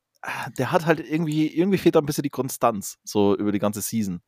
der 0.57 0.71
hat 0.71 0.86
halt 0.86 1.01
irgendwie, 1.01 1.47
irgendwie 1.47 1.78
fehlt 1.78 1.95
da 1.95 1.99
ein 1.99 2.05
bisschen 2.05 2.23
die 2.23 2.30
Konstanz, 2.30 2.97
so 3.03 3.36
über 3.36 3.51
die 3.51 3.59
ganze 3.59 3.82
Season. 3.82 4.21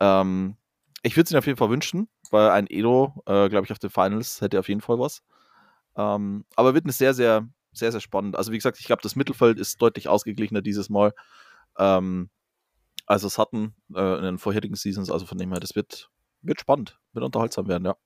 Ähm, 0.00 0.56
ich 1.02 1.16
würde 1.16 1.26
es 1.26 1.30
ihm 1.32 1.38
auf 1.38 1.46
jeden 1.46 1.58
Fall 1.58 1.70
wünschen, 1.70 2.08
weil 2.30 2.50
ein 2.50 2.66
Edo, 2.68 3.22
äh, 3.26 3.48
glaube 3.48 3.64
ich, 3.64 3.72
auf 3.72 3.78
den 3.78 3.90
Finals 3.90 4.40
hätte 4.40 4.58
auf 4.58 4.68
jeden 4.68 4.80
Fall 4.80 4.98
was. 4.98 5.22
Ähm, 5.96 6.44
aber 6.56 6.74
wird 6.74 6.86
eine 6.86 6.92
sehr, 6.92 7.14
sehr 7.14 7.46
sehr, 7.72 7.92
sehr 7.92 8.00
spannend. 8.00 8.36
Also 8.36 8.52
wie 8.52 8.58
gesagt, 8.58 8.78
ich 8.78 8.86
glaube, 8.86 9.02
das 9.02 9.16
Mittelfeld 9.16 9.58
ist 9.58 9.80
deutlich 9.80 10.08
ausgeglichener 10.08 10.62
dieses 10.62 10.88
Mal. 10.88 11.12
Ähm, 11.78 12.30
als 13.06 13.24
es 13.24 13.38
hatten 13.38 13.74
äh, 13.94 14.18
in 14.18 14.22
den 14.22 14.38
vorherigen 14.38 14.76
Seasons. 14.76 15.10
Also 15.10 15.26
von 15.26 15.38
dem 15.38 15.50
her, 15.50 15.60
das 15.60 15.74
wird, 15.74 16.10
wird 16.42 16.60
spannend, 16.60 16.98
wird 17.12 17.24
unterhaltsam 17.24 17.68
werden, 17.68 17.84
ja. 17.84 17.96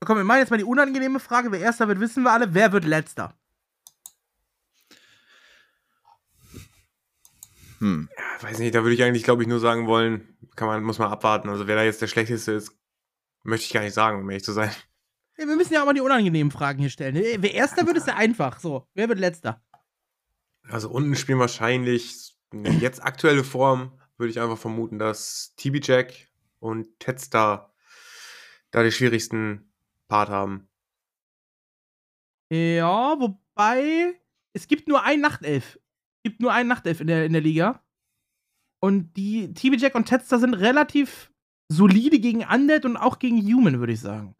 Komm, 0.00 0.16
wir 0.16 0.24
machen 0.24 0.40
jetzt 0.40 0.50
mal 0.50 0.56
die 0.56 0.64
unangenehme 0.64 1.20
Frage. 1.20 1.52
Wer 1.52 1.60
erster 1.60 1.86
wird, 1.86 2.00
wissen 2.00 2.24
wir 2.24 2.32
alle. 2.32 2.54
Wer 2.54 2.72
wird 2.72 2.84
letzter? 2.84 3.36
Hm. 7.78 8.08
Ja, 8.16 8.48
weiß 8.48 8.58
nicht, 8.58 8.74
da 8.74 8.82
würde 8.82 8.94
ich 8.94 9.02
eigentlich, 9.02 9.22
glaube 9.22 9.42
ich, 9.42 9.48
nur 9.48 9.60
sagen 9.60 9.86
wollen, 9.86 10.36
kann 10.56 10.68
man, 10.68 10.82
muss 10.82 10.98
man 10.98 11.10
abwarten. 11.10 11.48
Also 11.48 11.66
wer 11.66 11.76
da 11.76 11.82
jetzt 11.82 12.02
der 12.02 12.08
Schlechteste 12.08 12.52
ist, 12.52 12.76
möchte 13.44 13.66
ich 13.66 13.72
gar 13.72 13.82
nicht 13.82 13.94
sagen, 13.94 14.20
um 14.20 14.30
ehrlich 14.30 14.44
zu 14.44 14.52
sein. 14.52 14.70
Ja, 15.42 15.48
wir 15.48 15.56
müssen 15.56 15.74
ja 15.74 15.82
auch 15.82 15.86
mal 15.86 15.92
die 15.92 16.00
unangenehmen 16.00 16.52
Fragen 16.52 16.78
hier 16.78 16.88
stellen. 16.88 17.16
Wer 17.16 17.52
erster 17.52 17.84
wird, 17.84 17.96
ist 17.96 18.06
ja 18.06 18.14
einfach. 18.14 18.60
So, 18.60 18.86
wer 18.94 19.08
wird 19.08 19.18
letzter? 19.18 19.60
Also 20.68 20.88
unten 20.88 21.16
spielen 21.16 21.40
wahrscheinlich 21.40 22.36
jetzt 22.52 23.02
aktuelle 23.02 23.42
Form, 23.42 23.98
würde 24.18 24.30
ich 24.30 24.40
einfach 24.40 24.58
vermuten, 24.58 25.00
dass 25.00 25.54
TB 25.56 25.84
Jack 25.84 26.28
und 26.60 26.86
Tedstar 27.00 27.74
da 28.70 28.84
die 28.84 28.92
schwierigsten 28.92 29.72
Part 30.06 30.28
haben. 30.28 30.68
Ja, 32.48 33.18
wobei 33.18 34.14
es 34.52 34.68
gibt 34.68 34.86
nur 34.86 35.02
ein 35.02 35.20
Nachtelf. 35.20 35.80
Es 36.18 36.30
gibt 36.30 36.40
nur 36.40 36.52
einen 36.52 36.68
Nachtelf 36.68 37.00
in 37.00 37.08
der, 37.08 37.26
in 37.26 37.32
der 37.32 37.42
Liga. 37.42 37.82
Und 38.78 39.16
die 39.16 39.52
TB 39.52 39.80
Jack 39.80 39.96
und 39.96 40.04
Tedstar 40.04 40.38
sind 40.38 40.54
relativ 40.54 41.32
solide 41.68 42.20
gegen 42.20 42.44
Undead 42.44 42.84
und 42.84 42.96
auch 42.96 43.18
gegen 43.18 43.42
Human, 43.42 43.80
würde 43.80 43.94
ich 43.94 44.00
sagen. 44.00 44.36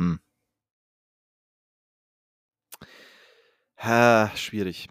Hm. 0.00 0.18
Ha, 3.76 4.30
schwierig. 4.34 4.88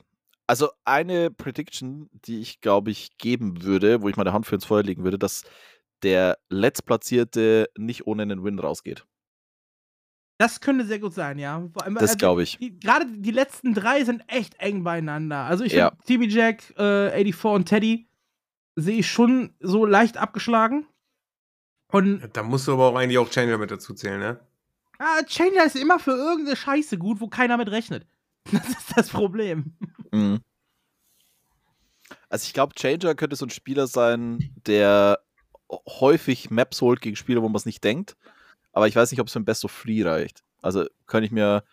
Also 0.48 0.70
eine 0.86 1.32
Prediction, 1.32 2.10
die 2.14 2.40
ich, 2.42 2.62
glaube 2.62 2.92
ich, 2.92 3.18
geben 3.18 3.64
würde, 3.64 4.02
wo 4.02 4.10
ich 4.10 4.18
meine 4.18 4.34
Hand 4.34 4.46
für 4.46 4.56
ins 4.56 4.66
Feuer 4.66 4.84
legen 4.84 5.04
würde, 5.04 5.20
dass 5.20 5.44
der 6.04 6.38
Letztplatzierte 6.50 7.70
nicht 7.78 8.08
ohne 8.08 8.24
einen 8.24 8.44
Win 8.44 8.58
rausgeht. 8.58 9.06
Das 10.40 10.62
könnte 10.62 10.86
sehr 10.86 11.00
gut 11.00 11.14
sein, 11.14 11.38
ja. 11.38 11.56
Allem, 11.76 11.96
das 11.96 12.04
also, 12.04 12.18
glaube 12.18 12.44
ich. 12.44 12.58
Gerade 12.80 13.06
die 13.08 13.32
letzten 13.32 13.74
drei 13.74 14.04
sind 14.06 14.24
echt 14.28 14.56
eng 14.60 14.84
beieinander. 14.84 15.46
Also 15.46 15.66
ich 15.66 15.74
ja. 15.74 15.92
finde 16.06 16.28
TB 16.28 16.34
Jack, 16.34 16.70
äh, 16.78 17.24
84 17.24 17.46
und 17.46 17.66
Teddy 17.66 18.10
sehe 18.76 19.00
ich 19.00 19.12
schon 19.12 19.54
so 19.60 19.86
leicht 19.86 20.18
abgeschlagen. 20.18 20.88
Und 21.92 22.30
da 22.34 22.44
musst 22.44 22.68
du 22.68 22.74
aber 22.74 22.88
auch 22.88 22.96
eigentlich 22.96 23.18
auch 23.18 23.30
Chandler 23.30 23.58
mit 23.58 23.72
dazu 23.72 23.94
zählen, 23.94 24.20
ne? 24.20 24.40
Ah, 25.00 25.24
Chandler 25.24 25.66
ist 25.66 25.78
immer 25.78 25.98
für 25.98 26.12
irgendeine 26.12 26.58
Scheiße 26.58 26.98
gut, 26.98 27.22
wo 27.22 27.28
keiner 27.28 27.58
mit 27.58 27.72
rechnet. 27.72 28.06
Das 28.52 28.68
ist 28.68 28.98
das 28.98 29.10
Problem. 29.10 29.76
Mhm. 30.12 30.40
Also 32.30 32.46
ich 32.46 32.54
glaube, 32.54 32.74
Changer 32.76 33.16
könnte 33.16 33.36
so 33.36 33.46
ein 33.46 33.52
Spieler 33.52 33.88
sein, 33.88 34.52
der 34.66 35.20
häufig 35.88 36.50
Maps 36.50 36.82
holt 36.82 37.02
gegen 37.02 37.16
Spieler, 37.16 37.42
wo 37.42 37.50
man 37.50 37.56
es 37.56 37.66
nicht 37.66 37.84
denkt. 37.84 38.18
Aber 38.72 38.88
ich 38.88 38.96
weiß 38.96 39.12
nicht, 39.12 39.22
ob 39.22 39.28
es 39.28 39.34
für 39.34 39.40
ein 39.40 39.46
Best 39.46 39.66
of 39.66 39.72
Free 39.72 40.04
reicht. 40.04 40.44
Also 40.62 40.86
könnte 41.06 41.26
ich 41.26 41.32
mir 41.32 41.64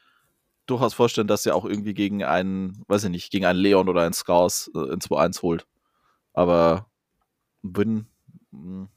durchaus 0.66 0.94
vorstellen, 0.94 1.28
dass 1.28 1.46
er 1.46 1.54
auch 1.54 1.64
irgendwie 1.64 1.94
gegen 1.94 2.24
einen, 2.24 2.82
weiß 2.88 3.04
ich 3.04 3.10
nicht, 3.10 3.30
gegen 3.30 3.46
einen 3.46 3.58
Leon 3.58 3.88
oder 3.88 4.02
einen 4.02 4.12
Scars 4.12 4.70
äh, 4.74 4.92
in 4.92 5.00
2-1 5.00 5.42
holt. 5.42 5.66
Aber 6.32 6.90
Win. 7.62 8.06
Hm. 8.52 8.88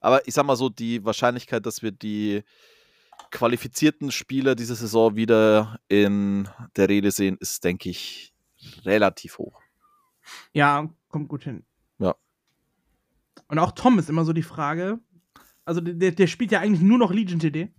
Aber 0.00 0.26
ich 0.28 0.34
sag 0.34 0.46
mal 0.46 0.56
so, 0.56 0.68
die 0.68 1.04
Wahrscheinlichkeit, 1.04 1.66
dass 1.66 1.82
wir 1.82 1.90
die 1.90 2.44
qualifizierten 3.30 4.10
Spieler 4.10 4.54
diese 4.54 4.74
Saison 4.74 5.16
wieder 5.16 5.80
in 5.88 6.48
der 6.76 6.88
Rede 6.88 7.10
sehen, 7.10 7.36
ist, 7.40 7.64
denke 7.64 7.90
ich, 7.90 8.32
relativ 8.84 9.38
hoch. 9.38 9.60
Ja, 10.52 10.88
kommt 11.08 11.28
gut 11.28 11.44
hin. 11.44 11.64
Ja. 11.98 12.14
Und 13.48 13.58
auch 13.58 13.72
Tom 13.72 13.98
ist 13.98 14.10
immer 14.10 14.24
so 14.24 14.32
die 14.32 14.42
Frage. 14.42 14.98
Also 15.64 15.80
der, 15.80 16.12
der 16.12 16.26
spielt 16.26 16.52
ja 16.52 16.60
eigentlich 16.60 16.82
nur 16.82 16.98
noch 16.98 17.12
Legion 17.12 17.40
TD. 17.40 17.72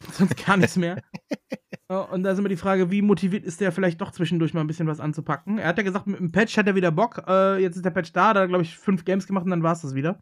Sonst 0.12 0.44
gar 0.44 0.56
nichts 0.56 0.76
mehr. 0.76 1.02
Und 1.88 2.24
da 2.24 2.32
ist 2.32 2.38
immer 2.38 2.48
die 2.48 2.56
Frage, 2.56 2.90
wie 2.90 3.00
motiviert 3.00 3.44
ist 3.44 3.60
der 3.60 3.70
vielleicht 3.70 4.00
doch 4.00 4.10
zwischendurch 4.10 4.52
mal 4.52 4.60
ein 4.60 4.66
bisschen 4.66 4.88
was 4.88 4.98
anzupacken. 4.98 5.58
Er 5.58 5.68
hat 5.68 5.78
ja 5.78 5.84
gesagt, 5.84 6.08
mit 6.08 6.18
dem 6.18 6.32
Patch 6.32 6.56
hat 6.56 6.66
er 6.66 6.74
wieder 6.74 6.90
Bock. 6.90 7.22
Äh, 7.28 7.62
jetzt 7.62 7.76
ist 7.76 7.84
der 7.84 7.90
Patch 7.90 8.12
da, 8.12 8.34
da 8.34 8.40
hat 8.40 8.46
er, 8.46 8.48
glaube 8.48 8.64
ich, 8.64 8.76
fünf 8.76 9.04
Games 9.04 9.26
gemacht 9.26 9.44
und 9.44 9.50
dann 9.50 9.62
war 9.62 9.72
es 9.72 9.82
das 9.82 9.94
wieder. 9.94 10.20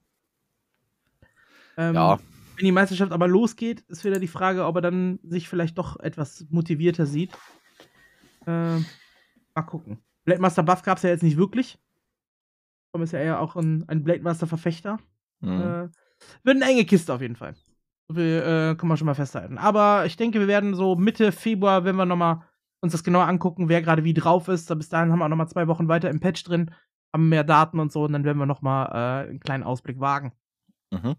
Ähm, 1.78 1.94
ja. 1.94 2.18
Wenn 2.56 2.66
die 2.66 2.72
Meisterschaft 2.72 3.12
aber 3.12 3.26
losgeht, 3.26 3.80
ist 3.88 4.04
wieder 4.04 4.20
die 4.20 4.28
Frage, 4.28 4.64
ob 4.64 4.76
er 4.76 4.82
dann 4.82 5.18
sich 5.22 5.48
vielleicht 5.48 5.78
doch 5.78 5.98
etwas 6.00 6.46
motivierter 6.50 7.06
sieht. 7.06 7.32
Äh, 8.46 8.78
mal 9.54 9.62
gucken. 9.66 9.98
Blade 10.24 10.40
Master 10.40 10.62
Buff 10.62 10.82
gab 10.82 10.98
es 10.98 11.02
ja 11.02 11.10
jetzt 11.10 11.22
nicht 11.22 11.36
wirklich. 11.36 11.78
Tom 12.92 13.02
ist 13.02 13.12
ja 13.12 13.18
eher 13.18 13.40
auch 13.40 13.56
ein, 13.56 13.84
ein 13.88 14.04
Blade 14.04 14.22
Master 14.22 14.46
Verfechter. 14.46 14.98
Mhm. 15.40 15.60
Äh, 15.60 15.88
wird 16.44 16.62
eine 16.62 16.70
enge 16.70 16.84
Kiste 16.84 17.12
auf 17.12 17.20
jeden 17.20 17.36
Fall. 17.36 17.54
So 18.08 18.14
viel 18.14 18.42
äh, 18.42 18.74
können 18.76 18.90
wir 18.90 18.96
schon 18.96 19.06
mal 19.06 19.14
festhalten. 19.14 19.58
Aber 19.58 20.06
ich 20.06 20.16
denke, 20.16 20.38
wir 20.38 20.48
werden 20.48 20.74
so 20.74 20.94
Mitte 20.94 21.32
Februar, 21.32 21.84
wenn 21.84 21.96
wir 21.96 22.06
nochmal 22.06 22.42
uns 22.80 22.92
das 22.92 23.02
genauer 23.02 23.26
angucken, 23.26 23.68
wer 23.68 23.82
gerade 23.82 24.04
wie 24.04 24.14
drauf 24.14 24.48
ist. 24.48 24.68
Bis 24.76 24.90
dahin 24.90 25.10
haben 25.10 25.18
wir 25.18 25.24
auch 25.24 25.30
nochmal 25.30 25.48
zwei 25.48 25.66
Wochen 25.66 25.88
weiter 25.88 26.10
im 26.10 26.20
Patch 26.20 26.44
drin, 26.44 26.70
haben 27.12 27.30
mehr 27.30 27.44
Daten 27.44 27.80
und 27.80 27.90
so 27.90 28.04
und 28.04 28.12
dann 28.12 28.24
werden 28.24 28.38
wir 28.38 28.46
nochmal 28.46 28.86
äh, 28.92 29.28
einen 29.30 29.40
kleinen 29.40 29.64
Ausblick 29.64 30.00
wagen. 30.00 30.32
Mhm. 30.90 31.16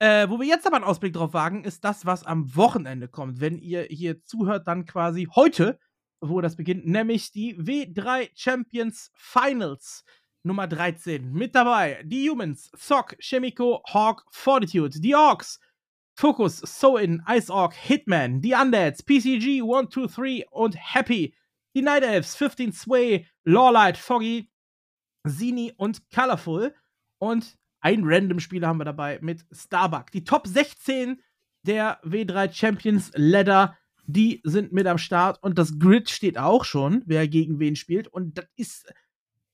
Äh, 0.00 0.28
wo 0.28 0.38
wir 0.38 0.46
jetzt 0.46 0.66
aber 0.66 0.76
einen 0.76 0.84
Ausblick 0.84 1.12
drauf 1.12 1.32
wagen, 1.32 1.64
ist 1.64 1.84
das, 1.84 2.06
was 2.06 2.24
am 2.24 2.54
Wochenende 2.54 3.08
kommt. 3.08 3.40
Wenn 3.40 3.58
ihr 3.58 3.82
hier 3.82 4.22
zuhört, 4.22 4.68
dann 4.68 4.84
quasi 4.84 5.28
heute, 5.34 5.78
wo 6.20 6.40
das 6.40 6.56
beginnt, 6.56 6.86
nämlich 6.86 7.32
die 7.32 7.56
W3 7.56 8.30
Champions 8.34 9.10
Finals 9.14 10.04
Nummer 10.44 10.68
13. 10.68 11.32
Mit 11.32 11.54
dabei 11.54 12.00
die 12.04 12.30
Humans, 12.30 12.70
Sock, 12.76 13.16
Chemico, 13.20 13.82
Hawk, 13.92 14.24
Fortitude, 14.30 15.00
die 15.00 15.14
Orks, 15.16 15.58
Focus, 16.16 16.58
So-In, 16.58 17.22
Ice 17.28 17.52
Orc, 17.52 17.74
Hitman, 17.74 18.40
die 18.40 18.54
Undeads, 18.54 19.02
PCG, 19.02 19.62
1, 19.62 19.90
2, 19.90 20.06
3 20.06 20.46
und 20.50 20.76
Happy, 20.76 21.34
die 21.74 21.82
Night 21.82 22.04
Elves, 22.04 22.36
15 22.36 22.72
Sway, 22.72 23.26
Lawlight, 23.44 23.96
Foggy, 23.96 24.50
Zini 25.26 25.72
und 25.76 26.08
Colorful. 26.10 26.74
Und 27.18 27.57
ein 27.80 28.02
random 28.04 28.40
Spieler 28.40 28.68
haben 28.68 28.78
wir 28.78 28.84
dabei 28.84 29.18
mit 29.22 29.44
Starbuck. 29.52 30.10
Die 30.12 30.24
Top 30.24 30.46
16 30.46 31.20
der 31.62 32.00
W3 32.02 32.52
Champions 32.52 33.12
Ladder, 33.14 33.76
die 34.06 34.40
sind 34.44 34.72
mit 34.72 34.86
am 34.86 34.98
Start 34.98 35.42
und 35.42 35.58
das 35.58 35.78
Grid 35.78 36.08
steht 36.08 36.38
auch 36.38 36.64
schon, 36.64 37.02
wer 37.06 37.28
gegen 37.28 37.58
wen 37.58 37.76
spielt. 37.76 38.08
Und 38.08 38.38
das 38.38 38.46
ist, 38.56 38.92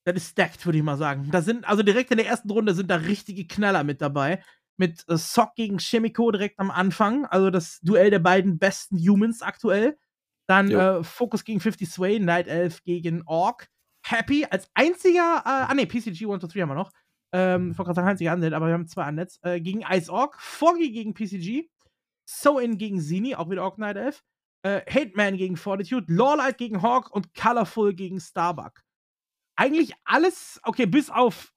das 0.05 0.15
ist 0.15 0.31
stacked, 0.31 0.65
würde 0.65 0.77
ich 0.77 0.83
mal 0.83 0.97
sagen. 0.97 1.29
Da 1.31 1.41
sind, 1.41 1.67
also 1.67 1.83
direkt 1.83 2.11
in 2.11 2.17
der 2.17 2.27
ersten 2.27 2.49
Runde 2.49 2.73
sind 2.73 2.89
da 2.89 2.95
richtige 2.95 3.45
Knaller 3.45 3.83
mit 3.83 4.01
dabei. 4.01 4.41
Mit 4.77 5.05
äh, 5.07 5.17
Sock 5.17 5.55
gegen 5.55 5.77
Chemico 5.79 6.31
direkt 6.31 6.59
am 6.59 6.71
Anfang, 6.71 7.25
also 7.25 7.49
das 7.49 7.79
Duell 7.81 8.09
der 8.09 8.19
beiden 8.19 8.57
besten 8.57 8.97
Humans 8.97 9.41
aktuell. 9.41 9.97
Dann 10.47 10.69
äh, 10.69 11.03
Focus 11.03 11.43
gegen 11.43 11.59
50 11.59 11.89
Sway, 11.89 12.19
Night 12.19 12.47
Elf 12.47 12.83
gegen 12.83 13.23
Orc. 13.25 13.67
Happy 14.03 14.45
als 14.45 14.69
einziger, 14.75 15.41
äh, 15.45 15.49
ah 15.49 15.73
ne, 15.73 15.87
PCG 15.87 16.27
1 16.27 16.41
2 16.41 16.47
3 16.47 16.61
haben 16.61 16.69
wir 16.69 16.75
noch. 16.75 16.91
Ähm, 17.35 17.71
ich 17.71 17.77
wollte 17.77 17.87
gerade 17.87 17.95
sagen, 17.95 18.07
einziger 18.07 18.33
Undead, 18.33 18.53
aber 18.53 18.67
wir 18.67 18.73
haben 18.73 18.87
zwei 18.87 19.09
Undeads. 19.09 19.39
Äh, 19.43 19.59
gegen 19.59 19.81
Ice 19.81 20.09
Orc, 20.09 20.39
Foggy 20.39 20.91
gegen 20.91 21.13
PCG, 21.13 21.69
So-In 22.23 22.77
gegen 22.77 23.01
Zini, 23.01 23.35
auch 23.35 23.49
wieder 23.49 23.63
Orc 23.63 23.77
Night 23.77 23.97
Elf. 23.97 24.23
Äh, 24.63 24.81
Hate-Man 24.89 25.35
gegen 25.35 25.57
Fortitude, 25.57 26.05
Lawlight 26.07 26.57
gegen 26.57 26.81
Hawk 26.81 27.11
und 27.11 27.35
Colorful 27.35 27.93
gegen 27.93 28.21
Starbuck. 28.21 28.81
Eigentlich 29.57 29.93
alles, 30.05 30.61
okay, 30.63 30.85
bis 30.85 31.09
auf 31.09 31.53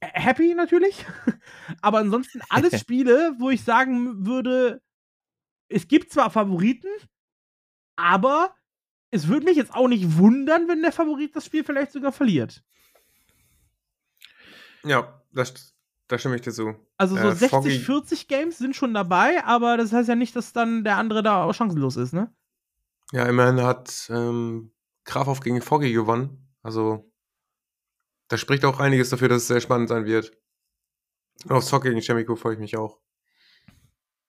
Happy 0.00 0.54
natürlich. 0.54 1.04
aber 1.82 1.98
ansonsten 1.98 2.40
alles 2.48 2.80
Spiele, 2.80 3.34
wo 3.38 3.50
ich 3.50 3.62
sagen 3.62 4.24
würde, 4.26 4.80
es 5.68 5.88
gibt 5.88 6.10
zwar 6.10 6.30
Favoriten, 6.30 6.88
aber 7.96 8.54
es 9.10 9.28
würde 9.28 9.44
mich 9.44 9.58
jetzt 9.58 9.74
auch 9.74 9.88
nicht 9.88 10.16
wundern, 10.16 10.68
wenn 10.68 10.80
der 10.80 10.92
Favorit 10.92 11.36
das 11.36 11.44
Spiel 11.44 11.64
vielleicht 11.64 11.92
sogar 11.92 12.12
verliert. 12.12 12.64
Ja, 14.84 15.17
das, 15.32 15.74
da 16.08 16.18
stimme 16.18 16.36
ich 16.36 16.42
dir 16.42 16.52
zu. 16.52 16.74
Also 16.96 17.16
so 17.16 17.28
äh, 17.28 17.34
60, 17.34 17.84
40 17.84 18.28
Games 18.28 18.58
sind 18.58 18.74
schon 18.74 18.94
dabei, 18.94 19.44
aber 19.44 19.76
das 19.76 19.92
heißt 19.92 20.08
ja 20.08 20.14
nicht, 20.14 20.34
dass 20.36 20.52
dann 20.52 20.84
der 20.84 20.96
andere 20.96 21.22
da 21.22 21.44
auch 21.44 21.54
chancenlos 21.54 21.96
ist, 21.96 22.12
ne? 22.12 22.32
Ja, 23.12 23.24
immerhin 23.26 23.62
hat 23.62 24.08
ähm, 24.10 24.72
Grafov 25.04 25.40
gegen 25.40 25.62
Foggy 25.62 25.92
gewonnen. 25.92 26.46
Also, 26.62 27.10
da 28.28 28.36
spricht 28.36 28.64
auch 28.64 28.80
einiges 28.80 29.08
dafür, 29.08 29.28
dass 29.28 29.42
es 29.42 29.48
sehr 29.48 29.60
spannend 29.60 29.88
sein 29.88 30.04
wird. 30.04 30.32
Und 31.44 31.52
auf 31.52 31.64
Sock 31.64 31.84
gegen 31.84 32.00
Chemico 32.00 32.36
freue 32.36 32.54
ich 32.54 32.60
mich 32.60 32.76
auch. 32.76 33.00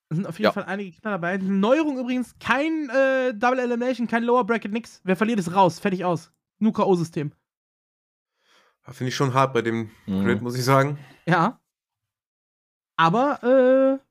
Es 0.10 0.16
sind 0.16 0.26
auf 0.26 0.40
jeden 0.40 0.46
ja. 0.46 0.52
Fall 0.52 0.66
einige 0.66 0.98
Knaller 0.98 1.18
dabei. 1.18 1.38
Neuerung 1.38 2.00
übrigens, 2.00 2.34
kein 2.40 2.90
äh, 2.90 3.34
Double 3.34 3.60
Elimination, 3.60 4.08
kein 4.08 4.24
Lower 4.24 4.44
Bracket, 4.44 4.72
nix. 4.72 5.02
Wer 5.04 5.16
verliert, 5.16 5.40
ist 5.40 5.54
raus. 5.54 5.80
Fertig 5.80 6.04
aus. 6.04 6.32
Nur 6.58 6.74
K.O.-System. 6.74 7.32
Finde 8.90 9.10
ich 9.10 9.16
schon 9.16 9.34
hart 9.34 9.54
bei 9.54 9.62
dem 9.62 9.92
mhm. 10.06 10.26
Grid, 10.26 10.42
muss 10.42 10.58
ich 10.58 10.64
sagen. 10.64 10.98
Ja. 11.26 11.60
Aber, 12.98 13.44
äh, 13.44 14.06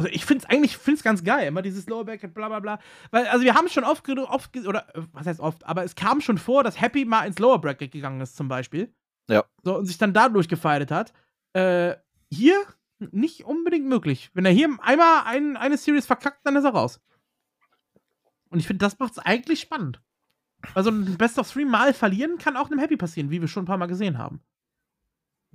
Also 0.00 0.08
ich 0.12 0.24
finde 0.24 0.44
es 0.44 0.50
eigentlich 0.50 0.78
find's 0.78 1.02
ganz 1.02 1.22
geil, 1.22 1.46
immer 1.46 1.60
dieses 1.60 1.86
Lower 1.86 2.06
Bracket, 2.06 2.32
bla 2.32 2.48
bla 2.48 2.60
bla. 2.60 2.78
Weil, 3.10 3.26
also 3.26 3.44
wir 3.44 3.54
haben 3.54 3.68
schon 3.68 3.84
oft, 3.84 4.08
oft, 4.08 4.56
oder 4.66 4.88
äh, 4.96 5.02
was 5.12 5.26
heißt 5.26 5.40
oft, 5.40 5.62
aber 5.66 5.84
es 5.84 5.94
kam 5.94 6.22
schon 6.22 6.38
vor, 6.38 6.64
dass 6.64 6.80
Happy 6.80 7.04
mal 7.04 7.26
ins 7.26 7.38
Lower 7.38 7.60
Bracket 7.60 7.92
gegangen 7.92 8.22
ist, 8.22 8.34
zum 8.34 8.48
Beispiel. 8.48 8.94
Ja. 9.28 9.44
So, 9.62 9.76
und 9.76 9.84
sich 9.84 9.98
dann 9.98 10.14
dadurch 10.14 10.48
gefeiert 10.48 10.90
hat. 10.90 11.12
Äh, 11.52 11.96
hier 12.30 12.64
nicht 12.98 13.44
unbedingt 13.44 13.86
möglich. 13.86 14.30
Wenn 14.32 14.46
er 14.46 14.52
hier 14.52 14.74
einmal 14.80 15.24
ein, 15.26 15.58
eine 15.58 15.76
Series 15.76 16.06
verkackt, 16.06 16.40
dann 16.44 16.56
ist 16.56 16.64
er 16.64 16.72
raus. 16.72 17.00
Und 18.48 18.58
ich 18.58 18.66
finde, 18.66 18.84
das 18.84 18.98
macht 18.98 19.12
es 19.12 19.18
eigentlich 19.18 19.60
spannend. 19.60 20.00
Also 20.74 20.90
ein 20.90 21.16
Best 21.16 21.38
of 21.38 21.50
Three 21.50 21.64
Mal 21.64 21.94
verlieren 21.94 22.38
kann 22.38 22.56
auch 22.56 22.70
einem 22.70 22.78
Happy 22.78 22.96
passieren, 22.96 23.30
wie 23.30 23.40
wir 23.40 23.48
schon 23.48 23.64
ein 23.64 23.66
paar 23.66 23.78
Mal 23.78 23.86
gesehen 23.86 24.18
haben. 24.18 24.40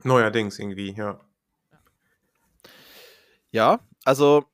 Neuerdings 0.04 0.60
irgendwie, 0.60 0.94
ja. 0.94 1.20
Ja, 3.52 3.80
also 4.04 4.46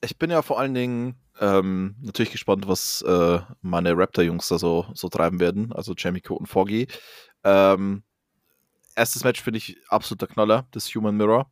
ich 0.00 0.18
bin 0.18 0.30
ja 0.30 0.42
vor 0.42 0.60
allen 0.60 0.74
Dingen 0.74 1.16
ähm, 1.40 1.96
natürlich 2.00 2.30
gespannt, 2.30 2.68
was 2.68 3.02
äh, 3.02 3.40
meine 3.62 3.96
Raptor-Jungs 3.96 4.48
da 4.48 4.58
so, 4.58 4.86
so 4.94 5.08
treiben 5.08 5.40
werden, 5.40 5.72
also 5.72 5.94
Jamiko 5.96 6.34
und 6.34 6.46
Foggy. 6.46 6.86
Ähm, 7.42 8.04
erstes 8.94 9.24
Match 9.24 9.42
finde 9.42 9.58
ich 9.58 9.76
absoluter 9.88 10.26
Knaller, 10.26 10.66
das 10.70 10.94
Human 10.94 11.16
Mirror. 11.16 11.50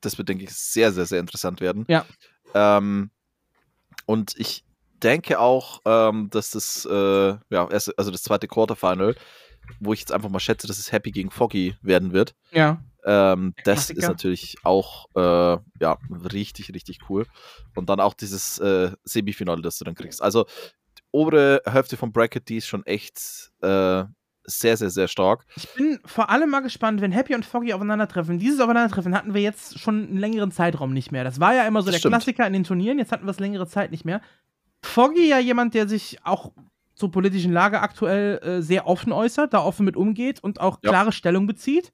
Das 0.00 0.18
wird, 0.18 0.28
denke 0.28 0.44
ich, 0.44 0.50
sehr, 0.50 0.92
sehr, 0.92 1.06
sehr 1.06 1.20
interessant 1.20 1.60
werden. 1.60 1.86
Ja. 1.88 2.04
Ähm, 2.54 3.10
und 4.04 4.34
ich 4.36 4.64
denke 5.02 5.38
auch, 5.40 5.80
ähm, 5.84 6.28
dass 6.30 6.50
das, 6.50 6.86
äh, 6.90 7.28
ja, 7.50 7.68
erst, 7.70 7.98
also 7.98 8.10
das 8.10 8.22
zweite 8.22 8.48
Quarterfinal, 8.48 9.14
wo 9.80 9.92
ich 9.92 10.00
jetzt 10.00 10.12
einfach 10.12 10.28
mal 10.28 10.40
schätze, 10.40 10.66
dass 10.66 10.78
es 10.78 10.92
Happy 10.92 11.10
gegen 11.10 11.30
Foggy 11.30 11.76
werden 11.82 12.12
wird. 12.12 12.34
Ja. 12.50 12.82
Ähm, 13.04 13.54
das 13.64 13.86
Klassiker. 13.86 13.98
ist 13.98 14.08
natürlich 14.08 14.56
auch 14.64 15.06
äh, 15.16 15.58
ja, 15.80 15.98
richtig, 16.32 16.72
richtig 16.72 17.00
cool. 17.08 17.26
Und 17.74 17.88
dann 17.88 18.00
auch 18.00 18.14
dieses 18.14 18.58
äh, 18.58 18.92
Semifinale, 19.04 19.62
das 19.62 19.78
du 19.78 19.84
dann 19.84 19.94
kriegst. 19.94 20.22
Also 20.22 20.44
die 20.98 21.02
obere 21.10 21.62
Hälfte 21.66 21.96
vom 21.96 22.12
Bracket, 22.12 22.48
die 22.48 22.58
ist 22.58 22.66
schon 22.66 22.86
echt 22.86 23.50
äh, 23.60 24.04
sehr, 24.44 24.76
sehr, 24.76 24.90
sehr 24.90 25.08
stark. 25.08 25.46
Ich 25.56 25.68
bin 25.74 26.00
vor 26.04 26.30
allem 26.30 26.50
mal 26.50 26.60
gespannt, 26.60 27.00
wenn 27.00 27.12
Happy 27.12 27.34
und 27.34 27.44
Foggy 27.44 27.72
aufeinandertreffen. 27.72 28.38
Dieses 28.38 28.60
Aufeinandertreffen 28.60 29.14
hatten 29.14 29.34
wir 29.34 29.42
jetzt 29.42 29.78
schon 29.78 30.08
einen 30.08 30.16
längeren 30.16 30.50
Zeitraum 30.50 30.92
nicht 30.92 31.12
mehr. 31.12 31.24
Das 31.24 31.40
war 31.40 31.54
ja 31.54 31.66
immer 31.66 31.82
so 31.82 31.86
Das 31.86 31.94
der 31.94 31.98
stimmt. 32.00 32.14
Klassiker 32.14 32.46
in 32.46 32.52
den 32.52 32.64
Turnieren, 32.64 32.98
jetzt 32.98 33.12
hatten 33.12 33.26
wir 33.26 33.30
es 33.30 33.40
längere 33.40 33.66
Zeit 33.66 33.90
nicht 33.90 34.04
mehr. 34.04 34.20
Foggy 34.82 35.28
ja 35.28 35.38
jemand, 35.38 35.74
der 35.74 35.88
sich 35.88 36.18
auch 36.24 36.52
zur 36.94 37.10
politischen 37.10 37.52
Lage 37.52 37.80
aktuell 37.80 38.38
äh, 38.38 38.62
sehr 38.62 38.86
offen 38.86 39.12
äußert, 39.12 39.52
da 39.54 39.60
offen 39.62 39.84
mit 39.84 39.96
umgeht 39.96 40.42
und 40.42 40.60
auch 40.60 40.78
Ja. 40.82 40.90
klare 40.90 41.12
Stellung 41.12 41.46
bezieht. 41.46 41.92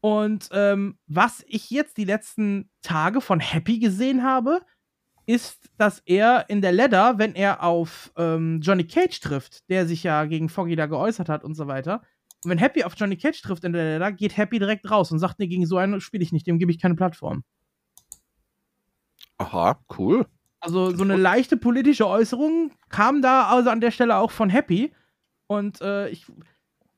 Und 0.00 0.48
ähm, 0.52 0.98
was 1.06 1.44
ich 1.48 1.70
jetzt 1.70 1.96
die 1.96 2.04
letzten 2.04 2.70
Tage 2.82 3.20
von 3.20 3.40
Happy 3.40 3.78
gesehen 3.78 4.22
habe, 4.22 4.60
ist, 5.26 5.70
dass 5.76 6.00
er 6.06 6.48
in 6.48 6.62
der 6.62 6.72
Ladder, 6.72 7.18
wenn 7.18 7.34
er 7.34 7.62
auf 7.62 8.12
ähm, 8.16 8.60
Johnny 8.62 8.84
Cage 8.86 9.20
trifft, 9.20 9.68
der 9.68 9.86
sich 9.86 10.02
ja 10.02 10.24
gegen 10.24 10.48
Foggy 10.48 10.76
da 10.76 10.86
geäußert 10.86 11.28
hat 11.28 11.44
und 11.44 11.54
so 11.54 11.66
weiter, 11.66 12.02
und 12.44 12.50
wenn 12.52 12.58
Happy 12.58 12.84
auf 12.84 12.94
Johnny 12.96 13.16
Cage 13.16 13.42
trifft 13.42 13.64
in 13.64 13.72
der 13.72 13.98
Ladder, 13.98 14.12
geht 14.12 14.36
Happy 14.36 14.58
direkt 14.60 14.88
raus 14.90 15.10
und 15.10 15.18
sagt, 15.18 15.40
nee, 15.40 15.48
gegen 15.48 15.66
so 15.66 15.76
einen 15.76 16.00
spiele 16.00 16.22
ich 16.22 16.30
nicht, 16.32 16.46
dem 16.46 16.58
gebe 16.58 16.70
ich 16.70 16.78
keine 16.80 16.94
Plattform. 16.94 17.42
Aha, 19.38 19.78
cool. 19.98 20.24
Also 20.60 20.94
so 20.94 21.04
eine 21.04 21.16
leichte 21.16 21.56
politische 21.56 22.06
Äußerung 22.06 22.72
kam 22.88 23.22
da 23.22 23.48
also 23.48 23.70
an 23.70 23.80
der 23.80 23.90
Stelle 23.92 24.16
auch 24.16 24.30
von 24.32 24.50
Happy. 24.50 24.92
Und 25.46 25.80
äh, 25.80 26.08
ich, 26.08 26.26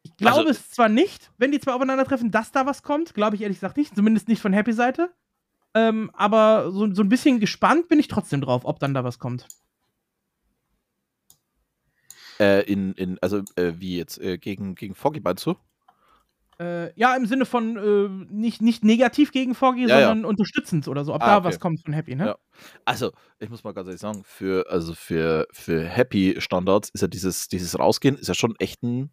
ich 0.02 0.16
glaube 0.16 0.38
Also- 0.38 0.50
es 0.50 0.70
zwar 0.70 0.88
nicht, 0.88 1.30
wenn 1.38 1.52
die 1.52 1.60
zwei 1.60 1.72
aufeinandertreffen, 1.74 2.30
dass 2.30 2.52
da 2.52 2.64
was 2.66 2.82
kommt. 2.82 3.14
Glaube 3.14 3.36
ich 3.36 3.42
ehrlich 3.42 3.58
gesagt 3.58 3.76
nicht. 3.76 3.94
Zumindest 3.94 4.28
nicht 4.28 4.40
von 4.40 4.52
Happy 4.52 4.72
Seite. 4.72 5.12
Ähm, 5.74 6.10
aber 6.14 6.72
so, 6.72 6.92
so 6.92 7.02
ein 7.02 7.08
bisschen 7.08 7.38
gespannt 7.38 7.88
bin 7.88 8.00
ich 8.00 8.08
trotzdem 8.08 8.40
drauf, 8.40 8.62
ob 8.64 8.80
dann 8.80 8.94
da 8.94 9.04
was 9.04 9.18
kommt. 9.18 9.46
Äh, 12.40 12.62
in, 12.62 12.92
in, 12.94 13.18
also 13.20 13.42
äh, 13.56 13.74
wie 13.76 13.98
jetzt, 13.98 14.18
äh, 14.18 14.38
gegen, 14.38 14.74
gegen 14.74 14.94
Foggy 14.94 15.20
meinst 15.20 15.44
du? 15.46 15.54
Äh, 16.60 16.92
ja, 16.94 17.16
im 17.16 17.24
Sinne 17.24 17.46
von 17.46 17.76
äh, 17.78 18.08
nicht, 18.30 18.60
nicht 18.60 18.84
negativ 18.84 19.32
gegen 19.32 19.54
Foggy, 19.54 19.86
Ja, 19.88 19.98
ja. 19.98 20.08
sondern 20.08 20.26
unterstützend 20.26 20.88
oder 20.88 21.06
so. 21.06 21.14
Ob 21.14 21.22
Ah, 21.22 21.26
da 21.26 21.36
okay. 21.38 21.44
was 21.46 21.58
kommt 21.58 21.82
von 21.82 21.94
Happy, 21.94 22.14
ne? 22.14 22.26
Ja. 22.26 22.38
Also, 22.84 23.12
ich 23.38 23.48
muss 23.48 23.64
mal 23.64 23.72
ganz 23.72 23.86
ehrlich 23.88 24.00
sagen, 24.00 24.22
für, 24.24 24.66
also 24.70 24.94
für, 24.94 25.48
für 25.52 25.82
Happy 25.82 26.36
Standards 26.38 26.90
ist 26.90 27.00
ja 27.00 27.08
dieses, 27.08 27.48
dieses 27.48 27.78
Rausgehen, 27.78 28.18
ist 28.18 28.28
ja 28.28 28.34
schon 28.34 28.56
echt 28.58 28.82
ein, 28.82 29.10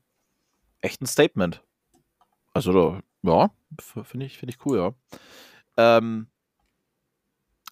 echt 0.81 1.01
ein 1.01 1.05
Statement. 1.05 1.63
Also, 2.53 2.99
ja, 3.21 3.49
finde 4.03 4.25
ich, 4.25 4.37
finde 4.37 4.53
ich 4.53 4.65
cool, 4.65 4.77
ja. 4.77 4.93
Ähm, 5.77 6.27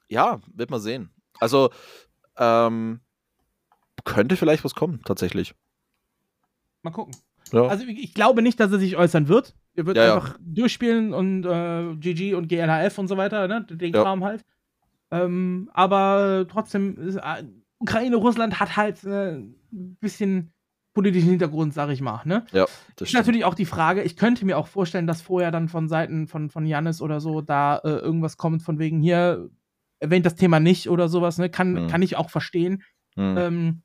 ja, 0.07 0.39
wird 0.53 0.69
man 0.69 0.80
sehen. 0.80 1.09
Also, 1.41 1.69
ähm, 2.38 3.01
könnte 4.05 4.38
vielleicht 4.38 4.63
was 4.63 4.73
kommen, 4.76 5.01
tatsächlich. 5.03 5.53
Mal 6.82 6.91
gucken. 6.91 7.13
Ja. 7.51 7.67
Also 7.67 7.86
ich 7.86 8.13
glaube 8.13 8.41
nicht, 8.41 8.59
dass 8.59 8.71
er 8.71 8.80
sich 8.80 8.95
äußern 8.95 9.28
wird. 9.28 9.53
Er 9.76 9.86
wird 9.86 9.97
Ja, 9.97 10.05
ja. 10.05 10.15
einfach 10.15 10.38
durchspielen 10.41 11.13
und 11.13 11.45
äh, 11.45 11.95
GG 11.97 12.34
und 12.36 12.47
GLHF 12.47 12.97
und 12.97 13.07
so 13.07 13.17
weiter, 13.17 13.47
ne? 13.47 13.65
Den 13.69 13.93
Ja. 13.93 14.03
Kram 14.03 14.23
halt. 14.23 14.43
Ähm, 15.11 15.69
aber 15.73 16.45
trotzdem, 16.49 16.97
ist, 16.97 17.15
äh, 17.17 17.43
Ukraine, 17.80 18.15
Russland 18.15 18.59
hat 18.59 18.76
halt 18.78 19.03
äh, 19.03 19.34
ein 19.38 19.97
bisschen 19.99 20.51
politischen 20.93 21.30
Hintergrund, 21.30 21.73
sag 21.73 21.89
ich 21.89 21.99
mal, 21.99 22.21
ne? 22.23 22.45
ja, 22.53 22.63
ist 22.63 22.71
das 22.95 23.09
stimmt. 23.09 23.19
natürlich 23.26 23.43
auch 23.43 23.53
die 23.53 23.65
Frage, 23.65 24.01
ich 24.03 24.15
könnte 24.15 24.45
mir 24.45 24.57
auch 24.57 24.67
vorstellen, 24.67 25.07
dass 25.07 25.21
vorher 25.21 25.51
dann 25.51 25.67
von 25.67 25.89
Seiten 25.89 26.28
von, 26.28 26.49
von 26.49 26.65
Jannis 26.65 27.01
oder 27.01 27.19
so 27.19 27.41
da 27.41 27.78
äh, 27.84 27.89
irgendwas 27.89 28.38
kommt 28.38 28.63
von 28.63 28.80
wegen 28.80 29.01
hier, 29.01 29.49
erwähnt 29.99 30.26
das 30.26 30.36
Thema 30.36 30.61
nicht 30.61 30.89
oder 30.89 31.09
sowas, 31.09 31.38
ne? 31.38 31.49
Kann, 31.49 31.73
Mhm. 31.73 31.88
kann 31.88 32.01
ich 32.01 32.15
auch 32.15 32.30
verstehen. 32.30 32.82
Hm. 33.17 33.38
Ähm, 33.38 33.82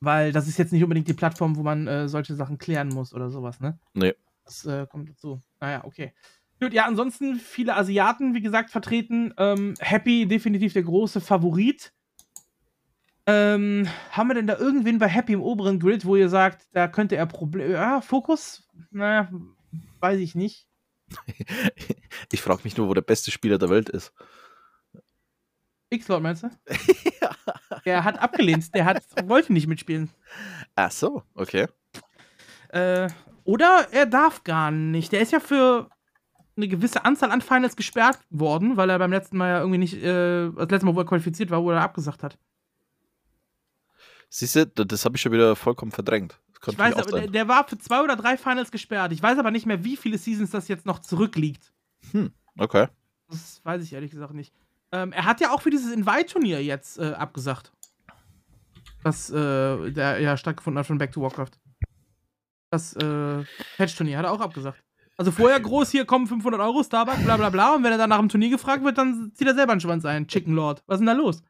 weil 0.00 0.32
das 0.32 0.46
ist 0.48 0.58
jetzt 0.58 0.72
nicht 0.72 0.82
unbedingt 0.82 1.08
die 1.08 1.14
Plattform, 1.14 1.56
wo 1.56 1.62
man 1.62 1.86
äh, 1.86 2.08
solche 2.08 2.34
Sachen 2.34 2.56
klären 2.58 2.88
muss 2.88 3.12
oder 3.12 3.30
sowas, 3.30 3.60
ne? 3.60 3.78
Nee. 3.94 4.14
Das 4.48 4.64
äh, 4.64 4.86
kommt 4.86 5.10
dazu. 5.10 5.42
Naja, 5.60 5.84
okay. 5.84 6.14
Gut, 6.58 6.72
ja, 6.72 6.86
ansonsten 6.86 7.36
viele 7.36 7.76
Asiaten, 7.76 8.34
wie 8.34 8.40
gesagt, 8.40 8.70
vertreten. 8.70 9.34
Ähm, 9.36 9.74
Happy 9.78 10.26
definitiv 10.26 10.72
der 10.72 10.84
große 10.84 11.20
Favorit. 11.20 11.92
Ähm, 13.26 13.86
haben 14.10 14.28
wir 14.28 14.34
denn 14.34 14.46
da 14.46 14.56
irgendwen 14.56 14.98
bei 14.98 15.06
Happy 15.06 15.34
im 15.34 15.42
oberen 15.42 15.78
Grid, 15.78 16.06
wo 16.06 16.16
ihr 16.16 16.30
sagt, 16.30 16.66
da 16.72 16.88
könnte 16.88 17.14
er 17.14 17.26
Probleme. 17.26 17.74
Ja, 17.74 18.00
Fokus? 18.00 18.66
Naja, 18.90 19.30
weiß 20.00 20.18
ich 20.18 20.34
nicht. 20.34 20.66
Ich 22.32 22.42
frage 22.42 22.60
mich 22.64 22.76
nur, 22.76 22.88
wo 22.88 22.94
der 22.94 23.00
beste 23.00 23.30
Spieler 23.30 23.56
der 23.56 23.70
Welt 23.70 23.88
ist. 23.88 24.12
X-Lord 25.88 26.22
meinst 26.22 26.42
du? 26.42 26.50
Der 27.84 28.04
hat 28.04 28.18
abgelehnt, 28.18 28.74
der 28.74 28.84
hat, 28.84 29.02
wollte 29.24 29.52
nicht 29.52 29.66
mitspielen. 29.66 30.10
Ach 30.74 30.90
so, 30.90 31.22
okay. 31.34 31.66
Äh, 32.68 33.08
oder 33.48 33.88
er 33.92 34.04
darf 34.04 34.44
gar 34.44 34.70
nicht. 34.70 35.10
Der 35.12 35.20
ist 35.22 35.32
ja 35.32 35.40
für 35.40 35.88
eine 36.56 36.68
gewisse 36.68 37.04
Anzahl 37.06 37.30
an 37.30 37.40
Finals 37.40 37.76
gesperrt 37.76 38.18
worden, 38.28 38.76
weil 38.76 38.90
er 38.90 38.98
beim 38.98 39.10
letzten 39.12 39.38
Mal 39.38 39.48
ja 39.48 39.58
irgendwie 39.60 39.78
nicht, 39.78 39.94
äh, 39.94 40.50
das 40.50 40.68
letzte 40.70 40.84
Mal, 40.86 40.94
wo 40.94 41.00
er 41.00 41.06
qualifiziert 41.06 41.50
war, 41.50 41.62
wo 41.62 41.70
er 41.70 41.80
abgesagt 41.80 42.22
hat. 42.22 42.36
Siehst 44.28 44.56
du, 44.56 44.66
da- 44.66 44.84
das 44.84 45.04
habe 45.04 45.16
ich 45.16 45.22
schon 45.22 45.32
wieder 45.32 45.56
vollkommen 45.56 45.92
verdrängt. 45.92 46.38
Ich 46.66 46.76
weiß, 46.78 46.94
aber 46.96 47.20
der, 47.20 47.28
der 47.28 47.48
war 47.48 47.66
für 47.66 47.78
zwei 47.78 48.02
oder 48.02 48.16
drei 48.16 48.36
Finals 48.36 48.70
gesperrt. 48.70 49.12
Ich 49.12 49.22
weiß 49.22 49.38
aber 49.38 49.50
nicht 49.50 49.64
mehr, 49.64 49.84
wie 49.84 49.96
viele 49.96 50.18
Seasons 50.18 50.50
das 50.50 50.68
jetzt 50.68 50.84
noch 50.86 50.98
zurückliegt. 50.98 51.72
Okay. 52.58 52.88
Das 53.30 53.60
weiß 53.64 53.82
ich 53.84 53.92
ehrlich 53.92 54.10
gesagt 54.10 54.34
nicht. 54.34 54.52
Ähm, 54.92 55.12
er 55.12 55.24
hat 55.24 55.40
ja 55.40 55.52
auch 55.52 55.62
für 55.62 55.70
dieses 55.70 55.92
Invite-Turnier 55.92 56.62
jetzt 56.62 56.98
äh, 56.98 57.12
abgesagt. 57.12 57.72
Das 59.04 59.30
äh, 59.30 59.90
der 59.92 60.18
ja 60.20 60.36
stattgefunden 60.36 60.78
hat 60.80 60.86
von 60.86 60.98
Back 60.98 61.12
to 61.12 61.22
Warcraft. 61.22 61.52
Das 62.70 62.94
äh, 62.94 63.44
Patch-Turnier 63.76 64.18
hat 64.18 64.24
er 64.26 64.32
auch 64.32 64.40
abgesagt. 64.40 64.82
Also 65.16 65.32
vorher 65.32 65.58
groß, 65.58 65.90
hier 65.90 66.04
kommen 66.04 66.28
500 66.28 66.60
Euro, 66.60 66.82
Starbucks, 66.82 67.24
bla 67.24 67.36
bla 67.36 67.50
bla. 67.50 67.74
Und 67.74 67.82
wenn 67.82 67.90
er 67.90 67.98
dann 67.98 68.10
nach 68.10 68.20
dem 68.20 68.28
Turnier 68.28 68.50
gefragt 68.50 68.84
wird, 68.84 68.98
dann 68.98 69.32
zieht 69.34 69.48
er 69.48 69.54
selber 69.54 69.72
einen 69.72 69.80
Schwanz 69.80 70.04
ein. 70.04 70.28
Chicken 70.28 70.54
Lord. 70.54 70.84
Was 70.86 70.96
ist 70.96 71.00
denn 71.00 71.06
da 71.06 71.12
los? 71.12 71.42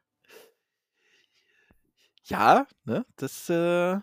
Ja, 2.25 2.67
ne, 2.85 3.05
das, 3.17 3.49
äh, 3.51 3.99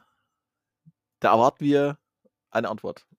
da 1.20 1.32
erwarten 1.32 1.64
wir 1.64 1.98
eine 2.52 2.70
Antwort. 2.70 3.06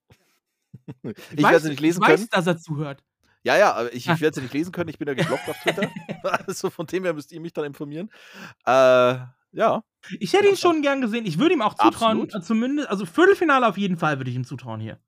Ich, 1.33 1.43
werde 1.43 1.61
sie 1.61 1.71
nicht 1.71 1.81
lesen 1.81 2.01
ich 2.03 2.09
weiß, 2.09 2.21
können. 2.21 2.29
dass 2.31 2.47
er 2.47 2.59
zuhört. 2.59 3.03
Ja, 3.43 3.57
ja, 3.57 3.73
aber 3.75 3.93
ich, 3.93 4.09
ich 4.09 4.21
werde 4.21 4.37
sie 4.37 4.43
nicht 4.43 4.55
lesen 4.55 4.71
können. 4.71 4.89
Ich 4.89 4.99
bin 4.99 5.09
ja 5.09 5.15
geblockt 5.15 5.49
auf 5.49 5.57
Twitter. 5.63 5.91
also 6.47 6.71
von 6.71 6.87
dem 6.87 7.03
her 7.03 7.13
müsst 7.13 7.33
ihr 7.33 7.41
mich 7.41 7.53
dann 7.53 7.65
informieren. 7.65 8.11
Äh, 8.65 9.19
ja, 9.57 9.83
Ich 10.21 10.33
hätte 10.35 10.49
ihn 10.49 10.57
schon 10.57 10.83
gern 10.83 11.01
gesehen. 11.01 11.27
Ich 11.27 11.39
würde 11.39 11.55
ihm 11.55 11.63
auch 11.63 11.75
zutrauen, 11.75 12.23
Absolut. 12.23 12.35
äh, 12.35 12.41
zumindest, 12.43 12.89
also 12.89 13.07
Viertelfinale 13.07 13.67
auf 13.67 13.79
jeden 13.79 13.97
Fall 13.97 14.19
würde 14.19 14.31
ich 14.31 14.37
ihm 14.37 14.45
zutrauen 14.45 14.81
hier. 14.81 14.99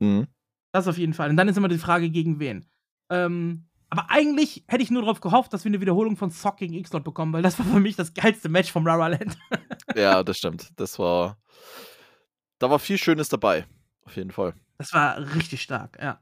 mhm. 0.00 0.26
Das 0.72 0.88
auf 0.88 0.98
jeden 0.98 1.14
Fall. 1.14 1.30
Und 1.30 1.36
dann 1.36 1.46
ist 1.46 1.56
immer 1.56 1.68
die 1.68 1.78
Frage, 1.78 2.10
gegen 2.10 2.40
wen. 2.40 2.66
Ähm, 3.08 3.68
aber 3.90 4.10
eigentlich 4.10 4.64
hätte 4.66 4.82
ich 4.82 4.90
nur 4.90 5.02
darauf 5.02 5.20
gehofft, 5.20 5.52
dass 5.52 5.64
wir 5.64 5.70
eine 5.70 5.80
Wiederholung 5.80 6.16
von 6.16 6.30
Sock 6.30 6.56
gegen 6.56 6.74
X-Lot 6.74 7.04
bekommen, 7.04 7.32
weil 7.32 7.42
das 7.42 7.56
war 7.60 7.66
für 7.66 7.78
mich 7.78 7.94
das 7.94 8.12
geilste 8.12 8.48
Match 8.48 8.72
vom 8.72 8.84
Rara 8.84 9.06
Land. 9.06 9.38
ja, 9.94 10.24
das 10.24 10.36
stimmt. 10.38 10.72
Das 10.74 10.98
war, 10.98 11.38
da 12.58 12.68
war 12.70 12.80
viel 12.80 12.98
Schönes 12.98 13.28
dabei. 13.28 13.66
Auf 14.04 14.16
jeden 14.16 14.32
Fall. 14.32 14.54
Das 14.78 14.92
war 14.92 15.16
richtig 15.36 15.62
stark, 15.62 15.96
ja. 16.02 16.20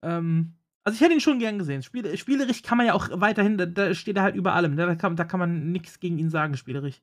Ähm, 0.00 0.54
Also 0.90 0.96
ich 0.96 1.02
hätte 1.02 1.14
ihn 1.14 1.20
schon 1.20 1.38
gern 1.38 1.56
gesehen. 1.56 1.84
Spiel, 1.84 2.16
spielerisch 2.16 2.62
kann 2.62 2.76
man 2.76 2.88
ja 2.88 2.94
auch 2.94 3.08
weiterhin, 3.12 3.56
da, 3.56 3.64
da 3.64 3.94
steht 3.94 4.16
er 4.16 4.24
halt 4.24 4.34
über 4.34 4.54
allem. 4.54 4.74
ne? 4.74 4.86
Da 4.86 4.96
kann, 4.96 5.14
da 5.14 5.22
kann 5.22 5.38
man 5.38 5.70
nichts 5.70 6.00
gegen 6.00 6.18
ihn 6.18 6.30
sagen, 6.30 6.56
spielerisch. 6.56 7.00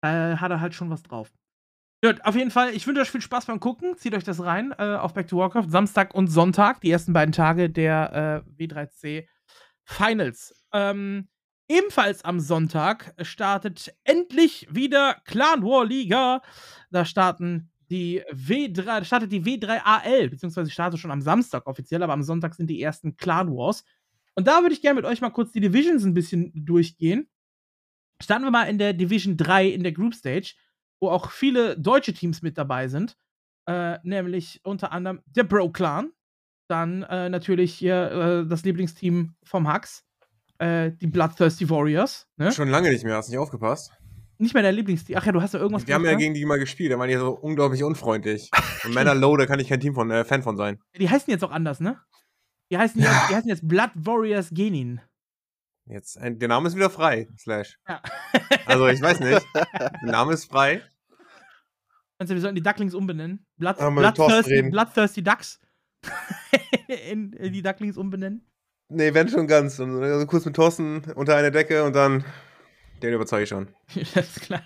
Da 0.00 0.40
hat 0.40 0.52
er 0.52 0.60
halt 0.60 0.72
schon 0.72 0.88
was 0.88 1.02
drauf. 1.02 1.32
Gut, 2.04 2.24
auf 2.24 2.36
jeden 2.36 2.52
Fall, 2.52 2.70
ich 2.72 2.86
wünsche 2.86 3.00
euch 3.00 3.10
viel 3.10 3.20
Spaß 3.20 3.46
beim 3.46 3.58
Gucken. 3.58 3.96
Zieht 3.96 4.14
euch 4.14 4.22
das 4.22 4.44
rein 4.44 4.72
äh, 4.78 4.94
auf 4.94 5.12
Back 5.12 5.26
to 5.26 5.38
Warcraft. 5.38 5.70
Samstag 5.70 6.14
und 6.14 6.28
Sonntag, 6.28 6.80
die 6.82 6.92
ersten 6.92 7.12
beiden 7.12 7.32
Tage 7.32 7.68
der 7.68 8.44
äh, 8.56 8.62
W3C 8.62 9.26
Finals. 9.82 10.54
Ähm, 10.72 11.28
ebenfalls 11.66 12.24
am 12.24 12.38
Sonntag 12.38 13.12
startet 13.22 13.92
endlich 14.04 14.68
wieder 14.70 15.16
Clan 15.24 15.64
War 15.64 15.84
Liga. 15.84 16.42
Da 16.92 17.04
starten 17.04 17.71
die 17.92 18.22
W3, 18.32 18.82
da 18.82 19.04
startet 19.04 19.30
die 19.30 19.44
W3AL, 19.44 20.30
beziehungsweise 20.30 20.70
startet 20.70 20.98
schon 20.98 21.10
am 21.10 21.20
Samstag 21.20 21.66
offiziell, 21.66 22.02
aber 22.02 22.14
am 22.14 22.22
Sonntag 22.22 22.54
sind 22.54 22.68
die 22.68 22.82
ersten 22.82 23.16
Clan 23.16 23.54
Wars. 23.54 23.84
Und 24.34 24.46
da 24.46 24.62
würde 24.62 24.74
ich 24.74 24.80
gerne 24.80 24.96
mit 24.96 25.04
euch 25.04 25.20
mal 25.20 25.30
kurz 25.30 25.52
die 25.52 25.60
Divisions 25.60 26.04
ein 26.04 26.14
bisschen 26.14 26.50
durchgehen. 26.54 27.28
Starten 28.20 28.44
wir 28.44 28.50
mal 28.50 28.64
in 28.64 28.78
der 28.78 28.94
Division 28.94 29.36
3 29.36 29.68
in 29.68 29.82
der 29.82 29.92
Group 29.92 30.14
Stage, 30.14 30.54
wo 31.00 31.10
auch 31.10 31.30
viele 31.30 31.78
deutsche 31.78 32.14
Teams 32.14 32.40
mit 32.40 32.56
dabei 32.56 32.88
sind. 32.88 33.18
Äh, 33.66 33.98
nämlich 34.02 34.60
unter 34.64 34.90
anderem 34.90 35.20
der 35.26 35.44
Bro 35.44 35.70
Clan. 35.70 36.12
Dann 36.68 37.02
äh, 37.02 37.28
natürlich 37.28 37.74
hier 37.74 38.44
äh, 38.44 38.48
das 38.48 38.64
Lieblingsteam 38.64 39.34
vom 39.42 39.72
Hux. 39.72 40.04
Äh, 40.58 40.92
die 40.92 41.08
Bloodthirsty 41.08 41.68
Warriors. 41.68 42.26
Ne? 42.36 42.52
Schon 42.52 42.68
lange 42.68 42.88
nicht 42.88 43.04
mehr, 43.04 43.16
hast 43.16 43.28
nicht 43.28 43.38
aufgepasst? 43.38 43.92
Nicht 44.42 44.54
mehr 44.54 44.62
der 44.64 44.72
Lieblingsteam. 44.72 45.16
Ach 45.16 45.24
ja, 45.24 45.30
du 45.30 45.40
hast 45.40 45.54
ja 45.54 45.60
irgendwas 45.60 45.86
Wir 45.86 45.94
haben 45.94 46.04
ja 46.04 46.14
gegen 46.14 46.34
die 46.34 46.44
mal 46.44 46.58
gespielt, 46.58 46.90
da 46.90 46.98
waren 46.98 47.08
die 47.08 47.14
so 47.14 47.30
unglaublich 47.30 47.84
unfreundlich. 47.84 48.50
Und 48.84 48.92
Männer 48.92 49.14
Low, 49.14 49.36
da 49.36 49.46
kann 49.46 49.60
ich 49.60 49.68
kein 49.68 49.78
Team 49.78 49.94
von, 49.94 50.10
äh, 50.10 50.24
Fan 50.24 50.42
von 50.42 50.56
sein. 50.56 50.80
Die 50.98 51.08
heißen 51.08 51.30
jetzt 51.30 51.44
auch 51.44 51.52
anders, 51.52 51.78
ne? 51.78 52.00
Die 52.68 52.76
heißen, 52.76 53.00
jetzt, 53.00 53.30
die 53.30 53.36
heißen 53.36 53.48
jetzt 53.48 53.68
Blood 53.68 53.90
Warriors 53.94 54.50
Genin. 54.50 55.00
Jetzt, 55.86 56.16
äh, 56.16 56.34
der 56.34 56.48
Name 56.48 56.66
ist 56.66 56.74
wieder 56.74 56.90
frei, 56.90 57.28
Slash. 57.38 57.78
Ja. 57.88 58.02
Also, 58.66 58.88
ich 58.88 59.00
weiß 59.00 59.20
nicht. 59.20 59.46
Der 59.54 60.10
Name 60.10 60.32
ist 60.32 60.46
frei. 60.46 60.82
Du, 62.18 62.28
wir 62.28 62.40
sollten 62.40 62.56
die 62.56 62.62
Ducklings 62.62 62.94
umbenennen? 62.94 63.46
Blood, 63.58 63.78
Ah, 63.78 63.90
Bloodthirsty. 63.90 64.62
Bloodthirsty 64.70 65.22
Ducks. 65.22 65.60
in, 67.10 67.32
in 67.32 67.52
die 67.52 67.62
Ducklings 67.62 67.96
umbenennen. 67.96 68.44
Nee, 68.88 69.14
wenn 69.14 69.28
schon 69.28 69.46
ganz. 69.46 69.78
Und 69.78 70.02
äh, 70.02 70.26
kurz 70.26 70.44
mit 70.44 70.56
Thorsten 70.56 71.04
unter 71.14 71.36
einer 71.36 71.52
Decke 71.52 71.84
und 71.84 71.94
dann. 71.94 72.24
Den 73.02 73.14
überzeuge 73.14 73.42
ich 73.42 73.48
schon. 73.48 73.68
das 74.14 74.36
ist 74.36 74.42
klar. 74.42 74.62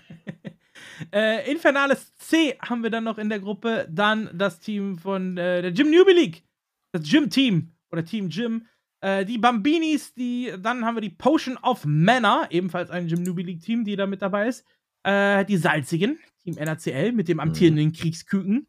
Äh, 1.11 1.51
Infernales 1.51 2.15
C 2.17 2.57
haben 2.59 2.83
wir 2.83 2.89
dann 2.89 3.03
noch 3.03 3.17
in 3.17 3.29
der 3.29 3.39
Gruppe. 3.39 3.87
Dann 3.89 4.29
das 4.33 4.59
Team 4.59 4.97
von 4.97 5.37
äh, 5.37 5.61
der 5.61 5.71
Gym 5.71 5.89
Newbie 5.89 6.13
League. 6.13 6.43
Das 6.91 7.03
Gym-Team. 7.03 7.71
Oder 7.91 8.05
Team 8.05 8.29
Gym. 8.29 8.67
Äh, 9.01 9.25
die 9.25 9.37
Bambinis, 9.37 10.13
die, 10.13 10.53
dann 10.59 10.85
haben 10.85 10.95
wir 10.95 11.01
die 11.01 11.11
Potion 11.11 11.57
of 11.57 11.85
Mana, 11.85 12.47
ebenfalls 12.49 12.89
ein 12.89 13.07
Gym 13.07 13.23
Newbie 13.23 13.43
League 13.43 13.61
Team, 13.61 13.85
die 13.85 13.95
da 13.95 14.07
mit 14.07 14.21
dabei 14.21 14.47
ist. 14.47 14.65
Äh, 15.03 15.45
die 15.45 15.57
Salzigen, 15.57 16.19
Team 16.43 16.55
NACL, 16.55 17.11
mit 17.11 17.27
dem 17.27 17.39
amtierenden 17.39 17.93
Kriegsküken. 17.93 18.67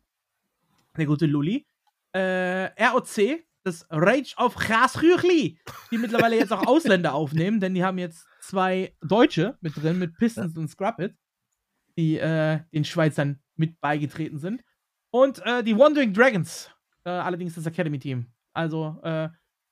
Der 0.97 1.07
gute 1.07 1.27
Luli. 1.27 1.67
Äh, 2.13 2.67
ROC, 2.85 3.41
das 3.65 3.87
Rage 3.91 4.35
of 4.37 4.55
Grasrüchli, 4.55 5.59
die 5.91 5.99
mittlerweile 5.99 6.37
jetzt 6.37 6.53
auch 6.53 6.67
Ausländer 6.67 7.15
aufnehmen, 7.15 7.61
denn 7.61 7.75
die 7.75 7.85
haben 7.85 7.99
jetzt 7.99 8.28
zwei 8.49 8.95
Deutsche 9.03 9.59
mit 9.61 9.77
drin, 9.77 9.99
mit 9.99 10.17
Pistons 10.17 10.57
und 10.57 10.69
Scrub 10.69 10.99
It, 11.01 11.15
die 11.97 12.19
äh, 12.19 12.61
den 12.73 12.85
Schweizern 12.85 13.41
mit 13.57 13.81
beigetreten 13.81 14.39
sind. 14.39 14.65
Und 15.11 15.45
äh, 15.45 15.63
die 15.63 15.77
Wandering 15.77 16.15
Dragons, 16.15 16.71
äh, 17.05 17.11
allerdings 17.11 17.55
das 17.55 17.67
Academy-Team. 17.67 18.27
Also 18.55 19.01
äh, 19.03 19.29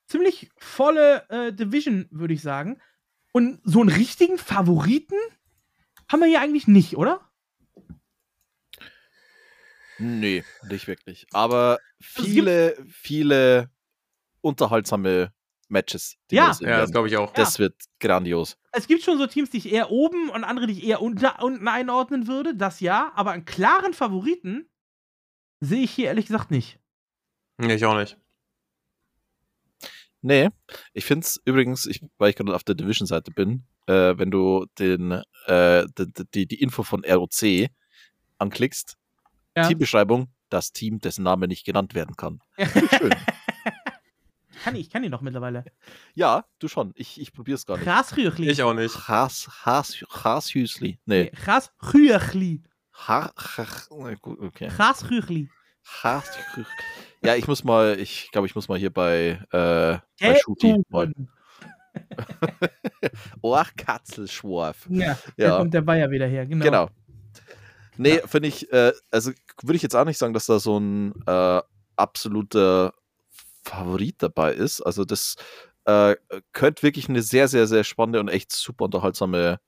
ziemlich 0.07 0.51
volle 0.59 1.29
äh, 1.31 1.53
Division, 1.53 2.07
würde 2.11 2.35
ich 2.35 2.43
sagen. 2.43 2.81
Und 3.33 3.61
so 3.65 3.81
einen 3.81 3.91
richtigen 3.91 4.39
Favoriten 4.39 5.19
haben 6.11 6.21
wir 6.21 6.29
hier 6.29 6.41
eigentlich 6.41 6.69
nicht, 6.69 6.97
oder? 6.97 7.21
Nee, 9.99 10.45
nicht 10.69 10.87
wirklich. 10.87 11.27
Aber 11.33 11.79
Also 12.09 12.23
viele, 12.23 12.77
viele 12.89 13.71
unterhaltsame 14.43 15.33
Matches. 15.69 16.17
die 16.31 16.37
Ja. 16.37 16.53
Ja, 16.61 16.81
das 16.81 16.93
glaube 16.93 17.09
ich 17.09 17.17
auch. 17.17 17.33
das 17.33 17.59
wird 17.59 17.75
grandios. 18.01 18.57
Es 18.73 18.87
gibt 18.87 19.03
schon 19.03 19.19
so 19.19 19.27
Teams, 19.27 19.51
die 19.51 19.59
ich 19.59 19.73
eher 19.73 19.91
oben 19.91 20.31
und 20.31 20.45
andere, 20.45 20.67
die 20.67 20.75
ich 20.75 20.85
eher 20.85 21.03
unter, 21.03 21.43
unten 21.43 21.67
einordnen 21.69 22.27
würde, 22.27 22.55
das 22.55 22.81
ja, 22.81 23.13
aber 23.15 23.33
einen 23.33 23.45
klaren 23.45 23.95
Favoriten 23.95 24.69
sehe 25.61 25.83
ich 25.83 25.91
hier 25.91 26.07
ehrlich 26.07 26.27
gesagt 26.27 26.51
nicht. 26.51 26.79
Nee, 27.59 27.75
ich 27.75 27.85
auch 27.85 27.97
nicht. 27.97 28.19
Nee, 30.23 30.49
ich 30.93 31.05
finde 31.05 31.25
es 31.25 31.41
übrigens, 31.45 31.87
ich, 31.87 32.03
weil 32.19 32.31
ich 32.31 32.37
gerade 32.37 32.55
auf 32.55 32.65
der 32.65 32.75
Division-Seite 32.75 33.31
bin, 33.31 33.65
äh, 33.87 34.19
wenn 34.19 34.31
du 34.31 34.67
den, 34.79 35.23
äh, 35.47 35.87
die, 35.97 36.25
die, 36.35 36.47
die 36.47 36.61
Info 36.61 36.83
von 36.83 37.05
ROC 37.05 37.69
anklickst, 38.39 38.97
Ja. 39.57 39.69
Teambeschreibung, 39.69 40.29
das 40.49 40.73
Team, 40.73 40.99
dessen 41.01 41.23
Name 41.23 41.49
nicht 41.49 41.65
genannt 41.65 41.95
werden 41.95 42.17
kann. 42.17 42.41
Schön. 42.99 43.15
Kann 44.63 44.77
ich, 44.77 44.91
kann 44.91 45.05
ich 45.05 45.11
noch 45.11 45.21
mittlerweile. 45.21 45.65
ja, 46.15 46.45
du 46.59 46.69
schon. 46.69 46.93
Ich, 46.97 47.21
ich 47.21 47.33
probier's 47.33 47.67
gar 47.67 47.77
nicht. 47.77 47.85
Grasrüchli. 47.87 48.49
Ich 48.51 48.63
auch 48.63 48.75
nicht. 48.75 49.09
Has, 49.09 49.49
Has, 49.65 49.95
Hashüsli. 50.25 50.99
Nee. 51.05 51.31
Grasrüchli. 51.31 52.63
Ha, 53.07 53.33
ha, 53.37 54.15
gut, 54.23 54.41
okay. 54.41 54.71
Ja, 57.23 57.35
ich 57.37 57.47
muss 57.47 57.65
mal, 57.65 57.99
ich 57.99 58.31
glaube, 58.33 58.47
ich 58.47 58.55
muss 58.55 58.69
mal 58.69 58.79
hier 58.79 58.91
bei, 58.93 59.39
äh, 59.51 59.99
bei 60.21 60.39
Shooty 60.43 60.83
mal. 60.89 61.13
Ohrkatzelschworf. 63.43 64.87
Ja, 64.91 65.19
da 65.37 65.45
Ja. 65.45 65.57
kommt 65.59 65.75
der 65.75 65.83
Bayer 65.83 66.11
wieder 66.11 66.27
her, 66.27 66.47
genau. 66.47 66.65
Genau. 66.65 66.89
Nee, 67.97 68.21
finde 68.27 68.49
ich, 68.49 68.71
äh, 68.73 68.93
also 69.11 69.33
würde 69.63 69.77
ich 69.77 69.83
jetzt 69.83 69.97
auch 69.97 70.05
nicht 70.05 70.19
sagen, 70.19 70.35
dass 70.35 70.47
da 70.47 70.59
so 70.59 70.79
ein 70.79 71.15
äh, 71.27 71.63
absoluter 71.97 72.93
Favorit 73.67 74.17
dabei 74.23 74.55
ist. 74.55 74.81
Also 74.81 75.05
das 75.05 75.37
äh, 75.85 76.17
könnte 76.53 76.83
wirklich 76.83 77.09
eine 77.09 77.23
sehr, 77.23 77.49
sehr, 77.49 77.67
sehr 77.67 77.85
spannende 77.85 78.21
und 78.21 78.29
echt 78.29 78.53
super 78.53 78.87
unterhaltsame 78.87 79.59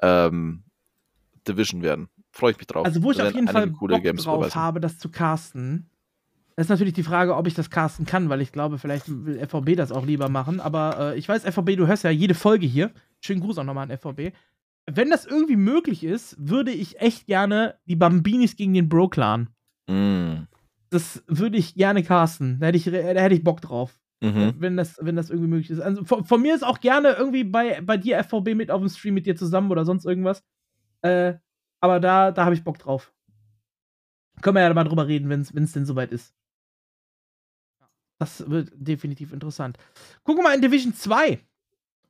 ähm, 0.00 0.64
Division 1.46 1.82
werden. 1.82 2.08
Freue 2.32 2.52
ich 2.52 2.58
mich 2.58 2.66
drauf. 2.66 2.84
Also, 2.84 3.02
wo 3.02 3.10
ich 3.10 3.20
auf 3.22 3.34
jeden 3.34 3.48
Fall 3.48 3.70
coole 3.72 3.96
Bock 3.96 4.02
Games 4.02 4.24
drauf 4.24 4.54
habe, 4.54 4.80
das 4.80 4.98
zu 4.98 5.10
casten. 5.10 5.88
Das 6.56 6.66
ist 6.66 6.70
natürlich 6.70 6.94
die 6.94 7.02
Frage, 7.02 7.36
ob 7.36 7.46
ich 7.46 7.54
das 7.54 7.70
casten 7.70 8.04
kann, 8.04 8.28
weil 8.28 8.40
ich 8.40 8.52
glaube, 8.52 8.78
vielleicht 8.78 9.04
will 9.08 9.38
FVB 9.38 9.76
das 9.76 9.90
auch 9.90 10.04
lieber 10.04 10.28
machen. 10.28 10.60
Aber 10.60 11.12
äh, 11.12 11.18
ich 11.18 11.28
weiß, 11.28 11.44
FVB, 11.44 11.76
du 11.76 11.86
hörst 11.86 12.04
ja 12.04 12.10
jede 12.10 12.34
Folge 12.34 12.66
hier. 12.66 12.90
Schönen 13.20 13.40
Gruß 13.40 13.58
auch 13.58 13.64
nochmal 13.64 13.90
an 13.90 13.96
FVB. 13.96 14.34
Wenn 14.86 15.10
das 15.10 15.24
irgendwie 15.24 15.56
möglich 15.56 16.04
ist, 16.04 16.36
würde 16.38 16.72
ich 16.72 17.00
echt 17.00 17.26
gerne 17.26 17.76
die 17.86 17.96
Bambinis 17.96 18.56
gegen 18.56 18.74
den 18.74 18.88
Bro-Clan. 18.88 19.48
Mm. 19.86 20.46
Das 20.92 21.24
würde 21.26 21.56
ich 21.56 21.74
gerne 21.74 22.02
casten. 22.02 22.60
Da 22.60 22.66
hätte 22.66 22.76
ich, 22.76 22.84
da 22.84 22.90
hätte 22.90 23.34
ich 23.34 23.42
Bock 23.42 23.62
drauf. 23.62 23.98
Mhm. 24.20 24.54
Wenn, 24.58 24.76
das, 24.76 24.98
wenn 25.00 25.16
das 25.16 25.30
irgendwie 25.30 25.48
möglich 25.48 25.70
ist. 25.70 25.80
Also 25.80 26.04
von, 26.04 26.24
von 26.26 26.42
mir 26.42 26.54
ist 26.54 26.62
auch 26.62 26.80
gerne 26.80 27.12
irgendwie 27.12 27.44
bei, 27.44 27.80
bei 27.80 27.96
dir 27.96 28.22
FVB 28.22 28.54
mit 28.54 28.70
auf 28.70 28.80
dem 28.80 28.90
Stream 28.90 29.14
mit 29.14 29.24
dir 29.24 29.34
zusammen 29.34 29.70
oder 29.70 29.86
sonst 29.86 30.04
irgendwas. 30.04 30.44
Äh, 31.00 31.34
aber 31.80 31.98
da, 31.98 32.30
da 32.30 32.44
habe 32.44 32.54
ich 32.54 32.62
Bock 32.62 32.78
drauf. 32.78 33.12
Können 34.42 34.56
wir 34.56 34.62
ja 34.62 34.74
mal 34.74 34.84
drüber 34.84 35.08
reden, 35.08 35.30
wenn 35.30 35.40
es 35.40 35.72
denn 35.72 35.86
soweit 35.86 36.12
ist. 36.12 36.34
Das 38.18 38.48
wird 38.50 38.70
definitiv 38.74 39.32
interessant. 39.32 39.78
Gucken 40.24 40.44
wir 40.44 40.50
mal 40.50 40.54
in 40.54 40.60
Division 40.60 40.94
2. 40.94 41.40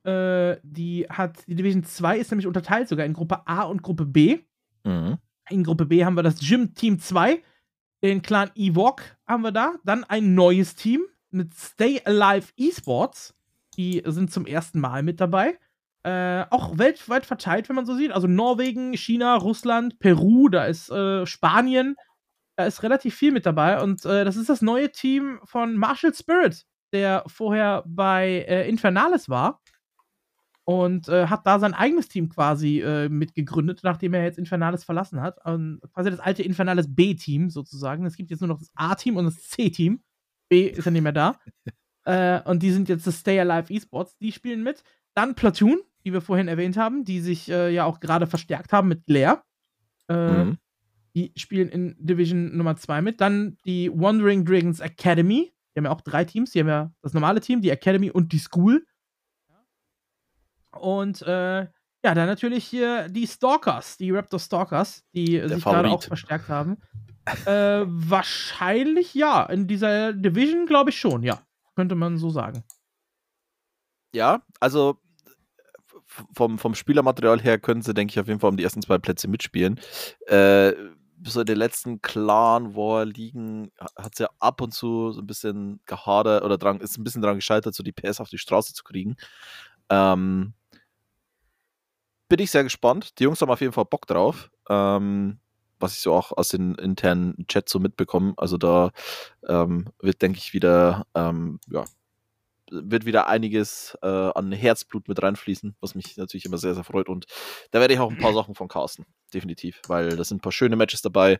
Äh, 0.03 0.57
die 0.61 1.07
hat, 1.09 1.47
die 1.47 1.55
Division 1.55 1.85
2 1.85 2.19
ist 2.19 2.31
nämlich 2.31 2.47
unterteilt 2.47 2.89
sogar 2.89 3.05
in 3.05 3.13
Gruppe 3.13 3.47
A 3.47 3.63
und 3.63 3.81
Gruppe 3.81 4.05
B. 4.05 4.39
Mhm. 4.83 5.17
In 5.49 5.63
Gruppe 5.63 5.85
B 5.85 6.03
haben 6.03 6.15
wir 6.15 6.23
das 6.23 6.39
Gym 6.39 6.73
Team 6.73 6.99
2, 6.99 7.41
den 8.03 8.21
Clan 8.21 8.51
Ewok 8.53 9.01
haben 9.25 9.43
wir 9.43 9.51
da. 9.51 9.75
Dann 9.85 10.03
ein 10.03 10.35
neues 10.35 10.75
Team 10.75 11.05
mit 11.31 11.53
Stay 11.55 12.01
Alive 12.03 12.49
Esports. 12.57 13.33
Die 13.77 14.03
sind 14.05 14.31
zum 14.31 14.45
ersten 14.45 14.79
Mal 14.79 15.01
mit 15.03 15.21
dabei. 15.21 15.57
Äh, 16.03 16.43
auch 16.49 16.77
weltweit 16.77 17.25
verteilt, 17.25 17.69
wenn 17.69 17.77
man 17.77 17.85
so 17.85 17.95
sieht. 17.95 18.11
Also 18.11 18.27
Norwegen, 18.27 18.93
China, 18.93 19.35
Russland, 19.37 19.99
Peru, 19.99 20.49
da 20.49 20.65
ist 20.65 20.91
äh, 20.91 21.25
Spanien. 21.25 21.95
Da 22.57 22.65
ist 22.65 22.83
relativ 22.83 23.15
viel 23.15 23.31
mit 23.31 23.45
dabei. 23.45 23.81
Und 23.81 24.05
äh, 24.05 24.25
das 24.25 24.35
ist 24.35 24.49
das 24.49 24.61
neue 24.61 24.91
Team 24.91 25.39
von 25.45 25.77
Martial 25.77 26.13
Spirit, 26.13 26.65
der 26.91 27.23
vorher 27.27 27.83
bei 27.87 28.45
äh, 28.47 28.67
Infernales 28.67 29.29
war. 29.29 29.61
Und 30.65 31.09
äh, 31.09 31.27
hat 31.27 31.45
da 31.45 31.59
sein 31.59 31.73
eigenes 31.73 32.07
Team 32.07 32.29
quasi 32.29 32.79
äh, 32.79 33.09
mitgegründet, 33.09 33.81
nachdem 33.83 34.13
er 34.13 34.23
jetzt 34.23 34.37
Infernales 34.37 34.85
verlassen 34.85 35.21
hat. 35.21 35.37
Ähm, 35.45 35.81
quasi 35.93 36.09
das 36.09 36.21
alte 36.21 36.41
Infernales 36.43 36.93
B-Team 36.93 37.49
sozusagen. 37.49 38.05
Es 38.05 38.15
gibt 38.15 38.31
jetzt 38.31 38.39
nur 38.39 38.47
noch 38.47 38.59
das 38.59 38.71
A-Team 38.75 39.17
und 39.17 39.25
das 39.25 39.41
C-Team. 39.49 40.01
B 40.49 40.67
ist 40.67 40.85
ja 40.85 40.91
nicht 40.91 41.01
mehr 41.01 41.11
da. 41.11 41.37
äh, 42.05 42.41
und 42.49 42.63
die 42.63 42.71
sind 42.71 42.87
jetzt 42.87 43.05
das 43.05 43.19
Stay 43.19 43.39
Alive 43.39 43.73
Esports. 43.73 44.17
Die 44.19 44.31
spielen 44.31 44.63
mit. 44.63 44.83
Dann 45.15 45.35
Platoon, 45.35 45.81
die 46.05 46.13
wir 46.13 46.21
vorhin 46.21 46.47
erwähnt 46.47 46.77
haben, 46.77 47.03
die 47.03 47.19
sich 47.19 47.49
äh, 47.49 47.73
ja 47.73 47.83
auch 47.83 47.99
gerade 47.99 48.25
verstärkt 48.27 48.71
haben 48.71 48.87
mit 48.87 49.05
Blair. 49.05 49.43
Äh, 50.07 50.45
Mhm. 50.45 50.57
Die 51.15 51.31
spielen 51.35 51.69
in 51.69 51.95
Division 51.99 52.57
Nummer 52.57 52.75
2 52.75 53.01
mit. 53.01 53.21
Dann 53.21 53.57
die 53.65 53.91
Wandering 53.93 54.45
Dragons 54.45 54.79
Academy. 54.79 55.53
Die 55.75 55.79
haben 55.79 55.85
ja 55.85 55.91
auch 55.91 56.01
drei 56.01 56.25
Teams. 56.25 56.51
Die 56.51 56.59
haben 56.59 56.67
ja 56.67 56.91
das 57.01 57.13
normale 57.13 57.39
Team, 57.39 57.61
die 57.61 57.69
Academy 57.69 58.09
und 58.09 58.31
die 58.31 58.39
School. 58.39 58.85
Und 60.79 61.21
äh, 61.21 61.67
ja, 62.05 62.13
dann 62.13 62.27
natürlich 62.27 62.65
hier 62.65 63.07
die 63.09 63.27
Stalkers, 63.27 63.97
die 63.97 64.11
Raptor 64.11 64.39
Stalkers, 64.39 65.03
die 65.13 65.37
Der 65.37 65.49
sich 65.49 65.63
gerade 65.63 65.89
auch 65.89 66.03
verstärkt 66.03 66.49
haben. 66.49 66.77
äh, 67.45 67.85
wahrscheinlich 67.85 69.13
ja. 69.13 69.43
In 69.43 69.67
dieser 69.67 70.13
Division 70.13 70.65
glaube 70.65 70.89
ich 70.89 70.99
schon, 70.99 71.23
ja. 71.23 71.41
Könnte 71.75 71.95
man 71.95 72.17
so 72.17 72.29
sagen. 72.29 72.63
Ja, 74.13 74.43
also 74.59 74.99
vom, 76.35 76.59
vom 76.59 76.75
Spielermaterial 76.75 77.41
her 77.41 77.57
können 77.57 77.81
sie, 77.81 77.93
denke 77.93 78.11
ich, 78.11 78.19
auf 78.19 78.27
jeden 78.27 78.39
Fall 78.39 78.51
um 78.51 78.57
die 78.57 78.63
ersten 78.63 78.81
zwei 78.81 78.97
Plätze 78.99 79.27
mitspielen. 79.27 79.79
Äh, 80.27 80.73
so 81.25 81.39
in 81.39 81.45
den 81.45 81.57
letzten 81.57 82.01
Clan 82.01 82.75
War 82.75 83.05
Ligen 83.05 83.71
hat 83.97 84.13
es 84.13 84.19
ja 84.19 84.29
ab 84.39 84.61
und 84.61 84.73
zu 84.73 85.11
so 85.11 85.21
ein 85.21 85.27
bisschen 85.27 85.79
gehadert 85.85 86.43
oder 86.43 86.57
dran, 86.57 86.81
ist 86.81 86.97
ein 86.97 87.03
bisschen 87.03 87.21
daran 87.21 87.37
gescheitert, 87.37 87.73
so 87.73 87.81
die 87.81 87.93
PS 87.93 88.19
auf 88.19 88.29
die 88.29 88.37
Straße 88.37 88.73
zu 88.73 88.83
kriegen. 88.83 89.15
Ähm, 89.89 90.53
bin 92.33 92.43
ich 92.43 92.49
sehr 92.49 92.63
gespannt. 92.63 93.19
Die 93.19 93.25
Jungs 93.25 93.39
haben 93.41 93.51
auf 93.51 93.61
jeden 93.61 93.73
Fall 93.73 93.85
Bock 93.85 94.07
drauf. 94.07 94.49
Ähm, 94.67 95.37
was 95.79 95.93
ich 95.93 96.01
so 96.01 96.15
auch 96.15 96.31
aus 96.31 96.49
den 96.49 96.73
internen 96.73 97.45
Chats 97.47 97.71
so 97.71 97.79
mitbekomme. 97.79 98.33
Also 98.37 98.57
da 98.57 98.89
ähm, 99.47 99.85
wird, 100.01 100.23
denke 100.23 100.39
ich, 100.39 100.51
wieder 100.51 101.05
ähm, 101.13 101.59
ja, 101.69 101.83
wird 102.71 103.05
wieder 103.05 103.27
einiges 103.27 103.95
äh, 104.01 104.07
an 104.07 104.51
Herzblut 104.51 105.07
mit 105.07 105.21
reinfließen, 105.21 105.75
was 105.79 105.93
mich 105.93 106.17
natürlich 106.17 106.45
immer 106.45 106.57
sehr, 106.57 106.73
sehr 106.73 106.83
freut. 106.83 107.07
Und 107.07 107.27
da 107.69 107.79
werde 107.79 107.93
ich 107.93 107.99
auch 107.99 108.09
ein 108.09 108.17
paar 108.17 108.33
Sachen 108.33 108.55
von 108.55 108.67
casten, 108.67 109.05
definitiv, 109.31 109.79
weil 109.87 110.15
da 110.15 110.23
sind 110.23 110.37
ein 110.37 110.41
paar 110.41 110.51
schöne 110.51 110.75
Matches 110.75 111.03
dabei. 111.03 111.39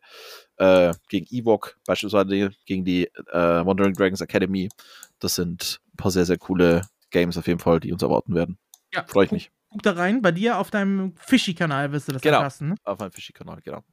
Äh, 0.58 0.94
gegen 1.10 1.26
Ewok 1.32 1.80
beispielsweise, 1.88 2.52
gegen 2.68 2.86
die 2.86 3.06
äh, 3.06 3.66
Wandering 3.66 3.96
Dragons 3.96 4.22
Academy. 4.22 4.70
Das 5.18 5.34
sind 5.34 5.80
ein 5.92 5.98
paar 5.98 6.12
sehr, 6.12 6.26
sehr 6.26 6.38
coole 6.38 6.84
Games 7.10 7.36
auf 7.36 7.48
jeden 7.48 7.60
Fall, 7.60 7.80
die 7.80 7.92
uns 7.92 8.04
erwarten 8.04 8.36
werden. 8.36 8.60
Ja, 8.94 9.04
Freue 9.08 9.26
ich 9.26 9.32
mich. 9.32 9.50
Guck 9.74 9.82
da 9.82 9.94
rein, 9.94 10.22
bei 10.22 10.32
dir 10.32 10.60
auf 10.60 10.70
deinem 10.70 11.14
Fischi-Kanal 11.18 11.92
wirst 11.92 12.08
du 12.08 12.12
das 12.14 12.22
Genau. 12.22 12.38
dann 12.38 12.44
lassen. 12.46 12.70
Ne? 12.70 12.76
Auf 12.84 13.00
meinem 13.00 13.12
Fischi-Kanal, 13.12 13.60
genau. 13.64 13.84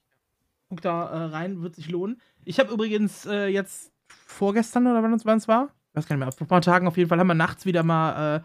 Guck 0.68 0.82
da 0.82 1.08
äh, 1.08 1.24
rein, 1.30 1.62
wird 1.62 1.74
sich 1.74 1.88
lohnen. 1.88 2.20
Ich 2.44 2.60
habe 2.60 2.72
übrigens 2.72 3.24
äh, 3.24 3.46
jetzt 3.46 3.90
vorgestern 4.26 4.86
oder 4.86 5.02
wann 5.02 5.14
es 5.14 5.48
war, 5.48 5.70
weiß 5.94 6.06
gar 6.06 6.16
nicht 6.16 6.24
mehr, 6.24 6.32
vor 6.32 6.44
ein 6.44 6.48
paar 6.48 6.60
Tagen 6.60 6.86
auf 6.86 6.96
jeden 6.98 7.08
Fall 7.08 7.18
haben 7.18 7.26
wir 7.26 7.34
nachts 7.34 7.64
wieder 7.64 7.82
mal 7.82 8.36
äh, 8.36 8.40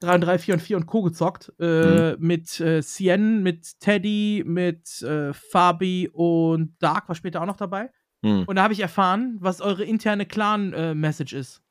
3 0.00 0.14
und 0.14 0.20
3, 0.22 0.38
4 0.38 0.54
und 0.54 0.60
4 0.60 0.76
und 0.76 0.86
Co. 0.86 1.02
gezockt. 1.02 1.52
Äh, 1.58 2.16
Mit 2.18 2.60
äh, 2.60 2.82
Cien, 2.82 3.42
mit 3.42 3.80
Teddy, 3.80 4.44
mit 4.46 5.02
äh, 5.02 5.32
Fabi 5.32 6.08
und 6.12 6.76
Dark 6.78 7.08
war 7.08 7.16
später 7.16 7.42
auch 7.42 7.46
noch 7.46 7.56
dabei. 7.56 7.90
Hm. 8.24 8.44
Und 8.46 8.56
da 8.56 8.62
habe 8.62 8.72
ich 8.72 8.80
erfahren, 8.80 9.36
was 9.40 9.60
eure 9.60 9.84
interne 9.84 10.24
Clan-Message 10.24 11.32
ist. 11.32 11.62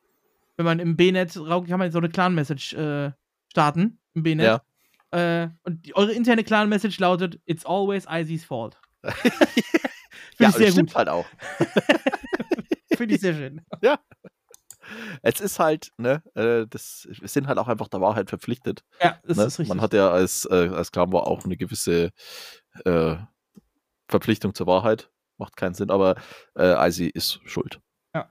Wenn 0.57 0.65
man 0.65 0.79
im 0.79 0.95
B-Net, 0.97 1.33
kann 1.33 1.79
man 1.79 1.91
so 1.91 1.97
eine 1.99 2.09
Clan-Message 2.09 2.73
äh, 2.73 3.11
starten, 3.49 3.99
im 4.13 4.23
B-Net. 4.23 4.45
Ja. 4.45 4.61
Äh, 5.15 5.49
und 5.63 5.95
eure 5.95 6.11
interne 6.11 6.43
Clan-Message 6.43 6.99
lautet, 6.99 7.39
It's 7.45 7.65
always 7.65 8.05
Icy's 8.09 8.43
fault. 8.43 8.77
ja, 9.03 9.13
ich 9.13 10.55
sehr 10.55 10.65
das 10.65 10.71
stimmt 10.73 10.89
gut. 10.89 10.95
halt 10.97 11.07
auch. 11.07 11.25
Finde 12.97 13.15
ich 13.15 13.21
sehr 13.21 13.33
schön. 13.33 13.61
Es 15.23 15.41
ist 15.41 15.57
halt, 15.57 15.89
ne, 15.97 16.21
äh, 16.35 16.67
das, 16.69 17.07
wir 17.09 17.27
sind 17.27 17.47
halt 17.47 17.57
auch 17.57 17.67
einfach 17.67 17.87
der 17.87 18.01
Wahrheit 18.01 18.29
verpflichtet. 18.29 18.83
Ja, 19.01 19.19
das 19.23 19.35
ne? 19.35 19.45
ist 19.45 19.57
richtig. 19.57 19.69
Man 19.69 19.81
hat 19.81 19.93
ja 19.93 20.11
als, 20.11 20.45
äh, 20.45 20.69
als 20.71 20.91
Clan 20.91 21.11
War 21.11 21.25
auch 21.25 21.43
eine 21.43 21.57
gewisse 21.57 22.11
äh, 22.85 23.15
Verpflichtung 24.07 24.53
zur 24.53 24.67
Wahrheit. 24.67 25.09
Macht 25.39 25.57
keinen 25.57 25.73
Sinn, 25.73 25.89
aber 25.89 26.13
äh, 26.55 26.87
Icy 26.87 27.07
ist 27.07 27.39
schuld. 27.45 27.79
Ja. 28.13 28.27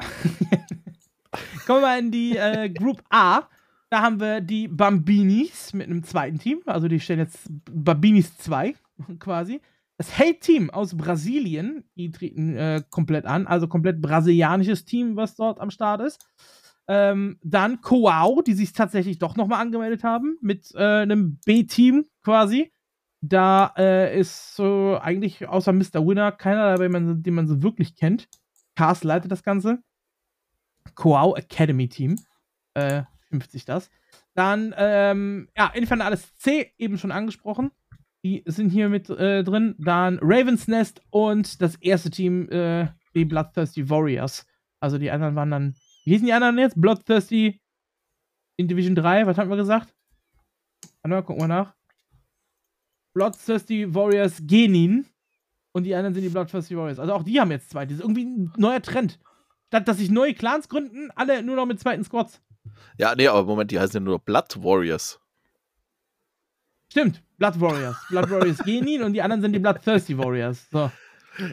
Kommen 1.66 1.80
wir 1.80 1.88
mal 1.88 1.98
in 1.98 2.12
die 2.12 2.36
äh, 2.36 2.70
Group 2.70 3.02
A. 3.10 3.48
Da 3.90 4.02
haben 4.02 4.20
wir 4.20 4.40
die 4.40 4.68
Bambinis 4.68 5.72
mit 5.72 5.86
einem 5.86 6.02
zweiten 6.02 6.38
Team. 6.38 6.62
Also 6.66 6.88
die 6.88 7.00
stellen 7.00 7.20
jetzt 7.20 7.48
Bambinis 7.70 8.36
2 8.38 8.74
quasi. 9.18 9.60
Das 9.96 10.18
Hate-Team 10.18 10.70
aus 10.70 10.96
Brasilien, 10.96 11.84
die 11.94 12.10
treten 12.10 12.56
äh, 12.56 12.82
komplett 12.90 13.26
an. 13.26 13.46
Also 13.46 13.68
komplett 13.68 14.00
brasilianisches 14.00 14.84
Team, 14.84 15.16
was 15.16 15.36
dort 15.36 15.60
am 15.60 15.70
Start 15.70 16.00
ist. 16.00 16.26
Ähm, 16.88 17.38
dann 17.42 17.80
Coao, 17.80 18.42
die 18.42 18.54
sich 18.54 18.72
tatsächlich 18.72 19.18
doch 19.18 19.36
nochmal 19.36 19.60
angemeldet 19.60 20.04
haben 20.04 20.36
mit 20.40 20.74
äh, 20.74 21.02
einem 21.02 21.38
B-Team 21.46 22.06
quasi. 22.22 22.72
Da 23.20 23.72
äh, 23.78 24.18
ist 24.18 24.54
so 24.54 24.98
eigentlich 25.00 25.48
außer 25.48 25.72
Mr. 25.72 26.06
Winner 26.06 26.32
keiner 26.32 26.72
dabei, 26.72 26.88
man, 26.90 27.22
den 27.22 27.34
man 27.34 27.46
so 27.46 27.62
wirklich 27.62 27.96
kennt. 27.96 28.28
Cast 28.74 29.04
leitet 29.04 29.30
das 29.30 29.42
Ganze. 29.42 29.82
Coao 30.94 31.34
Academy 31.36 31.88
Team. 31.88 32.16
Äh, 32.74 33.04
50 33.40 33.64
das. 33.64 33.90
Dann, 34.34 34.74
ähm, 34.76 35.48
ja, 35.56 35.68
Infernales 35.68 36.36
C, 36.36 36.72
eben 36.78 36.98
schon 36.98 37.12
angesprochen. 37.12 37.70
Die 38.24 38.42
sind 38.46 38.70
hier 38.70 38.88
mit 38.88 39.10
äh, 39.10 39.44
drin. 39.44 39.74
Dann 39.78 40.18
Raven's 40.22 40.66
Nest 40.68 41.02
und 41.10 41.60
das 41.60 41.76
erste 41.76 42.10
Team, 42.10 42.48
äh, 42.48 42.88
die 43.14 43.24
Bloodthirsty 43.24 43.88
Warriors. 43.90 44.46
Also 44.80 44.98
die 44.98 45.10
anderen 45.10 45.34
waren 45.34 45.50
dann. 45.50 45.74
Wie 46.04 46.12
hießen 46.12 46.26
die 46.26 46.32
anderen 46.32 46.58
jetzt? 46.58 46.80
Bloodthirsty 46.80 47.60
in 48.56 48.68
Division 48.68 48.94
3, 48.94 49.26
was 49.26 49.36
hatten 49.36 49.50
wir 49.50 49.56
gesagt? 49.56 49.94
Warte 51.02 51.14
mal, 51.14 51.22
gucken 51.22 51.42
wir 51.42 51.48
nach. 51.48 51.74
Bloodthirsty 53.14 53.94
Warriors 53.94 54.42
Genin. 54.46 55.06
Und 55.72 55.84
die 55.84 55.94
anderen 55.94 56.14
sind 56.14 56.22
die 56.22 56.28
Bloodthirsty 56.28 56.76
Warriors. 56.76 56.98
Also 56.98 57.12
auch 57.12 57.24
die 57.24 57.40
haben 57.40 57.50
jetzt 57.50 57.70
zwei. 57.70 57.84
Das 57.84 57.96
ist 57.96 58.00
irgendwie 58.00 58.24
ein 58.24 58.52
neuer 58.56 58.80
Trend. 58.80 59.18
Statt 59.68 59.88
dass 59.88 59.98
sich 59.98 60.10
neue 60.10 60.34
Clans 60.34 60.68
gründen, 60.68 61.10
alle 61.16 61.42
nur 61.42 61.56
noch 61.56 61.66
mit 61.66 61.80
zweiten 61.80 62.04
Squads. 62.04 62.40
Ja, 62.98 63.14
nee, 63.14 63.28
aber 63.28 63.44
Moment, 63.44 63.70
die 63.70 63.78
heißen 63.78 63.94
ja 63.94 64.00
nur 64.00 64.18
Blood 64.18 64.62
Warriors. 64.62 65.20
Stimmt, 66.90 67.22
Blood 67.38 67.60
Warriors. 67.60 67.96
Blood 68.08 68.30
Warriors 68.30 68.58
Genin 68.58 69.02
und 69.02 69.14
die 69.14 69.22
anderen 69.22 69.42
sind 69.42 69.52
die 69.52 69.58
Bloodthirsty 69.58 70.16
Warriors. 70.16 70.66
So. 70.70 70.90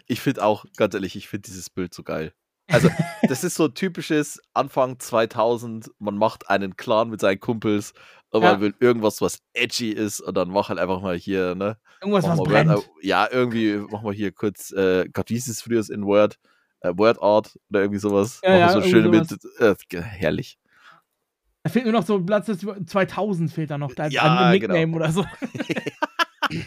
Ich 0.05 0.21
finde 0.21 0.43
auch, 0.43 0.65
ganz 0.77 0.93
ehrlich, 0.93 1.15
ich 1.15 1.27
finde 1.27 1.49
dieses 1.49 1.69
Bild 1.69 1.93
so 1.93 2.03
geil. 2.03 2.33
Also, 2.67 2.89
das 3.27 3.43
ist 3.43 3.55
so 3.55 3.67
typisches 3.67 4.39
Anfang 4.53 4.99
2000, 4.99 5.91
man 5.99 6.15
macht 6.15 6.49
einen 6.49 6.77
Clan 6.77 7.09
mit 7.09 7.21
seinen 7.21 7.39
Kumpels 7.39 7.93
und 8.29 8.43
Ja. 8.43 8.51
man 8.53 8.61
will 8.61 8.75
irgendwas, 8.79 9.19
was 9.21 9.39
edgy 9.53 9.89
ist 9.91 10.21
und 10.21 10.37
dann 10.37 10.49
mach 10.49 10.69
halt 10.69 10.79
einfach 10.79 11.01
mal 11.01 11.17
hier, 11.17 11.55
ne? 11.55 11.77
Irgendwas, 12.01 12.25
was 12.27 12.39
brennt. 12.43 12.69
Word, 12.69 12.89
ja, 13.01 13.27
irgendwie 13.29 13.77
machen 13.77 14.05
wir 14.05 14.13
hier 14.13 14.31
kurz, 14.31 14.71
äh, 14.71 15.07
Gott, 15.11 15.29
wie 15.29 15.33
hieß 15.35 15.47
es 15.47 15.61
früher 15.61 15.83
in 15.89 16.05
Word? 16.05 16.37
Äh, 16.81 16.93
Word 16.95 17.21
Art 17.21 17.59
oder 17.69 17.81
irgendwie 17.81 17.99
sowas. 17.99 18.41
Ja, 18.43 18.57
ja, 18.57 18.69
so 18.69 18.81
schöne 18.81 19.09
mit, 19.09 19.27
äh, 19.59 19.75
herrlich. 20.01 20.57
Da 21.63 21.69
fehlt 21.69 21.85
nur 21.85 21.93
noch 21.93 22.05
so 22.05 22.19
Bloodthirsty 22.19 22.67
2000 22.85 23.51
fehlt 23.51 23.69
da 23.71 23.77
noch. 23.77 23.93
Da 23.93 24.03
als 24.03 24.13
Ja, 24.13 24.45
ein 24.47 24.51
Nickname 24.53 24.79
genau. 24.87 24.97
oder 24.97 25.11
so. 25.11 25.25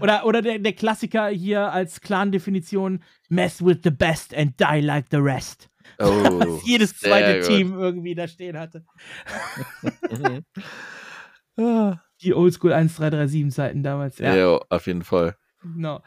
oder 0.00 0.24
oder 0.26 0.42
der, 0.42 0.58
der 0.58 0.72
Klassiker 0.72 1.28
hier 1.28 1.70
als 1.72 2.00
Clan-Definition: 2.00 3.02
Mess 3.28 3.64
with 3.64 3.78
the 3.84 3.90
best 3.90 4.34
and 4.34 4.58
die 4.60 4.80
like 4.80 5.06
the 5.10 5.18
rest. 5.18 5.68
Oh, 6.00 6.04
was 6.04 6.64
jedes 6.66 6.96
zweite 6.98 7.40
gut. 7.40 7.48
Team 7.48 7.72
irgendwie 7.72 8.14
da 8.14 8.28
stehen 8.28 8.56
hatte. 8.58 8.84
Mhm. 10.10 10.44
Die 12.22 12.34
Oldschool 12.34 12.72
1337 12.72 13.50
Zeiten 13.54 13.82
damals. 13.82 14.18
Ja, 14.18 14.36
Ja. 14.36 14.60
auf 14.68 14.86
jeden 14.86 15.02
Fall. 15.02 15.36
Genau. 15.62 16.02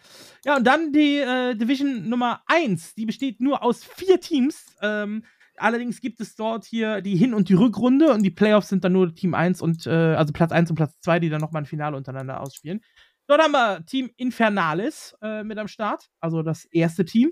Ja, 0.45 0.55
und 0.55 0.65
dann 0.65 0.93
die 0.93 1.17
äh, 1.17 1.55
Division 1.55 2.07
Nummer 2.07 2.41
1. 2.45 2.93
Die 2.95 3.05
besteht 3.05 3.41
nur 3.41 3.63
aus 3.63 3.83
vier 3.83 4.21
Teams. 4.21 4.77
Ähm, 4.81 5.25
allerdings 5.57 6.01
gibt 6.01 6.19
es 6.21 6.35
dort 6.35 6.65
hier 6.65 7.01
die 7.01 7.15
Hin- 7.15 7.33
und 7.33 7.49
die 7.49 7.53
Rückrunde 7.53 8.11
und 8.11 8.23
die 8.23 8.31
Playoffs 8.31 8.69
sind 8.69 8.83
dann 8.83 8.93
nur 8.93 9.13
Team 9.13 9.33
1 9.33 9.61
und, 9.61 9.85
äh, 9.87 9.89
also 9.89 10.33
Platz 10.33 10.51
1 10.51 10.69
und 10.69 10.75
Platz 10.75 10.99
2, 11.01 11.19
die 11.19 11.29
dann 11.29 11.41
nochmal 11.41 11.63
ein 11.63 11.67
Finale 11.67 11.97
untereinander 11.97 12.41
ausspielen. 12.41 12.81
Dort 13.27 13.41
haben 13.41 13.51
wir 13.51 13.85
Team 13.85 14.09
Infernalis 14.17 15.15
äh, 15.21 15.43
mit 15.43 15.57
am 15.57 15.67
Start, 15.67 16.09
also 16.19 16.43
das 16.43 16.65
erste 16.65 17.05
Team, 17.05 17.31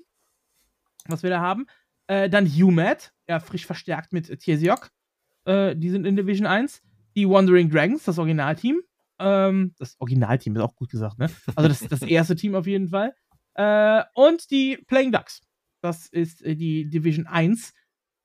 was 1.08 1.24
wir 1.24 1.30
da 1.30 1.42
haben. 1.42 1.66
Äh, 2.08 2.30
dann 2.30 2.46
UMAD, 2.46 3.12
ja, 3.28 3.40
frisch 3.40 3.66
verstärkt 3.66 4.14
mit 4.14 4.40
Tiesiok. 4.40 4.90
Äh, 5.46 5.76
die 5.76 5.90
sind 5.90 6.06
in 6.06 6.16
Division 6.16 6.48
1. 6.48 6.82
Die 7.16 7.28
Wandering 7.28 7.70
Dragons, 7.70 8.04
das 8.04 8.18
Originalteam. 8.18 8.82
Ähm, 9.20 9.74
das 9.78 10.00
Originalteam 10.00 10.56
ist 10.56 10.62
auch 10.62 10.76
gut 10.76 10.90
gesagt, 10.90 11.20
ne? 11.20 11.30
Also 11.56 11.68
das, 11.68 11.80
das 11.82 12.02
erste 12.02 12.36
Team 12.36 12.56
auf 12.56 12.66
jeden 12.66 12.90
Fall. 12.90 13.14
Äh, 13.56 14.04
und 14.14 14.50
die 14.52 14.78
Playing 14.88 15.12
Ducks. 15.12 15.42
Das 15.82 16.08
ist 16.08 16.42
äh, 16.42 16.56
die 16.56 16.90
Division 16.90 17.28
1. 17.28 17.74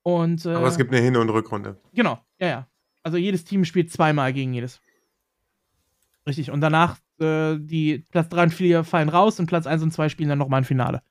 Und, 0.05 0.45
äh, 0.45 0.53
Aber 0.53 0.67
es 0.67 0.77
gibt 0.77 0.93
eine 0.93 1.01
Hin- 1.01 1.17
und 1.17 1.31
Rückrunde. 1.31 1.81
Genau, 1.91 2.19
ja, 2.37 2.47
ja. 2.47 2.67
Also 3.01 3.17
jedes 3.17 3.43
Team 3.43 3.65
spielt 3.65 3.91
zweimal 3.91 4.33
gegen 4.33 4.53
jedes. 4.53 4.79
Richtig. 6.27 6.51
Und 6.51 6.61
danach, 6.61 6.99
äh, 7.19 7.57
die 7.57 8.05
Platz 8.11 8.29
3 8.29 8.43
und 8.43 8.53
4 8.53 8.83
fallen 8.83 9.09
raus 9.09 9.39
und 9.39 9.47
Platz 9.47 9.65
1 9.65 9.81
und 9.81 9.89
2 9.91 10.09
spielen 10.09 10.29
dann 10.29 10.37
nochmal 10.37 10.61
ein 10.61 10.63
Finale. 10.63 11.01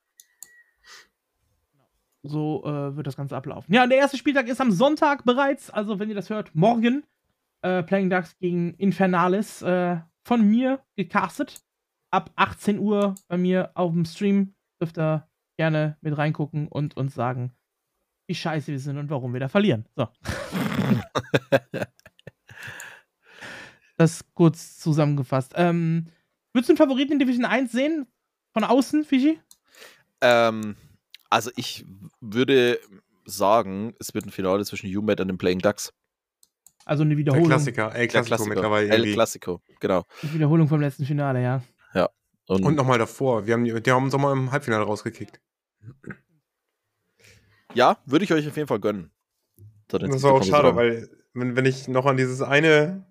So 2.23 2.63
äh, 2.65 2.95
wird 2.95 3.09
das 3.09 3.17
Ganze 3.17 3.37
ablaufen. 3.37 3.75
Ja, 3.75 3.83
und 3.83 3.91
der 3.91 3.99
erste 3.99 4.17
Spieltag 4.17 4.47
ist 4.47 4.61
am 4.61 4.71
Sonntag 4.71 5.25
bereits. 5.25 5.71
Also, 5.71 5.99
wenn 5.99 6.09
ihr 6.09 6.15
das 6.15 6.31
hört, 6.31 6.55
morgen. 6.55 7.03
Äh, 7.63 7.83
Playing 7.83 8.11
Ducks 8.11 8.39
gegen 8.39 8.75
Infernalis. 8.75 9.61
Äh, 9.63 9.97
von 10.23 10.49
mir 10.49 10.81
gecastet. 10.95 11.63
Ab 12.13 12.31
18 12.37 12.79
Uhr 12.79 13.17
bei 13.27 13.39
mir 13.39 13.73
auf 13.75 13.91
dem 13.91 14.05
Stream. 14.05 14.55
Dürft 14.81 14.99
ihr 14.99 15.27
gerne 15.57 15.97
mit 16.01 16.17
reingucken 16.17 16.69
und 16.69 16.97
uns 16.97 17.15
sagen, 17.15 17.53
wie 18.27 18.35
scheiße 18.35 18.73
wir 18.73 18.79
sind 18.79 18.99
und 18.99 19.11
warum 19.11 19.33
wir 19.33 19.41
da 19.41 19.49
verlieren. 19.49 19.87
So. 19.97 20.09
das 23.97 24.25
kurz 24.35 24.79
zusammengefasst. 24.79 25.53
Ähm, 25.57 26.07
würdest 26.53 26.69
du 26.69 26.73
einen 26.73 26.79
Favoriten 26.79 27.13
in 27.13 27.19
Division 27.19 27.45
1 27.45 27.73
sehen? 27.73 28.07
Von 28.53 28.65
außen, 28.65 29.05
Fischi? 29.05 29.41
Ähm, 30.21 30.77
also 31.29 31.51
ich 31.57 31.85
würde 32.21 32.79
sagen, 33.25 33.95
es 33.99 34.15
wird 34.15 34.27
ein 34.27 34.31
Finale 34.31 34.65
zwischen 34.65 34.95
UMAT 34.95 35.21
und 35.21 35.29
den 35.29 35.39
Playing 35.39 35.59
Ducks. 35.59 35.93
Also 36.85 37.03
eine 37.03 37.11
Der 37.11 37.19
Wiederholung. 37.19 37.49
Klassiker, 37.49 37.95
El 37.95 38.09
Clasico 38.09 38.45
mittlerweile 38.47 38.89
El. 38.91 39.13
Clasico, 39.13 39.63
genau. 39.81 40.05
Die 40.23 40.35
Wiederholung 40.35 40.69
vom 40.69 40.81
letzten 40.81 41.05
Finale, 41.05 41.43
ja. 41.43 41.63
Und, 42.47 42.65
Und 42.65 42.75
nochmal 42.77 42.99
davor. 42.99 43.47
Wir 43.47 43.55
haben, 43.55 43.65
die 43.65 43.81
die 43.81 43.91
haben 43.91 44.05
uns 44.05 44.15
auch 44.15 44.19
mal 44.19 44.33
im 44.33 44.53
Halbfinale 44.53 44.85
rausgekickt. 44.85 45.41
Ja, 47.75 47.99
würde 48.07 48.25
ich 48.25 48.33
euch 48.33 48.47
auf 48.49 48.57
jeden 48.57 48.69
Fall 48.69 48.81
gönnen. 48.81 49.11
So, 49.91 49.99
Das 49.99 50.23
war 50.23 50.33
auch 50.33 50.43
schade, 50.45 50.75
weil, 50.77 51.09
wenn, 51.35 51.57
wenn 51.57 51.67
ich 51.67 51.89
noch 51.89 52.07
an 52.07 52.17
dieses 52.17 52.41
eine, 52.43 53.05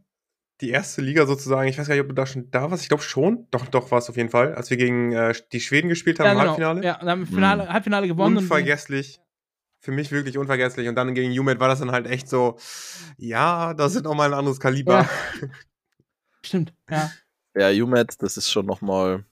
die 0.61 0.69
erste 0.69 1.01
Liga 1.01 1.25
sozusagen, 1.25 1.67
ich 1.67 1.77
weiß 1.77 1.87
gar 1.87 1.95
nicht, 1.95 2.01
ob 2.03 2.09
du 2.09 2.15
da 2.15 2.25
schon 2.25 2.49
da 2.51 2.69
warst, 2.71 2.83
ich 2.83 2.89
glaube 2.89 3.03
schon. 3.03 3.47
Doch, 3.51 3.67
doch, 3.67 3.91
war 3.91 3.99
es 3.99 4.09
auf 4.09 4.17
jeden 4.17 4.29
Fall, 4.29 4.55
als 4.55 4.69
wir 4.69 4.77
gegen 4.77 5.11
äh, 5.11 5.33
die 5.51 5.59
Schweden 5.59 5.89
gespielt 5.89 6.19
haben 6.19 6.25
ja, 6.27 6.31
im 6.33 6.37
genau. 6.39 6.49
Halbfinale. 6.49 6.83
Ja, 6.83 6.97
dann 6.99 7.09
haben 7.09 7.19
wir 7.21 7.27
Finale, 7.27 7.69
Halbfinale 7.69 8.07
gewonnen. 8.07 8.37
und- 8.37 8.43
Unvergesslich. 8.43 9.19
Für 9.79 9.91
mich 9.91 10.11
wirklich 10.13 10.37
unvergesslich. 10.37 10.87
Und 10.87 10.95
dann 10.95 11.13
gegen 11.13 11.37
UMAT 11.37 11.59
war 11.59 11.67
das 11.67 11.79
dann 11.79 11.91
halt 11.91 12.07
echt 12.07 12.29
so, 12.29 12.57
ja, 13.17 13.73
das 13.73 13.95
ist 13.95 14.03
nochmal 14.05 14.29
ein 14.31 14.39
anderes 14.39 14.59
Kaliber. 14.61 15.01
Ja. 15.01 15.09
Stimmt, 16.45 16.73
ja. 16.89 17.11
Ja, 17.55 17.69
UMAT, 17.83 18.21
das 18.21 18.37
ist 18.37 18.49
schon 18.49 18.65
nochmal. 18.65 19.25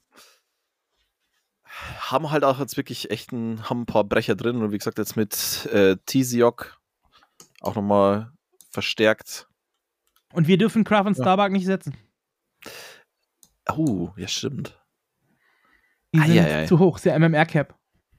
Haben 2.00 2.30
halt 2.30 2.44
auch 2.44 2.58
jetzt 2.58 2.76
wirklich 2.76 3.10
echt 3.10 3.32
ein, 3.32 3.68
haben 3.68 3.82
ein 3.82 3.86
paar 3.86 4.04
Brecher 4.04 4.34
drin 4.34 4.62
und 4.62 4.72
wie 4.72 4.78
gesagt, 4.78 4.98
jetzt 4.98 5.16
mit 5.16 5.66
äh, 5.72 5.96
Tiziok 6.06 6.78
auch 7.60 7.74
nochmal 7.74 8.32
verstärkt. 8.70 9.48
Und 10.32 10.46
wir 10.48 10.58
dürfen 10.58 10.84
Kraft 10.84 11.06
und 11.06 11.16
Ja. 11.16 11.24
Starbuck 11.24 11.50
nicht 11.52 11.66
setzen. 11.66 11.96
Oh, 13.70 14.10
ja, 14.16 14.28
stimmt. 14.28 14.78
Die 16.14 16.18
sind 16.20 16.30
Eieiei. 16.38 16.66
zu 16.66 16.78
hoch, 16.78 16.98
ja 17.00 17.18
MMR-Cap. 17.18 17.74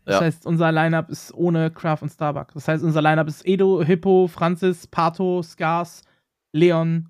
Das 0.06 0.15
Ja. 0.15 0.22
heißt, 0.22 0.45
unser 0.45 0.72
Lineup 0.72 1.10
ist 1.10 1.34
ohne 1.34 1.72
Kraft 1.72 2.03
und 2.03 2.10
Starbuck. 2.10 2.53
Das 2.53 2.68
heißt, 2.68 2.84
unser 2.84 3.02
Lineup 3.02 3.27
ist 3.27 3.45
Edo, 3.45 3.84
Hippo, 3.84 4.27
Francis, 4.27 4.88
Pato, 4.88 5.41
Scars, 5.44 6.02
Leon 6.52 7.10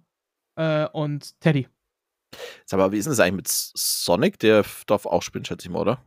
äh, 0.55 0.87
und 0.89 1.39
Teddy. 1.39 1.67
Sag 2.65 2.79
mal, 2.79 2.91
wie 2.91 2.97
ist 2.97 3.05
denn 3.05 3.11
das 3.11 3.19
eigentlich 3.19 3.33
mit 3.35 3.47
Sonic? 3.47 4.39
Der 4.39 4.65
darf 4.87 5.05
auch 5.05 5.21
spielen, 5.23 5.45
schätze 5.45 5.67
ich 5.67 5.71
mal, 5.71 5.79
oder? 5.79 6.03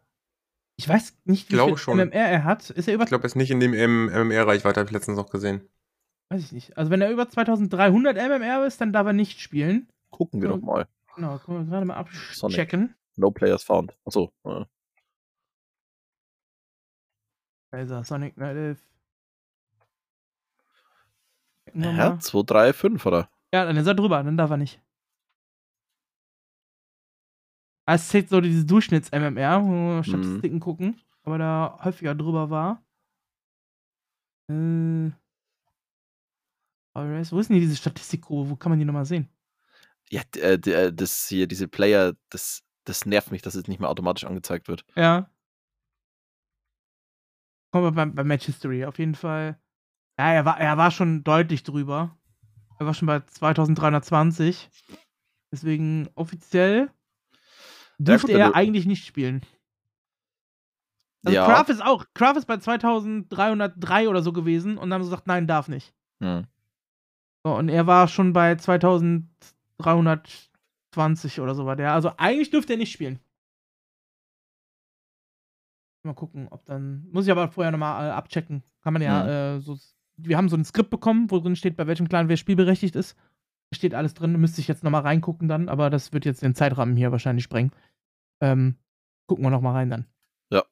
Ich 0.78 0.89
weiß 0.89 1.16
nicht, 1.24 1.48
wie 1.48 1.55
Glaube 1.55 1.70
viel 1.73 1.78
schon. 1.78 1.97
MMR 1.98 2.15
er 2.15 2.44
hat. 2.44 2.69
Ist 2.70 2.86
er 2.89 2.94
über 2.94 3.05
Ich 3.05 3.09
glaube, 3.09 3.24
er 3.24 3.27
ist 3.27 3.36
nicht 3.36 3.51
in 3.51 3.61
dem 3.61 3.73
MMR-Reichweite, 3.73 4.81
habe 4.81 4.89
ich 4.89 4.93
letztens 4.93 5.16
noch 5.16 5.31
gesehen. 5.31 5.66
Weiß 6.28 6.43
ich 6.43 6.53
nicht. 6.53 6.77
Also 6.77 6.90
wenn 6.90 7.01
er 7.01 7.11
über 7.11 7.28
2300 7.28 8.16
MMR 8.16 8.66
ist, 8.66 8.81
dann 8.81 8.93
darf 8.93 9.07
er 9.07 9.12
nicht 9.12 9.40
spielen. 9.40 9.89
Gucken 10.11 10.43
wir 10.43 10.51
Ja. 10.51 10.57
doch 10.57 10.62
mal. 10.62 10.86
Genau, 11.15 11.39
können 11.39 11.65
wir 11.65 11.70
gerade 11.70 11.86
mal 11.86 11.94
abchecken. 11.97 12.94
No 13.16 13.31
players 13.31 13.62
found. 13.62 13.97
Achso. 14.05 14.32
Äh. 14.44 14.65
Da 17.70 17.78
ist 17.78 17.90
er, 17.90 18.05
Sonic 18.05 18.36
Native. 18.36 18.77
Checken 21.65 21.82
wir 21.82 21.90
Ja, 21.93 22.11
mal. 22.11 22.20
2, 22.20 22.43
3, 22.44 22.73
5, 22.74 23.07
oder? 23.07 23.31
Ja, 23.55 23.65
dann 23.65 23.77
ist 23.77 23.86
er 23.86 23.94
drüber, 23.94 24.23
dann 24.23 24.36
darf 24.36 24.51
er 24.51 24.57
nicht. 24.59 24.81
Ah, 27.86 27.94
Es 27.94 28.08
zählt 28.08 28.28
so 28.28 28.40
dieses 28.40 28.66
Durchschnitts-MMR, 28.66 29.64
wo 29.64 29.96
wir 29.96 30.04
Statistiken 30.04 30.58
gucken, 30.58 31.00
aber 31.22 31.38
da 31.38 31.78
häufiger 31.84 32.14
drüber 32.16 32.50
war. 32.50 32.82
Äh. 34.50 35.12
Wo 36.94 37.38
ist 37.38 37.48
denn 37.48 37.56
hier 37.56 37.66
diese 37.66 37.76
Statistik? 37.76 38.28
Wo 38.28 38.56
kann 38.56 38.70
man 38.70 38.78
die 38.78 38.84
nochmal 38.84 39.04
sehen? 39.04 39.28
Ja, 40.10 40.22
äh, 40.36 40.54
äh, 40.54 40.92
das 40.92 41.28
hier, 41.28 41.46
diese 41.46 41.68
Player, 41.68 42.14
das, 42.30 42.64
das 42.84 43.06
nervt 43.06 43.30
mich, 43.30 43.42
dass 43.42 43.54
es 43.54 43.68
nicht 43.68 43.80
mehr 43.80 43.90
automatisch 43.90 44.24
angezeigt 44.24 44.66
wird. 44.66 44.84
Ja. 44.96 45.30
Kommen 47.70 47.84
wir 47.84 47.92
beim, 47.92 48.14
beim 48.14 48.26
Match 48.26 48.46
History, 48.46 48.84
auf 48.84 48.98
jeden 48.98 49.14
Fall. 49.14 49.60
Ja, 50.18 50.32
er 50.32 50.44
war, 50.44 50.58
er 50.58 50.76
war 50.78 50.90
schon 50.90 51.22
deutlich 51.22 51.62
drüber. 51.62 52.16
Er 52.78 52.86
war 52.86 52.94
schon 52.94 53.06
bei 53.06 53.20
2320. 53.20 54.70
Deswegen 55.52 56.08
offiziell 56.14 56.90
dürfte 57.98 58.32
er 58.32 58.55
eigentlich 58.55 58.86
nicht 58.86 59.06
spielen. 59.06 59.40
Also 61.24 61.36
ja. 61.36 61.47
Kraft 61.47 61.70
ist 61.70 61.82
auch, 61.85 62.05
Kraft 62.14 62.36
ist 62.36 62.47
bei 62.47 62.59
2303 62.59 64.09
oder 64.09 64.23
so 64.23 64.32
gewesen 64.32 64.78
und 64.78 64.90
dann 64.90 64.94
haben 64.94 65.02
sie 65.02 65.10
gesagt, 65.10 65.27
nein, 65.27 65.48
darf 65.48 65.68
nicht. 65.68 65.93
Hm. 66.20 66.47
So, 67.44 67.55
und 67.55 67.68
er 67.68 67.86
war 67.86 68.09
schon 68.09 68.32
bei 68.32 68.55
2320 68.55 71.40
oder 71.40 71.55
so 71.55 71.66
war 71.66 71.77
der. 71.77 71.93
Also 71.93 72.12
eigentlich 72.16 72.51
dürfte 72.51 72.73
er 72.74 72.78
nicht 72.78 72.93
spielen. 72.93 73.18
Mal 76.05 76.14
gucken, 76.14 76.48
ob 76.51 76.64
dann. 76.64 77.06
Muss 77.10 77.27
ich 77.27 77.32
aber 77.32 77.48
vorher 77.48 77.73
nochmal 77.73 78.09
äh, 78.09 78.12
abchecken. 78.12 78.62
Kann 78.82 78.93
man 78.93 79.02
ja 79.02 79.56
äh, 79.56 79.60
so. 79.60 79.77
Wir 80.16 80.36
haben 80.36 80.48
so 80.48 80.56
ein 80.56 80.64
Skript 80.64 80.90
bekommen, 80.90 81.31
wo 81.31 81.40
drin 81.40 81.56
steht, 81.56 81.77
bei 81.77 81.86
welchem 81.86 82.09
Clan 82.09 82.28
wer 82.28 82.36
spielberechtigt 82.36 82.97
ist. 82.97 83.16
Da 83.70 83.77
steht 83.77 83.94
alles 83.94 84.14
drin. 84.14 84.40
Müsste 84.40 84.60
ich 84.60 84.68
jetzt 84.68 84.85
nochmal 84.85 85.02
reingucken 85.02 85.48
dann, 85.48 85.68
aber 85.68 85.90
das 85.90 86.12
wird 86.12 86.24
jetzt 86.24 86.43
den 86.43 86.55
Zeitrahmen 86.55 86.97
hier 86.97 87.12
wahrscheinlich 87.12 87.44
sprengen. 87.44 87.73
Ähm, 88.40 88.76
gucken 89.26 89.44
wir 89.44 89.50
nochmal 89.50 89.74
rein 89.74 89.90
dann. 89.90 90.06
Ja. 90.50 90.64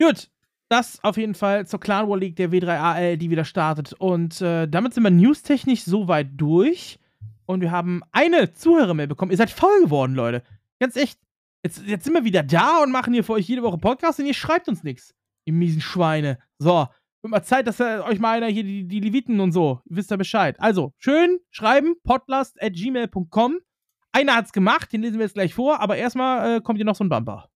Gut, 0.00 0.30
das 0.68 1.02
auf 1.02 1.16
jeden 1.16 1.34
Fall 1.34 1.66
zur 1.66 1.80
Clan 1.80 2.08
War 2.08 2.18
League 2.18 2.36
der 2.36 2.50
W3AL, 2.50 3.16
die 3.16 3.30
wieder 3.30 3.44
startet. 3.44 3.92
Und 3.92 4.40
äh, 4.40 4.66
damit 4.66 4.94
sind 4.94 5.04
wir 5.04 5.10
newstechnisch 5.10 5.84
soweit 5.84 6.28
durch. 6.36 6.98
Und 7.46 7.60
wir 7.60 7.70
haben 7.70 8.02
eine 8.12 8.52
Zuhörermail 8.52 9.06
bekommen. 9.06 9.30
Ihr 9.30 9.36
seid 9.36 9.50
faul 9.50 9.82
geworden, 9.82 10.14
Leute. 10.14 10.42
Ganz 10.80 10.96
echt. 10.96 11.18
Jetzt, 11.62 11.82
jetzt 11.86 12.04
sind 12.04 12.14
wir 12.14 12.24
wieder 12.24 12.42
da 12.42 12.82
und 12.82 12.92
machen 12.92 13.12
hier 13.14 13.24
für 13.24 13.34
euch 13.34 13.48
jede 13.48 13.62
Woche 13.62 13.78
Podcast 13.78 14.20
und 14.20 14.26
ihr 14.26 14.34
schreibt 14.34 14.68
uns 14.68 14.82
nichts. 14.82 15.14
Ihr 15.44 15.52
miesen 15.52 15.80
Schweine. 15.80 16.38
So. 16.58 16.88
Wird 17.22 17.30
mal 17.30 17.42
Zeit, 17.42 17.66
dass 17.66 17.80
äh, 17.80 18.00
euch 18.00 18.18
mal 18.18 18.36
einer 18.36 18.48
hier 18.48 18.64
die, 18.64 18.86
die 18.86 19.00
Leviten 19.00 19.40
und 19.40 19.52
so. 19.52 19.80
Ihr 19.86 19.96
wisst 19.96 20.10
ja 20.10 20.16
Bescheid. 20.16 20.60
Also, 20.60 20.92
schön 20.98 21.38
schreiben. 21.50 21.94
podlast.gmail.com. 22.04 23.60
Einer 24.14 24.36
hat's 24.36 24.52
gemacht, 24.52 24.92
den 24.92 25.02
lesen 25.02 25.18
wir 25.18 25.24
jetzt 25.26 25.34
gleich 25.34 25.52
vor, 25.52 25.80
aber 25.80 25.96
erstmal 25.96 26.58
äh, 26.58 26.60
kommt 26.60 26.78
hier 26.78 26.86
noch 26.86 26.94
so 26.94 27.02
ein 27.02 27.08
Bumper. 27.08 27.48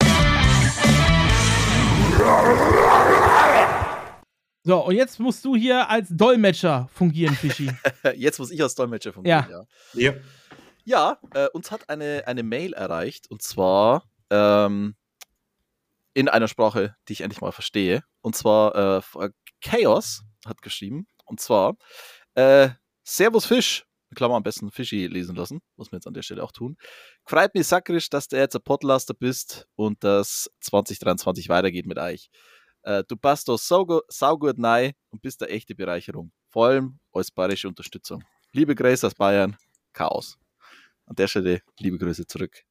So, 4.64 4.84
und 4.84 4.96
jetzt 4.96 5.20
musst 5.20 5.44
du 5.44 5.54
hier 5.54 5.88
als 5.88 6.08
Dolmetscher 6.10 6.88
fungieren, 6.92 7.36
Fischi. 7.36 7.70
Jetzt 8.16 8.40
muss 8.40 8.50
ich 8.50 8.60
als 8.60 8.74
Dolmetscher 8.74 9.12
fungieren, 9.12 9.46
ja. 9.48 9.64
Ja. 9.94 10.14
Ja, 10.84 11.18
äh, 11.32 11.46
uns 11.50 11.70
hat 11.70 11.88
eine, 11.88 12.24
eine 12.26 12.42
Mail 12.42 12.72
erreicht 12.72 13.30
und 13.30 13.40
zwar 13.40 14.02
ähm, 14.30 14.96
in 16.12 16.28
einer 16.28 16.48
Sprache, 16.48 16.96
die 17.06 17.12
ich 17.12 17.20
endlich 17.20 17.40
mal 17.40 17.52
verstehe. 17.52 18.02
Und 18.20 18.34
zwar 18.34 18.74
äh, 19.14 19.30
Chaos 19.62 20.24
hat 20.44 20.60
geschrieben. 20.60 21.06
Und 21.24 21.38
zwar 21.40 21.76
äh, 22.34 22.70
Servus 23.04 23.46
Fisch. 23.46 23.87
Klammer 24.14 24.34
am 24.36 24.42
besten 24.42 24.70
Fischi 24.70 25.06
lesen 25.06 25.36
lassen. 25.36 25.60
Muss 25.76 25.90
man 25.92 25.98
jetzt 25.98 26.06
an 26.06 26.14
der 26.14 26.22
Stelle 26.22 26.42
auch 26.42 26.52
tun. 26.52 26.76
Freut 27.24 27.54
mich 27.54 27.66
sakrisch, 27.66 28.08
dass 28.10 28.28
du 28.28 28.36
jetzt 28.36 28.54
ein 28.56 28.62
Podlaster 28.62 29.14
bist 29.14 29.66
und 29.76 30.02
dass 30.02 30.50
2023 30.60 31.48
weitergeht 31.48 31.86
mit 31.86 31.98
euch. 31.98 32.30
Äh, 32.82 33.04
du 33.06 33.16
passt 33.16 33.48
doch 33.48 33.58
saugu 33.58 34.00
saugut 34.08 34.58
nein 34.58 34.92
und 35.10 35.20
bist 35.22 35.42
eine 35.42 35.50
echte 35.52 35.74
Bereicherung. 35.74 36.32
Vor 36.50 36.68
allem 36.68 36.98
als 37.12 37.30
bayerische 37.30 37.68
Unterstützung. 37.68 38.24
Liebe 38.52 38.74
Grüße 38.74 39.06
aus 39.06 39.14
Bayern. 39.14 39.56
Chaos. 39.92 40.38
An 41.06 41.16
der 41.16 41.26
Stelle 41.28 41.60
liebe 41.78 41.98
Grüße 41.98 42.26
zurück. 42.26 42.62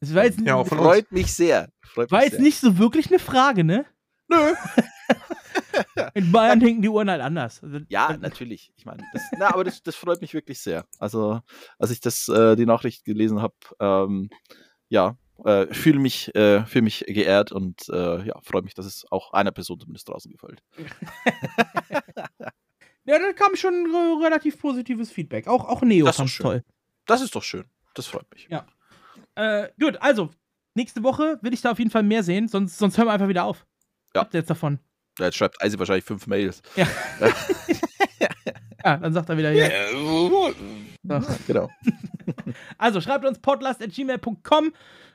Das 0.00 0.14
war 0.14 0.24
jetzt, 0.24 0.40
Ja, 0.40 0.64
von 0.64 0.78
uns. 0.78 0.86
Freut 0.86 1.12
mich 1.12 1.32
sehr. 1.34 1.70
Freut 1.82 2.10
war 2.10 2.20
mich 2.20 2.26
jetzt 2.28 2.36
sehr. 2.36 2.42
nicht 2.42 2.58
so 2.58 2.78
wirklich 2.78 3.08
eine 3.08 3.18
Frage, 3.18 3.64
ne? 3.64 3.84
Nö. 4.30 4.54
In 6.14 6.30
Bayern 6.32 6.60
denken 6.60 6.82
die 6.82 6.88
Uhren 6.88 7.10
halt 7.10 7.20
anders. 7.20 7.62
Also, 7.62 7.78
Ja, 7.88 8.16
natürlich. 8.16 8.72
Ich 8.76 8.84
meine, 8.86 9.02
das, 9.12 9.22
na, 9.38 9.48
aber 9.52 9.64
das, 9.64 9.82
das 9.82 9.96
freut 9.96 10.20
mich 10.20 10.34
wirklich 10.34 10.60
sehr. 10.60 10.86
Also, 10.98 11.40
als 11.78 11.90
ich 11.90 12.00
das, 12.00 12.28
äh, 12.28 12.56
die 12.56 12.66
Nachricht 12.66 13.04
gelesen 13.04 13.42
habe, 13.42 13.54
ähm, 13.80 14.30
ja, 14.88 15.16
äh, 15.44 15.66
fühle 15.72 15.98
mich, 15.98 16.34
äh, 16.34 16.64
fühl 16.66 16.82
mich 16.82 17.04
geehrt 17.06 17.50
und 17.52 17.88
äh, 17.88 18.26
ja, 18.26 18.40
freue 18.42 18.62
mich, 18.62 18.74
dass 18.74 18.86
es 18.86 19.04
auch 19.10 19.32
einer 19.32 19.52
Person 19.52 19.80
zumindest 19.80 20.08
draußen 20.08 20.30
gefällt. 20.30 20.62
Ja, 23.06 23.18
da 23.18 23.32
kam 23.32 23.56
schon 23.56 23.72
äh, 23.92 24.22
relativ 24.24 24.60
positives 24.60 25.10
Feedback. 25.10 25.48
Auch, 25.48 25.64
auch 25.64 25.80
Neo 25.82 26.04
Das 26.06 26.16
schön. 26.16 26.44
toll. 26.44 26.64
Das 27.06 27.22
ist 27.22 27.34
doch 27.34 27.42
schön. 27.42 27.64
Das 27.94 28.06
freut 28.06 28.26
mich. 28.32 28.46
Ja. 28.50 28.66
Äh, 29.34 29.70
gut, 29.80 29.96
also, 30.00 30.30
nächste 30.74 31.02
Woche 31.02 31.38
will 31.42 31.52
ich 31.54 31.62
da 31.62 31.72
auf 31.72 31.78
jeden 31.78 31.90
Fall 31.90 32.02
mehr 32.02 32.22
sehen, 32.22 32.46
sonst, 32.46 32.78
sonst 32.78 32.98
hören 32.98 33.08
wir 33.08 33.12
einfach 33.12 33.26
wieder 33.28 33.44
auf. 33.44 33.66
Ja. 34.14 34.22
Habt 34.22 34.34
ihr 34.34 34.40
jetzt 34.40 34.50
davon? 34.50 34.78
Ja, 35.18 35.26
Jetzt 35.26 35.36
schreibt 35.36 35.60
Eisi 35.62 35.78
wahrscheinlich 35.78 36.04
fünf 36.04 36.26
Mails. 36.26 36.62
Ja. 36.76 36.86
ja, 38.84 38.96
dann 38.98 39.12
sagt 39.12 39.28
er 39.28 39.36
wieder, 39.36 39.52
ja. 39.52 39.68
Genau. 41.46 41.70
Also 42.78 43.00
schreibt 43.00 43.24
uns 43.24 43.38
podlast.gmail.com. 43.40 44.72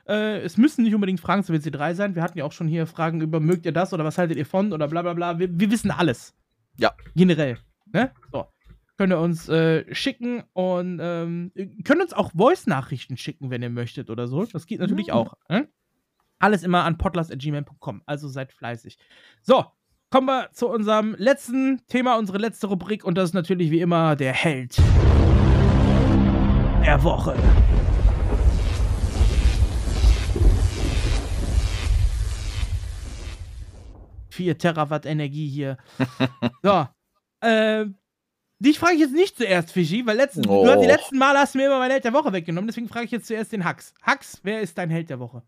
Äh, 0.08 0.38
es 0.40 0.56
müssen 0.56 0.84
nicht 0.84 0.94
unbedingt 0.94 1.20
Fragen 1.20 1.42
zu 1.42 1.52
WC3 1.52 1.94
sein. 1.94 2.14
Wir 2.14 2.22
hatten 2.22 2.38
ja 2.38 2.44
auch 2.44 2.52
schon 2.52 2.68
hier 2.68 2.86
Fragen 2.86 3.20
über, 3.20 3.40
mögt 3.40 3.66
ihr 3.66 3.72
das 3.72 3.92
oder 3.92 4.04
was 4.04 4.18
haltet 4.18 4.36
ihr 4.36 4.46
von 4.46 4.72
oder 4.72 4.86
bla 4.88 5.02
bla 5.02 5.14
bla. 5.14 5.38
Wir, 5.38 5.48
wir 5.58 5.70
wissen 5.70 5.90
alles. 5.90 6.34
Ja. 6.76 6.92
Generell. 7.14 7.58
Ne? 7.92 8.12
So. 8.32 8.46
Könnt 8.98 9.12
ihr 9.12 9.18
uns 9.18 9.48
äh, 9.48 9.92
schicken 9.94 10.42
und 10.52 10.98
ähm, 11.02 11.52
könnt 11.84 12.00
uns 12.02 12.12
auch 12.12 12.32
Voice-Nachrichten 12.32 13.16
schicken, 13.16 13.50
wenn 13.50 13.62
ihr 13.62 13.70
möchtet 13.70 14.10
oder 14.10 14.26
so. 14.26 14.44
Das 14.46 14.66
geht 14.66 14.80
natürlich 14.80 15.08
Mhm. 15.08 15.12
auch. 15.14 15.34
Ne? 15.48 15.68
Alles 16.38 16.62
immer 16.62 16.84
an 16.84 16.98
podlast.gmail.com. 16.98 18.02
Also 18.04 18.28
seid 18.28 18.52
fleißig. 18.52 18.98
So, 19.42 19.64
kommen 20.10 20.26
wir 20.26 20.50
zu 20.52 20.68
unserem 20.68 21.14
letzten 21.18 21.80
Thema, 21.88 22.16
unsere 22.16 22.38
letzte 22.38 22.66
Rubrik 22.66 23.04
und 23.04 23.16
das 23.16 23.30
ist 23.30 23.34
natürlich 23.34 23.70
wie 23.70 23.80
immer 23.80 24.16
der 24.16 24.32
Held 24.32 24.76
der 26.86 27.02
Woche. 27.02 27.34
Vier 34.28 34.58
Terawatt 34.58 35.06
Energie 35.06 35.48
hier. 35.48 35.78
so. 36.62 36.86
Äh, 37.40 37.86
dich 38.58 38.78
frage 38.78 38.94
ich 38.94 39.00
jetzt 39.00 39.14
nicht 39.14 39.36
zuerst, 39.38 39.72
Fischi, 39.72 40.06
weil 40.06 40.16
letzten, 40.16 40.42
du 40.42 40.66
hast 40.66 40.80
die 40.80 40.86
Och. 40.86 40.86
letzten 40.86 41.18
Male 41.18 41.38
hast 41.38 41.54
du 41.54 41.58
mir 41.58 41.66
immer 41.66 41.78
mein 41.78 41.90
Held 41.90 42.04
der 42.04 42.12
Woche 42.12 42.32
weggenommen, 42.32 42.68
deswegen 42.68 42.88
frage 42.88 43.06
ich 43.06 43.10
jetzt 43.10 43.26
zuerst 43.26 43.52
den 43.52 43.64
Hax. 43.64 43.94
Hax, 44.02 44.40
wer 44.42 44.60
ist 44.60 44.76
dein 44.76 44.90
Held 44.90 45.08
der 45.08 45.18
Woche? 45.18 45.42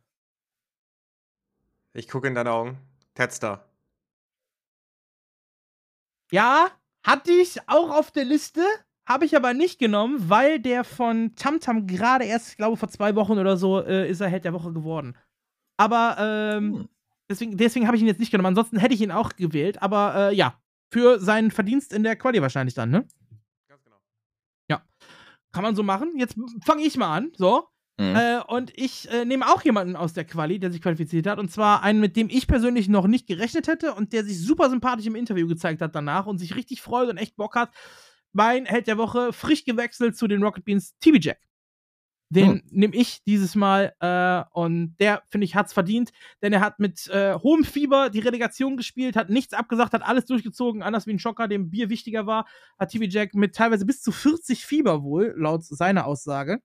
Ich 1.92 2.08
gucke 2.08 2.28
in 2.28 2.34
deine 2.34 2.52
Augen. 2.52 2.78
Tedstar. 3.14 3.64
Ja, 6.30 6.70
hatte 7.04 7.32
ich 7.32 7.58
auch 7.68 7.90
auf 7.90 8.10
der 8.10 8.24
Liste, 8.24 8.62
habe 9.06 9.24
ich 9.24 9.34
aber 9.34 9.54
nicht 9.54 9.78
genommen, 9.78 10.28
weil 10.28 10.60
der 10.60 10.84
von 10.84 11.34
Tamtam 11.34 11.86
gerade 11.86 12.24
erst, 12.24 12.50
ich 12.50 12.56
glaube, 12.56 12.76
vor 12.76 12.90
zwei 12.90 13.14
Wochen 13.14 13.38
oder 13.38 13.56
so 13.56 13.80
äh, 13.80 14.08
ist 14.08 14.20
er 14.20 14.28
Held 14.28 14.44
der 14.44 14.52
Woche 14.52 14.72
geworden. 14.72 15.16
Aber 15.78 16.16
ähm, 16.18 16.74
Hm. 16.74 16.88
deswegen, 17.30 17.56
deswegen 17.56 17.86
habe 17.86 17.96
ich 17.96 18.02
ihn 18.02 18.08
jetzt 18.08 18.20
nicht 18.20 18.30
genommen. 18.30 18.48
Ansonsten 18.48 18.78
hätte 18.78 18.94
ich 18.94 19.00
ihn 19.00 19.10
auch 19.12 19.36
gewählt, 19.36 19.80
aber 19.80 20.30
äh, 20.30 20.34
ja, 20.34 20.60
für 20.92 21.18
seinen 21.18 21.50
Verdienst 21.50 21.92
in 21.92 22.02
der 22.02 22.16
Quali 22.16 22.42
wahrscheinlich 22.42 22.74
dann, 22.74 22.90
ne? 22.90 23.06
Ganz 23.68 23.82
genau. 23.84 23.96
Kann 25.50 25.62
man 25.62 25.74
so 25.74 25.82
machen. 25.82 26.12
Jetzt 26.18 26.36
fange 26.62 26.82
ich 26.82 26.96
mal 26.98 27.16
an, 27.16 27.32
so. 27.36 27.68
Mhm. 27.98 28.14
Äh, 28.14 28.40
und 28.46 28.72
ich 28.76 29.10
äh, 29.10 29.24
nehme 29.24 29.46
auch 29.46 29.62
jemanden 29.62 29.96
aus 29.96 30.12
der 30.12 30.24
Quali, 30.24 30.58
der 30.60 30.70
sich 30.70 30.80
qualifiziert 30.80 31.26
hat. 31.26 31.38
Und 31.38 31.50
zwar 31.50 31.82
einen, 31.82 32.00
mit 32.00 32.16
dem 32.16 32.28
ich 32.30 32.46
persönlich 32.46 32.88
noch 32.88 33.06
nicht 33.08 33.26
gerechnet 33.26 33.66
hätte 33.66 33.92
und 33.94 34.12
der 34.12 34.24
sich 34.24 34.40
super 34.40 34.70
sympathisch 34.70 35.06
im 35.06 35.16
Interview 35.16 35.48
gezeigt 35.48 35.80
hat 35.82 35.94
danach 35.94 36.26
und 36.26 36.38
sich 36.38 36.54
richtig 36.54 36.80
freut 36.80 37.08
und 37.08 37.16
echt 37.16 37.36
Bock 37.36 37.56
hat. 37.56 37.70
Mein 38.32 38.66
Held 38.66 38.86
der 38.86 38.98
Woche, 38.98 39.32
frisch 39.32 39.64
gewechselt 39.64 40.16
zu 40.16 40.28
den 40.28 40.42
Rocket 40.42 40.64
Beans, 40.64 40.94
TB 41.00 41.16
Jack. 41.20 41.38
Den 42.30 42.46
Hm. 42.46 42.62
nehme 42.70 42.94
ich 42.94 43.24
dieses 43.24 43.54
Mal 43.54 43.94
äh, 44.00 44.44
und 44.52 44.96
der, 45.00 45.22
finde 45.28 45.46
ich, 45.46 45.54
hat's 45.54 45.72
verdient, 45.72 46.10
denn 46.42 46.52
er 46.52 46.60
hat 46.60 46.78
mit 46.78 47.08
äh, 47.08 47.34
hohem 47.34 47.64
Fieber 47.64 48.10
die 48.10 48.18
Relegation 48.18 48.76
gespielt, 48.76 49.16
hat 49.16 49.30
nichts 49.30 49.54
abgesagt, 49.54 49.94
hat 49.94 50.02
alles 50.02 50.26
durchgezogen, 50.26 50.82
anders 50.82 51.06
wie 51.06 51.12
ein 51.14 51.18
Schocker, 51.18 51.48
dem 51.48 51.70
Bier 51.70 51.88
wichtiger 51.88 52.26
war, 52.26 52.46
hat 52.78 52.90
TB 52.90 53.04
Jack 53.10 53.34
mit 53.34 53.54
teilweise 53.54 53.86
bis 53.86 54.02
zu 54.02 54.12
40 54.12 54.66
Fieber 54.66 55.02
wohl, 55.02 55.34
laut 55.38 55.64
seiner 55.64 56.04
Aussage, 56.04 56.60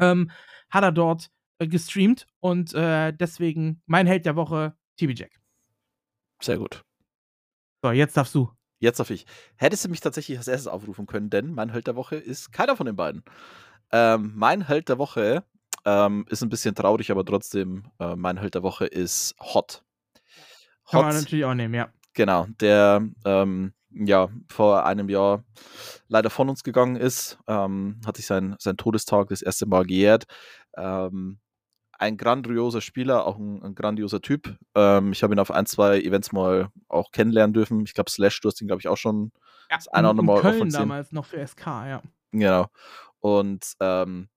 ähm, 0.00 0.30
hat 0.70 0.84
er 0.84 0.92
dort 0.92 1.30
äh, 1.58 1.66
gestreamt 1.66 2.26
und 2.40 2.74
äh, 2.74 3.12
deswegen 3.12 3.82
mein 3.86 4.06
Held 4.06 4.26
der 4.26 4.36
Woche, 4.36 4.76
TB 4.96 5.18
Jack. 5.18 5.40
Sehr 6.42 6.58
gut. 6.58 6.84
So, 7.82 7.92
jetzt 7.92 8.16
darfst 8.16 8.34
du. 8.34 8.50
Jetzt 8.78 8.98
darf 8.98 9.10
ich. 9.10 9.26
Hättest 9.56 9.84
du 9.84 9.88
mich 9.90 10.00
tatsächlich 10.00 10.38
als 10.38 10.48
erstes 10.48 10.66
aufrufen 10.66 11.06
können, 11.06 11.28
denn 11.28 11.52
mein 11.52 11.70
Held 11.70 11.86
der 11.86 11.96
Woche 11.96 12.16
ist 12.16 12.52
keiner 12.52 12.76
von 12.76 12.86
den 12.86 12.96
beiden. 12.96 13.22
Ähm, 13.92 14.32
mein 14.34 14.66
Held 14.66 14.88
der 14.88 14.98
Woche 14.98 15.44
ähm, 15.84 16.24
ist 16.28 16.42
ein 16.42 16.48
bisschen 16.48 16.74
traurig, 16.74 17.10
aber 17.10 17.24
trotzdem, 17.24 17.90
äh, 17.98 18.16
mein 18.16 18.38
Held 18.38 18.54
der 18.54 18.62
Woche 18.62 18.86
ist 18.86 19.34
Hot. 19.38 19.82
Kann 20.90 21.02
man 21.02 21.14
natürlich 21.14 21.44
auch 21.44 21.54
nehmen, 21.54 21.74
ja. 21.74 21.92
Genau, 22.14 22.46
der 22.60 23.06
ähm, 23.24 23.74
ja 23.92 24.28
vor 24.48 24.84
einem 24.84 25.08
Jahr 25.08 25.44
leider 26.08 26.30
von 26.30 26.48
uns 26.48 26.62
gegangen 26.62 26.96
ist, 26.96 27.38
ähm, 27.46 28.00
hat 28.06 28.16
sich 28.16 28.26
sein, 28.26 28.56
sein 28.58 28.76
Todestag 28.76 29.28
das 29.28 29.42
erste 29.42 29.66
Mal 29.66 29.84
gejährt. 29.84 30.24
Ähm, 30.76 31.38
ein 32.00 32.16
grandioser 32.16 32.80
Spieler, 32.80 33.26
auch 33.26 33.36
ein, 33.36 33.62
ein 33.62 33.74
grandioser 33.74 34.22
Typ. 34.22 34.56
Ähm, 34.74 35.12
ich 35.12 35.22
habe 35.22 35.34
ihn 35.34 35.38
auf 35.38 35.50
ein, 35.50 35.66
zwei 35.66 36.00
Events 36.00 36.32
mal 36.32 36.70
auch 36.88 37.12
kennenlernen 37.12 37.52
dürfen. 37.52 37.82
Ich 37.84 37.92
glaube, 37.92 38.10
Slash, 38.10 38.40
du 38.40 38.48
hast 38.48 38.60
ihn, 38.62 38.68
glaube 38.68 38.80
ich, 38.80 38.88
auch 38.88 38.96
schon 38.96 39.32
ja 39.70 39.76
das 39.76 39.88
eine 39.88 40.08
oder 40.08 40.10
andere 40.10 40.26
Mal 40.26 40.40
Köln 40.40 40.70
damals 40.70 41.12
noch 41.12 41.26
für 41.26 41.46
SK, 41.46 41.66
ja. 41.66 42.02
Genau. 42.32 42.66
Und 43.18 43.74
ähm, 43.80 44.28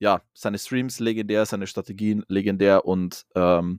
ja, 0.00 0.20
seine 0.34 0.58
Streams 0.58 0.98
legendär, 0.98 1.46
seine 1.46 1.68
Strategien 1.68 2.24
legendär 2.26 2.84
und 2.84 3.24
ähm, 3.36 3.78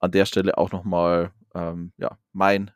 an 0.00 0.10
der 0.10 0.26
Stelle 0.26 0.58
auch 0.58 0.72
nochmal 0.72 1.30
ähm, 1.54 1.92
ja, 1.96 2.18
mein, 2.32 2.72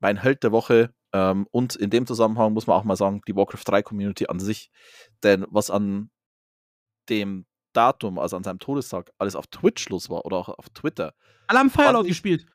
mein 0.00 0.16
Held 0.16 0.42
der 0.42 0.50
Woche. 0.50 0.92
Ähm, 1.18 1.48
und 1.50 1.74
in 1.74 1.90
dem 1.90 2.06
Zusammenhang 2.06 2.52
muss 2.52 2.68
man 2.68 2.76
auch 2.76 2.84
mal 2.84 2.94
sagen, 2.94 3.22
die 3.26 3.34
Warcraft 3.34 3.64
3 3.64 3.82
Community 3.82 4.26
an 4.28 4.38
sich. 4.38 4.70
Denn 5.24 5.44
was 5.50 5.68
an 5.68 6.10
dem 7.08 7.44
Datum, 7.72 8.18
also 8.20 8.36
an 8.36 8.44
seinem 8.44 8.60
Todestag, 8.60 9.10
alles 9.18 9.34
auf 9.34 9.48
Twitch 9.48 9.88
los 9.88 10.08
war 10.10 10.24
oder 10.24 10.36
auch 10.36 10.48
auf 10.48 10.70
Twitter, 10.70 11.14
Alle 11.48 11.58
haben 11.58 11.70
Firelord 11.70 12.06
gespielt. 12.06 12.46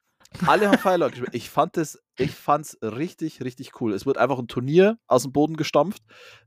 alle 0.48 0.70
haben 0.70 0.78
Firelord 0.78 1.12
gespielt. 1.14 1.36
Ich 1.36 1.50
fand 1.50 1.76
es, 1.76 2.02
ich 2.18 2.32
fand's 2.32 2.78
richtig, 2.82 3.42
richtig 3.44 3.82
cool. 3.82 3.94
Es 3.94 4.06
wird 4.06 4.18
einfach 4.18 4.40
ein 4.40 4.48
Turnier 4.48 4.98
aus 5.08 5.24
dem 5.24 5.34
Boden 5.34 5.58
gestampft. 5.58 6.04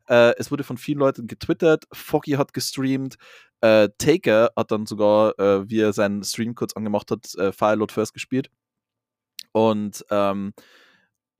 Äh, 0.08 0.32
es 0.38 0.50
wurde 0.50 0.64
von 0.64 0.78
vielen 0.78 0.98
Leuten 1.00 1.26
getwittert. 1.26 1.84
Foggy 1.92 2.32
hat 2.32 2.54
gestreamt. 2.54 3.16
Äh, 3.60 3.90
Taker 3.98 4.52
hat 4.56 4.70
dann 4.70 4.86
sogar, 4.86 5.38
äh, 5.38 5.68
wie 5.68 5.80
er 5.80 5.92
seinen 5.92 6.24
Stream 6.24 6.54
kurz 6.54 6.72
angemacht 6.74 7.10
hat, 7.10 7.34
äh, 7.34 7.52
Firelord 7.52 7.92
First 7.92 8.14
gespielt. 8.14 8.48
Und 9.52 10.04
ähm, 10.10 10.52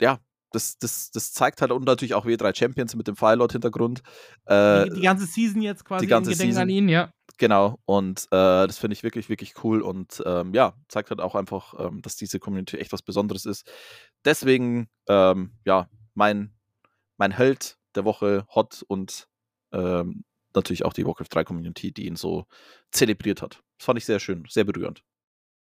ja, 0.01 0.19
das, 0.52 0.78
das, 0.78 1.10
das 1.10 1.32
zeigt 1.32 1.60
halt 1.60 1.73
und 1.73 1.85
natürlich 1.85 2.14
auch 2.14 2.27
W3 2.27 2.56
Champions 2.56 2.94
mit 2.94 3.09
dem 3.09 3.16
Firelord-Hintergrund. 3.16 4.02
Äh, 4.47 4.85
die, 4.85 4.97
die 4.97 5.01
ganze 5.02 5.27
Season 5.27 5.62
jetzt 5.62 5.85
quasi 5.85 6.06
die 6.06 6.10
ganze 6.10 6.32
in 6.32 6.39
Gedenken 6.39 6.59
an 6.59 6.68
Season. 6.68 6.85
ihn, 6.85 6.89
ja. 6.89 7.12
Genau, 7.39 7.78
und 7.85 8.24
äh, 8.31 8.66
das 8.66 8.78
finde 8.78 8.94
ich 8.94 9.02
wirklich, 9.02 9.28
wirklich 9.28 9.62
cool 9.62 9.82
und 9.82 10.23
ähm, 10.24 10.55
ja, 10.55 10.74
zeigt 10.89 11.10
halt 11.10 11.20
auch 11.20 11.35
einfach, 11.35 11.74
ähm, 11.78 12.01
dass 12.01 12.16
diese 12.16 12.39
Community 12.39 12.78
echt 12.78 12.93
was 12.93 13.02
Besonderes 13.02 13.44
ist. 13.44 13.70
Deswegen, 14.24 14.89
ähm, 15.09 15.52
ja, 15.64 15.90
mein, 16.14 16.55
mein 17.18 17.32
Held 17.32 17.77
der 17.94 18.05
Woche, 18.05 18.47
Hot 18.55 18.82
und 18.89 19.28
ähm, 19.73 20.24
natürlich 20.55 20.85
auch 20.85 20.94
die 20.94 21.06
Warcraft 21.06 21.28
3 21.31 21.44
Community, 21.44 21.93
die 21.93 22.06
ihn 22.06 22.16
so 22.16 22.47
zelebriert 22.90 23.43
hat. 23.43 23.62
Das 23.78 23.85
fand 23.85 23.98
ich 23.98 24.06
sehr 24.06 24.20
schön, 24.20 24.47
sehr 24.48 24.64
berührend. 24.64 25.02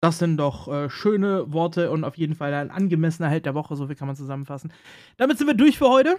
Das 0.02 0.18
sind 0.18 0.38
doch 0.38 0.68
äh, 0.68 0.90
schöne 0.90 1.53
Worte 1.53 1.91
und 1.91 2.03
auf 2.03 2.18
jeden 2.18 2.36
Fall 2.36 2.53
ein 2.53 2.72
angemessener 2.72 3.30
Held 3.30 3.45
der 3.45 3.53
Woche, 3.53 3.76
so 3.76 3.86
viel 3.88 3.95
kann 3.95 4.07
man 4.07 4.15
zusammenfassen. 4.15 4.73
Damit 5.18 5.38
sind 5.38 5.48
wir 5.48 5.53
durch 5.53 5.78
für 5.78 5.90
heute. 5.90 6.18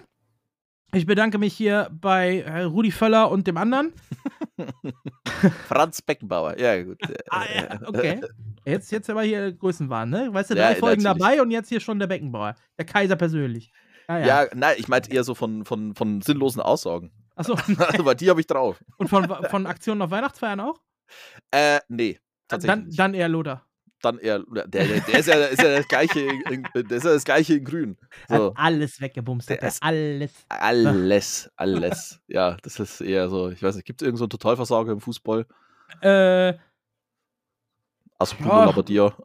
Ich 0.93 1.05
bedanke 1.05 1.37
mich 1.37 1.53
hier 1.53 1.89
bei 1.91 2.41
äh, 2.41 2.61
Rudi 2.63 2.91
Völler 2.91 3.29
und 3.29 3.45
dem 3.47 3.57
anderen. 3.57 3.91
Franz 5.67 6.01
Beckenbauer, 6.01 6.57
ja 6.59 6.81
gut. 6.83 6.99
Ah, 7.29 7.43
ja, 7.53 7.79
okay. 7.87 8.21
Jetzt, 8.65 8.91
jetzt 8.91 9.09
aber 9.09 9.23
hier 9.23 9.51
Größenwahn, 9.51 10.09
ne? 10.09 10.29
Weißt 10.31 10.51
du, 10.51 10.55
Ja, 10.55 10.67
drei 10.71 10.75
Folgen 10.75 11.01
natürlich. 11.03 11.23
dabei 11.23 11.41
und 11.41 11.51
jetzt 11.51 11.69
hier 11.69 11.79
schon 11.79 11.99
der 11.99 12.07
Beckenbauer. 12.07 12.55
Der 12.77 12.85
Kaiser 12.85 13.15
persönlich. 13.15 13.71
Ja, 14.07 14.19
ja. 14.19 14.25
Ja, 14.43 14.49
nein, 14.53 14.75
ich 14.77 14.87
meinte 14.87 15.11
eher 15.11 15.23
so 15.23 15.33
von, 15.35 15.65
von, 15.65 15.95
von 15.95 16.21
sinnlosen 16.21 16.61
Aussagen. 16.61 17.11
Achso, 17.35 17.57
Aber 17.97 18.15
die 18.15 18.29
habe 18.29 18.39
ich 18.39 18.47
drauf. 18.47 18.83
und 18.97 19.09
von, 19.09 19.27
von 19.49 19.65
Aktionen 19.65 20.01
auf 20.03 20.11
Weihnachtsfeiern 20.11 20.59
auch? 20.59 20.79
Äh, 21.51 21.79
nee, 21.89 22.19
tatsächlich. 22.47 22.75
Dann, 22.79 22.85
nicht. 22.87 22.99
dann 22.99 23.13
eher 23.15 23.27
Loder. 23.29 23.65
Dann 24.03 24.19
eher, 24.19 24.39
der, 24.39 24.67
der, 24.67 24.85
der 25.01 25.19
ist 25.19 25.27
ja, 25.27 25.35
ist 25.45 25.61
ja 25.61 25.77
das 25.77 25.87
gleiche, 25.87 26.19
in, 26.49 26.67
der 26.73 26.97
ist 26.97 27.03
ja 27.03 27.13
das 27.13 27.23
gleiche 27.23 27.55
in 27.55 27.63
Grün. 27.63 27.97
So, 28.27 28.35
Hat 28.35 28.53
alles 28.55 29.01
weggebumst. 29.01 29.49
Hat 29.49 29.61
Der 29.61 29.69
er 29.69 29.73
alles. 29.81 30.31
alles, 30.49 31.51
alles. 31.55 32.19
Ja, 32.27 32.57
das 32.63 32.79
ist 32.79 33.01
eher 33.01 33.29
so, 33.29 33.49
ich 33.49 33.61
weiß 33.63 33.75
nicht, 33.75 33.85
gibt 33.85 34.01
es 34.01 34.05
irgendeinen 34.05 34.19
so 34.19 34.27
Totalversager 34.37 34.91
im 34.91 34.99
Fußball? 35.01 35.45
Äh, 36.01 36.53
Also 38.19 38.35
Ja. 38.39 38.65
Labbadia. 38.65 39.15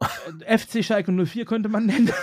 FC 0.47 0.83
Schalke 0.83 1.11
04 1.11 1.45
könnte 1.45 1.69
man 1.69 1.85
nennen. 1.85 2.11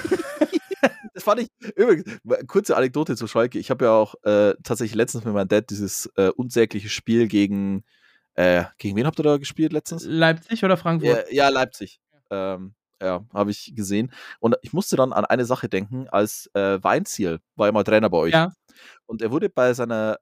Das 1.14 1.24
fand 1.24 1.40
ich, 1.40 1.48
übrigens, 1.76 2.04
kurze 2.46 2.76
Anekdote 2.76 3.16
zu 3.16 3.26
Schalke. 3.26 3.58
Ich 3.58 3.70
habe 3.70 3.86
ja 3.86 3.92
auch 3.92 4.14
äh, 4.24 4.52
tatsächlich 4.62 4.94
letztens 4.94 5.24
mit 5.24 5.32
meinem 5.32 5.48
Dad 5.48 5.70
dieses 5.70 6.10
äh, 6.16 6.28
unsägliche 6.28 6.90
Spiel 6.90 7.26
gegen, 7.26 7.84
äh, 8.34 8.64
gegen 8.76 8.96
wen 8.96 9.06
habt 9.06 9.18
ihr 9.18 9.22
da 9.22 9.38
gespielt 9.38 9.72
letztens? 9.72 10.04
Leipzig 10.04 10.62
oder 10.62 10.76
Frankfurt? 10.76 11.24
Ja, 11.30 11.46
ja 11.46 11.48
Leipzig. 11.48 12.00
Ähm, 12.30 12.74
ja, 13.02 13.24
habe 13.34 13.50
ich 13.50 13.74
gesehen. 13.74 14.12
Und 14.40 14.56
ich 14.62 14.72
musste 14.72 14.96
dann 14.96 15.12
an 15.12 15.26
eine 15.26 15.44
Sache 15.44 15.68
denken, 15.68 16.08
als 16.08 16.50
äh, 16.54 16.82
Weinziel 16.82 17.40
war 17.54 17.70
mal 17.72 17.84
Trainer 17.84 18.08
bei 18.08 18.18
euch. 18.18 18.32
Ja. 18.32 18.52
Und 19.04 19.22
er 19.22 19.30
wurde 19.30 19.50
bei 19.50 19.74
seiner 19.74 20.18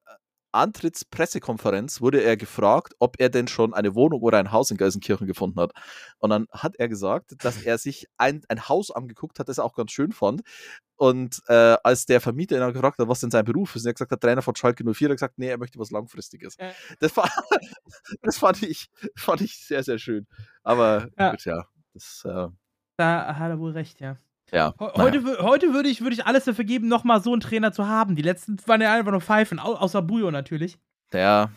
Antrittspressekonferenz 0.55 2.01
wurde 2.01 2.22
er 2.22 2.36
gefragt, 2.36 2.94
ob 3.01 3.16
er 3.18 3.28
denn 3.28 3.48
schon 3.48 3.74
eine 3.74 3.97
Wohnung 3.97 4.22
oder 4.22 4.39
ein 4.39 4.52
Haus 4.52 4.70
in 4.70 4.76
Gelsenkirchen 4.76 5.26
gefunden 5.26 5.59
hat. 5.59 5.72
Und 6.18 6.31
dann 6.31 6.47
hat 6.52 6.76
er 6.76 6.89
gesagt, 6.89 7.35
dass 7.44 7.62
er 7.62 7.76
sich 7.76 8.06
ein, 8.18 8.43
ein 8.48 8.68
Haus 8.68 8.93
angeguckt 8.93 9.40
hat, 9.40 9.48
das 9.48 9.59
er 9.59 9.64
auch 9.64 9.74
ganz 9.74 9.90
schön 9.90 10.12
fand. 10.12 10.43
Und 10.94 11.40
äh, 11.48 11.76
als 11.82 12.06
der 12.06 12.20
Vermieter 12.20 12.55
ihn 12.55 12.60
dann 12.60 12.72
gefragt 12.72 12.98
hat, 12.98 13.09
was 13.09 13.18
denn 13.18 13.32
sein 13.32 13.44
Beruf 13.44 13.74
ist, 13.74 13.82
und 13.82 13.89
er 13.89 13.90
hat 13.90 13.97
gesagt, 13.97 14.12
der 14.12 14.20
Trainer 14.20 14.43
von 14.43 14.55
Schalke 14.55 14.85
04 14.85 15.09
hat 15.09 15.16
gesagt, 15.16 15.39
nee, 15.39 15.48
er 15.48 15.59
möchte 15.59 15.81
was 15.81 15.90
Langfristiges. 15.90 16.56
Äh. 16.56 16.70
Das, 17.01 17.16
war, 17.16 17.28
das 18.22 18.39
fand, 18.39 18.62
ich, 18.62 18.89
fand 19.16 19.40
ich 19.40 19.56
sehr, 19.56 19.82
sehr 19.82 19.98
schön. 19.98 20.28
Aber 20.62 21.09
Ja. 21.18 21.32
gut, 21.32 21.44
ja. 21.44 21.66
Das, 21.95 22.25
äh, 22.27 22.49
Da 22.97 23.37
hat 23.39 23.51
er 23.51 23.59
wohl 23.59 23.73
recht, 23.73 24.01
ja. 24.01 24.16
Ja. 24.53 24.75
Ho- 24.79 24.87
naja. 24.89 24.99
Heute, 24.99 25.19
wü- 25.21 25.39
heute 25.39 25.73
würde 25.73 25.89
ich, 25.89 26.01
würde 26.03 26.15
ich 26.15 26.27
alles 26.27 26.45
dafür 26.45 26.65
geben, 26.65 26.87
nochmal 26.89 27.23
so 27.23 27.33
einen 27.33 27.41
Trainer 27.41 27.73
zu 27.73 27.87
haben. 27.89 28.15
Die 28.15 28.23
letzten 28.23 28.57
waren 28.66 28.81
ja 28.83 28.93
einfach 28.93 29.11
nur 29.11 29.21
Pfeifen, 29.23 29.59
au 29.59 29.75
außer 29.75 30.03
Bujo 30.03 30.31
natürlich. 30.31 30.79
Ja. 31.12 31.51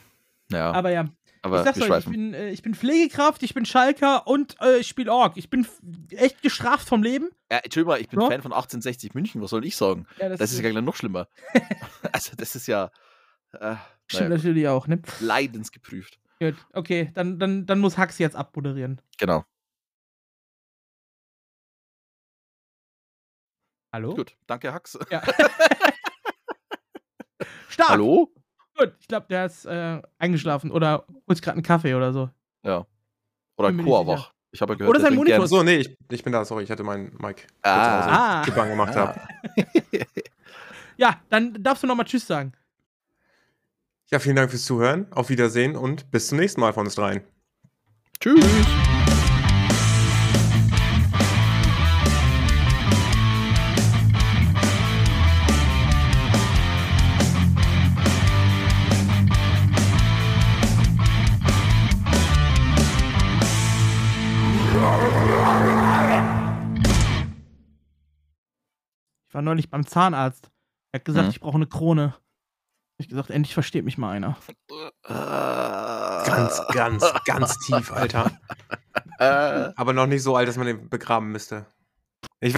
Ja. 0.52 0.72
Aber 0.72 0.90
ja, 0.92 1.06
aber 1.42 1.60
ich 1.60 1.66
sag's 1.66 1.82
euch, 1.82 2.06
ich 2.06 2.12
bin, 2.12 2.34
äh, 2.34 2.50
ich 2.52 2.62
bin 2.62 2.74
Pflegekraft, 2.74 3.44
ich 3.44 3.54
bin 3.54 3.66
Schalker 3.66 4.26
und 4.28 4.56
äh, 4.62 4.78
ich 4.78 4.88
spiele 4.88 5.12
Org. 5.12 5.36
Ich 5.36 5.50
bin 5.50 5.68
echt 6.12 6.42
gestraft 6.42 6.88
vom 6.88 7.04
Leben. 7.04 7.30
Ja, 7.52 7.58
Entschuldigung 7.58 7.94
mal, 7.94 8.00
ich 8.02 8.08
bin 8.08 8.22
Ja. 8.22 8.28
Fan 8.28 8.42
von 8.42 8.54
1860 8.54 9.14
München, 9.14 9.42
was 9.42 9.50
soll 9.50 9.66
ich 9.66 9.76
sagen? 9.76 10.08
Ja, 10.20 10.30
Das 10.30 10.40
ist 10.54 10.62
ja 10.62 10.70
gleich 10.70 10.84
noch 10.84 10.96
schlimmer. 10.96 11.28
also, 12.14 12.32
das 12.38 12.56
ist 12.56 12.68
ja 12.68 12.86
äh, 13.54 13.76
Stimmt 14.08 14.30
naja, 14.30 14.38
natürlich 14.38 14.68
auch, 14.70 14.88
ne? 14.88 15.02
leidensgeprüft. 15.20 16.18
Gut, 16.40 16.56
okay, 16.74 17.12
dann, 17.14 17.40
dann, 17.40 17.66
dann 17.66 17.80
muss 17.80 17.98
Hax 17.98 18.18
jetzt 18.20 18.36
abmoderieren. 18.36 19.02
Genau. 19.18 19.44
Hallo? 23.98 24.14
Gut, 24.14 24.38
danke, 24.46 24.72
Hax. 24.72 24.96
Ja. 25.10 25.24
Stark. 27.68 27.90
Hallo? 27.90 28.32
Gut, 28.78 28.94
ich 29.00 29.08
glaube, 29.08 29.26
der 29.28 29.48
ist 29.48 29.66
äh, 29.66 30.00
eingeschlafen 30.20 30.70
oder 30.70 31.08
holt 31.28 31.42
gerade 31.42 31.56
einen 31.56 31.64
Kaffee 31.64 31.96
oder 31.96 32.14
so. 32.14 32.30
Ja. 32.62 32.86
Oder 33.58 33.74
Chorwach. 33.74 34.34
Ich 34.52 34.62
habe 34.62 34.78
gehört, 34.78 34.92
Oder 34.92 35.00
der 35.00 35.08
sein 35.08 35.16
Monitor. 35.16 35.48
So, 35.48 35.64
nee, 35.64 35.78
ich, 35.78 35.98
ich 36.12 36.24
bin 36.24 36.32
da, 36.32 36.46
sorry, 36.46 36.64
ich 36.64 36.70
hatte 36.70 36.84
meinen 36.84 37.12
Mic 37.20 37.48
Ah. 37.64 38.44
dem 38.44 38.54
Gebang 38.54 38.70
gemacht. 38.70 38.96
Ah. 38.96 39.16
hab. 39.16 39.28
Ja, 40.98 41.20
dann 41.30 41.56
darfst 41.64 41.82
du 41.82 41.88
nochmal 41.88 42.06
Tschüss 42.06 42.28
sagen. 42.28 42.52
Ja, 44.12 44.20
vielen 44.20 44.36
Dank 44.36 44.52
fürs 44.52 44.66
Zuhören. 44.66 45.12
Auf 45.12 45.30
Wiedersehen 45.30 45.76
und 45.76 46.12
bis 46.12 46.28
zum 46.28 46.38
nächsten 46.38 46.62
Mal 46.62 46.72
von 46.72 46.86
uns 46.86 46.94
dreien. 46.94 47.24
Tschüss. 48.20 48.46
War 69.38 69.44
neulich 69.44 69.70
beim 69.70 69.86
Zahnarzt. 69.86 70.50
Er 70.92 71.00
hat 71.00 71.06
gesagt, 71.06 71.26
Mhm. 71.26 71.30
ich 71.30 71.40
brauche 71.40 71.56
eine 71.58 71.68
Krone. 71.68 72.16
Ich 73.00 73.08
gesagt, 73.08 73.30
endlich 73.30 73.54
versteht 73.54 73.86
mich 73.86 74.00
mal 74.00 74.10
einer. 74.12 74.36
Ganz, 76.26 76.62
ganz, 76.74 77.06
ganz 77.26 77.60
tief, 77.60 77.94
Alter. 77.94 78.32
Aber 79.78 79.94
noch 79.94 80.08
nicht 80.08 80.24
so 80.24 80.36
alt, 80.36 80.48
dass 80.48 80.58
man 80.58 80.66
den 80.66 80.90
begraben 80.90 81.32
müsste. 81.32 81.68